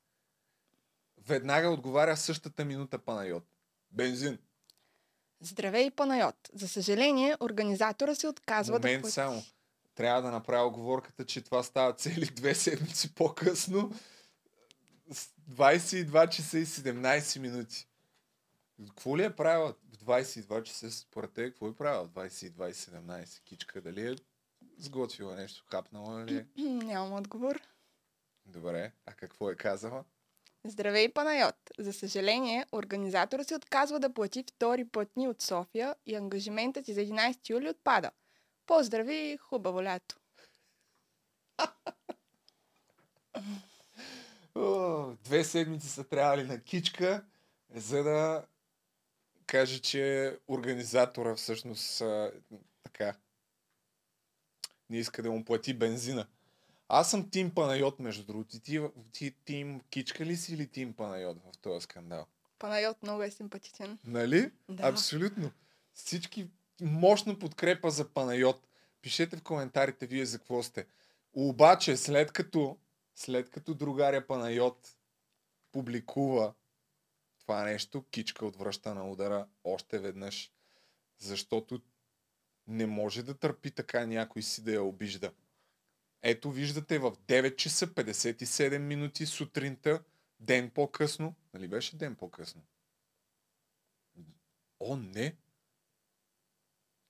Веднага 1.27 1.69
отговаря 1.69 2.17
същата 2.17 2.65
минута 2.65 2.99
Панайот. 2.99 3.43
Бензин. 3.91 4.37
Здравей, 5.41 5.91
Панайот. 5.91 6.35
За 6.53 6.67
съжаление, 6.67 7.37
организатора 7.39 8.15
се 8.15 8.27
отказва 8.27 8.73
Момент 8.73 8.97
да 8.97 9.01
плати. 9.01 9.13
само. 9.13 9.43
Трябва 9.95 10.21
да 10.21 10.31
направя 10.31 10.65
оговорката, 10.67 11.25
че 11.25 11.41
това 11.41 11.63
става 11.63 11.93
цели 11.93 12.25
две 12.25 12.55
седмици 12.55 13.15
по-късно. 13.15 13.91
С 15.11 15.27
22 15.51 16.29
часа 16.29 16.59
и 16.59 16.65
17 16.65 17.39
минути. 17.39 17.87
Какво 18.87 19.17
ли 19.17 19.23
е 19.23 19.35
правила 19.35 19.73
в 19.93 19.97
22 19.97 20.63
часа 20.63 20.91
според 20.91 21.33
те? 21.33 21.43
Какво 21.43 21.67
е 21.67 21.75
правила 21.75 22.05
в 22.05 22.09
22 22.09 22.69
и 22.69 22.73
17? 22.73 23.43
Кичка, 23.43 23.81
дали 23.81 24.11
е 24.11 24.15
сготвила 24.77 25.35
нещо? 25.35 25.65
Хапнала 25.71 26.25
ли 26.25 26.35
е? 26.35 26.45
Нямам 26.61 27.13
отговор. 27.13 27.59
Добре. 28.45 28.91
А 29.05 29.13
какво 29.13 29.49
е 29.49 29.55
казала? 29.55 30.03
Здравей, 30.65 31.13
Панайот! 31.13 31.55
За 31.79 31.93
съжаление, 31.93 32.65
организатора 32.71 33.43
се 33.43 33.55
отказва 33.55 33.99
да 33.99 34.13
плати 34.13 34.43
втори 34.43 34.85
пътни 34.85 35.27
от 35.27 35.41
София 35.41 35.95
и 36.05 36.15
ангажиментът 36.15 36.85
ти 36.85 36.93
за 36.93 37.01
11 37.01 37.49
юли 37.49 37.69
отпада. 37.69 38.11
Поздрави 38.65 39.15
и 39.15 39.37
хубаво 39.37 39.83
лято! 39.83 40.15
Две 45.23 45.43
седмици 45.43 45.89
са 45.89 46.03
трябвали 46.03 46.43
на 46.43 46.61
кичка, 46.61 47.25
за 47.75 48.03
да 48.03 48.45
каже, 49.45 49.79
че 49.79 50.37
организатора 50.47 51.35
всъщност 51.35 52.03
така 52.83 53.15
не 54.89 54.97
иска 54.97 55.23
да 55.23 55.31
му 55.31 55.45
плати 55.45 55.73
бензина. 55.73 56.27
Аз 56.95 57.11
съм 57.11 57.29
Тим 57.29 57.51
Панайот, 57.53 57.99
между 57.99 58.23
другото. 58.23 58.59
Ти, 58.59 58.81
ти 59.11 59.35
Тим 59.45 59.81
Кичка 59.89 60.25
ли 60.25 60.35
си 60.35 60.53
или 60.53 60.67
Тим 60.67 60.93
Панайот 60.93 61.37
в 61.37 61.57
този 61.57 61.83
скандал? 61.83 62.25
Панайот 62.59 63.03
много 63.03 63.23
е 63.23 63.31
симпатичен. 63.31 63.99
Нали? 64.05 64.51
Да. 64.69 64.87
Абсолютно. 64.87 65.51
Всички 65.93 66.49
мощна 66.81 67.39
подкрепа 67.39 67.91
за 67.91 68.09
Панайот. 68.09 68.67
Пишете 69.01 69.37
в 69.37 69.43
коментарите 69.43 70.07
вие 70.07 70.25
за 70.25 70.37
какво 70.37 70.63
сте. 70.63 70.85
Обаче, 71.33 71.97
след 71.97 72.31
като, 72.31 72.77
след 73.15 73.49
като 73.49 73.73
другаря 73.73 74.27
Панайот 74.27 74.95
публикува 75.71 76.53
това 77.39 77.63
нещо, 77.63 78.05
кичка 78.11 78.45
отвръща 78.45 78.93
на 78.93 79.09
удара 79.09 79.47
още 79.63 79.99
веднъж. 79.99 80.51
Защото 81.17 81.81
не 82.67 82.85
може 82.85 83.23
да 83.23 83.33
търпи 83.33 83.71
така 83.71 84.05
някой 84.05 84.41
си 84.41 84.63
да 84.63 84.73
я 84.73 84.83
обижда. 84.83 85.31
Ето 86.23 86.51
виждате 86.51 86.99
в 86.99 87.11
9 87.11 87.55
часа 87.55 87.87
57 87.87 88.77
минути 88.77 89.25
сутринта, 89.25 90.03
ден 90.39 90.69
по-късно. 90.69 91.35
Нали 91.53 91.67
беше 91.67 91.97
ден 91.97 92.15
по-късно? 92.15 92.61
О, 94.79 94.95
не! 94.95 95.37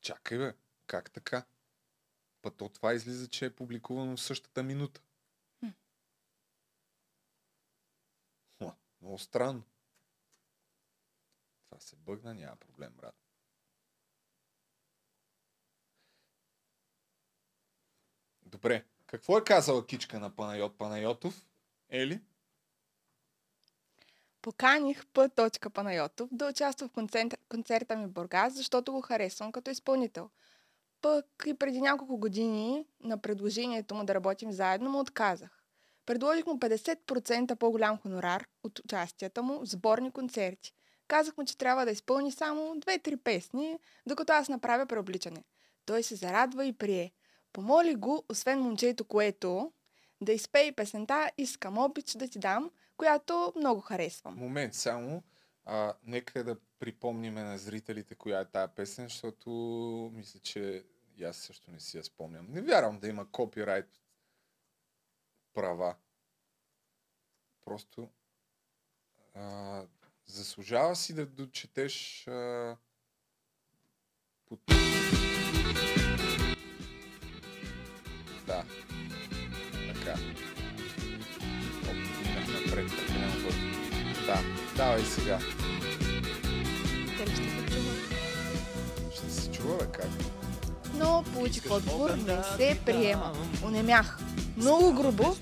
Чакай 0.01 0.37
бе, 0.37 0.53
как 0.87 1.11
така? 1.11 1.45
Па 2.41 2.51
то 2.51 2.69
това 2.69 2.93
излиза, 2.93 3.27
че 3.27 3.45
е 3.45 3.55
публикувано 3.55 4.17
в 4.17 4.21
същата 4.21 4.63
минута. 4.63 5.01
Ха, 8.59 8.75
много 9.01 9.19
странно. 9.19 9.63
Това 11.65 11.79
се 11.79 11.95
бъгна, 11.95 12.33
няма 12.33 12.55
проблем, 12.55 12.93
брат. 12.93 13.15
Добре. 18.45 18.85
Какво 19.13 19.37
е 19.37 19.43
казала 19.43 19.85
кичка 19.85 20.19
на 20.19 20.35
Панайот 20.35 20.77
Панайотов? 20.77 21.47
Ели? 21.89 22.21
Поканих 24.41 25.05
П. 25.13 25.29
Панайотов 25.73 26.29
да 26.31 26.49
участва 26.49 26.87
в 26.87 26.91
концерта, 27.49 27.95
ми 27.95 28.05
в 28.05 28.09
Бургас, 28.09 28.53
защото 28.53 28.91
го 28.91 29.01
харесвам 29.01 29.51
като 29.51 29.71
изпълнител. 29.71 30.29
Пък 31.01 31.25
и 31.45 31.53
преди 31.53 31.81
няколко 31.81 32.17
години 32.17 32.85
на 33.03 33.17
предложението 33.17 33.95
му 33.95 34.03
да 34.03 34.13
работим 34.13 34.51
заедно 34.51 34.89
му 34.89 34.99
отказах. 34.99 35.63
Предложих 36.05 36.45
му 36.45 36.53
50% 36.53 37.55
по-голям 37.55 37.97
хонорар 37.97 38.47
от 38.63 38.79
участията 38.79 39.43
му 39.43 39.59
в 39.59 39.69
сборни 39.69 40.11
концерти. 40.11 40.73
Казах 41.07 41.37
му, 41.37 41.45
че 41.45 41.57
трябва 41.57 41.85
да 41.85 41.91
изпълни 41.91 42.31
само 42.31 42.75
2-3 42.75 43.17
песни, 43.17 43.79
докато 44.05 44.33
аз 44.33 44.49
направя 44.49 44.85
преобличане. 44.85 45.43
Той 45.85 46.03
се 46.03 46.15
зарадва 46.15 46.65
и 46.65 46.73
прие. 46.73 47.11
Помоли 47.53 47.95
го, 47.95 48.25
освен 48.29 48.59
момчето, 48.59 49.05
което 49.05 49.73
да 50.21 50.31
изпее 50.31 50.71
песента 50.71 51.31
Искам 51.37 51.77
обич 51.77 52.11
да 52.11 52.27
ти 52.27 52.39
дам, 52.39 52.71
която 52.97 53.53
много 53.55 53.81
харесвам. 53.81 54.35
Момент 54.35 54.73
само. 54.73 55.23
А, 55.65 55.93
нека 56.03 56.43
да 56.43 56.55
припомниме 56.79 57.43
на 57.43 57.57
зрителите 57.57 58.15
коя 58.15 58.39
е 58.39 58.45
тая 58.45 58.67
песен, 58.67 59.05
защото 59.05 59.49
мисля, 60.13 60.39
че 60.39 60.83
и 61.17 61.23
аз 61.23 61.37
също 61.37 61.71
не 61.71 61.79
си 61.79 61.97
я 61.97 62.03
спомням. 62.03 62.47
Не 62.49 62.61
вярвам 62.61 62.99
да 62.99 63.07
има 63.07 63.31
копирайт 63.31 64.01
права. 65.53 65.95
Просто 67.65 68.09
а, 69.35 69.81
заслужава 70.25 70.95
си 70.95 71.13
да 71.13 71.25
дочетеш 71.25 72.27
а, 72.27 72.77
под... 74.45 74.82
Да. 78.53 78.63
Така. 79.93 80.19
Оп, 81.83 81.95
минах 82.25 82.47
напред, 82.47 82.91
прекалено 82.91 83.33
бързо. 83.43 83.57
Да, 84.25 84.37
давай 84.77 85.03
сега. 85.03 85.39
Дали 87.17 87.31
ще 87.31 87.49
се 87.49 87.65
чува? 87.71 87.93
Ще 89.15 89.31
се 89.31 89.51
чува, 89.51 89.77
бе, 89.77 89.85
как? 89.85 90.09
Но 90.95 91.23
получих 91.33 91.71
отговор, 91.71 92.09
не 92.09 92.37
се 92.57 92.79
приема. 92.85 93.33
Онемях. 93.65 94.19
Много 94.57 94.93
грубо, 94.93 95.35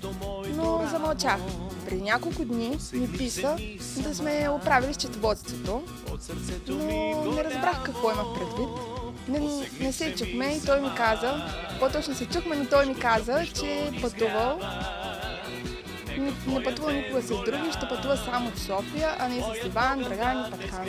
но 0.56 0.88
замълчах. 0.90 1.40
Преди 1.84 2.02
няколко 2.02 2.44
дни 2.44 2.78
ми 2.92 3.12
писа 3.12 3.56
да 3.98 4.14
сме 4.14 4.48
оправили 4.50 4.94
счетоводството, 4.94 5.82
но 6.68 7.32
не 7.32 7.44
разбрах 7.44 7.82
какво 7.84 8.10
имах 8.10 8.26
предвид. 8.34 9.01
Не, 9.28 9.40
не 9.80 9.92
се 9.92 10.14
чухме 10.14 10.46
и 10.46 10.66
той 10.66 10.80
ми 10.80 10.88
каза, 10.96 11.44
по-точно 11.78 12.14
се 12.14 12.26
чухме, 12.26 12.56
но 12.56 12.66
той 12.66 12.86
ми 12.86 12.94
каза, 12.94 13.46
че 13.54 13.66
е 13.66 14.00
пътувал 14.00 14.60
не, 16.18 16.32
не 16.46 16.62
пътува 16.64 16.92
никога 16.92 17.22
с 17.22 17.28
други, 17.28 17.72
ще 17.76 17.88
пътува 17.88 18.16
само 18.16 18.50
в 18.50 18.60
София, 18.60 19.16
а 19.18 19.28
не 19.28 19.40
с 19.40 19.66
Иван, 19.66 19.98
Драган 20.02 20.46
и 20.46 20.50
Паткан. 20.50 20.86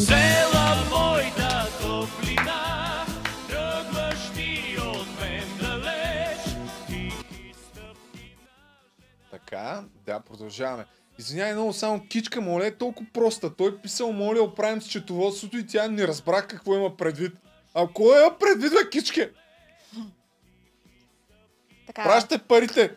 Села 0.00 0.76
моята 0.90 1.66
топлина, 1.80 3.04
тръгваш 3.48 4.30
ти 4.34 4.76
от 4.80 5.20
мен 5.20 5.44
далеч. 5.60 6.56
Така, 9.30 9.84
да, 10.06 10.20
продължаваме. 10.20 10.84
Извинявай 11.20 11.52
много, 11.52 11.72
само 11.72 12.00
кичка, 12.08 12.40
моля, 12.40 12.66
е 12.66 12.74
толкова 12.74 13.10
проста. 13.12 13.54
Той 13.56 13.68
е 13.68 13.76
писал, 13.76 14.12
моля, 14.12 14.42
оправим 14.42 14.80
счетоводството 14.80 15.58
и 15.58 15.66
тя 15.66 15.88
не 15.88 16.08
разбра 16.08 16.42
какво 16.42 16.74
има 16.74 16.96
предвид. 16.96 17.32
А 17.74 17.86
кой 17.94 18.20
има 18.20 18.38
предвид, 18.38 18.72
бе, 18.72 18.90
кичке? 18.90 19.30
Така, 21.86 22.02
Пращай 22.02 22.38
парите! 22.38 22.96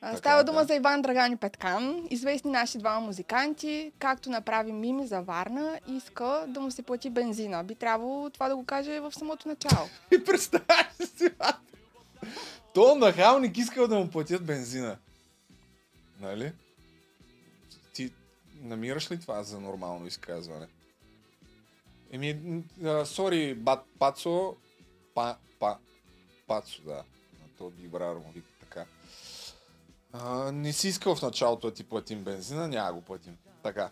а, 0.00 0.16
става 0.16 0.44
дума 0.44 0.64
за 0.64 0.74
Иван 0.74 1.02
Драган 1.02 1.32
и 1.32 1.36
Петкан, 1.36 2.06
известни 2.10 2.50
наши 2.50 2.78
двама 2.78 3.06
музиканти, 3.06 3.92
както 3.98 4.30
направи 4.30 4.72
Мими 4.72 5.06
за 5.06 5.20
Варна, 5.20 5.80
иска 5.88 6.44
да 6.48 6.60
му 6.60 6.70
се 6.70 6.82
плати 6.82 7.10
бензина. 7.10 7.64
Би 7.64 7.74
трябвало 7.74 8.30
това 8.30 8.48
да 8.48 8.56
го 8.56 8.64
каже 8.64 9.00
в 9.00 9.12
самото 9.12 9.48
начало. 9.48 9.88
И 10.12 10.24
представяш 10.24 10.86
си. 11.16 11.28
То 12.74 12.94
нахалник 12.94 13.58
искал 13.58 13.86
да 13.86 13.96
му 13.96 14.08
платят 14.08 14.44
бензина. 14.44 14.96
Нали? 16.20 16.52
намираш 18.60 19.10
ли 19.10 19.20
това 19.20 19.42
за 19.42 19.60
нормално 19.60 20.06
изказване? 20.06 20.66
Еми, 22.10 22.62
сори, 23.04 23.54
бат, 23.54 23.84
Пацо, 23.98 24.56
па, 25.14 25.36
па, 25.58 25.78
Пацо, 26.46 26.82
да. 26.82 27.04
На 27.40 27.48
то 27.58 27.70
Бибрар 27.70 28.14
му 28.16 28.32
вика 28.34 28.48
така. 28.60 28.86
А, 30.12 30.52
не 30.52 30.72
си 30.72 30.88
искал 30.88 31.14
в 31.14 31.22
началото 31.22 31.68
да 31.68 31.74
ти 31.74 31.84
платим 31.84 32.24
бензина, 32.24 32.68
няма 32.68 32.92
го 32.92 33.00
платим. 33.00 33.36
Така. 33.62 33.90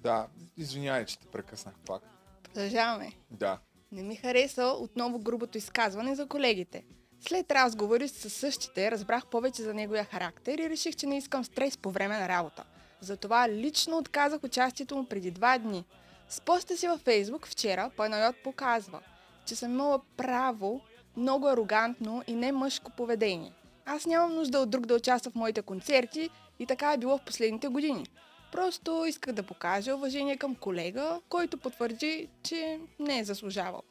Да, 0.00 0.28
извинявай, 0.56 1.06
че 1.06 1.18
те 1.18 1.26
прекъснах 1.26 1.74
пак. 1.86 2.02
Продължаваме. 2.42 3.12
Да. 3.30 3.58
Не 3.92 4.02
ми 4.02 4.16
хареса 4.16 4.66
отново 4.66 5.18
грубото 5.18 5.58
изказване 5.58 6.14
за 6.14 6.28
колегите. 6.28 6.84
След 7.28 7.52
разговори 7.52 8.08
с 8.08 8.30
същите 8.30 8.90
разбрах 8.90 9.26
повече 9.26 9.62
за 9.62 9.74
неговия 9.74 10.04
характер 10.04 10.58
и 10.58 10.70
реших, 10.70 10.96
че 10.96 11.06
не 11.06 11.16
искам 11.16 11.44
стрес 11.44 11.76
по 11.76 11.90
време 11.90 12.18
на 12.18 12.28
работа. 12.28 12.64
Затова 13.00 13.48
лично 13.48 13.98
отказах 13.98 14.44
участието 14.44 14.96
му 14.96 15.06
преди 15.06 15.30
два 15.30 15.58
дни. 15.58 15.84
С 16.28 16.40
поста 16.40 16.76
си 16.76 16.88
във 16.88 17.00
Фейсбук 17.00 17.46
вчера 17.48 17.90
Панайот 17.96 18.36
показва, 18.44 19.00
че 19.46 19.56
съм 19.56 19.72
имала 19.72 20.00
право, 20.16 20.80
много 21.16 21.48
арогантно 21.48 22.22
и 22.26 22.34
не 22.34 22.52
мъжко 22.52 22.90
поведение. 22.90 23.52
Аз 23.86 24.06
нямам 24.06 24.34
нужда 24.34 24.58
от 24.58 24.70
друг 24.70 24.86
да 24.86 24.94
участва 24.94 25.30
в 25.30 25.34
моите 25.34 25.62
концерти 25.62 26.30
и 26.58 26.66
така 26.66 26.92
е 26.92 26.98
било 26.98 27.18
в 27.18 27.24
последните 27.24 27.68
години. 27.68 28.06
Просто 28.52 29.04
исках 29.08 29.34
да 29.34 29.42
покажа 29.42 29.94
уважение 29.94 30.36
към 30.36 30.54
колега, 30.54 31.20
който 31.28 31.58
потвърди, 31.58 32.28
че 32.42 32.80
не 32.98 33.18
е 33.18 33.24
заслужавал. 33.24 33.82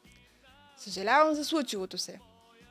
Съжалявам 0.76 1.34
за 1.34 1.44
случилото 1.44 1.98
се. 1.98 2.20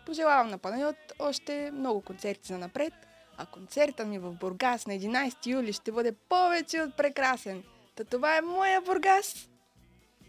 Пожелавам 0.05 0.49
на 0.49 0.57
Панайот 0.57 0.95
още 1.19 1.71
много 1.73 2.01
концерти 2.01 2.47
за 2.47 2.57
напред, 2.57 2.93
а 3.37 3.45
концерта 3.45 4.05
ми 4.05 4.19
в 4.19 4.31
Бургас 4.31 4.87
на 4.87 4.93
11 4.93 5.47
юли 5.47 5.73
ще 5.73 5.91
бъде 5.91 6.11
повече 6.11 6.81
от 6.81 6.97
прекрасен. 6.97 7.63
Та 7.95 8.03
това 8.03 8.37
е 8.37 8.41
моя 8.41 8.81
Бургас! 8.81 9.49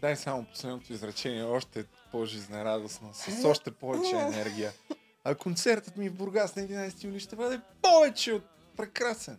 Дай 0.01 0.15
само 0.15 0.45
последното 0.45 0.93
изречение, 0.93 1.43
още 1.43 1.85
по-жизнерадостно, 2.11 3.13
с 3.13 3.45
още 3.45 3.71
повече 3.71 4.15
енергия. 4.15 4.71
А 5.23 5.35
концертът 5.35 5.97
ми 5.97 6.09
в 6.09 6.13
Бургас 6.13 6.55
на 6.55 6.61
11 6.61 7.03
юли 7.03 7.19
ще 7.19 7.35
бъде 7.35 7.61
повече 7.81 8.33
от 8.33 8.43
прекрасен. 8.77 9.37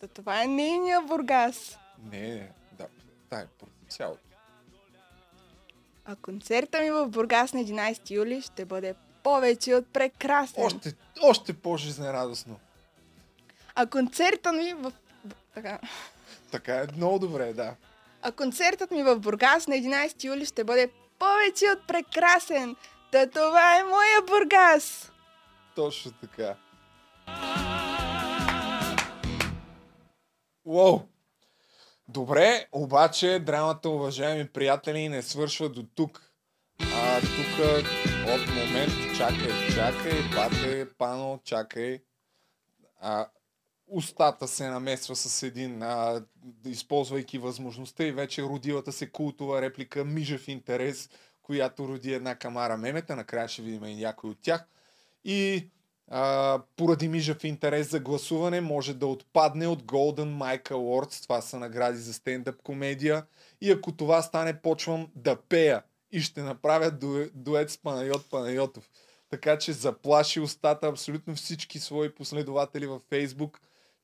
Та 0.00 0.08
това 0.08 0.42
е 0.42 0.46
нейния 0.46 1.00
Бургас. 1.00 1.78
Не, 2.02 2.50
да, 2.72 2.86
да, 3.30 3.40
е 3.40 3.46
цялото. 3.88 4.22
А 6.04 6.16
концерта 6.16 6.80
ми 6.80 6.90
в 6.90 7.08
Бургас 7.08 7.52
на 7.52 7.60
11 7.60 8.10
юли 8.10 8.42
ще 8.42 8.64
бъде 8.64 8.94
повече 9.24 9.74
от 9.74 9.92
прекрасен. 9.92 10.64
Още, 10.64 10.94
още 11.22 11.52
по-жизнерадостно. 11.52 12.60
А 13.74 13.86
концерта 13.86 14.52
ми 14.52 14.74
в... 14.74 14.92
Така. 15.54 15.78
Така 16.50 16.74
е 16.74 16.86
много 16.96 17.18
добре, 17.18 17.52
да. 17.52 17.74
А 18.22 18.32
концертът 18.32 18.90
ми 18.90 19.02
в 19.02 19.16
Бургас 19.16 19.66
на 19.66 19.74
11 19.74 20.24
юли 20.24 20.46
ще 20.46 20.64
бъде 20.64 20.90
повече 21.18 21.64
от 21.76 21.86
прекрасен. 21.86 22.76
Та 23.12 23.26
това 23.26 23.78
е 23.78 23.84
моя 23.84 24.22
Бургас! 24.26 25.12
Точно 25.76 26.12
така. 26.12 26.54
Уоу! 30.64 31.00
Добре, 32.08 32.66
обаче 32.72 33.38
драмата, 33.38 33.88
уважаеми 33.88 34.48
приятели, 34.48 35.08
не 35.08 35.22
свършва 35.22 35.68
до 35.68 35.82
тук. 35.94 36.32
А 36.80 37.20
тук 37.20 37.84
от 38.24 38.46
момент, 38.48 39.16
чакай, 39.16 39.74
чакай, 39.74 40.22
бате, 40.34 40.88
пано, 40.98 41.40
чакай. 41.44 41.98
А, 43.00 43.28
устата 43.86 44.48
се 44.48 44.68
намесва 44.68 45.16
с 45.16 45.42
един, 45.42 45.82
а, 45.82 46.24
използвайки 46.66 47.38
възможността 47.38 48.04
и 48.04 48.12
вече 48.12 48.42
родилата 48.42 48.92
се 48.92 49.10
култова 49.10 49.62
реплика 49.62 50.04
Мижев 50.04 50.48
интерес, 50.48 51.10
която 51.42 51.88
роди 51.88 52.12
една 52.12 52.34
камара 52.34 52.76
мемета, 52.76 53.16
накрая 53.16 53.48
ще 53.48 53.62
видим 53.62 53.84
и 53.84 53.96
някой 53.96 54.30
от 54.30 54.38
тях. 54.42 54.66
И 55.24 55.68
а, 56.08 56.60
поради 56.76 57.08
мижав 57.08 57.44
интерес 57.44 57.90
за 57.90 58.00
гласуване 58.00 58.60
може 58.60 58.94
да 58.94 59.06
отпадне 59.06 59.66
от 59.66 59.82
Golden 59.82 60.38
Mike 60.38 60.70
Awards, 60.70 61.22
това 61.22 61.40
са 61.40 61.58
награди 61.58 61.98
за 61.98 62.12
стендъп 62.14 62.62
комедия. 62.62 63.26
И 63.60 63.70
ако 63.70 63.92
това 63.92 64.22
стане, 64.22 64.60
почвам 64.60 65.08
да 65.14 65.36
пея 65.36 65.82
и 66.14 66.20
ще 66.20 66.42
направя 66.42 66.90
ду, 66.90 67.26
дует 67.34 67.70
с 67.70 67.78
Панайот 67.78 68.30
Панайотов. 68.30 68.90
Така 69.30 69.58
че 69.58 69.72
заплаши 69.72 70.40
устата 70.40 70.86
абсолютно 70.86 71.34
всички 71.34 71.78
свои 71.78 72.14
последователи 72.14 72.86
във 72.86 73.02
Фейсбук, 73.02 73.60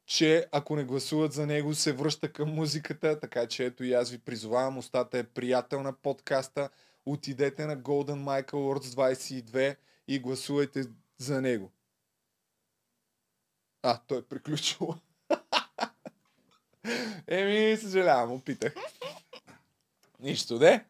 че 0.06 0.46
ако 0.52 0.76
не 0.76 0.84
гласуват 0.84 1.32
за 1.32 1.46
него, 1.46 1.74
се 1.74 1.92
връща 1.92 2.32
към 2.32 2.54
музиката. 2.54 3.20
Така 3.20 3.46
че 3.46 3.64
ето 3.64 3.84
и 3.84 3.92
аз 3.92 4.10
ви 4.10 4.18
призовавам, 4.18 4.78
устата 4.78 5.18
е 5.18 5.24
приятел 5.24 5.82
на 5.82 5.92
подкаста. 5.92 6.68
Отидете 7.06 7.66
на 7.66 7.76
Golden 7.76 8.24
Mike 8.24 8.50
Awards 8.50 9.12
22 9.12 9.76
и 10.08 10.18
гласувайте 10.18 10.84
за 11.18 11.40
него. 11.40 11.70
А, 13.82 14.00
той 14.06 14.18
е 14.18 14.22
приключил. 14.22 14.94
Еми, 17.26 17.76
съжалявам, 17.76 18.32
опитах. 18.32 18.74
Нищо, 20.20 20.58
де. 20.58 20.84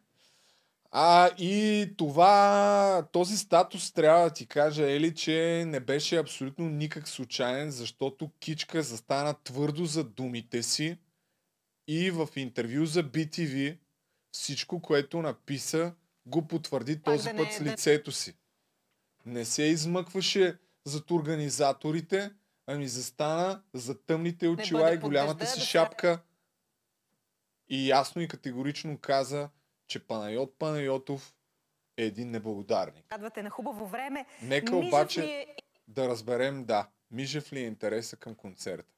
А, 0.93 1.29
и 1.37 1.87
това, 1.97 3.07
този 3.11 3.37
статус 3.37 3.91
трябва 3.91 4.23
да 4.23 4.33
ти 4.33 4.45
кажа, 4.45 4.91
Ели, 4.91 5.15
че 5.15 5.63
не 5.67 5.79
беше 5.79 6.17
абсолютно 6.17 6.69
никак 6.69 7.07
случайен, 7.07 7.71
защото 7.71 8.31
Кичка 8.39 8.83
застана 8.83 9.35
твърдо 9.43 9.85
за 9.85 10.03
думите 10.03 10.63
си 10.63 10.97
и 11.87 12.11
в 12.11 12.29
интервю 12.35 12.85
за 12.85 13.03
BTV 13.03 13.77
всичко, 14.31 14.81
което 14.81 15.21
написа, 15.21 15.93
го 16.25 16.47
потвърди 16.47 17.01
този 17.01 17.29
да 17.29 17.37
път 17.37 17.53
с 17.53 17.61
лицето 17.61 18.11
си. 18.11 18.33
Не 19.25 19.45
се 19.45 19.63
измъкваше 19.63 20.57
зад 20.85 21.11
организаторите, 21.11 22.31
ами 22.67 22.87
застана 22.87 23.61
за 23.73 24.01
тъмните 24.01 24.47
очила 24.47 24.93
и 24.93 24.97
голямата 24.97 25.45
си 25.45 25.61
шапка 25.61 26.21
и 27.69 27.89
ясно 27.89 28.21
и 28.21 28.27
категорично 28.27 28.97
каза, 28.97 29.49
че 29.91 30.07
Панайот 30.07 30.59
Панайотов 30.59 31.33
е 31.97 32.03
един 32.03 32.31
неблагодарник. 32.31 33.05
Радвате 33.11 33.43
на 33.43 33.49
хубаво 33.49 33.85
време. 33.85 34.25
Нека 34.41 34.75
Мижев 34.75 34.87
обаче 34.87 35.21
ли 35.21 35.31
е 35.31 35.55
да 35.87 36.07
разберем, 36.07 36.63
да, 36.63 36.87
Мижев 37.11 37.53
ли 37.53 37.59
е 37.59 37.65
интереса 37.65 38.17
към 38.17 38.35
концерта? 38.35 38.93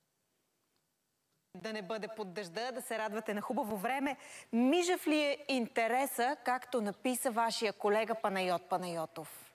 да 1.55 1.73
не 1.73 1.81
бъде 1.81 2.07
под 2.07 2.33
дъжда, 2.33 2.71
да 2.71 2.81
се 2.81 2.97
радвате 2.97 3.33
на 3.33 3.41
хубаво 3.41 3.77
време. 3.77 4.17
Мижев 4.53 5.07
ли 5.07 5.19
е 5.19 5.37
интереса, 5.47 6.37
както 6.45 6.81
написа 6.81 7.31
вашия 7.31 7.73
колега 7.73 8.15
Панайот 8.15 8.69
Панайотов? 8.69 9.53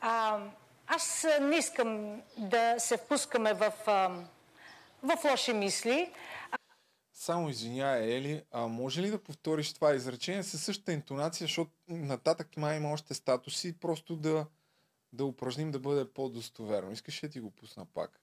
А, 0.00 0.40
аз 0.86 1.26
не 1.40 1.56
искам 1.56 2.22
да 2.36 2.80
се 2.80 2.96
впускаме 2.96 3.54
в, 3.54 3.72
в 5.02 5.24
лоши 5.30 5.52
мисли. 5.52 6.12
Само 7.20 7.48
извинявай, 7.48 8.16
Ели, 8.16 8.42
а 8.50 8.66
може 8.66 9.02
ли 9.02 9.10
да 9.10 9.22
повториш 9.22 9.72
това 9.72 9.94
изречение 9.94 10.42
със 10.42 10.62
същата 10.64 10.92
интонация, 10.92 11.44
защото 11.44 11.70
нататък 11.88 12.56
май 12.56 12.76
има 12.76 12.92
още 12.92 13.14
статуси, 13.14 13.78
просто 13.78 14.16
да, 14.16 14.46
да 15.12 15.24
упражним 15.24 15.70
да 15.70 15.78
бъде 15.78 16.12
по-достоверно. 16.12 16.92
Искаш 16.92 17.24
ли 17.24 17.28
да 17.28 17.32
ти 17.32 17.40
го 17.40 17.50
пусна 17.50 17.86
пак? 17.86 18.20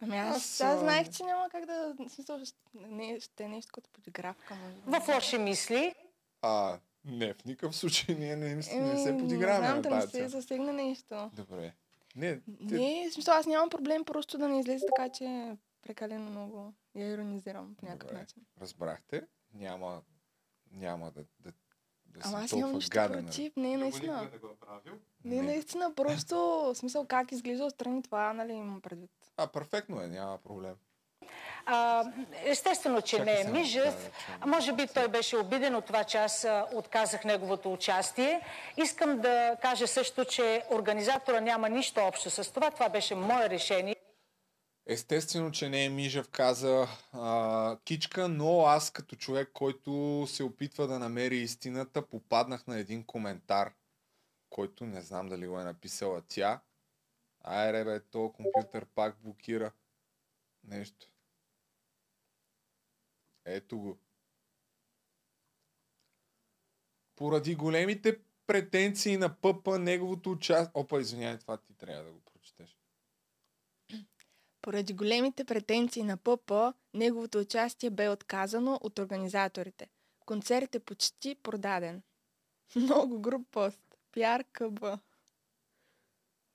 Ами 0.00 0.16
аз, 0.16 0.36
Аз, 0.36 0.60
аз 0.60 0.80
знаех, 0.80 1.10
че 1.10 1.22
няма 1.24 1.48
как 1.50 1.66
да... 1.66 1.94
Смисъл, 2.08 2.44
ще, 2.44 2.58
не, 2.74 3.20
ще 3.20 3.44
е 3.44 3.48
нещо 3.48 3.72
като 3.72 3.90
подигравка. 3.90 4.54
Може. 4.54 4.74
би. 4.74 5.04
В 5.04 5.14
лоши 5.14 5.38
мисли. 5.38 5.94
А, 6.42 6.78
не, 7.04 7.34
в 7.34 7.44
никакъв 7.44 7.76
случай 7.76 8.14
ние 8.14 8.36
не, 8.36 8.48
не, 8.48 8.54
не 8.54 8.62
се 8.62 9.12
не 9.12 9.18
подиграваме 9.18 9.66
знам, 9.66 9.76
на 9.76 9.82
да 9.82 9.90
не 9.90 10.02
се 10.02 10.08
цел. 10.08 10.28
засегне 10.28 10.72
нещо. 10.72 11.30
Добре. 11.34 11.74
Не, 12.16 12.40
те, 12.68 12.74
Не, 12.74 13.10
смисъл, 13.12 13.34
аз 13.34 13.46
нямам 13.46 13.70
проблем 13.70 14.04
просто 14.04 14.38
да 14.38 14.48
не 14.48 14.60
излезе 14.60 14.86
така, 14.96 15.08
че 15.08 15.56
прекалено 15.84 16.30
много 16.30 16.74
я 16.94 17.08
иронизирам 17.08 17.74
по 17.74 17.86
някакъв 17.86 18.08
Добре. 18.08 18.20
начин. 18.20 18.42
разбрахте, 18.60 19.26
няма, 19.54 20.02
няма 20.70 21.10
да, 21.10 21.24
да, 21.40 21.52
да 22.06 22.20
Ама 22.22 22.38
аз 22.38 22.52
нямам 22.52 22.80
толкова 22.80 23.08
нищо 23.08 23.24
против. 23.24 23.52
Не, 23.56 23.76
наистина. 23.76 24.30
го 24.40 24.46
е 24.46 24.56
правил? 24.56 24.92
Не, 25.24 25.42
наистина, 25.42 25.94
просто, 25.94 26.36
в 26.36 26.74
смисъл, 26.74 27.06
как 27.06 27.32
изглежда 27.32 27.64
отстрани 27.64 28.02
това, 28.02 28.32
нали, 28.32 28.52
имам 28.52 28.80
предвид. 28.80 29.10
А, 29.36 29.46
перфектно 29.46 30.02
е, 30.02 30.06
няма 30.06 30.38
проблем. 30.38 30.74
А, 31.66 32.04
естествено, 32.44 33.02
че 33.02 33.16
Чакай 33.16 33.34
не 33.34 33.40
е 33.40 33.52
Мижев. 33.52 34.12
да, 34.30 34.38
да 34.38 34.46
може 34.46 34.72
би 34.72 34.86
той 34.86 35.08
беше 35.08 35.36
обиден 35.36 35.74
от 35.74 35.84
това, 35.84 36.04
че 36.04 36.18
аз 36.18 36.46
отказах 36.72 37.24
неговото 37.24 37.72
участие. 37.72 38.40
Искам 38.76 39.20
да 39.20 39.56
кажа 39.62 39.86
също, 39.86 40.24
че 40.24 40.64
организатора 40.70 41.40
няма 41.40 41.68
нищо 41.68 42.00
общо 42.00 42.30
с 42.30 42.52
това. 42.52 42.70
Това 42.70 42.88
беше 42.88 43.14
мое 43.14 43.50
решение. 43.50 43.93
Естествено, 44.86 45.50
че 45.50 45.68
не 45.68 45.84
е 45.84 45.88
Мижев, 45.88 46.28
каза 46.28 46.86
а, 47.12 47.78
Кичка, 47.84 48.28
но 48.28 48.60
аз 48.60 48.90
като 48.90 49.16
човек, 49.16 49.50
който 49.52 50.24
се 50.28 50.42
опитва 50.42 50.86
да 50.86 50.98
намери 50.98 51.36
истината, 51.36 52.06
попаднах 52.06 52.66
на 52.66 52.78
един 52.78 53.04
коментар, 53.04 53.74
който 54.50 54.86
не 54.86 55.02
знам 55.02 55.28
дали 55.28 55.46
го 55.46 55.60
е 55.60 55.64
написала 55.64 56.22
тя. 56.28 56.60
Айре 57.40 57.84
бе, 57.84 58.00
то 58.00 58.32
компютър 58.32 58.84
пак 58.84 59.16
блокира. 59.22 59.72
нещо. 60.64 61.10
Ето 63.44 63.78
го. 63.78 63.98
Поради 67.16 67.54
големите 67.54 68.20
претенции 68.46 69.16
на 69.16 69.34
ПП, 69.34 69.78
неговото 69.78 70.30
участие... 70.30 70.70
Опа, 70.74 71.00
извинявай, 71.00 71.38
това 71.38 71.56
ти 71.56 71.74
трябва 71.74 72.04
да 72.04 72.10
го. 72.10 72.23
Поради 74.64 74.92
големите 74.92 75.44
претенции 75.44 76.02
на 76.02 76.16
ПП, 76.16 76.52
неговото 76.94 77.38
участие 77.38 77.90
бе 77.90 78.08
отказано 78.08 78.78
от 78.82 78.98
организаторите. 78.98 79.88
Концерт 80.26 80.74
е 80.74 80.78
почти 80.78 81.34
продаден. 81.42 82.02
Много 82.76 83.20
груп 83.20 83.46
пост. 83.50 83.80
Пиар 84.12 84.44
КБ. 84.52 84.84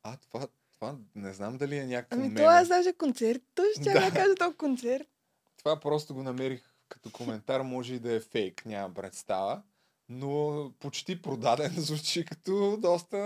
А, 0.04 0.18
това, 0.18 0.48
това 0.80 0.96
не 1.16 1.34
знам 1.34 1.58
дали 1.58 1.78
е 1.78 1.86
някакво 1.86 2.16
Ами 2.26 2.36
това 2.36 2.64
даже 2.64 2.94
концерт. 2.94 3.42
Той 3.56 3.72
ще 3.82 3.94
Да. 3.94 4.12
кажа 4.12 4.36
то 4.36 4.54
концерт. 4.58 5.08
Това 5.58 5.80
просто 5.80 6.14
го 6.14 6.24
намерих 6.24 6.64
като 6.88 7.12
коментар, 7.12 7.62
може 7.62 7.94
и 7.94 8.00
да 8.00 8.14
е 8.14 8.20
фейк, 8.20 8.66
няма 8.66 8.94
представа. 8.94 9.62
Но 10.10 10.72
почти 10.80 11.22
продаден 11.22 11.72
звучи 11.78 12.26
като 12.26 12.78
доста 12.78 13.18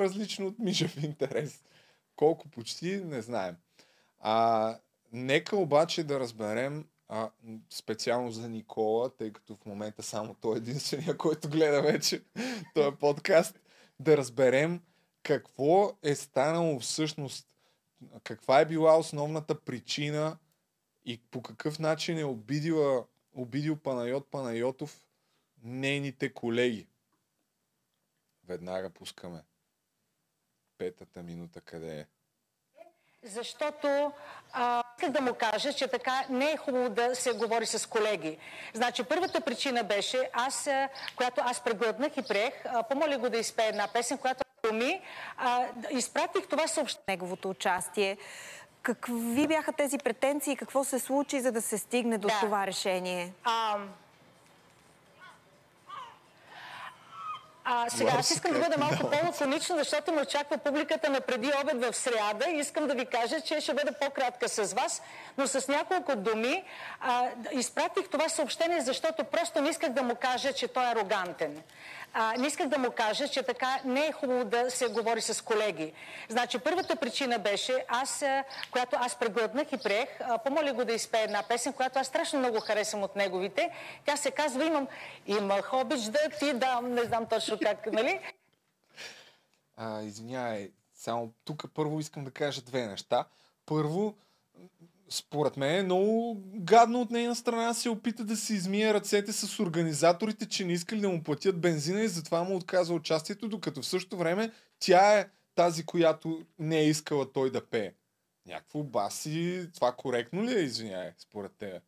различно 0.00 0.46
от 0.46 0.58
Мишев 0.58 1.02
интерес. 1.02 1.62
Колко 2.16 2.48
почти, 2.48 2.96
не 2.96 3.22
знаем. 3.22 3.56
А, 4.24 4.78
нека 5.12 5.56
обаче 5.56 6.04
да 6.04 6.20
разберем 6.20 6.88
а, 7.08 7.30
специално 7.70 8.30
за 8.30 8.48
Никола, 8.48 9.16
тъй 9.16 9.32
като 9.32 9.56
в 9.56 9.66
момента 9.66 10.02
само 10.02 10.34
той 10.34 10.54
е 10.54 10.58
единствения, 10.58 11.16
който 11.16 11.48
гледа 11.48 11.82
вече 11.82 12.22
този 12.74 12.96
подкаст, 12.96 13.60
да 14.00 14.16
разберем 14.16 14.82
какво 15.22 15.98
е 16.02 16.14
станало 16.14 16.78
всъщност, 16.78 17.48
каква 18.24 18.60
е 18.60 18.66
била 18.66 18.98
основната 18.98 19.60
причина 19.60 20.38
и 21.04 21.20
по 21.30 21.42
какъв 21.42 21.78
начин 21.78 22.18
е 22.18 22.24
обидила, 22.24 23.06
обидил 23.32 23.76
Панайот 23.76 24.30
Панайотов 24.30 25.06
нейните 25.62 26.34
колеги. 26.34 26.86
Веднага 28.44 28.90
пускаме. 28.90 29.44
Петата 30.78 31.22
минута 31.22 31.60
къде 31.60 32.00
е? 32.00 32.06
Защото 33.24 34.12
а, 34.52 34.82
исках 34.98 35.10
да 35.10 35.20
му 35.20 35.34
кажа, 35.34 35.72
че 35.72 35.88
така 35.88 36.24
не 36.28 36.50
е 36.50 36.56
хубаво 36.56 36.88
да 36.88 37.14
се 37.14 37.32
говори 37.32 37.66
с 37.66 37.88
колеги. 37.88 38.38
Значи, 38.74 39.04
първата 39.04 39.40
причина 39.40 39.84
беше, 39.84 40.30
аз, 40.32 40.66
а, 40.66 40.88
която 41.16 41.40
аз 41.44 41.60
преглътнах 41.60 42.16
и 42.16 42.22
приех, 42.22 42.54
а, 42.64 42.82
помоля 42.82 43.18
го 43.18 43.28
да 43.28 43.38
изпее 43.38 43.66
една 43.68 43.88
песен, 43.88 44.18
която 44.18 44.44
ми, 44.72 45.00
а, 45.38 45.66
изпратих 45.90 46.46
това 46.48 46.66
съобщение. 46.66 47.04
Неговото 47.08 47.50
участие. 47.50 48.16
Какви 48.82 49.46
бяха 49.46 49.72
тези 49.72 49.98
претенции 49.98 50.56
какво 50.56 50.84
се 50.84 50.98
случи, 50.98 51.40
за 51.40 51.52
да 51.52 51.62
се 51.62 51.78
стигне 51.78 52.18
до 52.18 52.28
Да. 52.28 52.40
това 52.40 52.66
решение? 52.66 53.32
А, 53.44 53.78
а, 57.64 57.90
сега, 57.90 58.12
аз 58.18 58.30
искам 58.30 58.52
да 58.52 58.58
бъда 58.58 58.78
малко 58.78 59.10
по-лаконична, 59.10 59.76
защото 59.78 60.12
ме 60.12 60.22
очаква 60.22 60.58
публиката 60.58 61.10
на 61.10 61.20
преди 61.20 61.52
обед 61.62 61.84
в 61.84 61.96
сряда. 61.96 62.50
И 62.50 62.58
искам 62.58 62.86
да 62.86 62.94
ви 62.94 63.06
кажа, 63.06 63.40
че 63.40 63.60
ще 63.60 63.74
бъда 63.74 63.92
по-кратка 63.92 64.48
с 64.48 64.72
вас, 64.72 65.02
но 65.38 65.46
с 65.46 65.68
няколко 65.68 66.16
думи. 66.16 66.64
А, 67.00 67.28
изпратих 67.52 68.08
това 68.08 68.28
съобщение, 68.28 68.80
защото 68.80 69.24
просто 69.24 69.60
не 69.60 69.68
исках 69.68 69.90
да 69.90 70.02
му 70.02 70.14
кажа, 70.14 70.52
че 70.52 70.68
той 70.68 70.84
е 70.84 70.88
арогантен. 70.88 71.62
А, 72.14 72.34
не 72.38 72.46
исках 72.46 72.68
да 72.68 72.78
му 72.78 72.90
кажа, 72.90 73.28
че 73.28 73.42
така 73.42 73.80
не 73.84 74.06
е 74.06 74.12
хубаво 74.12 74.44
да 74.44 74.70
се 74.70 74.88
говори 74.88 75.20
с 75.20 75.44
колеги. 75.44 75.92
Значи, 76.28 76.58
първата 76.58 76.96
причина 76.96 77.38
беше, 77.38 77.84
аз, 77.88 78.24
която 78.70 78.96
аз 79.00 79.18
преглътнах 79.18 79.72
и 79.72 79.76
приех, 79.76 80.08
помоля 80.44 80.72
го 80.72 80.84
да 80.84 80.92
изпее 80.92 81.22
една 81.22 81.42
песен, 81.42 81.72
която 81.72 81.98
аз 81.98 82.06
страшно 82.06 82.38
много 82.38 82.60
харесвам 82.60 83.02
от 83.02 83.16
неговите. 83.16 83.70
Тя 84.04 84.16
се 84.16 84.30
казва 84.30 84.64
Имам, 84.64 84.88
имах 85.26 85.72
обич 85.72 86.00
да 86.00 86.18
ти 86.38 86.52
дам, 86.52 86.94
не 86.94 87.02
знам 87.02 87.26
точно 87.26 87.58
как, 87.62 87.92
нали? 87.92 88.20
Извинявай, 90.02 90.70
само 90.94 91.32
тук 91.44 91.64
първо 91.74 92.00
искам 92.00 92.24
да 92.24 92.30
кажа 92.30 92.62
две 92.62 92.86
неща. 92.86 93.24
Първо, 93.66 94.14
според 95.12 95.56
мен 95.56 95.78
е 95.78 95.82
много 95.82 96.42
гадно 96.54 97.00
от 97.00 97.10
нейна 97.10 97.34
страна 97.34 97.74
се 97.74 97.88
опита 97.88 98.24
да 98.24 98.36
си 98.36 98.54
измие 98.54 98.94
ръцете 98.94 99.32
с 99.32 99.60
организаторите, 99.60 100.48
че 100.48 100.64
не 100.64 100.72
искали 100.72 101.00
да 101.00 101.08
му 101.08 101.22
платят 101.22 101.60
бензина 101.60 102.02
и 102.02 102.08
затова 102.08 102.42
му 102.42 102.56
отказа 102.56 102.94
участието, 102.94 103.48
докато 103.48 103.82
в 103.82 103.86
същото 103.86 104.16
време 104.16 104.52
тя 104.78 105.18
е 105.18 105.28
тази, 105.54 105.86
която 105.86 106.42
не 106.58 106.78
е 106.78 106.88
искала 106.88 107.32
той 107.32 107.50
да 107.50 107.66
пее. 107.66 107.92
Някакво 108.46 108.82
баси, 108.82 109.68
това 109.74 109.92
коректно 109.92 110.44
ли 110.44 110.58
е, 110.58 110.62
извинявай, 110.62 111.12
според 111.18 111.52
теб? 111.52 111.82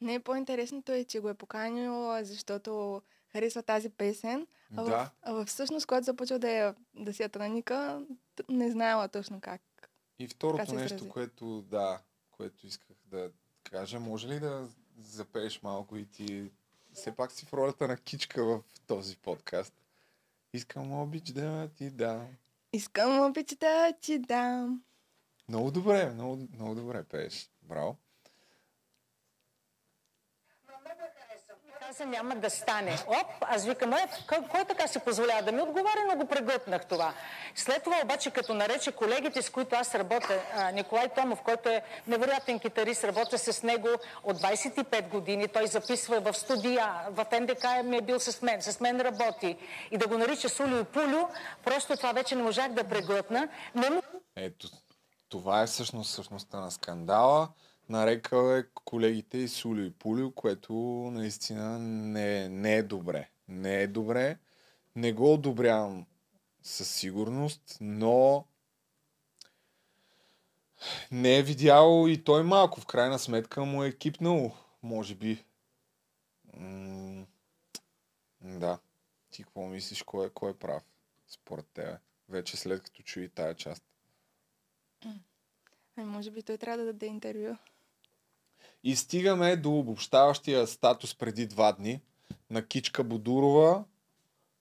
Не, 0.00 0.20
по-интересното 0.20 0.92
е, 0.92 1.04
че 1.04 1.20
го 1.20 1.28
е 1.28 1.34
поканил, 1.34 2.24
защото 2.24 3.02
харесва 3.32 3.62
тази 3.62 3.88
песен. 3.88 4.46
А, 4.76 4.84
Да. 4.84 4.90
в, 4.90 5.10
а 5.22 5.32
в 5.32 5.44
всъщност, 5.44 5.86
когато 5.86 6.04
започва 6.04 6.38
да, 6.38 6.50
я, 6.50 6.74
да 6.94 7.12
си 7.12 7.22
я 7.22 7.28
траника, 7.28 8.02
не 8.48 8.70
знаела 8.70 9.08
точно 9.08 9.40
как. 9.40 9.62
И 10.18 10.28
второто 10.28 10.70
се 10.70 10.76
нещо, 10.76 11.08
което, 11.08 11.62
да, 11.62 12.00
което 12.36 12.66
исках 12.66 12.96
да 13.04 13.30
кажа, 13.64 14.00
може 14.00 14.28
ли 14.28 14.40
да 14.40 14.68
запееш 14.98 15.62
малко 15.62 15.96
и 15.96 16.06
ти... 16.06 16.50
Все 16.92 17.12
пак 17.16 17.32
си 17.32 17.46
в 17.46 17.52
ролята 17.52 17.88
на 17.88 17.96
кичка 17.96 18.44
в 18.44 18.62
този 18.86 19.16
подкаст. 19.16 19.74
Искам 20.52 20.92
обич 20.92 21.30
да 21.32 21.68
ти 21.76 21.90
дам. 21.90 22.26
Искам 22.72 23.20
обич 23.20 23.54
да 23.60 23.92
ти 24.00 24.18
дам. 24.18 24.82
Много 25.48 25.70
добре, 25.70 26.10
много, 26.10 26.48
много 26.52 26.74
добре 26.74 27.04
пееш. 27.04 27.50
Браво. 27.62 27.96
Каза, 31.86 32.06
няма 32.06 32.34
да 32.34 32.50
стане. 32.50 32.98
Оп, 33.06 33.26
аз 33.40 33.64
викам, 33.64 33.92
е, 33.92 34.08
кой, 34.50 34.64
така 34.64 34.86
си 34.88 34.98
позволява 34.98 35.42
да 35.42 35.52
ми 35.52 35.62
отговаря, 35.62 36.04
но 36.08 36.16
го 36.16 36.26
преглътнах 36.26 36.86
това. 36.86 37.14
След 37.54 37.82
това 37.84 37.96
обаче, 38.04 38.30
като 38.30 38.54
нарече 38.54 38.92
колегите, 38.92 39.42
с 39.42 39.50
които 39.50 39.76
аз 39.76 39.94
работя, 39.94 40.42
Николай 40.72 41.08
Томов, 41.08 41.42
който 41.42 41.68
е 41.68 41.82
невероятен 42.06 42.58
китарист, 42.58 43.04
работя 43.04 43.38
с 43.38 43.62
него 43.62 43.88
от 44.24 44.36
25 44.36 45.08
години, 45.08 45.48
той 45.48 45.66
записва 45.66 46.20
в 46.20 46.34
студия, 46.34 46.94
в 47.10 47.26
НДК 47.40 47.64
ми 47.84 47.96
е 47.96 48.00
бил 48.00 48.20
с 48.20 48.42
мен, 48.42 48.62
с 48.62 48.80
мен 48.80 49.00
работи. 49.00 49.56
И 49.90 49.98
да 49.98 50.08
го 50.08 50.18
нарича 50.18 50.48
Сулио 50.48 50.84
Пулю, 50.84 51.28
просто 51.64 51.96
това 51.96 52.12
вече 52.12 52.34
не 52.34 52.42
можах 52.42 52.72
да 52.72 52.84
преглътна. 52.84 53.48
Не 53.74 54.02
Ето, 54.36 54.68
това 55.28 55.62
е 55.62 55.66
всъщност 55.66 56.14
същността 56.14 56.60
на 56.60 56.70
скандала. 56.70 57.48
Нарекал 57.88 58.56
е 58.56 58.66
колегите 58.74 59.38
и 59.38 59.48
Сулио 59.48 59.84
и 59.84 59.90
Пулио, 59.90 60.30
което 60.30 60.74
наистина 61.12 61.78
не, 61.78 62.48
не 62.48 62.76
е 62.76 62.82
добре. 62.82 63.30
Не 63.48 63.82
е 63.82 63.86
добре. 63.86 64.38
Не 64.96 65.12
го 65.12 65.34
одобрявам 65.34 66.06
със 66.62 66.90
сигурност, 66.90 67.78
но 67.80 68.44
не 71.10 71.38
е 71.38 71.42
видял 71.42 72.04
и 72.08 72.24
той 72.24 72.42
малко. 72.42 72.80
В 72.80 72.86
крайна 72.86 73.18
сметка 73.18 73.64
му 73.64 73.84
е 73.84 73.92
кипнал, 73.92 74.52
може 74.82 75.14
би. 75.14 75.44
М, 76.56 77.26
да. 78.40 78.78
Ти 79.30 79.42
какво 79.42 79.66
мислиш, 79.66 80.02
кой 80.02 80.26
е, 80.26 80.30
кой 80.30 80.50
е 80.50 80.54
прав, 80.54 80.82
според 81.28 81.66
тебе? 81.66 81.98
Вече 82.28 82.56
след 82.56 82.82
като 82.82 83.02
чуи 83.02 83.28
тая 83.28 83.54
част. 83.54 83.82
Ами, 85.96 86.10
може 86.10 86.30
би 86.30 86.42
той 86.42 86.58
трябва 86.58 86.78
да 86.78 86.84
даде 86.84 87.06
интервю. 87.06 87.56
И 88.86 88.96
стигаме 88.96 89.56
до 89.56 89.78
обобщаващия 89.78 90.66
статус 90.66 91.14
преди 91.14 91.46
два 91.46 91.72
дни 91.72 92.00
на 92.50 92.66
Кичка 92.66 93.04
Бодурова, 93.04 93.84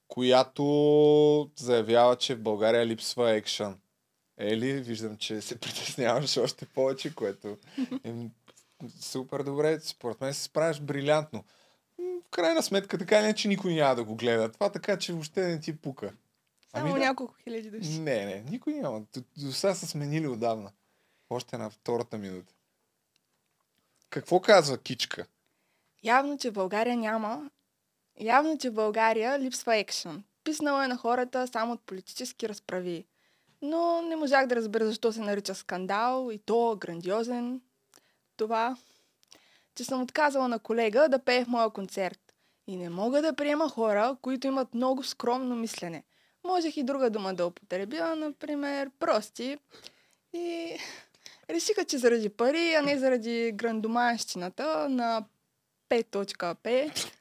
която 0.07 1.51
заявява, 1.55 2.15
че 2.15 2.35
в 2.35 2.41
България 2.41 2.85
липсва 2.85 3.31
екшън. 3.31 3.79
Ели, 4.37 4.73
виждам, 4.73 5.17
че 5.17 5.41
се 5.41 5.59
притесняваш 5.59 6.37
още 6.37 6.65
повече, 6.65 7.15
което 7.15 7.57
е 8.03 8.13
супер 8.99 9.43
добре. 9.43 9.79
Според 9.79 10.21
мен 10.21 10.33
се 10.33 10.43
справяш 10.43 10.81
брилянтно. 10.81 11.43
В 11.97 12.29
крайна 12.31 12.63
сметка, 12.63 12.97
така 12.97 13.19
или 13.19 13.25
иначе 13.25 13.47
никой 13.47 13.73
няма 13.73 13.95
да 13.95 14.03
го 14.03 14.15
гледа. 14.15 14.51
Това 14.51 14.71
така, 14.71 14.97
че 14.97 15.13
въобще 15.13 15.47
не 15.47 15.59
ти 15.59 15.77
пука. 15.77 16.13
Само 16.71 16.93
да. 16.93 16.99
няколко 16.99 17.35
хиляди 17.43 17.71
души. 17.71 17.99
Не, 17.99 18.25
не, 18.25 18.43
никой 18.49 18.73
няма. 18.73 18.99
До, 18.99 19.23
до 19.37 19.51
сега 19.51 19.75
са 19.75 19.87
сменили 19.87 20.27
отдавна. 20.27 20.71
Още 21.29 21.57
на 21.57 21.69
втората 21.69 22.17
минута. 22.17 22.54
Какво 24.15 24.39
казва 24.39 24.77
Кичка? 24.77 25.25
Явно, 26.03 26.37
че 26.37 26.49
в 26.49 26.53
България 26.53 26.97
няма. 26.97 27.49
Явно, 28.19 28.57
че 28.57 28.69
в 28.69 28.73
България 28.73 29.39
липсва 29.39 29.75
екшън. 29.77 30.23
Писнало 30.43 30.81
е 30.81 30.87
на 30.87 30.97
хората 30.97 31.47
само 31.47 31.73
от 31.73 31.81
политически 31.85 32.49
разправи. 32.49 33.05
Но 33.61 34.01
не 34.01 34.15
можах 34.15 34.47
да 34.47 34.55
разбера 34.55 34.85
защо 34.85 35.11
се 35.11 35.19
нарича 35.19 35.55
скандал 35.55 36.29
и 36.31 36.37
то 36.37 36.77
грандиозен. 36.79 37.61
Това, 38.37 38.77
че 39.75 39.83
съм 39.83 40.01
отказала 40.01 40.47
на 40.47 40.59
колега 40.59 41.09
да 41.09 41.19
пее 41.19 41.45
в 41.45 41.47
моя 41.47 41.69
концерт. 41.69 42.33
И 42.67 42.75
не 42.75 42.89
мога 42.89 43.21
да 43.21 43.35
приема 43.35 43.69
хора, 43.69 44.17
които 44.21 44.47
имат 44.47 44.73
много 44.73 45.03
скромно 45.03 45.55
мислене. 45.55 46.03
Можех 46.43 46.77
и 46.77 46.83
друга 46.83 47.09
дума 47.09 47.33
да 47.33 47.45
употребя, 47.45 48.15
например, 48.15 48.91
прости. 48.99 49.57
И 50.33 50.77
решиха, 51.49 51.85
че 51.85 51.97
заради 51.97 52.29
пари, 52.29 52.73
а 52.73 52.81
не 52.81 52.99
заради 52.99 53.51
грандоманщината 53.55 54.89
на 54.89 55.25
P.P 55.89 57.11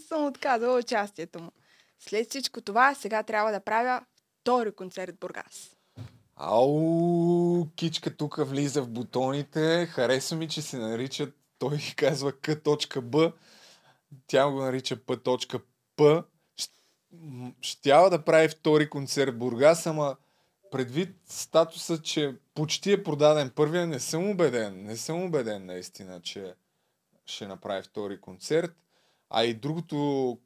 съм 0.08 0.26
отказала 0.26 0.78
участието 0.78 1.42
му. 1.42 1.50
След 1.98 2.30
всичко 2.30 2.60
това, 2.60 2.94
сега 2.94 3.22
трябва 3.22 3.52
да 3.52 3.60
правя 3.60 4.00
втори 4.40 4.72
концерт 4.72 5.14
в 5.16 5.18
Бургас. 5.18 5.76
Ау, 6.36 7.66
кичка 7.76 8.16
тук 8.16 8.36
влиза 8.38 8.82
в 8.82 8.88
бутоните. 8.88 9.86
Хареса 9.86 10.36
ми, 10.36 10.48
че 10.48 10.62
се 10.62 10.78
наричат, 10.78 11.34
той 11.58 11.78
казва 11.96 12.32
К.Б. 12.32 13.32
Тя 14.26 14.50
го 14.50 14.60
нарича 14.60 14.96
П.П. 14.96 16.24
Щяла 17.60 18.10
да 18.10 18.24
прави 18.24 18.48
втори 18.48 18.90
концерт 18.90 19.34
в 19.34 19.38
Бургас, 19.38 19.86
ама 19.86 20.16
предвид 20.70 21.16
статуса, 21.26 22.02
че 22.02 22.34
почти 22.54 22.92
е 22.92 23.02
продаден 23.02 23.50
първия, 23.50 23.86
не 23.86 24.00
съм 24.00 24.30
убеден. 24.30 24.82
Не 24.82 24.96
съм 24.96 25.24
убеден 25.24 25.66
наистина, 25.66 26.20
че 26.20 26.54
ще 27.26 27.46
направи 27.46 27.82
втори 27.82 28.20
концерт. 28.20 28.76
А 29.30 29.44
и 29.44 29.54
другото 29.54 30.38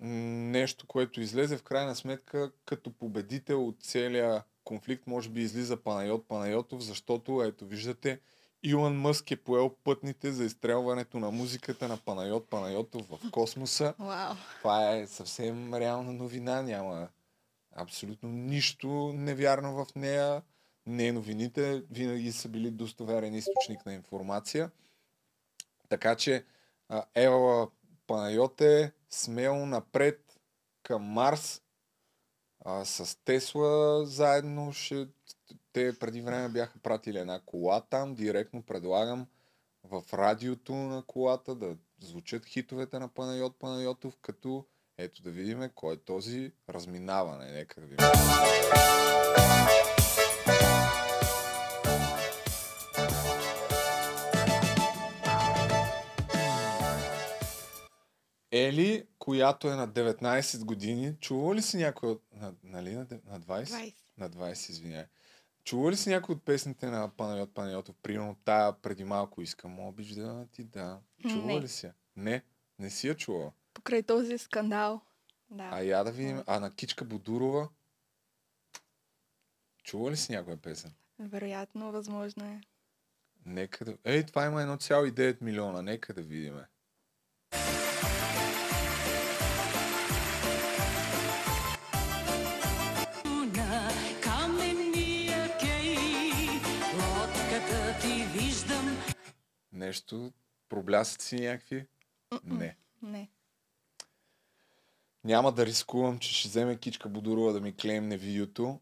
нещо, 0.00 0.86
което 0.86 1.20
излезе 1.20 1.56
в 1.56 1.62
крайна 1.62 1.96
сметка 1.96 2.52
като 2.64 2.92
победител 2.92 3.68
от 3.68 3.76
целия 3.82 4.42
конфликт, 4.64 5.06
може 5.06 5.28
би 5.28 5.40
излиза 5.40 5.76
Панайот 5.76 6.28
Панайотов, 6.28 6.82
защото, 6.82 7.42
ето 7.42 7.66
виждате, 7.66 8.20
Илон 8.62 9.00
Мъск 9.00 9.30
е 9.30 9.36
поел 9.36 9.76
пътните 9.84 10.32
за 10.32 10.44
изстрелването 10.44 11.18
на 11.18 11.30
музиката 11.30 11.88
на 11.88 11.96
Панайот 11.96 12.50
Панайотов 12.50 13.08
в 13.08 13.30
космоса. 13.30 13.94
Вау. 13.98 14.34
Това 14.58 14.96
е 14.96 15.06
съвсем 15.06 15.74
реална 15.74 16.12
новина, 16.12 16.62
няма 16.62 17.08
абсолютно 17.76 18.28
нищо 18.28 19.12
невярно 19.14 19.84
в 19.84 19.94
нея. 19.94 20.42
Не 20.86 21.12
новините 21.12 21.82
винаги 21.90 22.32
са 22.32 22.48
били 22.48 22.70
достоверен 22.70 23.34
източник 23.34 23.86
на 23.86 23.94
информация. 23.94 24.70
Така 25.88 26.16
че 26.16 26.44
а, 26.88 27.04
Ева 27.14 27.68
Панайоте 28.06 28.92
смело 29.10 29.66
напред 29.66 30.40
към 30.82 31.02
Марс 31.02 31.62
а, 32.64 32.84
с 32.84 33.18
Тесла 33.24 34.06
заедно 34.06 34.72
ще... 34.72 35.08
Те 35.72 35.98
преди 35.98 36.20
време 36.20 36.48
бяха 36.48 36.78
пратили 36.78 37.18
една 37.18 37.40
кола 37.40 37.80
там. 37.80 38.14
Директно 38.14 38.62
предлагам 38.62 39.26
в 39.84 40.02
радиото 40.12 40.74
на 40.74 41.02
колата 41.02 41.54
да 41.54 41.76
звучат 42.00 42.46
хитовете 42.46 42.98
на 42.98 43.08
Панайот 43.08 43.58
Панайотов, 43.58 44.16
като 44.22 44.66
ето 44.98 45.22
да 45.22 45.30
видим 45.30 45.70
кой 45.74 45.94
е 45.94 45.96
този 45.96 46.52
разминаване. 46.68 47.52
Нека 47.52 47.80
да 47.80 47.86
видим. 47.86 48.06
Ели, 58.50 59.04
която 59.18 59.68
е 59.68 59.74
на 59.74 59.88
19 59.88 60.64
години, 60.64 61.14
чува 61.20 61.54
ли 61.54 61.62
си 61.62 61.76
някой 61.76 62.10
от... 62.10 62.22
На, 62.32 62.54
нали, 62.64 62.94
на, 62.94 63.06
на 63.24 63.40
20? 63.40 63.64
20. 63.64 63.94
На 64.18 64.30
20, 64.30 64.70
извиняй. 64.70 65.04
Чува 65.64 65.92
ли 65.92 65.96
си 65.96 66.08
някой 66.08 66.34
от 66.34 66.44
песните 66.44 66.86
на 66.86 67.08
Панайот 67.16 67.54
Панайотов? 67.54 67.96
Примерно 68.02 68.36
тая 68.44 68.72
преди 68.72 69.04
малко 69.04 69.42
искам 69.42 69.80
обич 69.80 70.08
да 70.08 70.46
ти 70.52 70.64
да. 70.64 70.98
Чува 71.30 71.46
Не. 71.46 71.60
ли 71.60 71.68
си? 71.68 71.90
Не, 72.16 72.42
не 72.78 72.90
си 72.90 73.08
я 73.08 73.14
чувала. 73.14 73.52
Покрай 73.74 74.02
този 74.02 74.38
скандал. 74.38 75.00
Да. 75.50 75.68
А 75.72 75.82
я 75.82 76.04
да 76.04 76.12
видим. 76.12 76.42
А 76.46 76.60
на 76.60 76.74
Кичка 76.74 77.04
Бодурова? 77.04 77.68
Чува 79.86 80.10
ли 80.10 80.16
си 80.16 80.32
някоя 80.32 80.56
песен? 80.56 80.92
Вероятно, 81.18 81.92
възможно 81.92 82.44
е. 82.44 82.60
Нека 83.44 83.84
да... 83.84 83.96
Ей, 84.04 84.26
това 84.26 84.46
има 84.46 84.60
1,9 84.60 85.42
милиона. 85.42 85.82
Нека 85.82 86.14
да 86.14 86.22
видим. 86.22 86.54
на 93.24 93.90
каменния 94.22 95.58
кей, 95.58 95.96
лодката 96.94 97.98
ти 98.00 98.38
виждам. 98.38 98.98
Нещо, 99.72 100.32
проблясат 100.68 101.20
си 101.20 101.36
някакви? 101.36 101.86
Не. 102.44 102.76
Не. 103.02 103.28
Няма 105.24 105.52
да 105.52 105.66
рискувам, 105.66 106.18
че 106.18 106.34
ще 106.34 106.48
вземе 106.48 106.76
Кичка 106.76 107.08
Бодурова 107.08 107.52
да 107.52 107.60
ми 107.60 107.76
клеймне 107.76 108.16
видеото. 108.16 108.80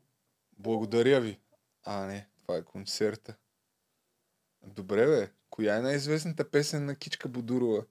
Благодаря 0.65 1.21
ви. 1.21 1.41
А, 1.83 2.07
не, 2.07 2.29
това 2.43 2.57
е 2.57 2.63
концерта. 2.63 3.35
Добре, 4.67 5.07
бе. 5.07 5.31
Коя 5.51 5.77
е 5.77 5.81
най-известната 5.81 6.51
песен 6.51 6.85
на 6.85 6.97
Кичка 6.97 7.29
Бодурова? 7.29 7.85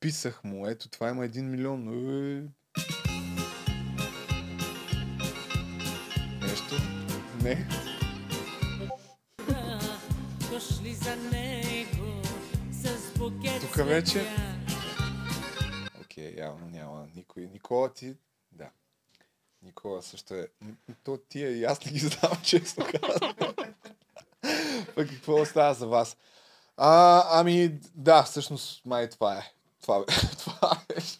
Писах 0.00 0.44
му. 0.44 0.66
Ето, 0.66 0.88
това 0.88 1.08
има 1.08 1.24
един 1.24 1.50
милион. 1.50 1.88
Е. 1.88 2.48
Нещо? 6.46 6.74
Не. 7.42 7.68
Тук 13.60 13.86
вече... 13.86 14.26
Окей, 16.04 16.34
явно 16.36 16.66
няма 16.66 17.08
никой. 17.16 17.46
Никола 17.46 17.92
ти... 17.92 18.16
Никола 19.64 20.02
също 20.02 20.34
е... 20.34 20.48
То 21.04 21.18
тия 21.28 21.58
и 21.58 21.64
аз 21.64 21.84
не 21.84 21.92
ги 21.92 21.98
знам, 21.98 22.32
честно 22.42 22.86
казвам. 23.00 23.54
Пък 24.94 25.08
какво 25.08 25.40
остава 25.40 25.74
за 25.74 25.86
вас? 25.86 26.16
А, 26.76 27.24
ами, 27.40 27.78
да, 27.94 28.22
всъщност, 28.22 28.86
май 28.86 29.10
това 29.10 29.38
е. 29.38 29.52
Това, 29.82 30.04
това, 30.38 30.78
беше, 30.88 31.18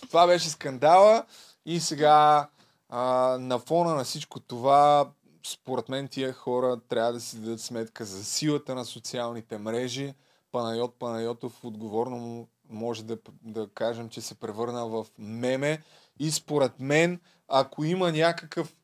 това 0.00 0.26
беше 0.26 0.48
скандала 0.48 1.24
и 1.66 1.80
сега 1.80 2.48
а, 2.88 3.00
на 3.40 3.58
фона 3.58 3.94
на 3.94 4.04
всичко 4.04 4.40
това, 4.40 5.10
според 5.46 5.88
мен 5.88 6.08
тия 6.08 6.32
хора 6.32 6.80
трябва 6.88 7.12
да 7.12 7.20
си 7.20 7.38
дадат 7.38 7.60
сметка 7.60 8.04
за 8.04 8.24
силата 8.24 8.74
на 8.74 8.84
социалните 8.84 9.58
мрежи. 9.58 10.14
Панайот 10.52 10.98
Панайотов 10.98 11.64
отговорно 11.64 12.16
му 12.16 12.48
може 12.70 13.04
да, 13.04 13.18
да 13.42 13.68
кажем, 13.74 14.08
че 14.08 14.20
се 14.20 14.34
превърна 14.34 14.86
в 14.86 15.06
меме 15.18 15.82
и 16.18 16.30
според 16.30 16.80
мен, 16.80 17.20
ако 17.48 17.84
има 17.84 18.12
някакъв 18.12 18.74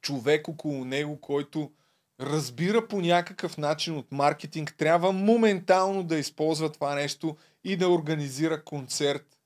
човек 0.00 0.48
около 0.48 0.84
него, 0.84 1.20
който 1.20 1.70
разбира 2.20 2.88
по 2.88 3.00
някакъв 3.00 3.58
начин 3.58 3.96
от 3.96 4.12
маркетинг, 4.12 4.74
трябва 4.78 5.12
моментално 5.12 6.02
да 6.02 6.18
използва 6.18 6.72
това 6.72 6.94
нещо 6.94 7.36
и 7.64 7.76
да 7.76 7.88
организира 7.88 8.64
концерт, 8.64 9.38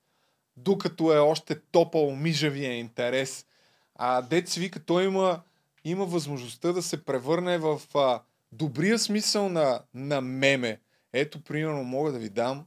докато 0.56 1.12
е 1.12 1.18
още 1.18 1.60
топал 1.60 2.16
мижавия 2.16 2.72
интерес. 2.72 3.46
А 3.94 4.22
дец 4.22 4.54
вика, 4.54 4.84
той 4.84 5.04
има, 5.04 5.42
има 5.84 6.04
възможността 6.04 6.72
да 6.72 6.82
се 6.82 7.04
превърне 7.04 7.58
в 7.58 7.80
а, 7.94 8.22
добрия 8.52 8.98
смисъл 8.98 9.48
на, 9.48 9.82
на 9.94 10.20
меме. 10.20 10.80
Ето, 11.12 11.40
примерно, 11.44 11.84
мога 11.84 12.12
да 12.12 12.18
ви 12.18 12.28
дам 12.28 12.66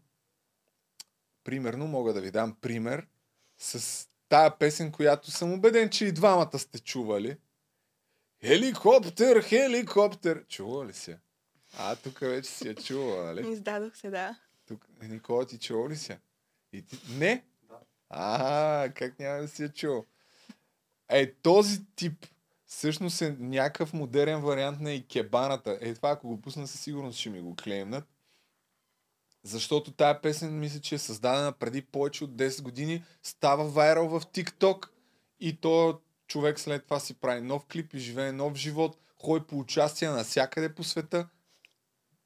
примерно, 1.44 1.88
мога 1.88 2.14
да 2.14 2.22
ви 2.22 2.32
дам 2.32 2.56
пример 2.62 3.08
с 3.58 4.08
тая 4.30 4.58
песен, 4.58 4.92
която 4.92 5.32
съм 5.32 5.54
убеден, 5.54 5.90
че 5.90 6.06
и 6.06 6.12
двамата 6.12 6.60
сте 6.60 6.80
чували. 6.80 7.38
Хеликоптер, 8.46 9.42
хеликоптер. 9.42 10.46
Чува 10.48 10.86
ли 10.86 10.94
си? 10.94 11.12
я? 11.12 11.20
А, 11.78 11.96
тук 11.96 12.20
вече 12.20 12.50
си 12.50 12.68
я 12.68 12.76
чува, 12.76 13.24
нали? 13.24 13.52
Издадох 13.52 13.98
се, 13.98 14.10
да. 14.10 14.40
Тук, 14.68 14.88
Никола, 15.02 15.46
ти 15.46 15.60
чува 15.60 15.90
ли 15.90 15.96
си? 15.96 16.12
я? 16.12 16.20
И 16.74 16.82
ти... 16.82 17.00
Не? 17.18 17.44
А, 18.10 18.90
как 18.96 19.20
няма 19.20 19.42
да 19.42 19.48
си 19.48 19.64
я 19.64 19.74
чул? 19.74 20.06
Е, 21.10 21.34
този 21.34 21.86
тип 21.96 22.26
всъщност 22.66 23.22
е 23.22 23.36
някакъв 23.40 23.94
модерен 23.94 24.42
вариант 24.42 24.80
на 24.80 24.94
икебаната. 24.94 25.78
Е, 25.82 25.94
това 25.94 26.10
ако 26.12 26.28
го 26.28 26.42
пусна 26.42 26.68
със 26.68 26.82
сигурност 26.82 27.20
ще 27.20 27.30
ми 27.30 27.42
го 27.42 27.56
клеймнат. 27.56 28.15
Защото 29.46 29.92
тая 29.92 30.22
песен, 30.22 30.60
мисля, 30.60 30.80
че 30.80 30.96
е 30.96 31.00
създадена 31.00 31.52
преди 31.52 31.82
повече 31.82 32.24
от 32.24 32.32
10 32.32 32.62
години, 32.62 33.04
става 33.24 33.66
вайрал 33.70 34.08
в 34.08 34.22
TikTok 34.22 34.88
и 35.40 35.58
то 35.58 36.00
човек 36.28 36.60
след 36.60 36.84
това 36.84 37.00
си 37.00 37.14
прави 37.14 37.42
нов 37.42 37.66
клип 37.66 37.94
и 37.94 38.00
живее 38.00 38.32
нов 38.32 38.56
живот, 38.56 38.98
ходи 39.22 39.46
по 39.46 39.60
участия 39.60 40.12
навсякъде 40.12 40.76
по 40.76 40.84
света. 40.84 41.28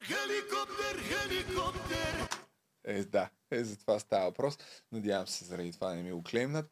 Хеликоптер, 0.03 1.03
хеликоптер. 1.03 2.29
Е, 2.83 3.03
да, 3.03 3.29
е, 3.51 3.63
за 3.63 3.77
това 3.77 3.99
става 3.99 4.25
въпрос. 4.25 4.57
Надявам 4.91 5.27
се, 5.27 5.45
заради 5.45 5.71
това 5.71 5.93
не 5.93 6.03
ми 6.03 6.11
го 6.11 6.23
клеймнат. 6.23 6.71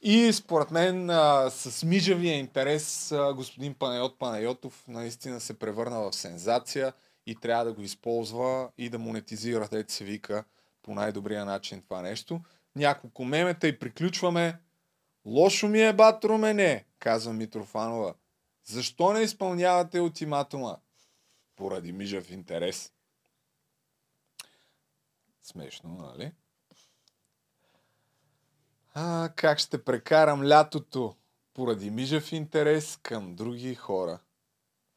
И 0.00 0.32
според 0.32 0.70
мен 0.70 1.10
а, 1.10 1.50
с 1.50 1.84
мижавия 1.84 2.38
интерес 2.38 3.12
а, 3.12 3.34
господин 3.34 3.74
Панайот 3.74 4.18
Панайотов 4.18 4.84
наистина 4.88 5.40
се 5.40 5.58
превърна 5.58 6.00
в 6.00 6.12
сензация 6.12 6.92
и 7.26 7.36
трябва 7.36 7.64
да 7.64 7.72
го 7.72 7.82
използва 7.82 8.70
и 8.78 8.88
да 8.88 8.98
монетизира, 8.98 9.68
дете 9.68 9.92
се 9.92 10.04
вика, 10.04 10.44
по 10.82 10.94
най-добрия 10.94 11.44
начин 11.44 11.82
това 11.82 12.02
нещо. 12.02 12.40
Няколко 12.76 13.24
мемета 13.24 13.68
и 13.68 13.78
приключваме. 13.78 14.58
Лошо 15.24 15.68
ми 15.68 15.82
е, 15.82 15.92
бат 15.92 16.24
Румене, 16.24 16.84
казва 16.98 17.32
Митрофанова. 17.32 18.14
Защо 18.64 19.12
не 19.12 19.20
изпълнявате 19.20 20.00
ултиматума? 20.00 20.76
поради 21.56 21.92
мижав 21.92 22.30
интерес. 22.30 22.92
Смешно, 25.42 25.90
нали? 25.90 26.32
А, 28.94 29.32
как 29.36 29.58
ще 29.58 29.84
прекарам 29.84 30.48
лятото 30.48 31.16
поради 31.54 31.90
мижав 31.90 32.32
интерес 32.32 32.98
към 33.02 33.34
други 33.34 33.74
хора? 33.74 34.18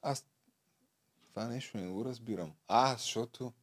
Аз 0.01 0.25
това 1.39 1.51
нещо 1.51 1.77
не 1.77 1.87
го 1.87 2.05
разбирам. 2.05 2.53
А, 2.67 2.93
защото... 2.93 3.53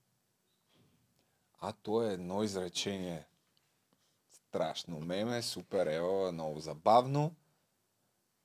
А, 1.58 1.72
то 1.72 2.02
е 2.02 2.12
едно 2.12 2.42
изречение. 2.42 3.26
Страшно 4.30 5.00
меме, 5.00 5.42
супер 5.42 5.86
ево, 5.86 6.32
много 6.32 6.60
забавно. 6.60 7.34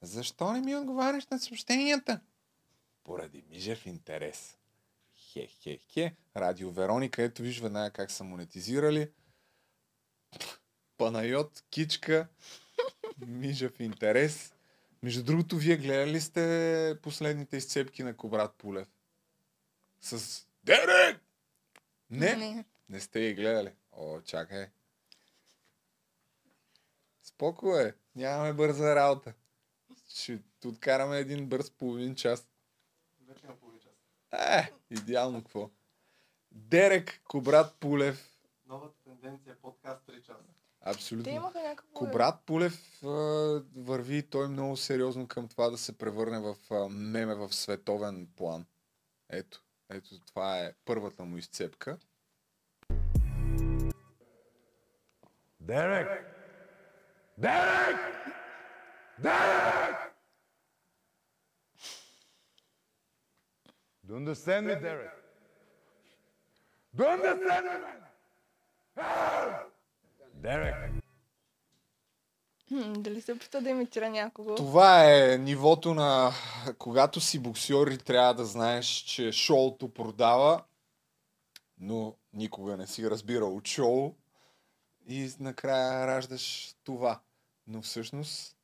Защо 0.01 0.51
не 0.51 0.61
ми 0.61 0.75
отговаряш 0.75 1.27
на 1.27 1.39
съобщенията? 1.39 2.19
Поради 3.03 3.43
мижев 3.49 3.85
интерес. 3.85 4.57
Хе, 5.13 5.47
хе, 5.47 5.77
хе. 5.77 6.15
Радио 6.37 6.71
Вероника, 6.71 7.23
ето 7.23 7.41
виж 7.41 7.59
веднага 7.59 7.91
как 7.91 8.11
са 8.11 8.23
монетизирали. 8.23 9.11
Панайот, 10.97 11.63
Кичка, 11.69 12.27
Мижев 13.27 13.79
интерес. 13.79 14.53
Между 15.03 15.23
другото, 15.23 15.57
вие 15.57 15.77
гледали 15.77 16.11
ли 16.11 16.21
сте 16.21 16.97
последните 17.01 17.57
изцепки 17.57 18.03
на 18.03 18.17
Кобрат 18.17 18.55
Пулев? 18.55 18.87
С 20.01 20.45
Дерек! 20.63 21.21
Не? 22.09 22.35
Не. 22.35 22.65
Не 22.89 22.99
сте 22.99 23.19
ги 23.19 23.33
гледали. 23.33 23.73
О, 23.91 24.21
чакай. 24.21 24.67
Споко 27.23 27.77
е. 27.77 27.95
Нямаме 28.15 28.53
бърза 28.53 28.95
работа. 28.95 29.33
Ще 30.09 30.39
откараме 30.65 31.17
един 31.17 31.45
бърз 31.45 31.71
половин 31.71 32.15
час. 32.15 32.47
Вече 33.27 33.47
на 33.47 33.55
половин 33.55 33.79
час. 33.79 33.91
Е, 34.31 34.71
идеално 34.89 35.41
какво. 35.41 35.69
Дерек 36.51 37.21
Кобрат 37.27 37.75
Пулев. 37.79 38.39
Новата 38.67 39.03
тенденция 39.03 39.55
подкаст 39.61 40.01
3 40.07 40.21
часа. 40.21 40.43
Абсолютно. 40.81 41.23
Те 41.23 41.29
имаха 41.29 41.61
някакво... 41.61 41.93
Кобрат 41.93 42.41
Пулев 42.45 43.03
а, 43.03 43.07
върви 43.75 44.29
той 44.29 44.47
много 44.47 44.77
сериозно 44.77 45.27
към 45.27 45.47
това 45.47 45.69
да 45.69 45.77
се 45.77 45.97
превърне 45.97 46.39
в 46.39 46.55
а, 46.71 46.89
меме 46.89 47.35
в 47.35 47.53
световен 47.53 48.27
план. 48.35 48.65
Ето, 49.29 49.63
ето 49.91 50.19
това 50.19 50.59
е 50.59 50.73
първата 50.85 51.23
му 51.23 51.37
изцепка. 51.37 51.97
Derek! 55.63 56.25
Derek! 57.39 57.99
Derek! 59.21 59.97
Do 64.05 64.13
you 64.13 64.17
understand 64.17 64.65
me, 64.67 64.75
Derek? 64.75 65.11
Do 66.95 67.03
you 67.03 67.09
understand 67.09 67.65
me, 67.65 67.75
man? 67.85 67.99
Ah! 68.97 69.63
Derek! 70.41 71.00
Дали 72.71 73.21
се 73.21 73.33
опита 73.33 73.61
да 73.61 73.69
имитира 73.69 74.09
някого? 74.09 74.55
Това 74.55 75.13
е 75.13 75.37
нивото 75.37 75.93
на 75.93 76.31
когато 76.77 77.21
си 77.21 77.39
боксьор 77.39 77.87
и 77.87 77.97
трябва 77.97 78.33
да 78.33 78.45
знаеш, 78.45 78.87
че 78.87 79.31
шоуто 79.31 79.93
продава, 79.93 80.63
но 81.79 82.15
никога 82.33 82.77
не 82.77 82.87
си 82.87 83.09
разбирал 83.09 83.55
от 83.55 83.67
шоу 83.67 84.15
и 85.07 85.31
накрая 85.39 86.07
раждаш 86.07 86.75
това. 86.83 87.19
Но 87.67 87.81
всъщност, 87.81 88.55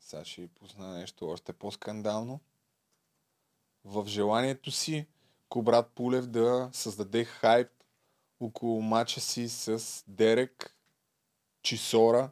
сега 0.00 0.24
ще 0.24 0.40
ви 0.40 0.48
пусна 0.48 0.88
нещо 0.88 1.28
още 1.28 1.52
по-скандално. 1.52 2.40
В 3.84 4.06
желанието 4.06 4.70
си 4.70 5.06
Кобрат 5.48 5.90
Пулев 5.90 6.26
да 6.26 6.70
създаде 6.72 7.24
хайп 7.24 7.68
около 8.40 8.82
мача 8.82 9.20
си 9.20 9.48
с 9.48 10.04
Дерек 10.08 10.76
Чисора, 11.62 12.30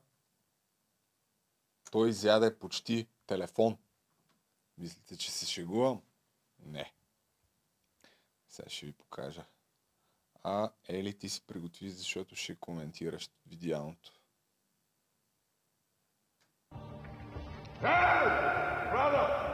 той 1.90 2.09
изяде 2.09 2.59
почти 2.59 3.06
телефон. 3.27 3.78
Мислите, 4.78 5.16
че 5.16 5.31
се 5.31 5.47
шегувам? 5.47 6.02
Не. 6.59 6.93
Сега 8.48 8.69
ще 8.69 8.86
ви 8.86 8.93
покажа. 8.93 9.44
А, 10.43 10.70
Ели, 10.89 11.19
ти 11.19 11.28
си 11.28 11.43
приготви, 11.47 11.90
защото 11.90 12.36
ще 12.36 12.55
коментираш 12.55 13.31
видеалното. 13.47 14.12
Hey! 17.82 18.28
Brother! 18.93 19.48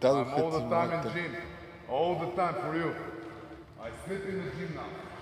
Дадоха 0.00 0.36
ти 0.36 0.64
моята. 0.64 1.14
All 1.88 2.18
the 2.18 2.34
time 2.36 2.56
for 2.62 2.72
you. 2.82 2.90
I 3.86 3.88
sleep 4.02 4.22
in 4.30 4.36
the 4.42 4.50
gym 4.56 4.74
now. 4.74 5.15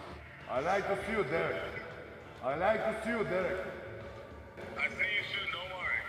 I 0.57 0.61
like 0.61 0.87
to 0.87 0.97
see 1.05 1.13
you, 1.13 1.25
Derek. 1.25 1.63
I 2.45 2.55
like 2.57 2.81
to 2.85 3.03
see 3.03 3.11
you, 3.11 3.25
Derek. 3.25 3.61
I 4.79 4.89
see 4.89 5.11
you 5.17 5.25
soon, 5.33 5.49
don't 5.53 5.71
worry. 5.75 6.01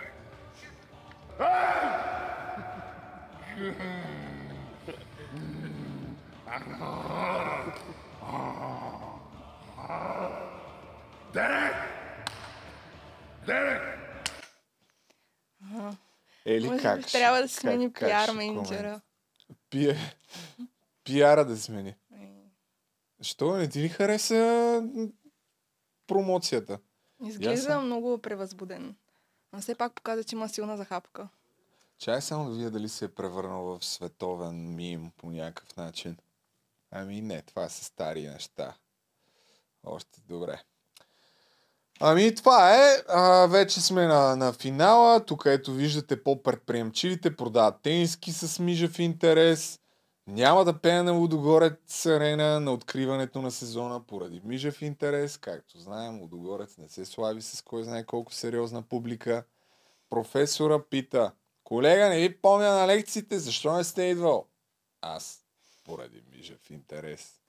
Derek! 11.34 11.74
Derek! 13.46 13.82
Ели 16.46 16.66
Може 16.68 16.82
как 16.82 16.96
би 16.96 17.02
ще- 17.02 17.18
трябва 17.18 17.42
да 17.42 17.48
смени 17.48 17.92
как 17.92 18.08
пиар 18.08 18.30
менеджера. 18.30 19.00
Пие... 19.70 19.96
Пиара 21.04 21.44
да 21.44 21.56
смени. 21.56 21.94
Що 23.20 23.56
не 23.56 23.68
ти 23.68 23.80
ли 23.80 23.88
хареса 23.88 24.82
промоцията? 26.06 26.78
Изглежда 27.24 27.70
Ясно. 27.70 27.86
много 27.86 28.18
превъзбуден. 28.18 28.96
Но 29.52 29.60
все 29.60 29.74
пак 29.74 29.94
показа, 29.94 30.24
че 30.24 30.36
има 30.36 30.48
силна 30.48 30.76
захапка. 30.76 31.28
Чай 31.98 32.22
само 32.22 32.50
да 32.50 32.56
видя 32.56 32.70
дали 32.70 32.88
се 32.88 33.04
е 33.04 33.08
превърнал 33.08 33.64
в 33.64 33.84
световен 33.84 34.74
мим 34.74 35.12
по 35.16 35.30
някакъв 35.30 35.76
начин. 35.76 36.16
Ами 36.90 37.20
не, 37.20 37.42
това 37.42 37.68
са 37.68 37.84
стари 37.84 38.28
неща. 38.28 38.74
Още 39.84 40.20
добре. 40.28 40.62
Ами 42.00 42.34
това 42.34 42.74
е. 42.74 43.02
А, 43.08 43.46
вече 43.46 43.80
сме 43.80 44.06
на, 44.06 44.36
на 44.36 44.52
финала. 44.52 45.24
Тук 45.24 45.42
ето 45.46 45.72
виждате 45.72 46.22
по-предприемчивите. 46.22 47.36
Продават 47.36 47.82
тениски 47.82 48.32
с 48.32 48.62
мижев 48.62 48.98
интерес. 48.98 49.80
Няма 50.26 50.64
да 50.64 50.80
пея 50.80 51.04
на 51.04 51.12
Лудогорец 51.12 52.06
арена 52.06 52.60
на 52.60 52.72
откриването 52.72 53.42
на 53.42 53.50
сезона 53.50 54.06
поради 54.06 54.40
мижев 54.44 54.82
интерес. 54.82 55.36
Както 55.36 55.78
знаем, 55.78 56.20
Лудогорец 56.20 56.78
не 56.78 56.88
се 56.88 57.04
слави 57.04 57.42
с 57.42 57.62
кой 57.62 57.84
знае 57.84 58.04
колко 58.04 58.32
сериозна 58.32 58.82
публика. 58.82 59.44
Професора 60.10 60.84
пита, 60.90 61.32
колега, 61.64 62.08
не 62.08 62.20
ви 62.20 62.36
помня 62.36 62.72
на 62.72 62.86
лекциите, 62.86 63.38
защо 63.38 63.76
не 63.76 63.84
сте 63.84 64.02
идвал? 64.02 64.46
Аз, 65.00 65.44
поради 65.84 66.22
мижев 66.32 66.70
интерес. 66.70 67.40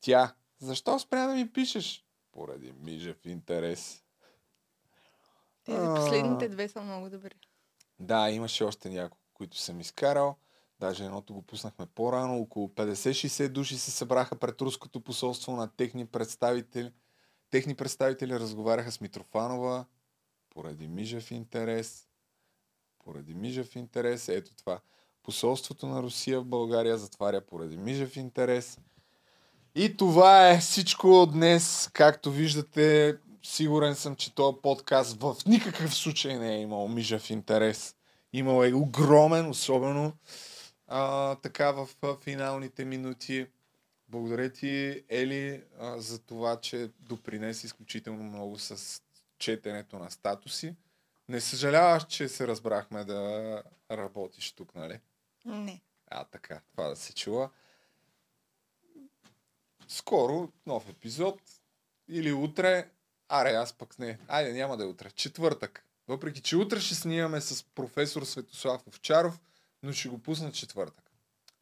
Тя, 0.00 0.34
защо 0.60 0.98
спря 0.98 1.26
да 1.26 1.34
ми 1.34 1.52
пишеш? 1.52 2.04
Поради 2.32 2.72
мижев 2.72 3.26
интерес. 3.26 4.02
Тези 5.64 5.86
последните 5.96 6.48
две 6.48 6.68
са 6.68 6.80
много 6.82 7.10
добри. 7.10 7.34
Да, 8.00 8.30
имаше 8.30 8.64
още 8.64 8.90
няколко, 8.90 9.24
които 9.34 9.58
съм 9.58 9.80
изкарал. 9.80 10.36
Даже 10.80 11.04
едното 11.04 11.34
го 11.34 11.42
пуснахме 11.42 11.86
по-рано. 11.86 12.40
Около 12.40 12.68
50-60 12.68 13.48
души 13.48 13.78
се 13.78 13.90
събраха 13.90 14.36
пред 14.36 14.62
руското 14.62 15.00
посолство 15.00 15.52
на 15.52 15.68
техни 15.68 16.06
представители. 16.06 16.92
Техни 17.50 17.74
представители 17.74 18.40
разговаряха 18.40 18.92
с 18.92 19.00
Митрофанова 19.00 19.84
поради 20.50 20.88
Мижев 20.88 21.30
интерес. 21.30 22.06
Поради 23.04 23.34
Мижев 23.34 23.76
интерес. 23.76 24.28
Ето 24.28 24.56
това. 24.56 24.80
Посолството 25.22 25.86
на 25.86 26.02
Русия 26.02 26.40
в 26.40 26.44
България 26.44 26.98
затваря 26.98 27.40
поради 27.40 27.76
Мижев 27.76 28.16
интерес. 28.16 28.78
И 29.74 29.96
това 29.96 30.48
е 30.50 30.58
всичко 30.58 31.26
днес. 31.26 31.90
Както 31.92 32.30
виждате, 32.30 33.16
сигурен 33.42 33.94
съм, 33.94 34.16
че 34.16 34.34
този 34.34 34.56
подкаст 34.62 35.20
в 35.20 35.36
никакъв 35.46 35.94
случай 35.94 36.38
не 36.38 36.56
е 36.56 36.60
имал 36.60 36.88
мижав 36.88 37.30
интерес. 37.30 37.94
Имал 38.32 38.64
е 38.64 38.74
огромен, 38.74 39.50
особено 39.50 40.12
а, 40.88 41.34
така 41.34 41.72
в 41.72 41.88
а, 42.02 42.16
финалните 42.16 42.84
минути. 42.84 43.46
Благодаря 44.08 44.52
ти, 44.52 45.04
Ели, 45.08 45.64
а, 45.78 46.00
за 46.00 46.18
това, 46.18 46.60
че 46.60 46.90
допринеси 47.00 47.66
изключително 47.66 48.22
много 48.22 48.58
с 48.58 49.02
четенето 49.38 49.98
на 49.98 50.10
статуси. 50.10 50.76
Не 51.28 51.40
съжаляваш, 51.40 52.06
че 52.06 52.28
се 52.28 52.46
разбрахме 52.48 53.04
да 53.04 53.62
работиш 53.90 54.52
тук, 54.52 54.74
нали? 54.74 55.00
Не. 55.44 55.80
А, 56.06 56.24
така, 56.24 56.60
това 56.70 56.88
да 56.88 56.96
се 56.96 57.14
чува. 57.14 57.50
Скоро 59.88 60.52
нов 60.66 60.88
епизод. 60.88 61.40
Или 62.08 62.32
утре. 62.32 62.90
Аре, 63.28 63.50
аз 63.50 63.72
пък 63.72 63.98
не. 63.98 64.18
Айде, 64.28 64.52
няма 64.52 64.76
да 64.76 64.84
е 64.84 64.86
утре. 64.86 65.10
Четвъртък. 65.10 65.84
Въпреки, 66.08 66.42
че 66.42 66.56
утре 66.56 66.80
ще 66.80 66.94
снимаме 66.94 67.40
с 67.40 67.64
професор 67.64 68.22
Светослав 68.22 68.86
Овчаров, 68.86 69.40
но 69.82 69.92
ще 69.92 70.08
го 70.08 70.22
пусна 70.22 70.52
четвъртък. 70.52 71.12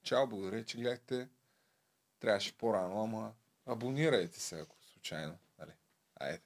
Чао, 0.03 0.27
благодаря, 0.27 0.65
че 0.65 0.79
гледахте. 0.79 1.29
Трябваше 2.21 2.57
по-рано, 2.57 3.03
ама 3.03 3.33
абонирайте 3.67 4.41
се, 4.41 4.61
ако 4.61 4.77
случайно. 4.93 5.39
Нали? 5.59 5.73
Айде. 6.15 6.43